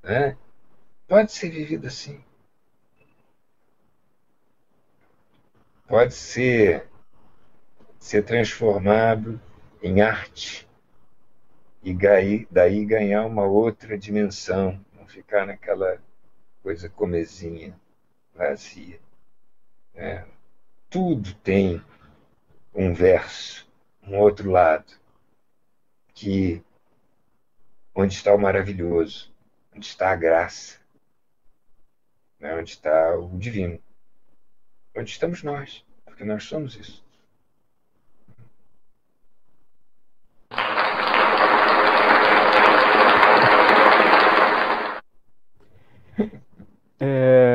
né? 0.01 0.37
Pode 1.09 1.33
ser 1.33 1.51
vivido 1.51 1.89
assim. 1.89 2.23
Pode 5.89 6.15
ser 6.15 6.87
ser 7.99 8.23
transformado 8.23 9.41
em 9.83 10.03
arte 10.03 10.69
e 11.83 11.93
daí 12.49 12.85
ganhar 12.85 13.27
uma 13.27 13.45
outra 13.45 13.99
dimensão, 13.99 14.81
não 14.97 15.05
ficar 15.05 15.45
naquela 15.45 16.01
coisa 16.63 16.89
comezinha, 16.89 17.77
vazia. 18.33 19.01
É. 19.99 20.25
Tudo 20.89 21.35
tem 21.35 21.83
um 22.73 22.95
verso, 22.95 23.69
um 24.01 24.17
outro 24.17 24.49
lado, 24.49 24.95
que 26.15 26.63
onde 27.93 28.15
está 28.15 28.33
o 28.33 28.39
maravilhoso, 28.39 29.35
onde 29.75 29.87
está 29.87 30.13
a 30.13 30.17
graça, 30.17 30.79
né, 32.39 32.55
onde 32.55 32.71
está 32.71 33.17
o 33.17 33.37
divino. 33.37 33.83
Onde 34.97 35.11
estamos 35.11 35.43
nós, 35.43 35.85
porque 36.05 36.23
nós 36.25 36.45
somos 36.45 36.77
isso. 36.77 37.05
É... 47.01 47.48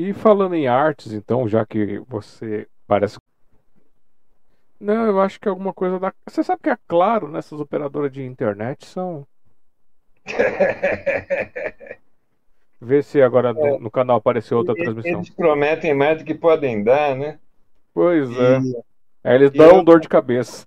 E 0.00 0.14
falando 0.14 0.54
em 0.54 0.66
artes, 0.66 1.12
então, 1.12 1.46
já 1.46 1.66
que 1.66 1.98
você 2.08 2.66
parece. 2.86 3.18
Não, 4.80 5.04
eu 5.04 5.20
acho 5.20 5.38
que 5.38 5.46
é 5.46 5.50
alguma 5.50 5.74
coisa 5.74 6.00
da. 6.00 6.10
Você 6.26 6.42
sabe 6.42 6.62
que 6.62 6.70
é 6.70 6.78
claro, 6.88 7.28
nessas 7.28 7.58
né, 7.58 7.62
operadoras 7.62 8.10
de 8.10 8.24
internet 8.24 8.86
são. 8.86 9.26
Vê 12.80 13.02
se 13.02 13.20
agora 13.20 13.50
é. 13.50 13.78
no 13.78 13.90
canal 13.90 14.16
apareceu 14.16 14.56
outra 14.56 14.72
eles 14.72 14.84
transmissão. 14.84 15.20
Eles 15.20 15.28
prometem 15.28 15.92
mais 15.92 16.16
do 16.16 16.24
que 16.24 16.34
podem 16.34 16.82
dar, 16.82 17.14
né? 17.14 17.38
Pois 17.92 18.30
é. 18.30 18.56
Aí 19.22 19.34
eles 19.34 19.50
dão 19.50 19.76
eu, 19.76 19.84
dor 19.84 20.00
de 20.00 20.08
cabeça. 20.08 20.66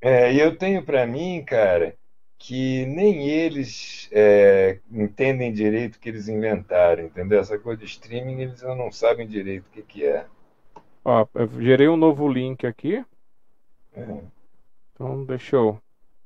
É, 0.00 0.32
e 0.32 0.40
eu 0.40 0.56
tenho 0.56 0.82
para 0.82 1.06
mim, 1.06 1.44
cara, 1.44 1.94
que 2.38 2.84
nem 2.86 3.28
eles 3.28 4.08
é, 4.12 4.78
entendem 4.90 5.52
direito 5.52 5.96
o 5.96 5.98
que 5.98 6.08
eles 6.08 6.28
inventaram, 6.28 7.04
entendeu? 7.04 7.40
Essa 7.40 7.58
coisa 7.58 7.80
de 7.80 7.86
streaming, 7.86 8.40
eles 8.40 8.62
não 8.62 8.92
sabem 8.92 9.26
direito 9.26 9.66
o 9.66 9.70
que, 9.70 9.82
que 9.82 10.04
é. 10.04 10.26
Ó, 11.04 11.26
eu 11.34 11.48
gerei 11.60 11.88
um 11.88 11.96
novo 11.96 12.28
link 12.28 12.66
aqui. 12.66 13.04
É. 13.94 14.20
Então 14.92 15.24
deixa 15.24 15.56
eu 15.56 15.80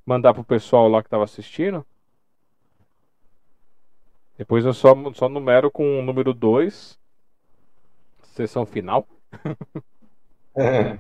mandar 0.05 0.35
pro 0.35 0.45
pessoal 0.45 0.89
lá 0.89 1.03
que 1.03 1.07
estava 1.07 1.25
assistindo. 1.25 1.87
Depois 4.37 4.65
eu 4.65 4.73
só, 4.73 4.95
só 5.13 5.29
numero 5.29 5.71
com 5.71 5.99
o 5.99 6.03
número 6.03 6.33
2. 6.33 6.99
Sessão 8.23 8.65
final. 8.65 9.07
é. 10.57 10.99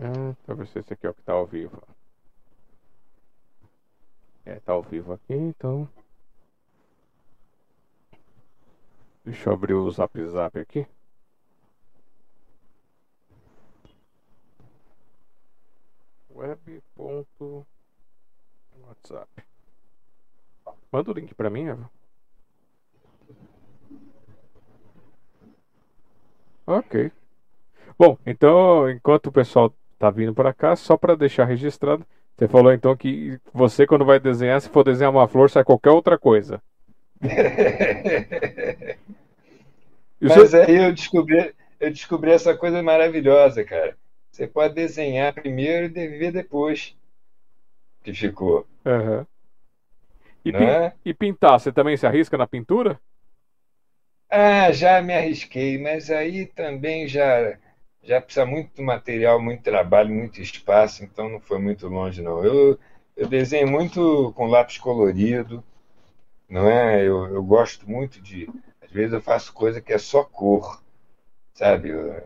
Ah, 0.00 0.32
deixa 0.32 0.52
eu 0.52 0.56
ver 0.56 0.66
se 0.66 0.78
esse 0.78 0.92
aqui 0.92 1.06
é 1.06 1.10
o 1.10 1.14
que 1.14 1.22
tá 1.22 1.32
ao 1.32 1.46
vivo. 1.46 1.82
É, 4.48 4.58
tá 4.60 4.72
ao 4.72 4.82
vivo 4.82 5.12
aqui, 5.12 5.34
então. 5.34 5.86
Deixa 9.22 9.50
eu 9.50 9.52
abrir 9.52 9.74
o 9.74 9.90
zap 9.90 10.24
zap 10.24 10.58
aqui. 10.58 10.86
Web.whatsapp 16.30 17.66
Manda 20.90 21.10
o 21.10 21.14
link 21.14 21.34
pra 21.34 21.50
mim, 21.50 21.64
Eva. 21.64 21.90
Ok. 26.66 27.12
Bom, 27.98 28.16
então, 28.24 28.90
enquanto 28.90 29.26
o 29.26 29.32
pessoal 29.32 29.74
tá 29.98 30.08
vindo 30.10 30.32
para 30.32 30.54
cá, 30.54 30.74
só 30.74 30.96
para 30.96 31.14
deixar 31.14 31.44
registrado, 31.44 32.06
você 32.38 32.46
falou 32.46 32.72
então 32.72 32.96
que 32.96 33.40
você, 33.52 33.84
quando 33.84 34.04
vai 34.04 34.20
desenhar, 34.20 34.60
se 34.60 34.68
for 34.68 34.84
desenhar 34.84 35.10
uma 35.10 35.26
flor, 35.26 35.50
sai 35.50 35.64
qualquer 35.64 35.90
outra 35.90 36.16
coisa. 36.16 36.62
Mas 40.20 40.54
aí 40.54 40.76
eu 40.76 40.92
descobri, 40.92 41.52
eu 41.80 41.90
descobri 41.90 42.30
essa 42.30 42.56
coisa 42.56 42.80
maravilhosa, 42.80 43.64
cara. 43.64 43.96
Você 44.30 44.46
pode 44.46 44.74
desenhar 44.74 45.34
primeiro 45.34 45.86
e 45.86 45.88
ver 45.90 46.30
depois 46.30 46.96
que 48.04 48.14
ficou. 48.14 48.64
Uhum. 48.86 49.26
E, 50.44 50.52
né? 50.52 50.92
e 51.04 51.12
pintar, 51.12 51.58
você 51.58 51.72
também 51.72 51.96
se 51.96 52.06
arrisca 52.06 52.38
na 52.38 52.46
pintura? 52.46 53.00
Ah, 54.30 54.70
já 54.70 55.02
me 55.02 55.12
arrisquei, 55.12 55.76
mas 55.76 56.08
aí 56.08 56.46
também 56.46 57.08
já 57.08 57.58
já 58.02 58.20
precisa 58.20 58.46
muito 58.46 58.82
material, 58.82 59.40
muito 59.40 59.62
trabalho, 59.62 60.14
muito 60.14 60.40
espaço, 60.40 61.04
então 61.04 61.28
não 61.28 61.40
foi 61.40 61.58
muito 61.58 61.88
longe 61.88 62.22
não. 62.22 62.44
Eu, 62.44 62.78
eu 63.16 63.28
desenho 63.28 63.68
muito 63.70 64.32
com 64.34 64.46
lápis 64.46 64.78
colorido, 64.78 65.62
não 66.48 66.68
é? 66.70 67.02
Eu, 67.02 67.26
eu 67.34 67.42
gosto 67.44 67.88
muito 67.90 68.20
de, 68.20 68.48
às 68.82 68.90
vezes 68.90 69.12
eu 69.12 69.20
faço 69.22 69.52
coisa 69.52 69.80
que 69.80 69.92
é 69.92 69.98
só 69.98 70.24
cor, 70.24 70.82
sabe? 71.54 71.90
Eu 71.90 72.22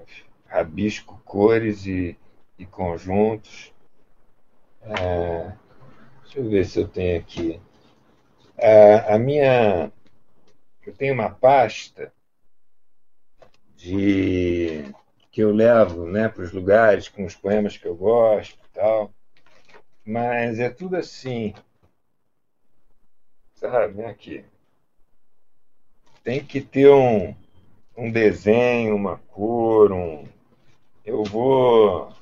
rabisco 0.47 1.21
cores 1.25 1.87
e, 1.87 2.17
e 2.59 2.67
conjuntos. 2.67 3.73
É, 4.83 5.53
deixa 6.25 6.41
eu 6.41 6.49
ver 6.51 6.65
se 6.67 6.81
eu 6.81 6.89
tenho 6.89 7.21
aqui. 7.21 7.61
A, 8.59 9.15
a 9.15 9.19
minha. 9.19 9.93
Eu 10.87 10.95
tenho 10.95 11.15
uma 11.15 11.31
pasta 11.31 12.13
de 13.77 14.85
que 15.33 15.41
eu 15.41 15.51
levo 15.51 16.07
né, 16.07 16.29
para 16.29 16.45
os 16.45 16.53
lugares 16.53 17.09
com 17.09 17.25
os 17.25 17.35
poemas 17.35 17.79
que 17.79 17.87
eu 17.87 17.97
gosto 17.97 18.55
e 18.55 18.69
tal. 18.75 19.11
Mas 20.05 20.61
é 20.61 20.69
tudo 20.69 20.95
assim. 20.95 21.55
Sabe, 23.55 24.05
aqui. 24.05 24.45
Tem 26.23 26.45
que 26.45 26.61
ter 26.61 26.91
um, 26.91 27.35
um 27.97 28.11
desenho, 28.11 28.95
uma 28.95 29.17
cor, 29.17 29.91
um. 29.91 30.29
Eu 31.05 31.25
vou. 31.25 32.13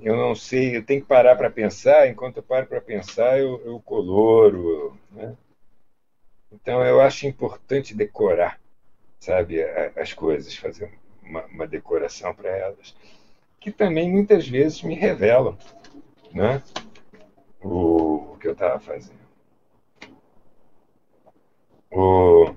Eu 0.00 0.16
não 0.16 0.34
sei, 0.34 0.76
eu 0.76 0.84
tenho 0.84 1.00
que 1.02 1.08
parar 1.08 1.34
para 1.34 1.50
pensar, 1.50 2.08
enquanto 2.08 2.36
eu 2.36 2.42
paro 2.42 2.66
para 2.66 2.80
pensar, 2.80 3.40
eu, 3.40 3.60
eu 3.66 3.80
coloro. 3.80 4.96
Né? 5.10 5.36
Então 6.52 6.84
eu 6.84 7.00
acho 7.00 7.26
importante 7.26 7.94
decorar, 7.94 8.60
sabe, 9.18 9.60
as 9.96 10.12
coisas, 10.12 10.54
fazer 10.54 10.92
uma, 11.28 11.44
uma 11.46 11.66
decoração 11.66 12.34
para 12.34 12.50
elas, 12.50 12.96
que 13.60 13.70
também 13.70 14.10
muitas 14.10 14.48
vezes 14.48 14.82
me 14.82 14.94
revelam 14.94 15.56
né? 16.32 16.62
o, 17.62 18.32
o 18.32 18.38
que 18.40 18.48
eu 18.48 18.52
estava 18.52 18.78
fazendo. 18.78 19.18
O, 21.90 22.54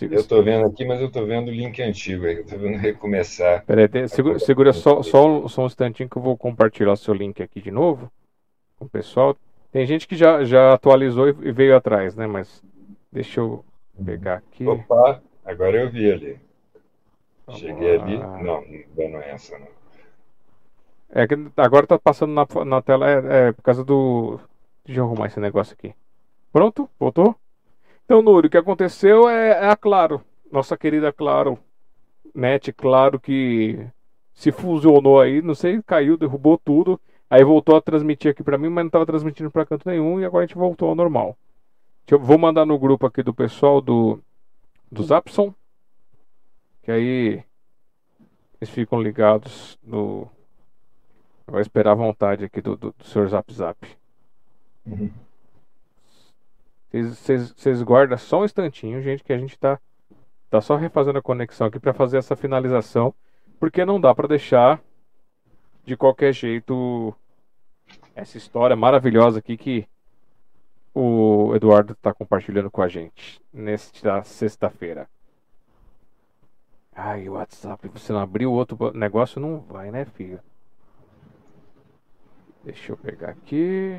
eu 0.00 0.20
estou 0.20 0.42
vendo 0.42 0.66
aqui, 0.66 0.84
mas 0.84 1.00
eu 1.00 1.06
estou 1.06 1.26
vendo 1.26 1.48
o 1.48 1.52
link 1.52 1.80
antigo 1.80 2.26
aí. 2.26 2.40
Estou 2.40 2.58
vendo 2.58 2.76
recomeçar. 2.76 3.64
Peraí, 3.64 3.88
tem, 3.88 4.08
segura, 4.08 4.38
segura 4.38 4.72
só, 4.72 5.02
só, 5.02 5.46
só 5.48 5.62
um 5.62 5.66
instantinho 5.66 6.08
que 6.08 6.16
eu 6.16 6.22
vou 6.22 6.36
compartilhar 6.36 6.92
o 6.92 6.96
seu 6.96 7.14
link 7.14 7.42
aqui 7.42 7.60
de 7.60 7.70
novo 7.70 8.10
com 8.76 8.84
o 8.84 8.88
pessoal. 8.88 9.36
Tem 9.70 9.86
gente 9.86 10.06
que 10.06 10.16
já, 10.16 10.44
já 10.44 10.74
atualizou 10.74 11.28
e 11.28 11.52
veio 11.52 11.76
atrás, 11.76 12.14
né? 12.14 12.26
Mas 12.26 12.62
deixa 13.10 13.40
eu 13.40 13.64
pegar 14.04 14.36
aqui. 14.36 14.66
Opa, 14.66 15.22
agora 15.44 15.80
eu 15.80 15.90
vi 15.90 16.10
ali. 16.10 16.40
Cheguei 17.50 17.96
ali. 17.96 18.18
Não, 18.18 18.64
não 19.10 19.20
é 19.20 19.30
essa, 19.30 19.58
não. 19.58 19.68
É 21.10 21.26
que 21.26 21.34
agora 21.56 21.86
tá 21.86 21.98
passando 21.98 22.32
na, 22.32 22.64
na 22.64 22.82
tela, 22.82 23.08
é, 23.08 23.48
é 23.48 23.52
por 23.52 23.62
causa 23.62 23.84
do. 23.84 24.40
Deixa 24.84 25.00
eu 25.00 25.04
arrumar 25.04 25.26
esse 25.26 25.38
negócio 25.38 25.74
aqui. 25.74 25.94
Pronto? 26.52 26.88
Voltou? 26.98 27.36
Então, 28.04 28.20
Núrio, 28.20 28.48
o 28.48 28.50
que 28.50 28.58
aconteceu 28.58 29.28
é, 29.28 29.50
é 29.50 29.68
a 29.68 29.76
Claro, 29.76 30.22
nossa 30.50 30.76
querida 30.76 31.12
Claro, 31.12 31.58
Net, 32.34 32.72
claro 32.72 33.18
que 33.18 33.86
se 34.34 34.50
fusionou 34.50 35.20
aí, 35.20 35.40
não 35.40 35.54
sei, 35.54 35.80
caiu, 35.82 36.16
derrubou 36.16 36.58
tudo, 36.58 37.00
aí 37.30 37.42
voltou 37.44 37.76
a 37.76 37.80
transmitir 37.80 38.30
aqui 38.30 38.42
para 38.42 38.58
mim, 38.58 38.68
mas 38.68 38.84
não 38.84 38.88
estava 38.88 39.06
transmitindo 39.06 39.50
para 39.50 39.64
canto 39.64 39.88
nenhum 39.88 40.20
e 40.20 40.24
agora 40.24 40.44
a 40.44 40.46
gente 40.46 40.56
voltou 40.56 40.88
ao 40.88 40.94
normal. 40.94 41.36
Eu 42.10 42.18
vou 42.18 42.36
mandar 42.36 42.66
no 42.66 42.78
grupo 42.78 43.06
aqui 43.06 43.22
do 43.22 43.32
pessoal 43.32 43.80
do 43.80 44.20
do 44.90 45.02
Zapson, 45.02 45.54
que 46.84 46.92
aí 46.92 47.44
eles 48.60 48.70
ficam 48.70 49.02
ligados 49.02 49.78
no 49.82 50.30
Vou 51.46 51.60
esperar 51.60 51.92
a 51.92 51.94
vontade 51.94 52.44
aqui 52.44 52.60
do, 52.60 52.76
do, 52.76 52.94
do 52.96 53.04
senhor 53.04 53.28
Zap 53.28 53.52
Zap. 53.52 53.76
Uhum. 54.86 55.10
Vocês 56.90 57.82
guardam 57.82 58.16
só 58.16 58.40
um 58.40 58.44
instantinho, 58.44 59.02
gente, 59.02 59.22
que 59.22 59.32
a 59.32 59.38
gente 59.38 59.58
tá, 59.58 59.78
tá 60.48 60.60
só 60.60 60.76
refazendo 60.76 61.18
a 61.18 61.22
conexão 61.22 61.66
aqui 61.66 61.78
para 61.78 61.92
fazer 61.92 62.18
essa 62.18 62.36
finalização, 62.36 63.12
porque 63.58 63.84
não 63.84 64.00
dá 64.00 64.14
para 64.14 64.28
deixar 64.28 64.80
de 65.84 65.96
qualquer 65.96 66.32
jeito 66.32 67.14
essa 68.14 68.38
história 68.38 68.76
maravilhosa 68.76 69.40
aqui 69.40 69.56
que 69.56 69.86
o 70.94 71.52
Eduardo 71.54 71.92
está 71.92 72.14
compartilhando 72.14 72.70
com 72.70 72.80
a 72.80 72.88
gente 72.88 73.42
nesta 73.52 74.22
sexta-feira. 74.22 75.08
Ai, 76.96 77.28
o 77.28 77.32
WhatsApp, 77.32 77.88
você 77.88 78.12
não 78.12 78.20
abriu 78.20 78.52
outro 78.52 78.92
negócio, 78.92 79.40
não 79.40 79.58
vai, 79.60 79.90
né, 79.90 80.04
filho? 80.04 80.38
Deixa 82.62 82.92
eu 82.92 82.96
pegar 82.96 83.30
aqui. 83.30 83.98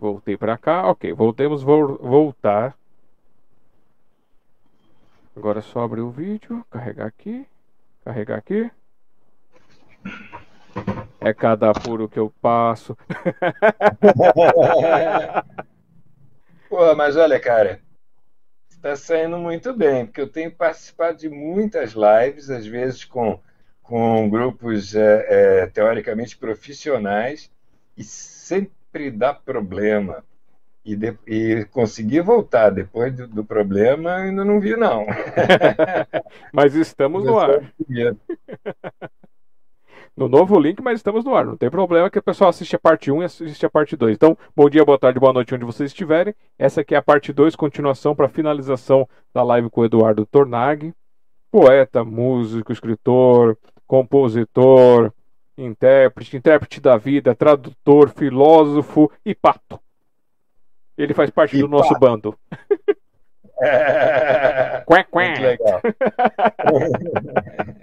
Voltei 0.00 0.36
para 0.36 0.58
cá. 0.58 0.90
Ok, 0.90 1.12
voltemos 1.12 1.62
vo 1.62 1.96
voltar. 1.98 2.76
Agora 5.36 5.60
é 5.60 5.62
só 5.62 5.80
abrir 5.80 6.02
o 6.02 6.10
vídeo, 6.10 6.66
carregar 6.68 7.06
aqui, 7.06 7.46
carregar 8.04 8.38
aqui. 8.38 8.70
É 11.20 11.32
cada 11.32 11.70
apuro 11.70 12.08
que 12.08 12.18
eu 12.18 12.34
passo. 12.42 12.98
Pô, 16.68 16.94
mas 16.96 17.16
olha, 17.16 17.38
cara, 17.38 17.80
está 18.82 18.96
saindo 18.96 19.38
muito 19.38 19.72
bem, 19.72 20.04
porque 20.04 20.20
eu 20.20 20.26
tenho 20.26 20.50
participado 20.50 21.18
de 21.18 21.28
muitas 21.28 21.92
lives, 21.92 22.50
às 22.50 22.66
vezes 22.66 23.04
com, 23.04 23.38
com 23.80 24.28
grupos 24.28 24.96
é, 24.96 25.26
é, 25.28 25.66
teoricamente 25.68 26.36
profissionais, 26.36 27.48
e 27.96 28.02
sempre 28.02 29.08
dá 29.12 29.32
problema. 29.32 30.24
E, 30.84 30.96
de, 30.96 31.16
e 31.28 31.64
conseguir 31.66 32.22
voltar 32.22 32.70
depois 32.70 33.14
do, 33.14 33.28
do, 33.28 33.44
problema, 33.44 34.16
ainda 34.16 34.44
não 34.44 34.58
vi, 34.58 34.74
não. 34.74 35.06
mas 36.52 36.74
estamos 36.74 37.24
no 37.24 37.38
ar. 37.38 37.72
No 40.16 40.28
novo 40.28 40.58
link, 40.58 40.80
mas 40.82 40.98
estamos 40.98 41.24
no 41.24 41.34
ar. 41.34 41.44
Não 41.44 41.56
tem 41.56 41.70
problema 41.70 42.10
que 42.10 42.18
o 42.18 42.22
pessoal 42.22 42.50
assiste 42.50 42.76
a 42.76 42.78
parte 42.78 43.10
1 43.10 43.22
e 43.22 43.24
assiste 43.24 43.66
a 43.66 43.70
parte 43.70 43.96
2. 43.96 44.14
Então, 44.14 44.36
bom 44.54 44.68
dia, 44.68 44.84
boa 44.84 44.98
tarde, 44.98 45.18
boa 45.18 45.32
noite, 45.32 45.54
onde 45.54 45.64
vocês 45.64 45.90
estiverem. 45.90 46.34
Essa 46.58 46.82
aqui 46.82 46.94
é 46.94 46.98
a 46.98 47.02
parte 47.02 47.32
2, 47.32 47.56
continuação 47.56 48.14
para 48.14 48.28
finalização 48.28 49.08
da 49.34 49.42
live 49.42 49.70
com 49.70 49.80
o 49.80 49.84
Eduardo 49.84 50.26
Tornag. 50.26 50.92
Poeta, 51.50 52.04
músico, 52.04 52.72
escritor, 52.72 53.58
compositor, 53.86 55.12
intérprete, 55.56 56.36
intérprete 56.36 56.80
da 56.80 56.96
vida, 56.96 57.34
tradutor, 57.34 58.10
filósofo 58.10 59.10
e 59.24 59.34
pato. 59.34 59.78
Ele 60.96 61.14
faz 61.14 61.30
parte 61.30 61.56
e 61.56 61.60
do 61.60 61.68
pato. 61.68 61.82
nosso 61.82 61.98
bando. 61.98 62.38
É... 63.64 64.82
Quá, 64.84 65.04
quá. 65.04 65.24
Muito 65.24 65.40
legal. 65.40 65.80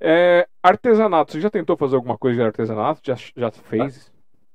é, 0.00 0.46
artesanato, 0.62 1.32
você 1.32 1.40
já 1.40 1.50
tentou 1.50 1.76
fazer 1.76 1.96
alguma 1.96 2.18
coisa 2.18 2.36
de 2.36 2.46
artesanato? 2.46 3.00
Já, 3.04 3.14
já 3.14 3.50
fez? 3.50 4.12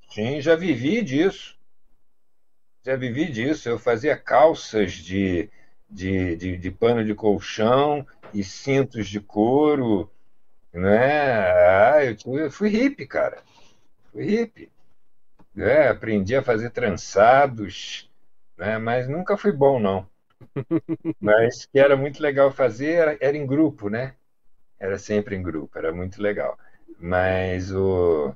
Sim, 0.09 0.41
já 0.41 0.55
vivi 0.55 1.01
disso. 1.01 1.57
Já 2.85 2.95
vivi 2.95 3.31
disso. 3.31 3.69
Eu 3.69 3.79
fazia 3.79 4.15
calças 4.15 4.93
de, 4.93 5.49
de, 5.89 6.35
de, 6.35 6.57
de 6.57 6.71
pano 6.71 7.03
de 7.03 7.15
colchão 7.15 8.05
e 8.33 8.43
cintos 8.43 9.07
de 9.07 9.19
couro 9.19 10.09
né? 10.73 11.51
Ah, 11.51 12.03
eu, 12.03 12.49
fui 12.51 12.69
hippie, 12.69 13.05
cara. 13.05 13.43
Fui 14.11 14.25
hippie. 14.25 14.71
É, 15.55 15.89
aprendi 15.89 16.35
a 16.35 16.41
fazer 16.41 16.71
trançados, 16.71 18.09
né? 18.57 18.79
mas 18.79 19.07
nunca 19.07 19.37
fui 19.37 19.51
bom, 19.51 19.79
não. 19.79 20.09
Mas 21.21 21.65
que 21.65 21.79
era 21.79 21.95
muito 21.95 22.21
legal 22.21 22.51
fazer, 22.51 22.93
era, 22.93 23.17
era 23.21 23.37
em 23.37 23.45
grupo, 23.45 23.89
né? 23.89 24.15
Era 24.79 24.97
sempre 24.97 25.35
em 25.35 25.43
grupo, 25.43 25.77
era 25.77 25.93
muito 25.93 26.21
legal. 26.21 26.57
Mas 26.99 27.71
o, 27.71 28.33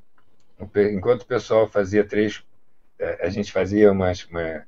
o 0.60 0.80
enquanto 0.80 1.24
o 1.24 1.28
pessoal 1.28 1.68
fazia 1.68 2.04
três, 2.04 2.44
é, 3.00 3.26
a 3.26 3.30
gente 3.30 3.52
fazia 3.52 3.92
umas, 3.92 4.26
uma, 4.26 4.66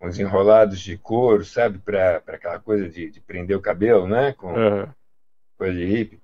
uns 0.00 0.18
enrolados 0.18 0.80
de 0.80 0.96
couro, 0.96 1.44
sabe? 1.44 1.78
Para 1.78 2.22
aquela 2.26 2.58
coisa 2.58 2.88
de, 2.88 3.10
de, 3.10 3.20
prender 3.20 3.56
o 3.56 3.62
cabelo, 3.62 4.08
né? 4.08 4.32
Com 4.32 4.52
uhum. 4.52 4.88
coisa 5.56 5.74
de 5.74 5.84
hippie. 5.84 6.20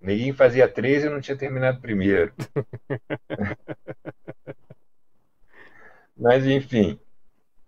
Ninguém 0.00 0.32
fazia 0.32 0.66
13 0.66 1.06
e 1.06 1.10
não 1.10 1.20
tinha 1.20 1.36
terminado 1.36 1.80
primeiro. 1.80 2.32
Mas, 6.16 6.46
enfim, 6.46 6.98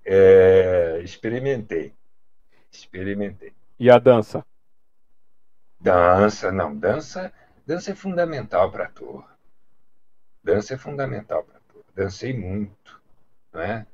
é, 0.05 1.01
experimentei. 1.05 1.95
Experimentei. 2.71 3.53
E 3.79 3.91
a 3.91 3.99
dança? 3.99 4.45
Dança, 5.83 6.53
não. 6.53 6.77
Dança, 6.77 7.33
dança 7.67 7.91
é 7.93 7.95
fundamental 7.95 8.71
para 8.71 8.85
ator. 8.85 9.25
Dança 10.43 10.75
é 10.75 10.79
fundamental 10.79 11.45
para 11.45 11.57
ator. 11.59 11.85
Dancei 11.95 12.33
muito. 12.33 13.01
Não 13.53 13.61
é? 13.61 13.87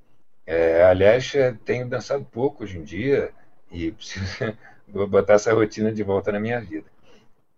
É, 0.47 0.85
aliás, 0.85 1.33
tenho 1.65 1.89
dançado 1.89 2.25
pouco 2.25 2.65
hoje 2.65 2.79
em 2.79 2.85
dia 2.85 3.33
e 3.71 3.91
preciso 3.93 4.57
botar 5.09 5.35
essa 5.35 5.53
rotina 5.53 5.93
de 5.93 6.03
volta 6.03 6.33
na 6.33 6.41
minha 6.41 6.61
vida 6.61 6.89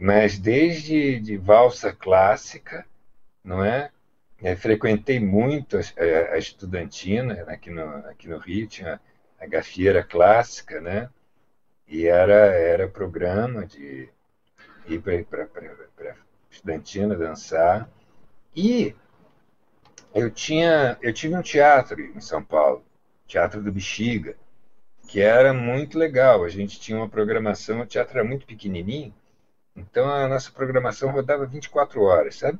mas 0.01 0.39
desde 0.39 1.21
de 1.21 1.37
valsa 1.37 1.93
clássica, 1.93 2.87
não 3.45 3.63
é? 3.63 3.91
é 4.43 4.57
frequentei 4.57 5.21
muito 5.21 5.77
a, 5.77 6.35
a, 6.35 6.39
estudantina 6.39 7.45
aqui 7.47 7.69
no, 7.71 7.83
aqui 8.09 8.27
no 8.27 8.41
tinha 8.67 8.99
a 9.39 9.47
gafieira 9.47 10.03
clássica, 10.03 10.81
né? 10.81 11.11
E 11.87 12.07
era, 12.07 12.33
era 12.35 12.89
programa 12.89 13.67
de 13.67 14.09
ir 14.87 15.01
para 15.01 15.43
a 15.43 16.15
estudantina 16.51 17.17
dançar. 17.17 17.89
E 18.55 18.95
eu 20.15 20.31
tinha 20.31 20.99
eu 21.01 21.13
tive 21.13 21.37
um 21.37 21.43
teatro 21.43 22.01
em 22.01 22.21
São 22.21 22.43
Paulo, 22.43 22.85
Teatro 23.27 23.63
do 23.63 23.73
Bexiga, 23.73 24.37
que 25.07 25.21
era 25.21 25.53
muito 25.53 25.99
legal. 25.99 26.45
A 26.45 26.49
gente 26.49 26.81
tinha 26.81 26.99
uma 26.99 27.09
programação, 27.09 27.81
o 27.81 27.87
teatro 27.87 28.19
era 28.19 28.27
muito 28.27 28.47
pequenininho, 28.47 29.15
então 29.75 30.09
a 30.09 30.29
nossa 30.29 30.51
programação 30.51 31.11
rodava 31.11 31.47
24 31.47 32.03
horas, 32.03 32.37
sabe? 32.37 32.59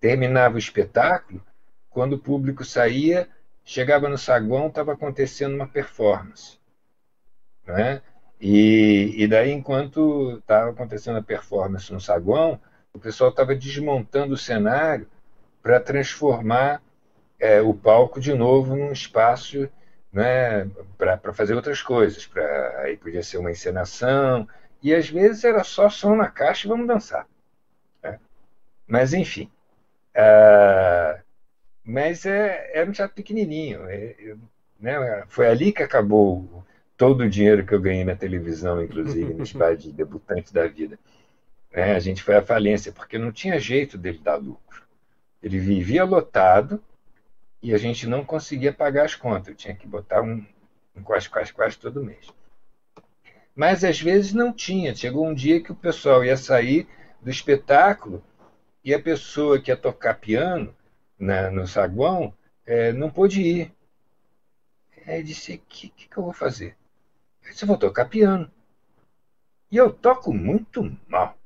Terminava 0.00 0.56
o 0.56 0.58
espetáculo, 0.58 1.40
quando 1.88 2.14
o 2.14 2.18
público 2.18 2.64
saía, 2.64 3.28
chegava 3.64 4.08
no 4.08 4.18
saguão, 4.18 4.66
estava 4.66 4.92
acontecendo 4.92 5.54
uma 5.54 5.68
performance. 5.68 6.58
Né? 7.66 8.02
E, 8.44 9.22
e 9.22 9.28
daí, 9.28 9.52
enquanto 9.52 10.38
estava 10.38 10.70
acontecendo 10.70 11.16
a 11.16 11.22
performance 11.22 11.92
no 11.92 12.00
saguão, 12.00 12.60
o 12.92 12.98
pessoal 12.98 13.30
estava 13.30 13.54
desmontando 13.54 14.34
o 14.34 14.36
cenário 14.36 15.06
para 15.62 15.78
transformar 15.78 16.82
é, 17.38 17.60
o 17.60 17.72
palco 17.72 18.20
de 18.20 18.34
novo 18.34 18.74
num 18.74 18.90
espaço 18.90 19.70
né, 20.12 20.68
para 20.98 21.32
fazer 21.32 21.54
outras 21.54 21.82
coisas. 21.82 22.26
Pra, 22.26 22.80
aí 22.80 22.96
podia 22.96 23.22
ser 23.22 23.38
uma 23.38 23.52
encenação, 23.52 24.48
e 24.82 24.92
às 24.92 25.08
vezes 25.08 25.44
era 25.44 25.62
só 25.62 25.88
som 25.88 26.16
na 26.16 26.28
caixa 26.28 26.66
e 26.66 26.68
vamos 26.68 26.88
dançar. 26.88 27.28
Né? 28.02 28.18
Mas, 28.88 29.14
enfim. 29.14 29.48
Uh, 30.16 31.22
mas 31.84 32.26
é, 32.26 32.72
era 32.76 32.90
um 32.90 32.92
teatro 32.92 33.14
pequenininho. 33.14 33.88
É, 33.88 34.34
né, 34.80 35.24
foi 35.28 35.46
ali 35.46 35.72
que 35.72 35.84
acabou 35.84 36.64
todo 36.96 37.22
o 37.22 37.30
dinheiro 37.30 37.66
que 37.66 37.74
eu 37.74 37.80
ganhei 37.80 38.04
na 38.04 38.16
televisão, 38.16 38.82
inclusive, 38.82 39.34
nos 39.34 39.52
bares 39.54 39.82
de 39.82 39.92
debutantes 39.92 40.52
da 40.52 40.66
vida. 40.66 40.98
É, 41.72 41.94
a 41.94 41.98
gente 41.98 42.22
foi 42.22 42.36
à 42.36 42.42
falência, 42.42 42.92
porque 42.92 43.18
não 43.18 43.32
tinha 43.32 43.58
jeito 43.58 43.96
dele 43.96 44.20
dar 44.22 44.36
lucro. 44.36 44.82
Ele 45.42 45.58
vivia 45.58 46.04
lotado 46.04 46.82
e 47.62 47.74
a 47.74 47.78
gente 47.78 48.06
não 48.06 48.24
conseguia 48.24 48.72
pagar 48.72 49.04
as 49.04 49.14
contas. 49.14 49.48
Eu 49.48 49.54
tinha 49.54 49.74
que 49.74 49.86
botar 49.86 50.22
um, 50.22 50.44
um 50.94 51.02
quase, 51.02 51.28
quase, 51.28 51.52
quase 51.52 51.78
todo 51.78 52.04
mês. 52.04 52.28
Mas 53.54 53.84
às 53.84 54.00
vezes 54.00 54.32
não 54.32 54.52
tinha. 54.52 54.94
Chegou 54.94 55.26
um 55.26 55.34
dia 55.34 55.62
que 55.62 55.72
o 55.72 55.76
pessoal 55.76 56.24
ia 56.24 56.36
sair 56.36 56.86
do 57.20 57.30
espetáculo 57.30 58.22
e 58.84 58.92
a 58.92 59.00
pessoa 59.00 59.60
que 59.60 59.70
ia 59.70 59.76
tocar 59.76 60.14
piano 60.14 60.74
na, 61.18 61.50
no 61.50 61.66
saguão 61.66 62.34
é, 62.66 62.92
não 62.92 63.10
pôde 63.10 63.40
ir. 63.40 63.72
Aí 65.06 65.20
eu 65.20 65.24
disse: 65.24 65.54
o 65.54 65.58
que, 65.68 65.88
que, 65.88 66.08
que 66.08 66.16
eu 66.16 66.24
vou 66.24 66.32
fazer? 66.32 66.76
Disse: 67.50 67.66
vou 67.66 67.76
tocar 67.76 68.06
piano. 68.06 68.50
E 69.70 69.76
eu 69.76 69.92
toco 69.92 70.32
muito 70.32 70.96
mal. 71.08 71.36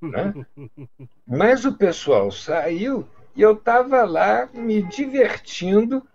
Né? 0.00 0.46
Mas 1.26 1.64
o 1.64 1.76
pessoal 1.76 2.30
saiu 2.30 3.06
e 3.34 3.42
eu 3.42 3.52
estava 3.52 4.04
lá 4.04 4.48
me 4.52 4.82
divertindo, 4.82 6.06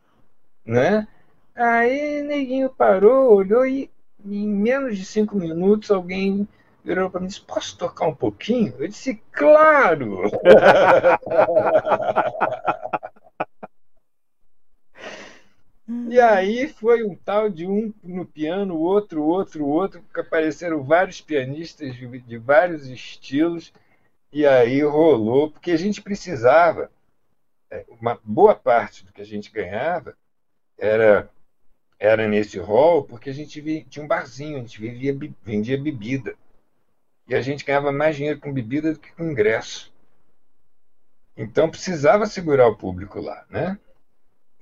né? 0.66 1.08
Aí 1.56 2.24
neguinho 2.24 2.70
parou, 2.70 3.36
olhou 3.36 3.66
e 3.66 3.92
em 4.24 4.48
menos 4.48 4.98
de 4.98 5.06
cinco 5.06 5.36
minutos 5.36 5.92
alguém 5.92 6.48
virou 6.84 7.10
para 7.10 7.20
mim 7.20 7.28
e 7.28 7.30
disse: 7.30 7.42
Posso 7.42 7.78
tocar 7.78 8.08
um 8.08 8.16
pouquinho? 8.16 8.74
Eu 8.80 8.88
disse: 8.88 9.22
Claro! 9.32 10.24
E 16.10 16.20
aí 16.20 16.68
foi 16.70 17.04
um 17.04 17.16
tal 17.16 17.50
de 17.50 17.68
um 17.68 17.94
no 18.02 18.26
piano, 18.26 18.78
outro, 18.78 19.24
outro, 19.24 19.66
outro, 19.68 20.02
que 20.14 20.22
apareceram 20.22 20.84
vários 20.84 21.20
pianistas 21.20 21.96
de, 21.96 22.08
de 22.20 22.38
vários 22.38 22.88
estilos, 22.88 23.74
e 24.32 24.46
aí 24.46 24.82
rolou, 24.82 25.52
porque 25.52 25.72
a 25.72 25.78
gente 25.78 26.02
precisava 26.02 26.90
é, 27.70 27.86
uma 28.00 28.18
boa 28.24 28.56
parte 28.56 29.04
do 29.06 29.12
que 29.12 29.22
a 29.22 29.26
gente 29.26 29.52
ganhava 29.52 30.16
era 30.78 31.30
era 32.00 32.28
nesse 32.28 32.58
hall 32.58 33.04
porque 33.04 33.30
a 33.30 33.34
gente 33.34 33.62
via, 33.62 33.84
tinha 33.84 34.04
um 34.04 34.08
barzinho, 34.08 34.58
a 34.58 34.60
gente 34.62 34.80
vivia, 34.80 35.16
vendia 35.44 35.82
bebida. 35.82 36.36
E 37.28 37.36
a 37.36 37.42
gente 37.42 37.64
ganhava 37.64 37.92
mais 37.92 38.16
dinheiro 38.16 38.40
com 38.40 38.52
bebida 38.52 38.94
do 38.94 39.00
que 39.00 39.12
com 39.12 39.30
ingresso. 39.30 39.94
Então 41.38 41.70
precisava 41.70 42.26
segurar 42.26 42.68
o 42.68 42.76
público 42.76 43.20
lá, 43.20 43.46
né? 43.50 43.78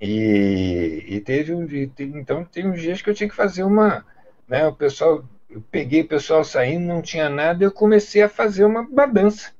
E, 0.01 1.05
e 1.07 1.21
teve 1.21 1.53
um 1.53 1.67
então 1.99 2.45
tem 2.45 2.69
uns 2.69 2.81
dias 2.81 3.01
que 3.01 3.09
eu 3.09 3.13
tinha 3.13 3.29
que 3.29 3.35
fazer 3.35 3.63
uma, 3.63 4.05
né? 4.47 4.65
O 4.65 4.73
pessoal, 4.73 5.25
eu 5.49 5.61
peguei 5.69 6.01
o 6.01 6.07
pessoal 6.07 6.43
saindo, 6.43 6.87
não 6.87 7.01
tinha 7.01 7.29
nada, 7.29 7.63
eu 7.63 7.71
comecei 7.71 8.21
a 8.21 8.29
fazer 8.29 8.63
uma, 8.63 8.81
uma 8.81 9.05
dança. 9.05 9.53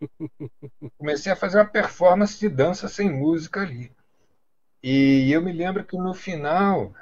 Comecei 0.98 1.32
a 1.32 1.36
fazer 1.36 1.58
uma 1.58 1.64
performance 1.64 2.38
de 2.38 2.48
dança 2.48 2.88
sem 2.88 3.10
música 3.10 3.60
ali. 3.60 3.90
E 4.82 5.32
eu 5.32 5.40
me 5.42 5.52
lembro 5.52 5.82
que 5.84 5.96
no 5.96 6.12
final, 6.12 6.92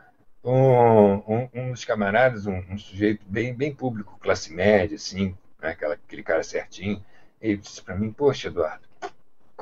um, 0.44 1.14
um, 1.26 1.48
um 1.52 1.70
dos 1.72 1.84
camaradas, 1.84 2.46
um, 2.46 2.58
um, 2.70 2.78
sujeito 2.78 3.24
bem, 3.26 3.52
bem 3.52 3.74
público, 3.74 4.18
classe 4.20 4.52
média, 4.52 4.94
assim, 4.94 5.36
né, 5.60 5.70
aquela, 5.70 5.94
aquele 5.94 6.22
cara 6.22 6.42
certinho, 6.42 7.04
ele 7.40 7.56
disse 7.56 7.82
para 7.82 7.96
mim: 7.96 8.12
Poxa, 8.12 8.48
Eduardo, 8.48 8.86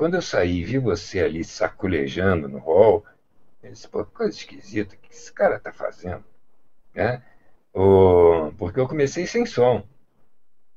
quando 0.01 0.15
eu 0.15 0.21
saí 0.23 0.63
vi 0.63 0.79
você 0.79 1.19
ali 1.19 1.43
saculejando 1.43 2.49
no 2.49 2.57
hall, 2.57 3.05
ele 3.61 3.73
disse: 3.73 3.87
Pô, 3.87 4.03
coisa 4.03 4.35
esquisita, 4.35 4.95
o 4.95 4.97
que 4.97 5.13
esse 5.13 5.31
cara 5.31 5.59
tá 5.59 5.71
fazendo? 5.71 6.23
Né? 6.91 7.21
O, 7.71 8.51
porque 8.57 8.79
eu 8.79 8.87
comecei 8.87 9.27
sem 9.27 9.45
som. 9.45 9.87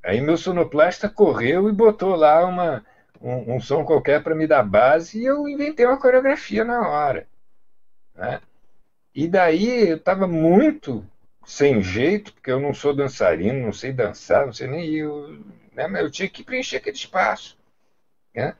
Aí 0.03 0.21
meu 0.21 0.37
sonoplasta 0.37 1.09
correu 1.09 1.67
e 1.67 1.73
botou 1.73 2.15
lá 2.15 2.45
uma, 2.45 2.85
um, 3.19 3.55
um 3.55 3.59
som 3.59 3.83
qualquer 3.83 4.21
para 4.21 4.35
me 4.35 4.45
dar 4.45 4.61
base 4.61 5.19
e 5.19 5.25
eu 5.25 5.49
inventei 5.49 5.87
uma 5.87 5.99
coreografia 5.99 6.63
na 6.63 6.87
hora. 6.87 7.27
Né? 8.13 8.39
E 9.15 9.27
daí 9.27 9.89
eu 9.89 9.97
estava 9.97 10.27
muito 10.27 11.03
sem 11.43 11.81
jeito, 11.81 12.31
porque 12.31 12.51
eu 12.51 12.59
não 12.59 12.75
sou 12.75 12.95
dançarino, 12.95 13.65
não 13.65 13.73
sei 13.73 13.91
dançar, 13.91 14.45
não 14.45 14.53
sei 14.53 14.67
nem 14.67 14.87
eu, 14.93 15.43
né? 15.73 15.87
mas 15.87 16.03
eu 16.03 16.11
tinha 16.11 16.29
que 16.29 16.43
preencher 16.43 16.77
aquele 16.77 16.95
espaço. 16.95 17.57
Né? 18.31 18.55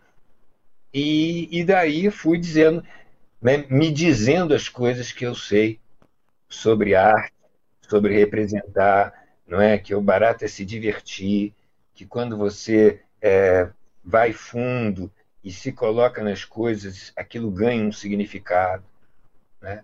E, 0.98 1.50
e 1.52 1.62
daí 1.66 2.10
fui 2.10 2.38
dizendo, 2.38 2.82
né, 3.42 3.66
me 3.70 3.92
dizendo 3.92 4.54
as 4.54 4.70
coisas 4.70 5.12
que 5.12 5.26
eu 5.26 5.36
sei 5.36 5.78
sobre 6.48 6.96
arte, 6.96 7.34
sobre 7.82 8.18
representar, 8.18 9.14
não 9.46 9.60
é? 9.60 9.78
Que 9.78 9.94
o 9.94 10.00
barato 10.00 10.46
é 10.46 10.48
se 10.48 10.64
divertir, 10.64 11.54
que 11.94 12.06
quando 12.06 12.38
você 12.38 13.02
é, 13.22 13.70
vai 14.02 14.32
fundo 14.32 15.12
e 15.44 15.52
se 15.52 15.74
coloca 15.74 16.24
nas 16.24 16.46
coisas, 16.46 17.12
aquilo 17.14 17.52
ganha 17.52 17.84
um 17.84 17.92
significado, 17.92 18.86
né? 19.62 19.84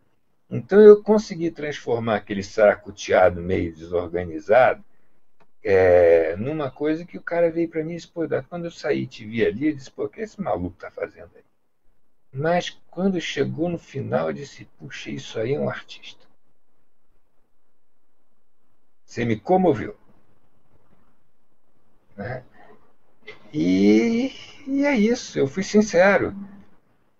Então 0.49 0.79
eu 0.79 1.03
consegui 1.03 1.51
transformar 1.51 2.15
aquele 2.15 2.41
saracoteado 2.41 3.41
meio 3.41 3.75
desorganizado 3.75 4.81
é, 5.63 6.35
numa 6.37 6.71
coisa 6.71 7.05
que 7.05 7.17
o 7.17 7.21
cara 7.21 7.51
veio 7.51 7.69
para 7.69 7.83
mim 7.83 7.93
e 7.93 7.95
disse, 7.95 8.07
pô, 8.07 8.21
quando 8.49 8.65
eu 8.65 8.71
saí 8.71 9.05
te 9.05 9.25
vi 9.25 9.45
ali, 9.45 9.67
eu 9.67 9.75
disse, 9.75 9.91
pô, 9.91 10.05
o 10.05 10.09
que 10.09 10.21
esse 10.21 10.41
maluco 10.41 10.77
tá 10.77 10.89
fazendo 10.89 11.29
aí? 11.35 11.43
Mas 12.33 12.69
quando 12.89 13.19
chegou 13.19 13.69
no 13.69 13.77
final, 13.77 14.27
eu 14.27 14.33
disse, 14.33 14.65
puxa, 14.79 15.11
isso 15.11 15.39
aí 15.39 15.53
é 15.53 15.59
um 15.59 15.69
artista. 15.69 16.25
Você 19.05 19.25
me 19.25 19.37
comoveu. 19.37 19.97
Né? 22.15 22.43
E, 23.53 24.31
e, 24.65 24.85
é 24.85 24.95
isso, 24.95 25.37
eu 25.37 25.47
fui 25.47 25.63
sincero. 25.63 26.33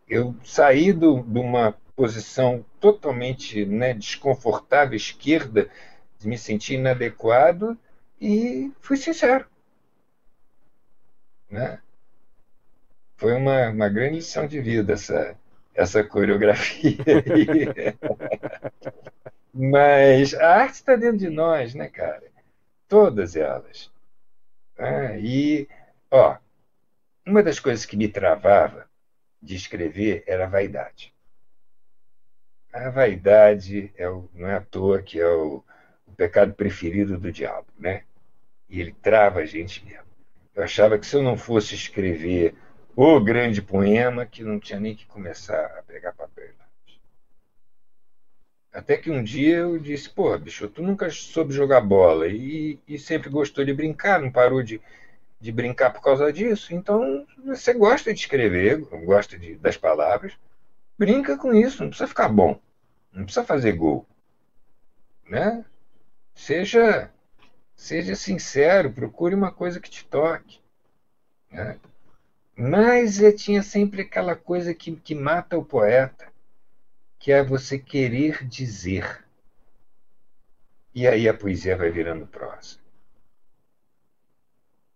Eu 0.07 0.35
saí 0.43 0.93
do, 0.93 1.21
de 1.21 1.39
uma 1.39 1.73
posição 1.95 2.65
totalmente 2.79 3.65
né, 3.65 3.93
desconfortável, 3.93 4.95
esquerda, 4.95 5.69
de 6.17 6.27
me 6.27 6.37
sentir 6.37 6.75
inadequado, 6.75 7.77
e 8.21 8.71
fui 8.79 8.95
sincero. 8.95 9.45
Né? 11.49 11.81
Foi 13.17 13.33
uma, 13.33 13.69
uma 13.69 13.89
grande 13.89 14.17
lição 14.17 14.47
de 14.47 14.61
vida 14.61 14.93
essa, 14.93 15.35
essa 15.73 16.03
coreografia. 16.03 16.97
Mas 19.53 20.33
a 20.35 20.61
arte 20.61 20.75
está 20.75 20.95
dentro 20.95 21.17
de 21.17 21.29
nós, 21.29 21.73
né, 21.73 21.89
cara? 21.89 22.23
Todas 22.87 23.35
elas. 23.35 23.91
Ah, 24.77 25.17
e, 25.17 25.67
ó, 26.09 26.37
uma 27.25 27.43
das 27.43 27.59
coisas 27.59 27.85
que 27.85 27.97
me 27.97 28.07
travava 28.07 28.87
de 29.41 29.55
escrever 29.55 30.23
era 30.27 30.45
a 30.45 30.49
vaidade. 30.49 31.13
A 32.71 32.89
vaidade 32.89 33.91
é 33.97 34.07
o, 34.07 34.29
não 34.33 34.47
é 34.47 34.55
à 34.55 34.61
toa 34.61 35.01
que 35.01 35.19
é 35.19 35.27
o, 35.27 35.63
o 36.07 36.11
pecado 36.15 36.53
preferido 36.53 37.19
do 37.19 37.31
diabo, 37.31 37.67
né? 37.77 38.03
E 38.71 38.81
ele 38.81 38.95
trava 39.01 39.41
a 39.41 39.45
gente 39.45 39.85
mesmo. 39.85 40.05
Eu 40.55 40.63
achava 40.63 40.97
que 40.97 41.05
se 41.05 41.15
eu 41.15 41.21
não 41.21 41.37
fosse 41.37 41.75
escrever 41.75 42.55
o 42.95 43.19
grande 43.19 43.61
poema, 43.61 44.25
que 44.25 44.43
não 44.43 44.59
tinha 44.59 44.79
nem 44.79 44.95
que 44.95 45.05
começar 45.05 45.65
a 45.77 45.83
pegar 45.83 46.13
papel. 46.13 46.49
Até 48.73 48.95
que 48.95 49.11
um 49.11 49.21
dia 49.21 49.57
eu 49.57 49.77
disse, 49.77 50.09
pô, 50.09 50.37
bicho, 50.37 50.67
tu 50.69 50.81
nunca 50.81 51.09
soube 51.09 51.53
jogar 51.53 51.81
bola 51.81 52.27
e, 52.27 52.79
e 52.87 52.97
sempre 52.97 53.29
gostou 53.29 53.65
de 53.65 53.73
brincar, 53.73 54.21
não 54.21 54.31
parou 54.31 54.63
de, 54.63 54.79
de 55.41 55.51
brincar 55.51 55.91
por 55.91 56.01
causa 56.01 56.31
disso. 56.31 56.73
Então, 56.73 57.27
você 57.43 57.73
gosta 57.73 58.13
de 58.13 58.19
escrever, 58.21 58.77
gosta 59.03 59.37
de, 59.37 59.55
das 59.55 59.75
palavras, 59.75 60.33
brinca 60.97 61.37
com 61.37 61.53
isso, 61.53 61.83
não 61.83 61.89
precisa 61.89 62.07
ficar 62.07 62.29
bom, 62.29 62.57
não 63.11 63.25
precisa 63.25 63.45
fazer 63.45 63.73
gol. 63.73 64.05
Né? 65.27 65.65
Seja, 66.33 67.11
seja 67.81 68.15
sincero, 68.15 68.93
procure 68.93 69.33
uma 69.33 69.51
coisa 69.51 69.79
que 69.79 69.89
te 69.89 70.05
toque. 70.05 70.61
Né? 71.49 71.79
Mas 72.55 73.17
tinha 73.35 73.63
sempre 73.63 74.03
aquela 74.03 74.35
coisa 74.35 74.71
que, 74.71 74.95
que 74.97 75.15
mata 75.15 75.57
o 75.57 75.65
poeta 75.65 76.31
que 77.17 77.31
é 77.31 77.43
você 77.43 77.79
querer 77.79 78.47
dizer. 78.47 79.25
E 80.93 81.07
aí 81.07 81.27
a 81.27 81.33
poesia 81.33 81.75
vai 81.75 81.89
virando 81.89 82.27
prosa. 82.27 82.77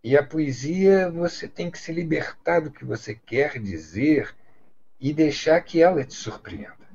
E 0.02 0.16
a 0.16 0.24
poesia, 0.24 1.10
você 1.10 1.48
tem 1.48 1.68
que 1.68 1.80
se 1.80 1.92
libertar 1.92 2.60
do 2.60 2.70
que 2.70 2.84
você 2.84 3.16
quer 3.16 3.58
dizer 3.60 4.32
e 5.00 5.12
deixar 5.12 5.60
que 5.60 5.82
ela 5.82 6.04
te 6.04 6.14
surpreenda. 6.14 6.86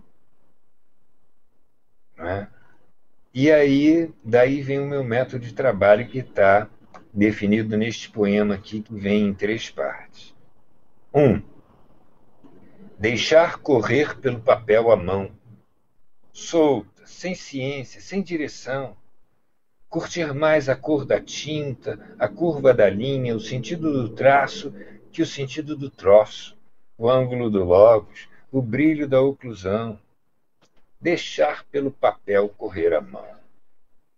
Não 2.15 2.29
é? 2.29 2.60
E 3.33 3.49
aí, 3.49 4.11
daí 4.23 4.61
vem 4.61 4.79
o 4.79 4.85
meu 4.85 5.03
método 5.03 5.45
de 5.45 5.53
trabalho 5.53 6.07
que 6.07 6.19
está 6.19 6.69
definido 7.13 7.77
neste 7.77 8.09
poema 8.09 8.55
aqui, 8.55 8.81
que 8.81 8.93
vem 8.93 9.27
em 9.27 9.33
três 9.33 9.69
partes. 9.69 10.35
Um, 11.13 11.41
deixar 12.99 13.59
correr 13.59 14.17
pelo 14.19 14.41
papel 14.41 14.91
a 14.91 14.97
mão, 14.97 15.31
solta, 16.33 17.05
sem 17.05 17.33
ciência, 17.33 18.01
sem 18.01 18.21
direção. 18.21 18.97
Curtir 19.89 20.33
mais 20.33 20.67
a 20.69 20.75
cor 20.75 21.05
da 21.05 21.19
tinta, 21.19 22.15
a 22.19 22.27
curva 22.27 22.73
da 22.73 22.89
linha, 22.89 23.35
o 23.35 23.39
sentido 23.39 23.91
do 23.91 24.09
traço 24.09 24.73
que 25.11 25.21
o 25.21 25.25
sentido 25.25 25.75
do 25.75 25.89
troço, 25.89 26.57
o 26.97 27.09
ângulo 27.09 27.49
do 27.49 27.63
logos, 27.63 28.29
o 28.51 28.61
brilho 28.61 29.07
da 29.07 29.21
oclusão. 29.21 29.99
Deixar 31.01 31.65
pelo 31.65 31.91
papel 31.91 32.47
correr 32.49 32.93
a 32.93 33.01
mão. 33.01 33.35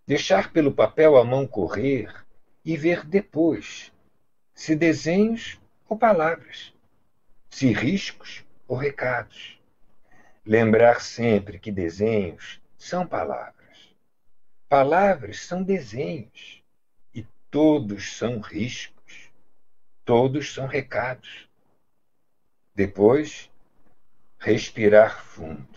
Deixar 0.06 0.52
pelo 0.52 0.74
papel 0.74 1.16
a 1.16 1.24
mão 1.24 1.48
correr 1.48 2.14
e 2.66 2.76
ver 2.76 3.06
depois 3.06 3.94
se 4.53 4.76
desenhos 4.76 5.58
ou 5.88 5.98
palavras, 5.98 6.74
se 7.50 7.72
riscos 7.72 8.44
ou 8.68 8.76
recados. 8.76 9.58
Lembrar 10.45 11.00
sempre 11.00 11.58
que 11.58 11.72
desenhos 11.72 12.60
são 12.78 13.08
palavras. 13.08 13.95
Palavras 14.68 15.40
são 15.40 15.64
desenhos. 15.64 16.62
E 17.14 17.26
todos 17.50 18.18
são 18.18 18.42
riscos. 18.42 19.30
Todos 20.03 20.53
são 20.53 20.68
recados. 20.68 21.48
Depois, 22.76 23.50
respirar 24.38 25.24
fundo. 25.24 25.73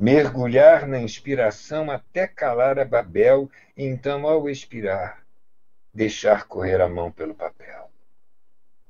Mergulhar 0.00 0.86
na 0.86 1.00
inspiração 1.00 1.90
até 1.90 2.28
calar 2.28 2.78
a 2.78 2.84
Babel, 2.84 3.50
e 3.76 3.84
então, 3.84 4.28
ao 4.28 4.48
expirar, 4.48 5.26
deixar 5.92 6.44
correr 6.44 6.80
a 6.80 6.88
mão 6.88 7.10
pelo 7.10 7.34
papel. 7.34 7.90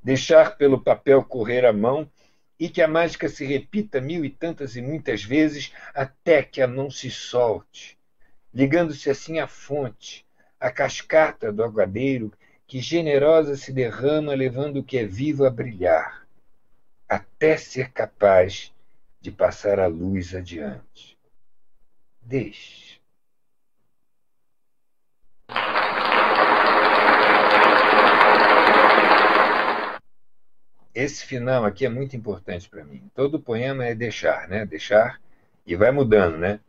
Deixar 0.03 0.55
pelo 0.55 0.79
papel 0.79 1.23
correr 1.23 1.65
a 1.65 1.73
mão 1.73 2.07
e 2.59 2.69
que 2.69 2.79
a 2.79 2.87
mágica 2.87 3.27
se 3.27 3.43
repita 3.43 3.99
mil 3.99 4.23
e 4.23 4.29
tantas 4.29 4.75
e 4.75 4.83
muitas 4.83 5.23
vezes 5.23 5.73
até 5.95 6.43
que 6.43 6.61
a 6.61 6.67
mão 6.67 6.91
se 6.91 7.09
solte, 7.09 7.97
ligando-se 8.53 9.09
assim 9.09 9.39
à 9.39 9.47
fonte, 9.47 10.27
à 10.59 10.69
cascata 10.69 11.51
do 11.51 11.63
aguadeiro 11.63 12.31
que 12.67 12.79
generosa 12.79 13.57
se 13.57 13.73
derrama, 13.73 14.35
levando 14.35 14.77
o 14.77 14.83
que 14.83 14.99
é 14.99 15.05
vivo 15.05 15.43
a 15.43 15.49
brilhar, 15.49 16.27
até 17.07 17.57
ser 17.57 17.91
capaz 17.91 18.71
de 19.19 19.31
passar 19.31 19.79
a 19.79 19.87
luz 19.87 20.33
adiante. 20.33 21.17
Deixe. 22.21 22.89
esse 30.99 31.25
final 31.25 31.63
aqui 31.65 31.85
é 31.85 31.89
muito 31.89 32.15
importante 32.15 32.69
para 32.69 32.83
mim. 32.83 33.09
Todo 33.15 33.39
poema 33.39 33.85
é 33.85 33.95
deixar, 33.95 34.47
né? 34.47 34.65
Deixar 34.65 35.19
e 35.65 35.75
vai 35.75 35.91
mudando, 35.91 36.37
né? 36.37 36.59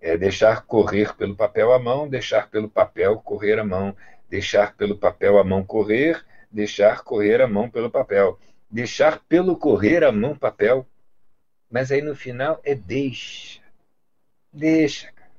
É 0.00 0.16
deixar 0.16 0.62
correr 0.62 1.14
pelo 1.14 1.36
papel 1.36 1.72
a 1.72 1.78
mão, 1.78 2.08
deixar 2.08 2.50
pelo 2.50 2.68
papel 2.68 3.18
correr 3.18 3.58
a 3.58 3.64
mão, 3.64 3.96
deixar 4.28 4.74
pelo 4.76 4.96
papel 4.96 5.38
a 5.38 5.44
mão 5.44 5.64
correr, 5.64 6.24
deixar 6.50 7.02
correr 7.02 7.40
a 7.40 7.46
mão 7.46 7.70
pelo 7.70 7.90
papel, 7.90 8.38
deixar 8.70 9.20
pelo 9.28 9.56
correr 9.56 10.02
a 10.04 10.12
mão 10.12 10.36
papel. 10.36 10.86
Mas 11.70 11.90
aí 11.90 12.00
no 12.00 12.14
final 12.14 12.60
é 12.64 12.74
deixa. 12.74 13.60
Deixa, 14.52 15.12
cara. 15.12 15.30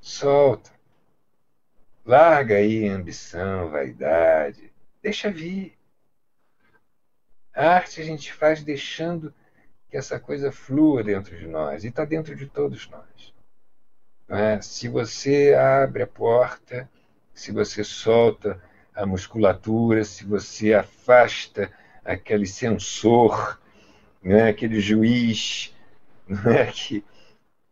Solta. 0.00 0.70
Larga 2.04 2.56
aí 2.56 2.88
ambição, 2.88 3.70
vaidade. 3.70 4.72
Deixa 5.02 5.30
vir. 5.30 5.78
A 7.54 7.74
arte 7.74 8.00
a 8.00 8.04
gente 8.04 8.32
faz 8.32 8.62
deixando 8.62 9.34
que 9.88 9.96
essa 9.96 10.20
coisa 10.20 10.52
flua 10.52 11.02
dentro 11.02 11.36
de 11.36 11.46
nós 11.46 11.84
e 11.84 11.88
está 11.88 12.04
dentro 12.04 12.34
de 12.36 12.46
todos 12.46 12.88
nós. 12.88 13.34
É? 14.28 14.60
Se 14.60 14.88
você 14.88 15.54
abre 15.54 16.04
a 16.04 16.06
porta, 16.06 16.88
se 17.34 17.50
você 17.50 17.82
solta 17.82 18.62
a 18.94 19.04
musculatura, 19.04 20.04
se 20.04 20.24
você 20.24 20.72
afasta 20.72 21.70
aquele 22.04 22.46
sensor, 22.46 23.60
né, 24.22 24.48
aquele 24.48 24.80
juiz 24.80 25.74
né, 26.28 26.66
que, 26.72 27.04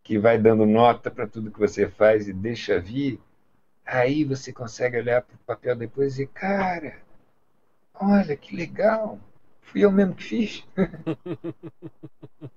que 0.03 0.17
vai 0.17 0.37
dando 0.37 0.65
nota 0.65 1.09
para 1.11 1.27
tudo 1.27 1.51
que 1.51 1.59
você 1.59 1.87
faz 1.89 2.27
e 2.27 2.33
deixa 2.33 2.79
vir, 2.79 3.19
aí 3.85 4.23
você 4.23 4.53
consegue 4.53 4.97
olhar 4.97 5.21
para 5.21 5.35
o 5.35 5.45
papel 5.45 5.75
depois 5.75 6.19
e, 6.19 6.27
cara, 6.27 6.97
olha 7.93 8.35
que 8.35 8.55
legal, 8.55 9.19
Fui 9.71 9.85
eu 9.85 9.91
mesmo 9.91 10.15
que 10.15 10.23
fiz. 10.23 10.65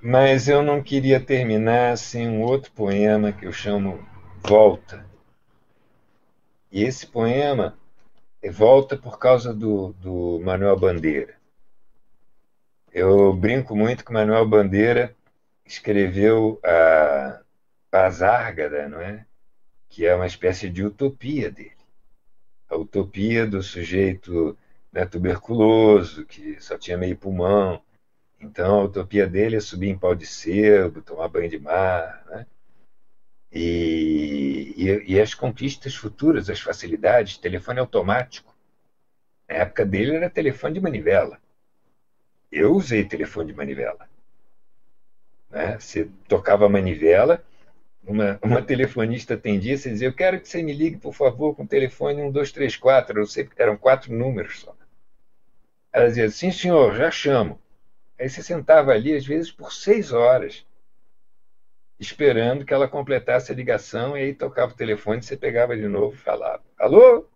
Mas 0.00 0.48
eu 0.48 0.62
não 0.62 0.82
queria 0.82 1.20
terminar 1.20 1.98
sem 1.98 2.26
um 2.26 2.40
outro 2.40 2.72
poema 2.72 3.30
que 3.30 3.44
eu 3.44 3.52
chamo 3.52 4.02
Volta. 4.42 5.04
E 6.72 6.82
esse 6.82 7.06
poema 7.06 7.76
Volta 8.48 8.96
por 8.96 9.18
causa 9.18 9.52
do, 9.52 9.92
do 9.94 10.40
Manuel 10.40 10.78
Bandeira. 10.78 11.34
Eu 12.92 13.32
brinco 13.32 13.76
muito 13.76 14.04
que 14.04 14.12
Manuel 14.12 14.48
Bandeira 14.48 15.14
escreveu 15.64 16.58
a 16.64 17.40
Pazárgada, 17.90 18.88
não 18.88 19.00
é? 19.00 19.26
que 19.88 20.06
é 20.06 20.14
uma 20.14 20.26
espécie 20.26 20.70
de 20.70 20.84
utopia 20.84 21.50
dele 21.50 21.80
a 22.70 22.76
utopia 22.76 23.46
do 23.46 23.62
sujeito 23.62 24.56
né, 24.92 25.04
tuberculoso, 25.04 26.24
que 26.24 26.60
só 26.60 26.78
tinha 26.78 26.96
meio 26.96 27.16
pulmão. 27.16 27.82
Então, 28.40 28.80
a 28.80 28.84
utopia 28.84 29.26
dele 29.26 29.56
é 29.56 29.60
subir 29.60 29.88
em 29.88 29.98
pau 29.98 30.14
de 30.14 30.24
sebo, 30.24 31.02
tomar 31.02 31.28
banho 31.28 31.50
de 31.50 31.58
mar. 31.58 32.24
Né? 32.30 32.46
E, 33.52 34.74
e, 34.76 35.14
e, 35.14 35.20
as 35.20 35.34
conquistas 35.34 35.94
futuras, 35.94 36.48
as 36.48 36.60
facilidades, 36.60 37.36
telefone 37.36 37.80
automático. 37.80 38.54
Na 39.48 39.56
época 39.56 39.84
dele 39.84 40.14
era 40.14 40.30
telefone 40.30 40.74
de 40.74 40.80
manivela. 40.80 41.40
Eu 42.50 42.72
usei 42.74 43.04
telefone 43.04 43.50
de 43.50 43.56
manivela. 43.56 44.08
Né? 45.50 45.78
Você 45.78 46.08
tocava 46.28 46.66
a 46.66 46.68
manivela, 46.68 47.44
uma, 48.04 48.38
uma 48.42 48.62
telefonista 48.62 49.34
atendia, 49.34 49.76
você 49.76 49.90
dizia, 49.90 50.08
eu 50.08 50.14
quero 50.14 50.40
que 50.40 50.48
você 50.48 50.62
me 50.62 50.72
ligue, 50.72 50.96
por 50.96 51.12
favor, 51.12 51.54
com 51.54 51.64
o 51.64 51.68
telefone 51.68 52.22
1234, 52.22 53.18
eu 53.18 53.26
sei 53.26 53.44
que 53.44 53.60
eram 53.60 53.76
quatro 53.76 54.12
números 54.12 54.60
só. 54.60 54.74
Ela 55.92 56.06
dizia, 56.06 56.30
sim 56.30 56.52
senhor, 56.52 56.94
já 56.94 57.10
chamo. 57.10 57.60
Aí 58.18 58.28
você 58.28 58.42
sentava 58.42 58.92
ali, 58.92 59.14
às 59.14 59.26
vezes, 59.26 59.50
por 59.50 59.72
seis 59.72 60.12
horas, 60.12 60.64
esperando 62.00 62.64
que 62.64 62.72
ela 62.72 62.88
completasse 62.88 63.52
a 63.52 63.54
ligação, 63.54 64.16
e 64.16 64.22
aí 64.22 64.34
tocava 64.34 64.72
o 64.72 64.76
telefone, 64.76 65.22
você 65.22 65.36
pegava 65.36 65.76
de 65.76 65.86
novo 65.86 66.14
e 66.14 66.18
falava, 66.18 66.62
alô? 66.78 67.28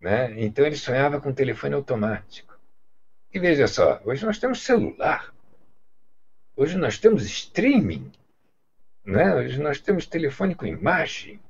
Né? 0.00 0.32
Então 0.40 0.64
ele 0.64 0.76
sonhava 0.76 1.20
com 1.20 1.32
telefone 1.32 1.74
automático. 1.74 2.56
E 3.34 3.38
veja 3.40 3.66
só, 3.66 4.00
hoje 4.04 4.24
nós 4.24 4.38
temos 4.38 4.62
celular. 4.62 5.34
Hoje 6.56 6.78
nós 6.78 6.98
temos 6.98 7.24
streaming. 7.24 8.12
Né? 9.04 9.34
Hoje 9.34 9.60
nós 9.60 9.80
temos 9.80 10.06
telefone 10.06 10.54
com 10.54 10.64
imagem. 10.64 11.40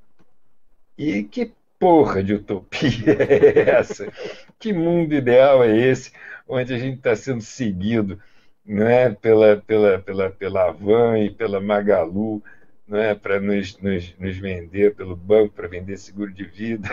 E 0.97 1.25
que 1.25 1.53
porra 1.79 2.23
de 2.23 2.35
utopia 2.35 3.13
é 3.29 3.71
essa? 3.71 4.11
Que 4.59 4.73
mundo 4.73 5.15
ideal 5.15 5.63
é 5.63 5.77
esse, 5.77 6.13
onde 6.49 6.73
a 6.73 6.79
gente 6.79 6.99
está 6.99 7.15
sendo 7.15 7.43
seguido 7.43 8.19
né, 8.65 9.11
pela, 9.11 9.57
pela, 9.59 9.99
pela, 9.99 10.31
pela 10.31 10.69
Avan 10.69 11.19
e 11.19 11.31
pela 11.31 11.61
Magalu 11.61 12.43
né, 12.87 13.15
para 13.15 13.41
nos, 13.41 13.79
nos, 13.79 14.15
nos 14.19 14.37
vender, 14.37 14.95
pelo 14.95 15.17
banco 15.17 15.55
para 15.55 15.69
vender 15.69 15.97
seguro 15.97 16.33
de 16.33 16.45
vida. 16.45 16.89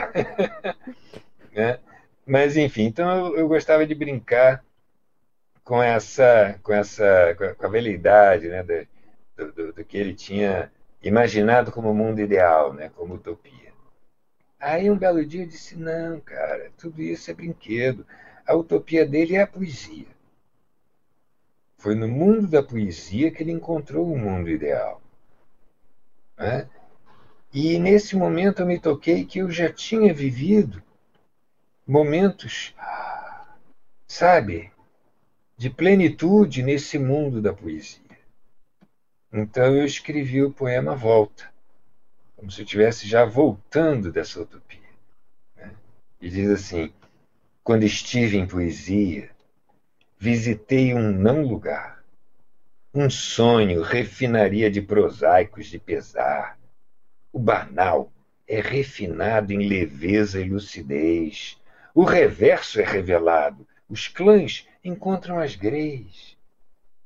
né? 1.53 1.80
Mas, 2.25 2.56
enfim, 2.56 2.83
então 2.83 3.27
eu, 3.27 3.38
eu 3.38 3.48
gostava 3.48 3.85
de 3.85 3.95
brincar 3.95 4.64
com 5.64 5.81
essa, 5.81 6.59
com 6.64 6.73
essa, 6.73 7.35
com 7.57 7.65
a 7.65 7.69
veleidade, 7.69 8.48
né, 8.48 8.64
do, 8.64 9.51
do, 9.51 9.73
do 9.73 9.85
que 9.85 9.98
ele 9.98 10.14
tinha 10.14 10.72
imaginado 11.01 11.72
como 11.72 11.93
mundo 11.93 12.22
ideal, 12.22 12.73
né, 12.73 12.89
como 12.95 13.15
utopia. 13.15 13.69
Aí 14.59 14.89
um 14.89 14.98
belo 14.98 15.25
dia 15.25 15.43
eu 15.43 15.48
disse: 15.48 15.77
não, 15.77 16.19
cara, 16.19 16.69
tudo 16.77 17.01
isso 17.01 17.31
é 17.31 17.33
brinquedo. 17.33 18.06
A 18.45 18.56
utopia 18.56 19.06
dele 19.06 19.35
é 19.35 19.41
a 19.41 19.48
poesia. 19.48 20.07
Foi 21.80 21.95
no 21.95 22.09
mundo 22.09 22.45
da 22.45 22.61
poesia 22.61 23.32
que 23.32 23.41
ele 23.41 23.53
encontrou 23.53 24.11
o 24.11 24.17
mundo 24.17 24.49
ideal. 24.49 25.01
Né? 26.38 26.69
E 27.53 27.80
nesse 27.80 28.17
momento 28.17 28.59
eu 28.59 28.66
me 28.66 28.77
toquei 28.77 29.24
que 29.24 29.40
eu 29.40 29.49
já 29.49 29.72
tinha 29.72 30.14
vivido 30.14 30.83
momentos, 31.88 32.75
sabe, 34.06 34.74
de 35.58 35.69
plenitude 35.69 36.61
nesse 36.61 36.99
mundo 36.99 37.41
da 37.41 37.53
poesia. 37.53 38.03
Então 39.32 39.74
eu 39.74 39.85
escrevi 39.85 40.43
o 40.43 40.51
poema 40.51 40.98
Volta, 40.98 41.49
como 42.35 42.51
se 42.51 42.59
eu 42.59 42.66
estivesse 42.66 43.08
já 43.08 43.24
voltando 43.24 44.11
dessa 44.11 44.41
utopia. 44.41 44.80
Né? 45.56 45.74
E 46.19 46.30
diz 46.30 46.49
assim: 46.49 46.91
quando 47.64 47.83
estive 47.83 48.38
em 48.38 48.45
poesia, 48.45 49.32
visitei 50.22 50.93
um 50.93 51.14
não 51.14 51.43
lugar. 51.43 52.03
Um 52.93 53.09
sonho 53.09 53.81
refinaria 53.81 54.69
de 54.69 54.81
prosaicos 54.81 55.67
de 55.67 55.80
pesar. 55.80 56.59
O 57.31 57.39
banal 57.39 58.11
é 58.45 58.59
refinado 58.59 59.53
em 59.53 59.65
leveza 59.65 60.41
e 60.41 60.49
lucidez. 60.49 61.57
O 61.95 62.03
reverso 62.03 62.81
é 62.81 62.83
revelado. 62.83 63.65
Os 63.88 64.09
clãs 64.09 64.67
encontram 64.83 65.39
as 65.39 65.56
greis. 65.56 66.38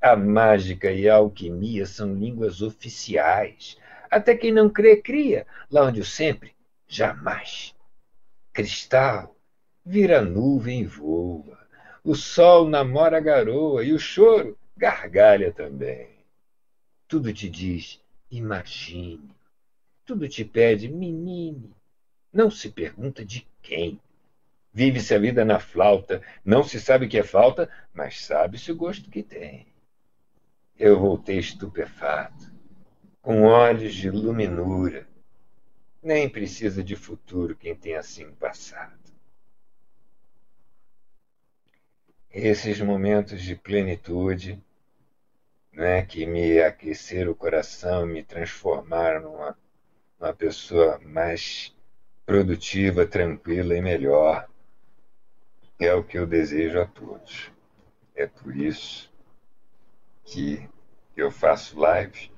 A 0.00 0.16
mágica 0.16 0.90
e 0.90 1.08
a 1.08 1.14
alquimia 1.14 1.86
são 1.86 2.14
línguas 2.14 2.62
oficiais. 2.62 3.78
Até 4.10 4.36
quem 4.36 4.50
não 4.50 4.68
crê, 4.68 4.96
cria. 4.96 5.46
Lá 5.70 5.84
onde 5.84 6.00
o 6.00 6.04
sempre, 6.04 6.52
jamais. 6.88 7.76
Cristal 8.52 9.36
vira 9.86 10.20
nuvem 10.20 10.80
e 10.80 10.84
voa. 10.84 11.63
O 12.04 12.14
sol 12.14 12.68
namora 12.68 13.16
a 13.16 13.20
garoa 13.20 13.82
e 13.82 13.94
o 13.94 13.98
choro 13.98 14.58
gargalha 14.76 15.50
também. 15.50 16.10
Tudo 17.08 17.32
te 17.32 17.48
diz, 17.48 17.98
imagine. 18.30 19.30
Tudo 20.04 20.28
te 20.28 20.44
pede, 20.44 20.86
menine. 20.86 21.74
Não 22.30 22.50
se 22.50 22.68
pergunta 22.68 23.24
de 23.24 23.48
quem. 23.62 23.98
Vive-se 24.70 25.14
a 25.14 25.18
vida 25.18 25.46
na 25.46 25.58
flauta, 25.58 26.20
não 26.44 26.62
se 26.62 26.78
sabe 26.78 27.06
o 27.06 27.08
que 27.08 27.16
é 27.16 27.22
falta, 27.22 27.70
mas 27.94 28.20
sabe-se 28.20 28.70
o 28.70 28.76
gosto 28.76 29.08
que 29.08 29.22
tem. 29.22 29.66
Eu 30.78 31.00
voltei 31.00 31.38
estupefato, 31.38 32.52
com 33.22 33.44
olhos 33.44 33.94
de 33.94 34.10
luminura. 34.10 35.08
Nem 36.02 36.28
precisa 36.28 36.84
de 36.84 36.96
futuro 36.96 37.56
quem 37.56 37.74
tem 37.74 37.94
assim 37.94 38.30
passado. 38.32 39.03
Esses 42.34 42.80
momentos 42.80 43.40
de 43.40 43.54
plenitude 43.54 44.60
né, 45.72 46.02
que 46.02 46.26
me 46.26 46.60
aqueceram 46.60 47.30
o 47.30 47.34
coração, 47.34 48.04
me 48.04 48.24
transformaram 48.24 49.22
numa, 49.22 49.58
numa 50.18 50.34
pessoa 50.34 50.98
mais 50.98 51.72
produtiva, 52.26 53.06
tranquila 53.06 53.76
e 53.76 53.80
melhor. 53.80 54.48
É 55.78 55.94
o 55.94 56.02
que 56.02 56.18
eu 56.18 56.26
desejo 56.26 56.80
a 56.80 56.86
todos. 56.86 57.52
É 58.16 58.26
por 58.26 58.56
isso 58.56 59.12
que 60.24 60.68
eu 61.16 61.30
faço 61.30 61.78
live, 61.78 62.30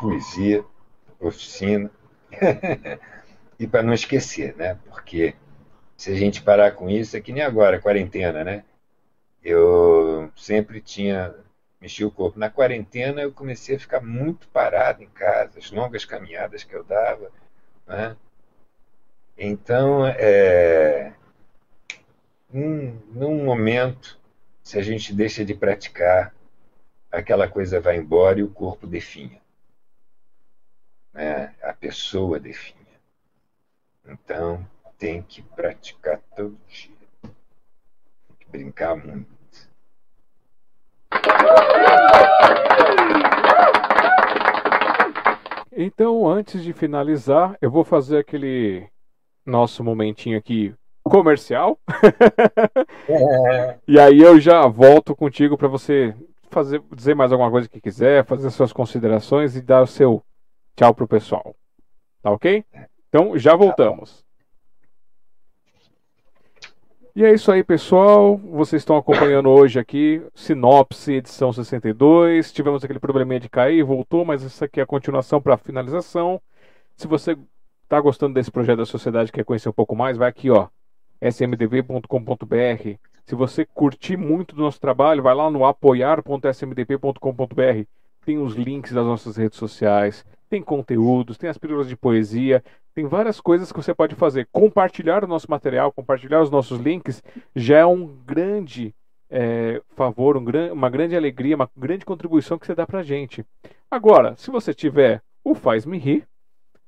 poesia, 0.00 0.64
oficina. 1.20 1.90
e 3.58 3.66
para 3.66 3.82
não 3.82 3.92
esquecer, 3.92 4.54
né? 4.56 4.78
Porque 4.86 5.34
se 5.96 6.10
a 6.10 6.14
gente 6.14 6.42
parar 6.42 6.72
com 6.72 6.88
isso, 6.88 7.16
é 7.16 7.20
que 7.20 7.32
nem 7.32 7.42
agora, 7.42 7.80
quarentena, 7.80 8.44
né? 8.44 8.64
Eu 9.46 10.30
sempre 10.34 10.80
tinha 10.80 11.32
mexi 11.80 12.04
o 12.04 12.10
corpo. 12.10 12.38
Na 12.38 12.50
quarentena 12.50 13.22
eu 13.22 13.32
comecei 13.32 13.76
a 13.76 13.78
ficar 13.78 14.00
muito 14.00 14.48
parado 14.48 15.02
em 15.02 15.08
casa, 15.08 15.58
as 15.58 15.70
longas 15.70 16.04
caminhadas 16.04 16.64
que 16.64 16.74
eu 16.74 16.82
dava. 16.82 17.30
Né? 17.86 18.16
Então, 19.38 20.04
é, 20.04 21.14
num, 22.50 23.00
num 23.12 23.44
momento, 23.44 24.18
se 24.64 24.78
a 24.78 24.82
gente 24.82 25.14
deixa 25.14 25.44
de 25.44 25.54
praticar, 25.54 26.34
aquela 27.10 27.48
coisa 27.48 27.80
vai 27.80 27.98
embora 27.98 28.40
e 28.40 28.42
o 28.42 28.50
corpo 28.50 28.84
definha. 28.86 29.40
Né? 31.12 31.54
A 31.62 31.72
pessoa 31.72 32.40
definha. 32.40 32.76
Então, 34.04 34.66
tem 34.98 35.22
que 35.22 35.40
praticar 35.40 36.20
todo 36.34 36.58
dia. 36.66 36.96
Tem 37.22 38.36
que 38.40 38.48
brincar 38.48 38.96
muito. 38.96 39.35
Então, 45.78 46.28
antes 46.28 46.62
de 46.62 46.72
finalizar, 46.72 47.56
eu 47.60 47.70
vou 47.70 47.84
fazer 47.84 48.18
aquele 48.18 48.86
nosso 49.44 49.84
momentinho 49.84 50.36
aqui 50.36 50.74
comercial. 51.04 51.78
É. 53.08 53.78
e 53.86 54.00
aí 54.00 54.20
eu 54.20 54.40
já 54.40 54.66
volto 54.66 55.14
contigo 55.14 55.56
para 55.56 55.68
você 55.68 56.14
fazer 56.50 56.82
dizer 56.94 57.14
mais 57.14 57.30
alguma 57.30 57.50
coisa 57.50 57.68
que 57.68 57.80
quiser, 57.80 58.24
fazer 58.24 58.50
suas 58.50 58.72
considerações 58.72 59.54
e 59.54 59.62
dar 59.62 59.82
o 59.82 59.86
seu 59.86 60.22
tchau 60.74 60.94
pro 60.94 61.06
pessoal. 61.06 61.54
Tá 62.22 62.30
OK? 62.30 62.64
Então, 63.08 63.38
já 63.38 63.54
voltamos. 63.54 64.25
E 67.16 67.24
é 67.24 67.32
isso 67.32 67.50
aí, 67.50 67.64
pessoal. 67.64 68.36
Vocês 68.36 68.82
estão 68.82 68.94
acompanhando 68.94 69.48
hoje 69.58 69.80
aqui, 69.80 70.22
Sinopse, 70.34 71.14
edição 71.14 71.50
62. 71.50 72.52
Tivemos 72.52 72.84
aquele 72.84 72.98
probleminha 72.98 73.40
de 73.40 73.48
cair, 73.48 73.82
voltou, 73.82 74.22
mas 74.22 74.44
essa 74.44 74.66
aqui 74.66 74.80
é 74.80 74.82
a 74.82 74.86
continuação 74.86 75.40
para 75.40 75.54
a 75.54 75.56
finalização. 75.56 76.38
Se 76.94 77.06
você 77.06 77.34
está 77.84 77.98
gostando 78.02 78.34
desse 78.34 78.50
projeto 78.50 78.76
da 78.76 78.84
sociedade, 78.84 79.32
quer 79.32 79.46
conhecer 79.46 79.70
um 79.70 79.72
pouco 79.72 79.96
mais, 79.96 80.18
vai 80.18 80.28
aqui, 80.28 80.50
ó, 80.50 80.68
smdv.com.br. 81.22 82.98
Se 83.24 83.34
você 83.34 83.64
curtir 83.64 84.18
muito 84.18 84.54
do 84.54 84.60
nosso 84.60 84.78
trabalho, 84.78 85.22
vai 85.22 85.34
lá 85.34 85.50
no 85.50 85.64
apoiar.smdp.com.br. 85.64 87.86
Tem 88.26 88.36
os 88.36 88.54
links 88.54 88.92
das 88.92 89.06
nossas 89.06 89.38
redes 89.38 89.58
sociais, 89.58 90.22
tem 90.48 90.62
conteúdos, 90.62 91.38
tem 91.38 91.50
as 91.50 91.58
pílulas 91.58 91.88
de 91.88 91.96
poesia, 91.96 92.62
tem 92.94 93.06
várias 93.06 93.40
coisas 93.40 93.70
que 93.70 93.82
você 93.82 93.94
pode 93.94 94.14
fazer. 94.14 94.48
Compartilhar 94.50 95.24
o 95.24 95.26
nosso 95.26 95.50
material, 95.50 95.92
compartilhar 95.92 96.40
os 96.40 96.50
nossos 96.50 96.78
links 96.80 97.22
já 97.54 97.78
é 97.78 97.86
um 97.86 98.06
grande 98.24 98.94
é, 99.28 99.82
favor, 99.94 100.36
um 100.36 100.44
gran, 100.44 100.72
uma 100.72 100.88
grande 100.88 101.16
alegria, 101.16 101.56
uma 101.56 101.70
grande 101.76 102.04
contribuição 102.04 102.58
que 102.58 102.66
você 102.66 102.74
dá 102.74 102.86
pra 102.86 103.02
gente. 103.02 103.44
Agora, 103.90 104.34
se 104.36 104.50
você 104.50 104.72
tiver 104.72 105.22
o 105.44 105.54
Faz 105.54 105.84
Me 105.84 105.98
Rir, 105.98 106.26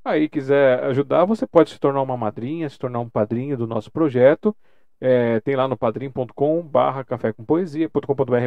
aí 0.04 0.28
quiser 0.28 0.82
ajudar, 0.84 1.24
você 1.24 1.46
pode 1.46 1.70
se 1.70 1.78
tornar 1.78 2.02
uma 2.02 2.16
madrinha, 2.16 2.68
se 2.68 2.78
tornar 2.78 3.00
um 3.00 3.08
padrinho 3.08 3.56
do 3.56 3.66
nosso 3.66 3.90
projeto. 3.90 4.56
É, 5.00 5.40
tem 5.40 5.54
lá 5.54 5.68
no 5.68 5.76
padrim.com 5.76 6.62
barra 6.62 7.04
café 7.04 7.32
com 7.32 7.44
poesia, 7.44 7.88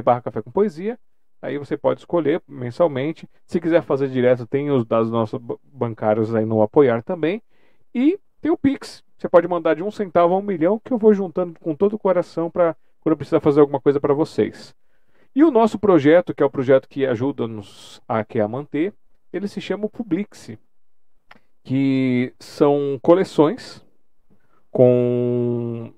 barra 0.03 0.22
café 0.22 0.41
com 0.41 0.51
poesia. 0.51 0.98
Aí 1.42 1.58
você 1.58 1.76
pode 1.76 2.02
escolher 2.02 2.42
mensalmente. 2.48 3.28
Se 3.45 3.60
quiser 3.60 3.82
fazer 3.82 4.10
direto, 4.10 4.45
tem 4.45 4.70
os 4.70 4.86
dados 4.86 5.10
nossos 5.10 5.40
bancários 5.64 6.36
aí 6.36 6.45
no 6.45 6.61
apoiar 6.61 7.02
também. 7.02 7.42
E 7.94 8.20
tem 8.40 8.52
o 8.52 8.58
Pix. 8.58 9.03
Você 9.18 9.28
pode 9.28 9.48
mandar 9.48 9.76
de 9.76 9.84
um 9.84 9.92
centavo 9.92 10.34
a 10.34 10.38
um 10.38 10.42
milhão, 10.42 10.80
que 10.80 10.92
eu 10.92 10.98
vou 10.98 11.14
juntando 11.14 11.60
com 11.60 11.76
todo 11.76 11.94
o 11.94 12.00
coração 12.00 12.50
para 12.50 12.76
quando 13.02 13.14
eu 13.14 13.18
precisar 13.18 13.40
fazer 13.40 13.60
alguma 13.60 13.80
coisa 13.80 14.00
para 14.00 14.14
vocês. 14.14 14.76
E 15.36 15.44
o 15.44 15.52
nosso 15.52 15.80
projeto, 15.80 16.34
que 16.34 16.44
é 16.44 16.45
o 16.45 16.50
projeto 16.50 16.88
que 16.88 17.06
ajuda-nos 17.06 18.02
a, 18.08 18.20
a 18.20 18.48
manter, 18.48 18.94
ele 19.32 19.48
se 19.48 19.61
chama 19.61 19.88
Publix, 19.88 20.58
que 21.64 22.34
são 22.40 23.00
coleções 23.02 23.86
com 24.70 25.94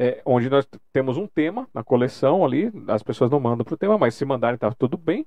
é, 0.00 0.22
onde 0.24 0.48
nós 0.48 0.66
temos 0.94 1.18
um 1.18 1.26
tema 1.26 1.68
na 1.74 1.84
coleção 1.84 2.42
ali, 2.42 2.72
as 2.88 3.02
pessoas 3.02 3.30
não 3.30 3.38
mandam 3.38 3.66
para 3.66 3.74
o 3.74 3.76
tema, 3.76 3.98
mas 3.98 4.14
se 4.14 4.24
mandarem 4.24 4.54
está 4.54 4.72
tudo 4.72 4.96
bem. 4.96 5.26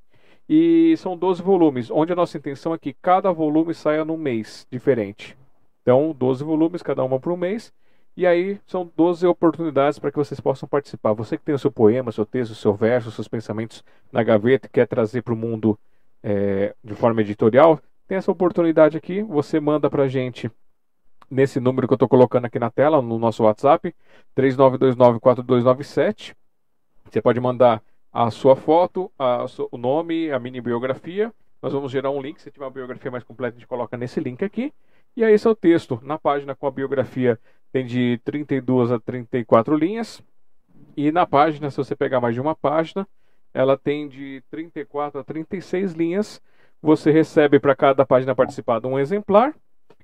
E 0.49 0.95
são 0.97 1.15
12 1.15 1.43
volumes, 1.43 1.91
onde 1.91 2.11
a 2.11 2.15
nossa 2.15 2.39
intenção 2.39 2.73
é 2.73 2.79
que 2.79 2.91
cada 2.91 3.31
volume 3.31 3.75
saia 3.75 4.03
num 4.03 4.17
mês 4.17 4.65
diferente. 4.71 5.37
Então, 5.83 6.11
12 6.17 6.43
volumes, 6.43 6.81
cada 6.81 7.03
uma 7.03 7.19
por 7.19 7.31
um 7.31 7.37
mês. 7.37 7.71
E 8.17 8.25
aí 8.25 8.59
são 8.65 8.91
12 8.95 9.27
oportunidades 9.27 9.99
para 9.99 10.09
que 10.11 10.17
vocês 10.17 10.39
possam 10.39 10.67
participar. 10.67 11.13
Você 11.13 11.37
que 11.37 11.43
tem 11.43 11.53
o 11.53 11.59
seu 11.59 11.71
poema, 11.71 12.11
seu 12.11 12.25
texto, 12.25 12.55
seu 12.55 12.73
verso, 12.73 13.11
seus 13.11 13.27
pensamentos 13.27 13.83
na 14.11 14.23
gaveta, 14.23 14.67
quer 14.67 14.87
trazer 14.87 15.21
para 15.21 15.35
o 15.35 15.37
mundo 15.37 15.77
é, 16.23 16.73
de 16.83 16.95
forma 16.95 17.21
editorial, 17.21 17.79
tem 18.07 18.17
essa 18.17 18.31
oportunidade 18.31 18.97
aqui. 18.97 19.21
Você 19.21 19.59
manda 19.59 19.87
para 19.87 20.03
a 20.03 20.07
gente 20.07 20.49
nesse 21.33 21.59
número 21.59 21.87
que 21.87 21.93
eu 21.93 21.95
estou 21.95 22.07
colocando 22.07 22.45
aqui 22.45 22.59
na 22.59 22.69
tela, 22.69 23.01
no 23.01 23.17
nosso 23.17 23.43
WhatsApp, 23.43 23.93
39294297. 24.37 26.35
Você 27.09 27.21
pode 27.21 27.39
mandar 27.39 27.81
a 28.11 28.29
sua 28.29 28.55
foto, 28.55 29.11
a, 29.17 29.45
o 29.71 29.77
nome, 29.77 30.31
a 30.31 30.39
mini 30.39 30.61
biografia. 30.61 31.33
Nós 31.61 31.73
vamos 31.73 31.91
gerar 31.91 32.11
um 32.11 32.21
link. 32.21 32.39
Se 32.39 32.51
tiver 32.51 32.65
uma 32.65 32.71
biografia 32.71 33.09
mais 33.09 33.23
completa, 33.23 33.57
a 33.57 33.59
gente 33.59 33.67
coloca 33.67 33.97
nesse 33.97 34.19
link 34.19 34.43
aqui. 34.45 34.71
E 35.17 35.23
aí 35.23 35.33
esse 35.33 35.47
é 35.47 35.49
o 35.49 35.55
texto. 35.55 35.99
Na 36.03 36.19
página 36.19 36.55
com 36.55 36.67
a 36.67 36.71
biografia 36.71 37.39
tem 37.71 37.85
de 37.85 38.19
32 38.23 38.91
a 38.91 38.99
34 38.99 39.75
linhas. 39.75 40.21
E 40.95 41.11
na 41.11 41.25
página, 41.25 41.71
se 41.71 41.77
você 41.77 41.95
pegar 41.95 42.21
mais 42.21 42.35
de 42.35 42.41
uma 42.41 42.55
página, 42.55 43.07
ela 43.51 43.75
tem 43.75 44.07
de 44.07 44.43
34 44.51 45.19
a 45.19 45.23
36 45.23 45.93
linhas. 45.93 46.39
Você 46.79 47.09
recebe 47.09 47.59
para 47.59 47.75
cada 47.75 48.05
página 48.05 48.35
participada 48.35 48.87
um 48.87 48.99
exemplar 48.99 49.55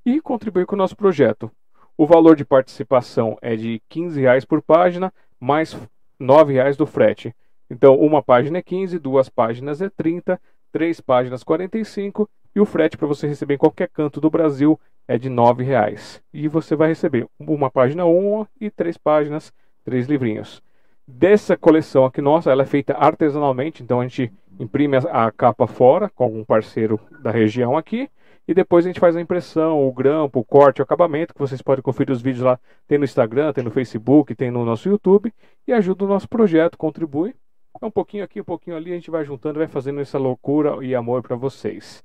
e 0.10 0.20
contribui 0.20 0.66
com 0.66 0.74
o 0.74 0.78
nosso 0.78 0.96
projeto. 0.96 1.52
O 1.96 2.08
valor 2.08 2.36
de 2.36 2.44
participação 2.44 3.38
é 3.42 3.56
de 3.56 3.80
15 3.90 4.20
reais 4.20 4.44
por 4.44 4.60
página, 4.60 5.14
mais 5.40 5.78
9 6.20 6.54
reais 6.54 6.76
do 6.76 6.88
frete. 6.88 7.36
Então, 7.70 7.96
uma 7.96 8.24
página 8.24 8.58
é 8.58 8.62
15, 8.64 8.98
duas 8.98 9.30
páginas 9.30 9.82
é 9.82 9.90
30, 9.90 10.42
três 10.72 11.00
páginas 11.00 11.44
45 11.44 12.28
e 12.56 12.60
o 12.60 12.66
frete 12.66 12.98
para 12.98 13.06
você 13.06 13.28
receber 13.28 13.54
em 13.54 13.60
qualquer 13.60 13.88
canto 13.90 14.20
do 14.20 14.32
Brasil 14.32 14.80
é 15.08 15.16
de 15.16 15.30
R$ 15.30 15.64
reais. 15.64 16.20
E 16.34 16.48
você 16.48 16.76
vai 16.76 16.88
receber 16.88 17.28
uma 17.38 17.70
página 17.70 18.06
uma 18.06 18.48
e 18.60 18.72
três 18.72 18.98
páginas, 18.98 19.54
três 19.86 20.08
livrinhos. 20.08 20.64
Dessa 21.08 21.56
coleção 21.56 22.06
aqui 22.06 22.22
nossa, 22.22 22.52
ela 22.52 22.64
é 22.64 22.66
feita 22.66 22.96
artesanalmente, 22.98 23.84
então 23.84 24.00
a 24.00 24.04
gente 24.08 24.32
imprime 24.60 24.98
a 24.98 25.32
capa 25.32 25.68
fora 25.68 26.10
com 26.10 26.40
um 26.40 26.44
parceiro 26.44 27.00
da 27.22 27.30
região 27.30 27.78
aqui 27.78 28.10
e 28.50 28.54
depois 28.56 28.84
a 28.84 28.90
gente 28.90 29.00
faz 29.00 29.16
a 29.16 29.22
impressão, 29.22 29.88
o 29.88 29.94
grampo, 29.94 30.40
o 30.40 30.44
corte, 30.44 30.82
o 30.82 30.84
acabamento, 30.84 31.36
que 31.36 31.40
vocês 31.40 31.62
podem 31.62 31.84
conferir 31.84 32.12
os 32.12 32.20
vídeos 32.20 32.44
lá, 32.44 32.60
tem 32.88 32.98
no 32.98 33.04
Instagram, 33.04 33.54
tem 33.54 33.64
no 33.64 33.70
Facebook, 33.70 34.34
tem 34.34 34.50
no 34.50 34.66
nosso 34.66 34.90
YouTube 34.90 35.32
e 35.68 35.72
ajuda 35.72 36.04
o 36.04 36.08
nosso 36.08 36.28
projeto, 36.28 36.76
contribui. 36.76 37.36
É 37.80 37.86
um 37.86 37.92
pouquinho 37.92 38.24
aqui, 38.24 38.42
um 38.42 38.44
pouquinho 38.44 38.76
ali, 38.76 38.92
a 38.92 38.96
gente 38.96 39.12
vai 39.12 39.24
juntando, 39.24 39.60
vai 39.60 39.68
fazendo 39.68 40.02
essa 40.02 40.18
loucura 40.18 40.84
e 40.84 40.96
amor 40.96 41.22
para 41.22 41.36
vocês. 41.36 42.04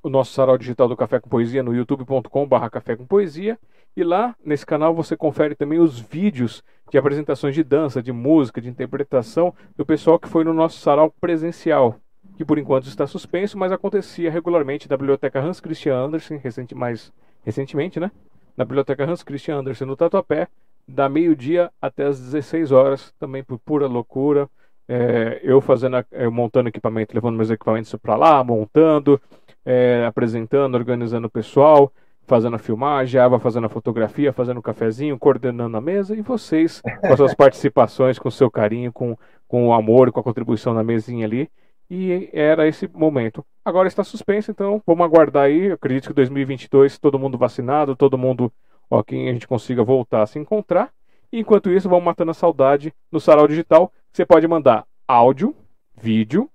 o 0.04 0.10
nosso 0.10 0.34
sarau 0.34 0.58
digital 0.58 0.90
do 0.90 0.98
Café 0.98 1.20
com 1.20 1.30
Poesia 1.30 1.64
no 1.64 1.74
youtube.com.br 1.74 2.70
Café 2.70 2.98
com 2.98 3.06
Poesia. 3.06 3.58
E 3.96 4.04
lá 4.04 4.36
nesse 4.44 4.66
canal 4.66 4.94
você 4.94 5.16
confere 5.16 5.56
também 5.56 5.80
os 5.80 5.98
vídeos 5.98 6.62
de 6.92 6.98
apresentações 6.98 7.56
de 7.56 7.64
dança, 7.64 8.04
de 8.04 8.12
música, 8.12 8.60
de 8.60 8.68
interpretação 8.68 9.54
do 9.78 9.86
pessoal 9.86 10.20
que 10.20 10.28
foi 10.28 10.44
no 10.44 10.54
nosso 10.54 10.80
sarau 10.80 11.14
presencial, 11.22 11.96
que 12.36 12.44
por 12.44 12.58
enquanto 12.58 12.88
está 12.88 13.08
suspenso, 13.08 13.58
mas 13.58 13.72
acontecia 13.72 14.30
regularmente 14.30 14.90
na 14.90 14.98
Biblioteca 14.98 15.40
Hans 15.40 15.60
Christian 15.60 15.96
Andersen, 15.96 16.38
recente, 16.38 16.76
mais 16.76 17.14
recentemente, 17.46 18.00
né? 18.00 18.12
Na 18.58 18.66
Biblioteca 18.66 19.10
Hans 19.10 19.24
Christian 19.24 19.60
Andersen, 19.60 19.88
no 19.88 19.96
Tatuapé, 19.96 20.48
da 20.88 21.08
meio-dia 21.08 21.72
até 21.82 22.06
as 22.06 22.20
16 22.20 22.72
horas, 22.72 23.14
também 23.18 23.44
por 23.44 23.58
pura 23.58 23.88
loucura. 23.88 24.50
É, 24.86 25.40
eu 25.42 25.62
fazendo, 25.62 25.96
montando 26.32 26.68
equipamento, 26.68 27.16
levando 27.16 27.38
meus 27.38 27.50
equipamentos 27.50 27.96
para 27.96 28.18
lá, 28.18 28.44
montando, 28.44 29.20
é, 29.66 30.06
apresentando, 30.06 30.76
organizando 30.76 31.28
o 31.28 31.32
pessoal, 31.32 31.92
fazendo 32.26 32.56
a 32.56 32.60
filmagem, 32.60 33.20
a 33.20 33.26
Ava 33.26 33.40
fazendo 33.40 33.66
a 33.66 33.70
fotografia, 33.70 34.34
fazendo 34.34 34.58
o 34.58 34.60
um 34.60 34.64
cafezinho, 34.64 35.20
coordenando 35.20 35.76
a 35.76 35.82
mesa, 35.82 36.16
e 36.16 36.22
vocês 36.22 36.82
com 36.82 37.08
as 37.08 37.18
suas 37.18 37.34
participações, 37.36 38.18
com 38.18 38.30
o 38.30 38.32
seu 38.32 38.50
carinho, 38.50 38.92
com, 38.92 39.18
com 39.48 39.68
o 39.68 39.74
amor, 39.74 40.12
com 40.12 40.20
a 40.20 40.24
contribuição 40.24 40.74
na 40.74 40.84
mesinha 40.84 41.26
ali. 41.26 41.50
E 41.90 42.30
era 42.34 42.68
esse 42.68 42.88
momento. 42.88 43.46
Agora 43.64 43.88
está 43.88 44.04
suspenso, 44.04 44.52
então 44.52 44.82
vamos 44.86 45.06
aguardar 45.06 45.44
aí. 45.44 45.66
Eu 45.66 45.74
acredito 45.76 46.08
que 46.08 46.14
2022, 46.14 46.98
todo 46.98 47.20
mundo 47.20 47.38
vacinado, 47.38 47.96
todo 47.96 48.18
mundo, 48.18 48.52
ó, 48.90 49.04
quem 49.04 49.30
a 49.30 49.34
gente 49.34 49.48
consiga 49.48 49.84
voltar 49.84 50.24
a 50.24 50.26
se 50.26 50.40
encontrar. 50.40 50.92
E 51.32 51.40
enquanto 51.40 51.70
isso, 51.70 51.90
vamos 51.90 52.06
matando 52.06 52.32
a 52.32 52.34
saudade 52.34 52.94
no 53.12 53.20
Sarau 53.20 53.48
Digital. 53.48 53.92
Você 54.12 54.26
pode 54.26 54.48
mandar 54.48 54.86
áudio, 55.08 55.56
vídeo, 55.96 56.50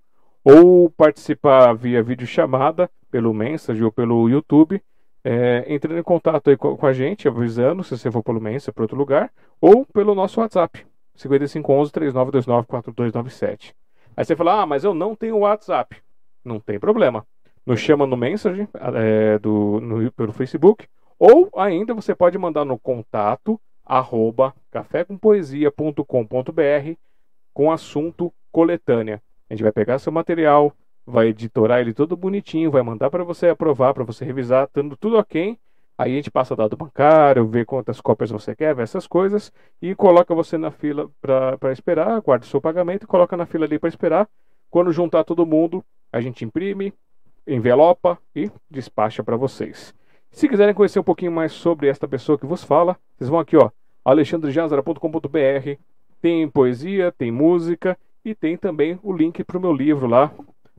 ou 0.49 0.89
participar 0.89 1.75
via 1.75 2.03
videochamada 2.03 2.91
pelo 3.11 3.35
Message 3.35 3.85
ou 3.85 3.93
pelo 3.93 4.31
YouTube, 4.31 4.83
é, 5.23 5.67
entrando 5.69 5.99
em 5.99 6.03
contato 6.03 6.49
aí 6.49 6.57
com, 6.57 6.75
com, 6.75 6.87
a 6.87 6.93
gente, 6.95 7.29
avisando 7.29 7.85
se 7.85 7.99
você 7.99 8.11
for 8.11 8.23
pelo 8.23 8.41
Mensa 8.41 8.73
para 8.73 8.85
outro 8.85 8.97
lugar, 8.97 9.31
ou 9.61 9.85
pelo 9.85 10.15
nosso 10.15 10.41
WhatsApp, 10.41 10.87
5511-3929-4297. 11.19 13.75
Aí 14.17 14.25
você 14.25 14.35
fala, 14.35 14.63
ah, 14.63 14.67
mas 14.67 14.85
eu 14.85 14.95
não 14.95 15.15
tenho 15.15 15.37
WhatsApp. 15.37 15.99
Não 16.43 16.59
tem 16.59 16.79
problema. 16.79 17.27
Nos 17.67 17.81
chama 17.81 18.07
no 18.07 18.17
Message, 18.17 18.67
é, 18.95 19.39
do, 19.39 19.83
no, 19.83 20.11
pelo 20.13 20.33
Facebook, 20.33 20.87
ou 21.19 21.51
ainda 21.59 21.93
você 21.93 22.15
pode 22.15 22.39
mandar 22.39 22.65
no 22.65 22.79
contato 22.79 23.61
arroba 23.85 24.55
cafécompoesia.com.br 24.71 26.95
com 27.53 27.71
assunto 27.71 28.33
coletânea. 28.51 29.21
A 29.49 29.55
gente 29.55 29.63
vai 29.63 29.73
pegar 29.73 29.99
seu 29.99 30.13
material, 30.13 30.73
vai 31.07 31.29
editorar 31.29 31.81
ele 31.81 31.95
todo 31.95 32.17
bonitinho, 32.17 32.71
vai 32.71 32.83
mandar 32.83 33.11
para 33.11 33.25
você 33.25 33.49
aprovar, 33.49 33.95
para 33.95 34.05
você 34.05 34.25
revisar, 34.25 34.69
tendo 34.69 34.97
tudo 34.97 35.17
ok. 35.17 35.59
Aí 35.97 36.13
a 36.13 36.15
gente 36.15 36.31
passa 36.31 36.55
dado 36.55 36.77
bancário, 36.77 37.47
vê 37.49 37.65
quantas 37.65 38.01
cópias 38.01 38.31
você 38.31 38.55
quer, 38.55 38.75
vê 38.75 38.83
essas 38.83 39.07
coisas 39.07 39.53
e 39.83 39.95
coloca 39.95 40.35
você 40.35 40.57
na 40.57 40.71
fila 40.71 41.11
para 41.21 41.73
esperar, 41.73 42.21
guarda 42.21 42.45
o 42.45 42.49
seu 42.49 42.61
pagamento 42.61 43.05
e 43.05 43.07
coloca 43.07 43.37
na 43.37 43.47
fila 43.47 43.65
ali 43.65 43.79
para 43.79 43.89
esperar. 43.89 44.29
Quando 44.71 44.93
juntar 44.93 45.25
todo 45.25 45.47
mundo, 45.47 45.83
a 46.13 46.21
gente 46.21 46.45
imprime, 46.45 46.93
envelopa 47.47 48.19
e 48.37 48.51
despacha 48.71 49.25
para 49.25 49.37
vocês. 49.37 49.95
Se 50.31 50.49
quiserem 50.49 50.75
conhecer 50.75 51.01
um 51.01 51.05
pouquinho 51.05 51.33
mais 51.33 51.53
sobre 51.53 51.89
esta 51.89 52.07
pessoa 52.07 52.39
que 52.39 52.47
vos 52.47 52.63
fala, 52.63 52.97
vocês 53.17 53.31
vão 53.31 53.41
aqui, 53.41 53.57
ó, 53.57 53.71
alexandrejazara.com.br. 54.05 55.81
Tem 56.21 56.49
poesia, 56.49 57.11
tem 57.11 57.33
música 57.33 57.99
e 58.31 58.35
tem 58.35 58.57
também 58.57 58.99
o 59.03 59.13
link 59.13 59.43
para 59.45 59.59
o 59.59 59.61
meu 59.61 59.73
livro 59.73 60.07
lá, 60.07 60.33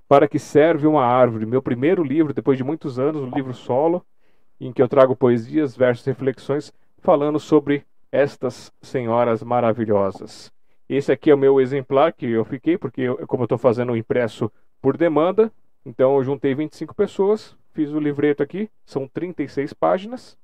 Para 0.07 0.27
que 0.27 0.39
Serve 0.39 0.87
uma 0.87 1.03
Árvore. 1.03 1.45
Meu 1.45 1.61
primeiro 1.61 2.03
livro, 2.03 2.33
depois 2.33 2.57
de 2.57 2.63
muitos 2.63 2.99
anos, 2.99 3.21
um 3.21 3.29
livro 3.29 3.53
solo, 3.53 4.05
em 4.59 4.71
que 4.71 4.81
eu 4.81 4.87
trago 4.87 5.15
poesias, 5.15 5.75
versos 5.75 6.05
reflexões 6.05 6.73
falando 6.99 7.39
sobre 7.39 7.85
estas 8.11 8.71
senhoras 8.81 9.43
maravilhosas. 9.43 10.51
Esse 10.87 11.11
aqui 11.11 11.29
é 11.29 11.35
o 11.35 11.37
meu 11.37 11.61
exemplar 11.61 12.11
que 12.11 12.25
eu 12.25 12.43
fiquei, 12.43 12.77
porque 12.77 13.01
eu, 13.01 13.27
como 13.27 13.43
eu 13.43 13.45
estou 13.45 13.57
fazendo 13.57 13.93
o 13.93 13.97
impresso 13.97 14.51
por 14.81 14.97
demanda, 14.97 15.51
então 15.85 16.15
eu 16.17 16.23
juntei 16.23 16.55
25 16.55 16.95
pessoas, 16.95 17.55
fiz 17.73 17.91
o 17.91 17.99
livreto 17.99 18.41
aqui, 18.41 18.69
são 18.85 19.07
36 19.07 19.73
páginas, 19.73 20.37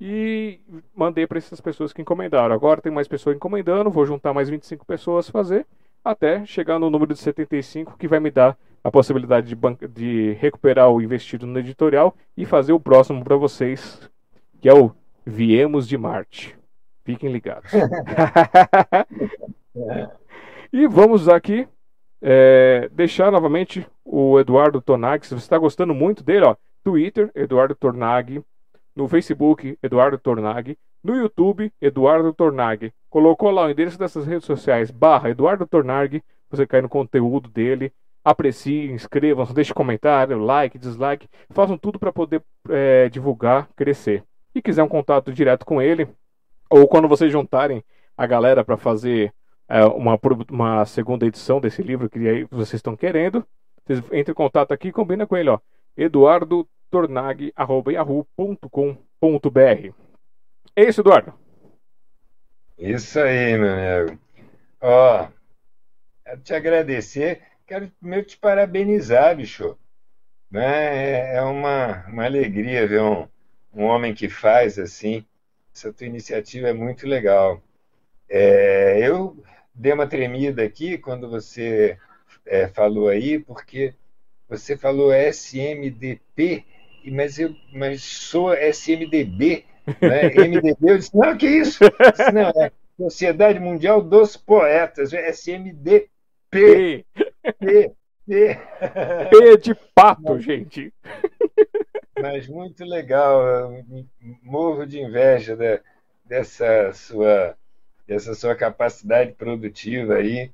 e 0.00 0.60
mandei 0.94 1.26
para 1.26 1.38
essas 1.38 1.60
pessoas 1.60 1.92
que 1.92 2.02
encomendaram. 2.02 2.54
Agora 2.54 2.80
tem 2.82 2.92
mais 2.92 3.08
pessoas 3.08 3.36
encomendando, 3.36 3.90
vou 3.90 4.04
juntar 4.04 4.34
mais 4.34 4.50
25 4.50 4.84
pessoas 4.84 5.30
fazer, 5.30 5.66
até 6.04 6.44
chegar 6.44 6.78
no 6.78 6.90
número 6.90 7.14
de 7.14 7.20
75, 7.20 7.96
que 7.96 8.06
vai 8.06 8.20
me 8.20 8.30
dar 8.30 8.58
a 8.82 8.90
possibilidade 8.90 9.54
de, 9.54 9.88
de 9.88 10.32
recuperar 10.34 10.90
o 10.90 11.00
investido 11.00 11.46
no 11.46 11.58
editorial 11.58 12.14
e 12.36 12.44
fazer 12.44 12.74
o 12.74 12.80
próximo 12.80 13.24
para 13.24 13.36
vocês, 13.36 14.10
que 14.60 14.68
é 14.68 14.74
o 14.74 14.94
Viemos 15.24 15.88
de 15.88 15.96
Marte. 15.96 16.54
Fiquem 17.02 17.32
ligados. 17.32 17.70
e 20.70 20.86
vamos 20.86 21.28
aqui 21.28 21.66
é, 22.20 22.90
deixar 22.92 23.32
novamente 23.32 23.86
o 24.04 24.38
Eduardo 24.38 24.82
Tornag. 24.82 25.26
Se 25.26 25.34
você 25.34 25.44
está 25.44 25.56
gostando 25.56 25.94
muito 25.94 26.22
dele, 26.22 26.44
ó, 26.44 26.56
Twitter, 26.82 27.30
Eduardo 27.34 27.74
Tornag, 27.74 28.44
no 28.94 29.08
Facebook, 29.08 29.78
Eduardo 29.82 30.18
Tornag, 30.18 30.78
no 31.02 31.14
YouTube, 31.16 31.72
Eduardo 31.80 32.32
Tornag. 32.32 32.92
Colocou 33.10 33.50
lá 33.50 33.66
o 33.66 33.70
endereço 33.70 33.98
dessas 33.98 34.26
redes 34.26 34.46
sociais, 34.46 34.90
barra 34.90 35.30
Eduardo 35.30 35.66
Tornag, 35.66 36.22
você 36.50 36.66
cai 36.66 36.80
no 36.80 36.88
conteúdo 36.88 37.48
dele. 37.48 37.92
apreciem, 38.24 38.92
inscrevam, 38.92 39.44
deixem 39.52 39.74
comentário, 39.74 40.38
like, 40.38 40.78
dislike, 40.78 41.28
façam 41.50 41.76
tudo 41.76 41.98
para 41.98 42.10
poder 42.12 42.42
é, 42.70 43.08
divulgar, 43.10 43.68
crescer. 43.76 44.24
E 44.54 44.62
quiser 44.62 44.82
um 44.82 44.88
contato 44.88 45.32
direto 45.32 45.66
com 45.66 45.82
ele, 45.82 46.08
ou 46.70 46.88
quando 46.88 47.06
vocês 47.06 47.30
juntarem 47.30 47.84
a 48.16 48.26
galera 48.26 48.64
para 48.64 48.76
fazer 48.76 49.32
é, 49.68 49.84
uma, 49.84 50.18
uma 50.50 50.84
segunda 50.86 51.26
edição 51.26 51.60
desse 51.60 51.82
livro 51.82 52.08
que 52.08 52.46
vocês 52.50 52.74
estão 52.74 52.96
querendo, 52.96 53.44
vocês 53.84 53.98
entrem 54.06 54.30
em 54.30 54.34
contato 54.34 54.72
aqui 54.72 54.88
e 54.88 54.92
combina 54.92 55.26
com 55.26 55.36
ele, 55.36 55.50
ó. 55.50 55.58
eduardotornag.yahoo.com.br 56.94 59.92
É 60.76 60.84
isso, 60.84 61.00
Eduardo? 61.00 61.34
Isso 62.78 63.18
aí, 63.20 63.58
meu 63.58 63.72
amigo. 63.72 64.18
Ó, 64.80 65.28
quero 66.24 66.40
te 66.40 66.54
agradecer. 66.54 67.42
Quero 67.66 67.90
primeiro 68.00 68.26
te 68.26 68.36
parabenizar, 68.36 69.36
bicho. 69.36 69.76
Né? 70.50 71.32
É, 71.32 71.36
é 71.36 71.42
uma, 71.42 72.06
uma 72.08 72.24
alegria 72.24 72.86
ver 72.86 73.02
um, 73.02 73.26
um 73.72 73.84
homem 73.84 74.14
que 74.14 74.28
faz 74.28 74.78
assim. 74.78 75.24
Essa 75.74 75.92
tua 75.92 76.06
iniciativa 76.06 76.68
é 76.68 76.72
muito 76.72 77.06
legal. 77.06 77.60
É, 78.28 78.98
eu 79.00 79.36
dei 79.74 79.92
uma 79.92 80.06
tremida 80.06 80.62
aqui 80.62 80.98
quando 80.98 81.28
você 81.28 81.98
é, 82.46 82.68
falou 82.68 83.08
aí, 83.08 83.38
porque 83.38 83.94
você 84.48 84.76
falou 84.76 85.12
SMDP, 85.12 86.64
mas 87.10 87.38
eu 87.38 87.54
mas 87.72 88.02
sou 88.02 88.52
SMDB, 88.54 89.64
né? 90.00 90.28
MDB, 90.48 90.76
eu 90.82 90.98
disse, 90.98 91.16
não, 91.16 91.36
que 91.36 91.46
isso? 91.46 91.80
Disse, 91.84 92.32
não, 92.32 92.50
é 92.50 92.70
Sociedade 92.96 93.58
Mundial 93.58 94.00
dos 94.00 94.36
Poetas, 94.36 95.12
SMDP. 95.12 96.10
P, 96.50 97.04
P, 97.58 97.92
P. 98.28 98.58
P 99.28 99.56
de 99.58 99.74
pato, 99.92 100.22
mas, 100.22 100.44
gente. 100.44 100.94
Mas 102.20 102.46
muito 102.46 102.84
legal, 102.84 103.72
morro 104.40 104.86
de 104.86 105.00
inveja 105.00 105.56
da, 105.56 105.80
dessa 106.24 106.92
sua 106.92 107.56
dessa 108.06 108.34
sua 108.34 108.54
capacidade 108.54 109.32
produtiva 109.32 110.14
aí, 110.14 110.52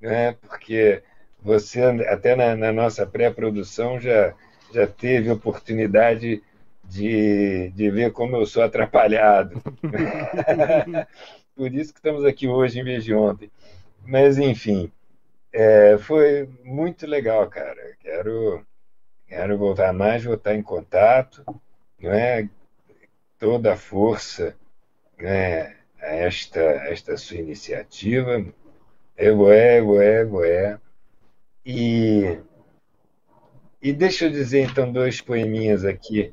né? 0.00 0.32
Porque 0.32 1.02
você, 1.40 1.82
até 2.08 2.34
na, 2.34 2.56
na 2.56 2.72
nossa 2.72 3.06
pré-produção, 3.06 4.00
já, 4.00 4.34
já 4.72 4.86
teve 4.86 5.30
oportunidade 5.30 6.42
de, 6.84 7.70
de 7.70 7.90
ver 7.90 8.12
como 8.12 8.36
eu 8.36 8.46
sou 8.46 8.62
atrapalhado. 8.62 9.60
Por 11.54 11.74
isso 11.74 11.92
que 11.92 11.98
estamos 11.98 12.24
aqui 12.24 12.46
hoje 12.46 12.80
em 12.80 12.84
vez 12.84 13.04
de 13.04 13.14
ontem. 13.14 13.50
Mas, 14.06 14.38
enfim, 14.38 14.90
é, 15.52 15.98
foi 15.98 16.48
muito 16.64 17.06
legal, 17.06 17.46
cara. 17.48 17.96
Quero, 18.00 18.64
quero 19.26 19.58
voltar 19.58 19.92
mais, 19.92 20.24
voltar 20.24 20.54
em 20.54 20.62
contato, 20.62 21.44
não 22.00 22.12
é? 22.12 22.48
toda 23.38 23.72
a 23.72 23.76
força 23.76 24.56
né, 25.18 25.76
a 26.00 26.06
esta, 26.06 26.60
a 26.60 26.90
esta 26.90 27.16
sua 27.16 27.38
iniciativa. 27.38 28.44
Eu 29.16 29.50
é, 29.50 29.80
eu 29.80 30.00
é, 30.00 30.22
eu 30.22 30.44
é. 30.44 30.80
E, 31.64 32.38
e 33.80 33.92
deixa 33.92 34.26
eu 34.26 34.30
dizer 34.30 34.62
então 34.62 34.92
dois 34.92 35.20
poeminhas 35.20 35.84
aqui, 35.84 36.32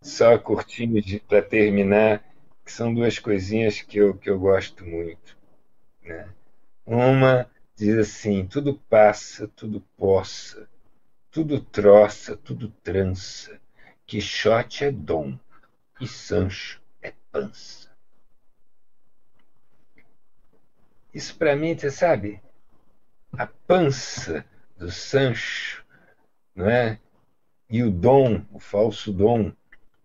só 0.00 0.36
curtinhos 0.38 1.04
para 1.28 1.40
terminar, 1.40 2.24
que 2.64 2.72
são 2.72 2.92
duas 2.92 3.18
coisinhas 3.18 3.80
que 3.80 3.98
eu, 3.98 4.14
que 4.14 4.28
eu 4.28 4.38
gosto 4.38 4.84
muito. 4.84 5.36
Né? 6.02 6.28
Uma 6.84 7.48
diz 7.76 7.96
assim: 7.96 8.46
tudo 8.46 8.74
passa, 8.88 9.48
tudo 9.48 9.80
possa, 9.96 10.68
tudo 11.30 11.60
troça, 11.60 12.36
tudo 12.36 12.68
trança. 12.82 13.60
Quixote 14.06 14.84
é 14.84 14.90
dom 14.90 15.38
e 16.00 16.06
Sancho 16.06 16.80
é 17.00 17.12
pança. 17.30 17.90
Isso 21.14 21.36
para 21.36 21.54
mim, 21.54 21.76
você 21.76 21.90
sabe, 21.90 22.40
a 23.32 23.46
pança 23.46 24.44
do 24.76 24.90
Sancho, 24.90 25.81
não 26.54 26.68
é? 26.68 26.98
E 27.68 27.82
o 27.82 27.90
dom, 27.90 28.42
o 28.52 28.58
falso 28.58 29.12
dom, 29.12 29.52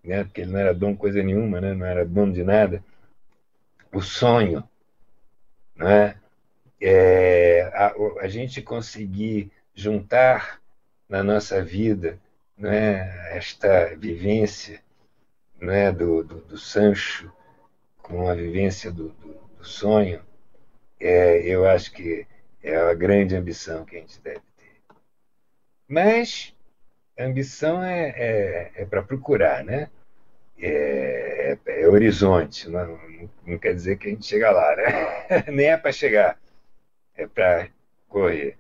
né? 0.04 0.24
Porque 0.24 0.42
ele 0.42 0.52
não 0.52 0.60
era 0.60 0.74
dom 0.74 0.96
coisa 0.96 1.22
nenhuma, 1.22 1.60
né? 1.62 1.74
Não 1.74 1.86
era 1.86 2.06
dono 2.06 2.34
de 2.34 2.44
nada. 2.44 2.84
O 3.94 4.02
sonho, 4.02 4.64
não 5.76 5.90
é? 5.90 6.18
a, 7.74 7.94
a 8.22 8.28
gente 8.28 8.62
conseguir 8.62 9.52
juntar 9.74 10.62
na 11.10 11.24
nossa 11.24 11.64
vida 11.64 12.20
não 12.58 12.72
é, 12.72 13.38
esta 13.38 13.96
vivência 13.96 14.82
não 15.60 15.74
é, 15.74 15.92
do, 15.92 16.24
do, 16.24 16.42
do 16.42 16.58
Sancho 16.58 17.32
com 17.98 18.30
a 18.30 18.34
vivência 18.34 18.92
do, 18.92 19.10
do, 19.10 19.34
do 19.58 19.66
sonho, 19.66 20.22
é, 21.00 21.40
eu 21.40 21.68
acho 21.68 21.92
que 21.92 22.26
é 22.64 22.76
a 22.76 22.94
grande 22.94 23.36
ambição 23.36 23.86
que 23.86 23.98
a 23.98 24.00
gente 24.00 24.20
deve. 24.22 24.47
Mas 25.88 26.54
a 27.18 27.24
ambição 27.24 27.82
é, 27.84 28.10
é, 28.10 28.72
é 28.76 28.86
para 28.86 29.02
procurar, 29.02 29.64
né? 29.64 29.90
É, 30.60 31.58
é, 31.66 31.82
é 31.82 31.88
horizonte, 31.88 32.70
não, 32.70 33.00
não, 33.46 33.58
quer 33.58 33.74
dizer 33.74 33.98
que 33.98 34.08
a 34.08 34.10
gente 34.10 34.26
chega 34.26 34.52
lá, 34.52 34.76
né? 34.76 35.44
Nem 35.52 35.68
é 35.68 35.78
para 35.78 35.92
chegar, 35.92 36.40
é 37.16 37.28
para 37.28 37.70
correr. 38.08 38.58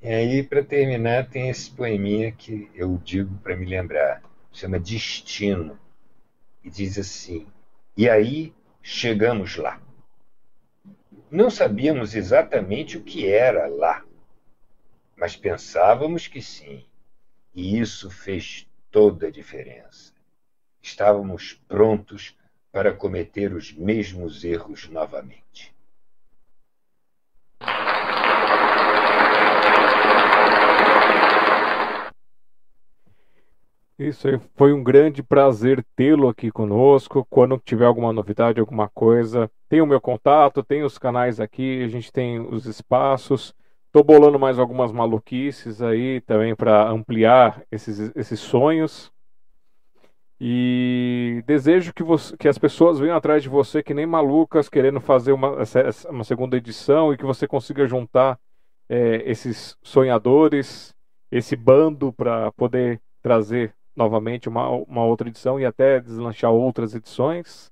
E 0.00 0.08
aí, 0.08 0.42
para 0.42 0.64
terminar, 0.64 1.28
tem 1.28 1.48
esse 1.48 1.70
poeminha 1.70 2.32
que 2.32 2.68
eu 2.74 3.00
digo 3.04 3.36
para 3.38 3.56
me 3.56 3.64
lembrar, 3.66 4.22
chama 4.50 4.80
Destino, 4.80 5.78
e 6.64 6.70
diz 6.70 6.98
assim: 6.98 7.46
E 7.96 8.08
aí 8.08 8.52
chegamos 8.82 9.56
lá. 9.56 9.80
Não 11.30 11.50
sabíamos 11.50 12.14
exatamente 12.14 12.96
o 12.96 13.02
que 13.02 13.28
era 13.28 13.66
lá, 13.66 14.04
mas 15.22 15.36
pensávamos 15.36 16.26
que 16.26 16.42
sim, 16.42 16.84
e 17.54 17.78
isso 17.78 18.10
fez 18.10 18.68
toda 18.90 19.28
a 19.28 19.30
diferença. 19.30 20.12
Estávamos 20.82 21.52
prontos 21.68 22.36
para 22.72 22.92
cometer 22.92 23.52
os 23.52 23.72
mesmos 23.72 24.42
erros 24.42 24.88
novamente. 24.88 25.72
Isso 33.96 34.26
aí 34.26 34.40
foi 34.56 34.72
um 34.72 34.82
grande 34.82 35.22
prazer 35.22 35.86
tê-lo 35.94 36.28
aqui 36.28 36.50
conosco. 36.50 37.24
Quando 37.30 37.62
tiver 37.64 37.84
alguma 37.86 38.12
novidade, 38.12 38.58
alguma 38.58 38.88
coisa, 38.88 39.48
tem 39.68 39.80
o 39.80 39.86
meu 39.86 40.00
contato, 40.00 40.64
tem 40.64 40.82
os 40.82 40.98
canais 40.98 41.38
aqui, 41.38 41.84
a 41.84 41.86
gente 41.86 42.10
tem 42.10 42.40
os 42.40 42.66
espaços. 42.66 43.54
Tô 43.92 44.02
bolando 44.02 44.38
mais 44.38 44.58
algumas 44.58 44.90
maluquices 44.90 45.82
aí 45.82 46.22
também 46.22 46.56
para 46.56 46.88
ampliar 46.88 47.62
esses, 47.70 48.10
esses 48.16 48.40
sonhos. 48.40 49.12
E 50.40 51.44
desejo 51.46 51.92
que, 51.92 52.02
você, 52.02 52.34
que 52.38 52.48
as 52.48 52.56
pessoas 52.56 52.98
venham 52.98 53.14
atrás 53.14 53.42
de 53.42 53.50
você 53.50 53.82
que 53.82 53.92
nem 53.92 54.06
malucas, 54.06 54.68
querendo 54.68 54.98
fazer 54.98 55.32
uma, 55.32 55.58
uma 56.08 56.24
segunda 56.24 56.56
edição 56.56 57.12
e 57.12 57.18
que 57.18 57.24
você 57.24 57.46
consiga 57.46 57.86
juntar 57.86 58.40
é, 58.88 59.30
esses 59.30 59.76
sonhadores, 59.82 60.94
esse 61.30 61.54
bando 61.54 62.12
para 62.14 62.50
poder 62.52 62.98
trazer 63.22 63.74
novamente 63.94 64.48
uma, 64.48 64.70
uma 64.70 65.04
outra 65.04 65.28
edição 65.28 65.60
e 65.60 65.66
até 65.66 66.00
deslanchar 66.00 66.50
outras 66.50 66.94
edições. 66.94 67.70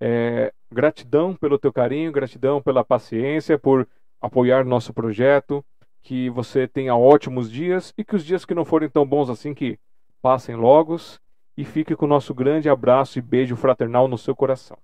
É, 0.00 0.50
gratidão 0.72 1.36
pelo 1.36 1.58
teu 1.58 1.72
carinho, 1.72 2.10
gratidão 2.10 2.60
pela 2.60 2.82
paciência, 2.82 3.58
por 3.58 3.86
apoiar 4.22 4.64
nosso 4.64 4.94
projeto. 4.94 5.64
Que 6.00 6.30
você 6.30 6.66
tenha 6.66 6.96
ótimos 6.96 7.50
dias 7.50 7.92
e 7.98 8.04
que 8.04 8.16
os 8.16 8.24
dias 8.24 8.44
que 8.44 8.54
não 8.54 8.64
forem 8.64 8.88
tão 8.88 9.06
bons 9.06 9.28
assim 9.30 9.54
que 9.54 9.78
passem 10.20 10.56
logo 10.56 10.96
e 11.56 11.64
fique 11.64 11.94
com 11.94 12.06
o 12.06 12.08
nosso 12.08 12.34
grande 12.34 12.68
abraço 12.68 13.18
e 13.18 13.22
beijo 13.22 13.54
fraternal 13.56 14.08
no 14.08 14.18
seu 14.18 14.34
coração. 14.34 14.78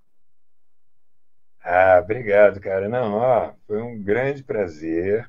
Ah, 1.62 2.00
obrigado, 2.02 2.60
cara. 2.60 2.88
Não, 2.88 3.14
ó, 3.14 3.52
foi 3.66 3.82
um 3.82 4.00
grande 4.02 4.44
prazer, 4.44 5.28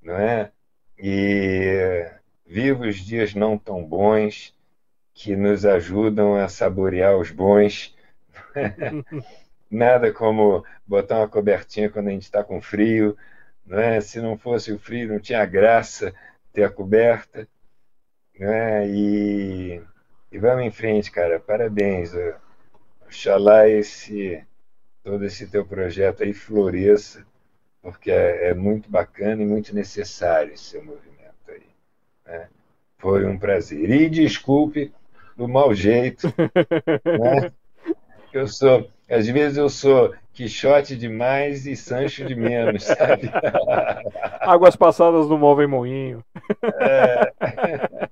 não 0.00 0.14
é? 0.14 0.52
E 0.98 2.08
viva 2.46 2.86
os 2.86 2.96
dias 2.96 3.34
não 3.34 3.58
tão 3.58 3.84
bons 3.84 4.54
que 5.12 5.36
nos 5.36 5.66
ajudam 5.66 6.36
a 6.36 6.48
saborear 6.48 7.16
os 7.16 7.30
bons. 7.30 7.96
Nada 9.70 10.12
como 10.12 10.64
botar 10.86 11.18
uma 11.18 11.28
cobertinha 11.28 11.90
quando 11.90 12.08
a 12.08 12.10
gente 12.12 12.22
está 12.22 12.44
com 12.44 12.60
frio. 12.60 13.16
Não 13.66 13.78
é? 13.78 14.00
Se 14.00 14.20
não 14.20 14.36
fosse 14.36 14.72
o 14.72 14.78
frio, 14.78 15.08
não 15.08 15.18
tinha 15.18 15.44
graça 15.46 16.14
ter 16.52 16.64
a 16.64 16.70
coberta. 16.70 17.48
Não 18.38 18.52
é? 18.52 18.88
e, 18.88 19.82
e 20.32 20.38
vamos 20.38 20.64
em 20.64 20.70
frente, 20.70 21.10
cara. 21.10 21.40
Parabéns. 21.40 22.12
Oxalá 23.06 23.68
esse, 23.68 24.42
todo 25.02 25.24
esse 25.24 25.46
teu 25.46 25.64
projeto 25.64 26.22
aí 26.22 26.32
floresça, 26.32 27.24
porque 27.80 28.10
é, 28.10 28.48
é 28.48 28.54
muito 28.54 28.90
bacana 28.90 29.42
e 29.42 29.46
muito 29.46 29.74
necessário 29.74 30.52
esse 30.52 30.64
seu 30.64 30.84
movimento. 30.84 31.14
Né? 32.26 32.48
Foi 32.98 33.24
um 33.26 33.38
prazer. 33.38 33.90
E 33.90 34.08
desculpe 34.08 34.92
do 35.36 35.46
mau 35.48 35.74
jeito. 35.74 36.28
né? 37.04 37.52
Eu 38.32 38.48
sou, 38.48 38.90
às 39.08 39.28
vezes 39.28 39.58
eu 39.58 39.68
sou 39.68 40.14
Quixote 40.34 40.96
demais 40.96 41.64
e 41.64 41.76
Sancho 41.76 42.24
de 42.26 42.34
menos, 42.34 42.82
sabe? 42.82 43.30
Águas 44.42 44.74
passadas 44.74 45.28
no 45.28 45.38
movem 45.38 45.68
moinho. 45.68 46.24
É. 46.80 48.08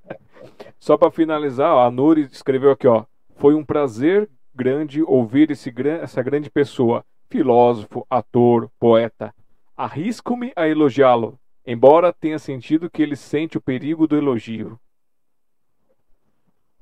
Só 0.78 0.96
para 0.96 1.10
finalizar, 1.10 1.74
ó, 1.74 1.84
a 1.84 1.90
Nuri 1.90 2.28
escreveu 2.30 2.70
aqui, 2.70 2.86
ó. 2.86 3.04
Foi 3.34 3.54
um 3.54 3.64
prazer 3.64 4.30
grande 4.54 5.02
ouvir 5.02 5.50
esse, 5.50 5.74
essa 6.00 6.22
grande 6.22 6.48
pessoa, 6.48 7.04
filósofo, 7.28 8.06
ator, 8.08 8.70
poeta. 8.78 9.34
Arrisco-me 9.76 10.52
a 10.54 10.68
elogiá-lo, 10.68 11.36
embora 11.66 12.12
tenha 12.12 12.38
sentido 12.38 12.88
que 12.88 13.02
ele 13.02 13.16
sente 13.16 13.58
o 13.58 13.60
perigo 13.60 14.06
do 14.06 14.16
elogio. 14.16 14.78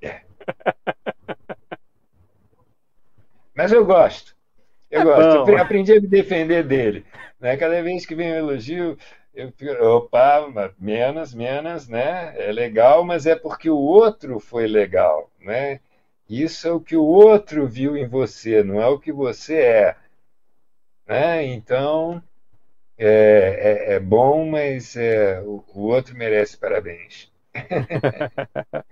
É. 0.02 0.23
Mas 3.55 3.73
eu 3.73 3.86
gosto. 3.86 4.39
Eu 4.91 5.01
é 5.01 5.05
gosto. 5.05 5.44
Bom. 5.44 5.51
Eu 5.51 5.59
aprendi 5.59 5.93
a 5.93 6.01
me 6.01 6.07
defender 6.07 6.65
dele. 6.65 7.05
Né? 7.39 7.57
Cada 7.57 7.83
vez 7.83 8.05
que 8.05 8.15
vem 8.15 8.33
um 8.33 8.36
elogio, 8.36 8.99
eu 9.33 9.52
fico, 9.52 9.73
opa, 9.85 10.73
menos, 10.78 11.33
menos, 11.33 11.89
né? 11.89 12.35
É 12.36 12.52
legal, 12.52 13.05
mas 13.05 13.27
é 13.27 13.36
porque 13.36 13.70
o 13.70 13.78
outro 13.78 14.41
foi 14.41 14.67
legal, 14.67 15.31
né? 15.41 15.81
Isso 16.28 16.69
é 16.69 16.73
o 16.73 16.81
que 16.81 16.97
o 16.97 17.05
outro 17.05 17.67
viu 17.67 17.97
em 17.97 18.07
você, 18.07 18.62
não 18.62 18.81
é 18.81 18.86
o 18.86 18.99
que 18.99 19.12
você 19.12 19.57
é. 19.60 19.97
Né? 21.07 21.44
Então, 21.44 22.23
é, 22.97 23.89
é, 23.89 23.94
é 23.94 24.01
bom, 24.01 24.47
mas 24.49 24.97
é, 24.97 25.41
o, 25.41 25.65
o 25.75 25.86
outro 25.89 26.17
merece 26.17 26.57
parabéns. 26.57 27.33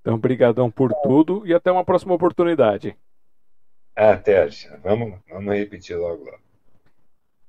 então, 0.00 0.16
brigadão 0.16 0.70
por 0.70 0.92
tudo 1.02 1.46
e 1.46 1.52
até 1.52 1.70
uma 1.70 1.84
próxima 1.84 2.14
oportunidade. 2.14 2.96
Até, 3.96 4.46
vamos, 4.84 5.18
vamos 5.28 5.54
repetir 5.54 5.96
logo 5.96 6.22
logo. 6.22 6.38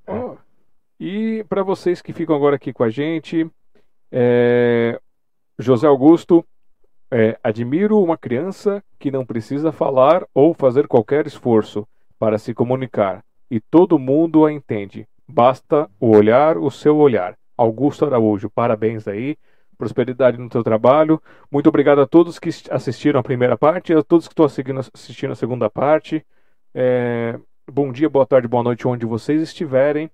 Oh, 0.06 0.36
e 0.98 1.44
para 1.48 1.62
vocês 1.62 2.00
que 2.00 2.14
ficam 2.14 2.34
agora 2.34 2.56
aqui 2.56 2.72
com 2.72 2.82
a 2.82 2.88
gente, 2.88 3.48
é, 4.10 4.98
José 5.58 5.86
Augusto, 5.86 6.42
é, 7.10 7.38
admiro 7.42 8.02
uma 8.02 8.16
criança 8.16 8.82
que 8.98 9.10
não 9.10 9.26
precisa 9.26 9.70
falar 9.70 10.26
ou 10.32 10.54
fazer 10.54 10.88
qualquer 10.88 11.26
esforço 11.26 11.86
para 12.18 12.38
se 12.38 12.54
comunicar 12.54 13.22
e 13.50 13.60
todo 13.60 13.98
mundo 13.98 14.44
a 14.44 14.52
entende. 14.52 15.06
Basta 15.26 15.88
o 16.00 16.16
olhar, 16.16 16.56
o 16.56 16.70
seu 16.70 16.96
olhar. 16.96 17.36
Augusto 17.56 18.04
Araújo, 18.04 18.48
parabéns 18.50 19.06
aí. 19.06 19.36
Prosperidade 19.76 20.38
no 20.38 20.48
teu 20.48 20.64
trabalho. 20.64 21.22
Muito 21.50 21.68
obrigado 21.68 22.00
a 22.00 22.06
todos 22.06 22.38
que 22.38 22.50
assistiram 22.70 23.20
a 23.20 23.22
primeira 23.22 23.56
parte 23.56 23.92
e 23.92 23.96
a 23.96 24.02
todos 24.02 24.26
que 24.26 24.32
estão 24.32 24.46
assistindo 24.46 25.32
a 25.32 25.36
segunda 25.36 25.70
parte. 25.70 26.24
É, 26.80 27.36
bom 27.68 27.90
dia, 27.90 28.08
boa 28.08 28.24
tarde, 28.24 28.46
boa 28.46 28.62
noite, 28.62 28.86
onde 28.86 29.04
vocês 29.04 29.42
estiverem. 29.42 30.08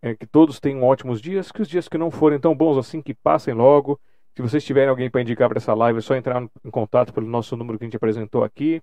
É, 0.00 0.14
que 0.14 0.28
todos 0.28 0.60
tenham 0.60 0.84
ótimos 0.84 1.20
dias. 1.20 1.50
Que 1.50 1.60
os 1.60 1.66
dias 1.66 1.88
que 1.88 1.98
não 1.98 2.08
forem 2.08 2.38
tão 2.38 2.54
bons 2.54 2.78
assim, 2.78 3.02
que 3.02 3.12
passem 3.12 3.52
logo. 3.52 3.98
Se 4.36 4.40
vocês 4.40 4.62
tiverem 4.62 4.90
alguém 4.90 5.10
para 5.10 5.22
indicar 5.22 5.48
para 5.48 5.58
essa 5.58 5.74
live, 5.74 5.98
é 5.98 6.00
só 6.00 6.14
entrar 6.14 6.40
em 6.40 6.70
contato 6.70 7.12
pelo 7.12 7.26
nosso 7.26 7.56
número 7.56 7.76
que 7.76 7.84
a 7.84 7.88
gente 7.88 7.96
apresentou 7.96 8.44
aqui. 8.44 8.80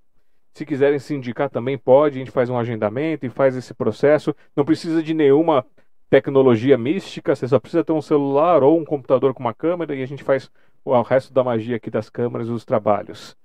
Se 0.54 0.66
quiserem 0.66 1.00
se 1.00 1.16
indicar 1.16 1.50
também 1.50 1.78
pode, 1.78 2.18
a 2.18 2.20
gente 2.20 2.32
faz 2.32 2.50
um 2.50 2.58
agendamento 2.58 3.26
e 3.26 3.30
faz 3.30 3.56
esse 3.56 3.74
processo. 3.74 4.36
Não 4.54 4.66
precisa 4.66 5.02
de 5.02 5.14
nenhuma 5.14 5.66
tecnologia 6.10 6.78
mística, 6.78 7.34
você 7.34 7.48
só 7.48 7.62
precisa 7.62 7.82
ter 7.86 7.94
um 7.94 8.02
celular 8.02 8.62
ou 8.62 8.78
um 8.78 8.84
computador 8.84 9.34
com 9.34 9.40
uma 9.40 9.54
câmera 9.54 9.96
e 9.96 10.04
a 10.04 10.06
gente 10.06 10.22
faz 10.22 10.52
o 10.84 11.02
resto 11.02 11.34
da 11.34 11.46
magia 11.46 11.78
aqui 11.78 11.90
das 11.90 12.10
câmeras 12.10 12.48
e 12.50 12.52
dos 12.52 12.66
trabalhos. 12.66 13.38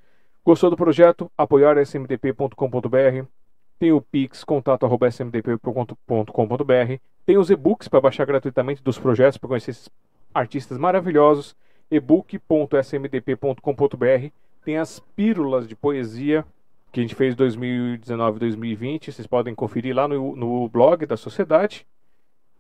Gostou 0.44 0.70
do 0.70 0.76
projeto? 0.76 1.31
apoiar 1.39 1.78
smdp.com.br 1.78 3.40
tem 3.81 3.91
o 3.92 4.00
Pix, 4.02 4.44
contato.smdp.com.br, 4.44 7.00
tem 7.25 7.39
os 7.39 7.50
e-books 7.50 7.89
para 7.89 8.02
baixar 8.02 8.26
gratuitamente 8.26 8.83
dos 8.83 8.99
projetos 8.99 9.39
para 9.39 9.49
conhecer 9.49 9.70
esses 9.70 9.89
artistas 10.34 10.76
maravilhosos 10.76 11.57
ebook.smdp.com.br. 11.91 14.28
Tem 14.62 14.76
as 14.76 15.00
pílulas 15.17 15.67
de 15.67 15.75
poesia 15.75 16.44
que 16.92 17.00
a 17.00 17.02
gente 17.02 17.15
fez 17.15 17.34
2019 17.34 18.39
2020. 18.39 19.12
Vocês 19.12 19.26
podem 19.26 19.55
conferir 19.55 19.97
lá 19.97 20.07
no, 20.07 20.36
no 20.36 20.68
blog 20.68 21.07
da 21.07 21.17
sociedade. 21.17 21.86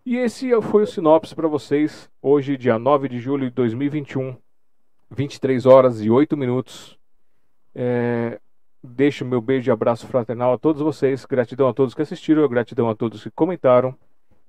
E 0.06 0.16
esse 0.16 0.58
foi 0.62 0.84
o 0.84 0.86
sinopse 0.86 1.34
para 1.34 1.46
vocês. 1.46 2.08
Hoje, 2.22 2.56
dia 2.56 2.78
9 2.78 3.10
de 3.10 3.18
julho 3.18 3.50
de 3.50 3.54
2021, 3.54 4.34
23 5.10 5.66
horas 5.66 6.00
e 6.00 6.08
8 6.08 6.34
minutos. 6.34 6.98
É, 7.74 8.40
deixo 8.82 9.24
meu 9.24 9.40
beijo 9.40 9.70
e 9.70 9.72
abraço 9.72 10.06
fraternal 10.06 10.52
a 10.52 10.58
todos 10.58 10.82
vocês. 10.82 11.24
Gratidão 11.24 11.68
a 11.68 11.74
todos 11.74 11.94
que 11.94 12.02
assistiram, 12.02 12.48
gratidão 12.48 12.88
a 12.88 12.94
todos 12.94 13.22
que 13.22 13.30
comentaram. 13.30 13.94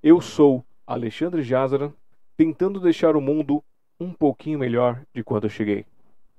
Eu 0.02 0.20
sou 0.22 0.66
Alexandre 0.86 1.44
Jázaran, 1.44 1.92
tentando 2.36 2.80
deixar 2.80 3.16
o 3.16 3.22
mundo 3.22 3.64
um 4.00 4.12
pouquinho 4.12 4.60
melhor 4.60 5.02
de 5.14 5.24
quando 5.24 5.44
eu 5.44 5.50
cheguei. 5.50 5.86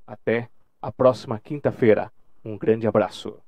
Até 0.06 0.48
a 0.80 0.90
próxima 0.90 1.38
quinta-feira. 1.38 2.10
Um 2.44 2.58
grande 2.58 2.86
abraço. 2.86 3.38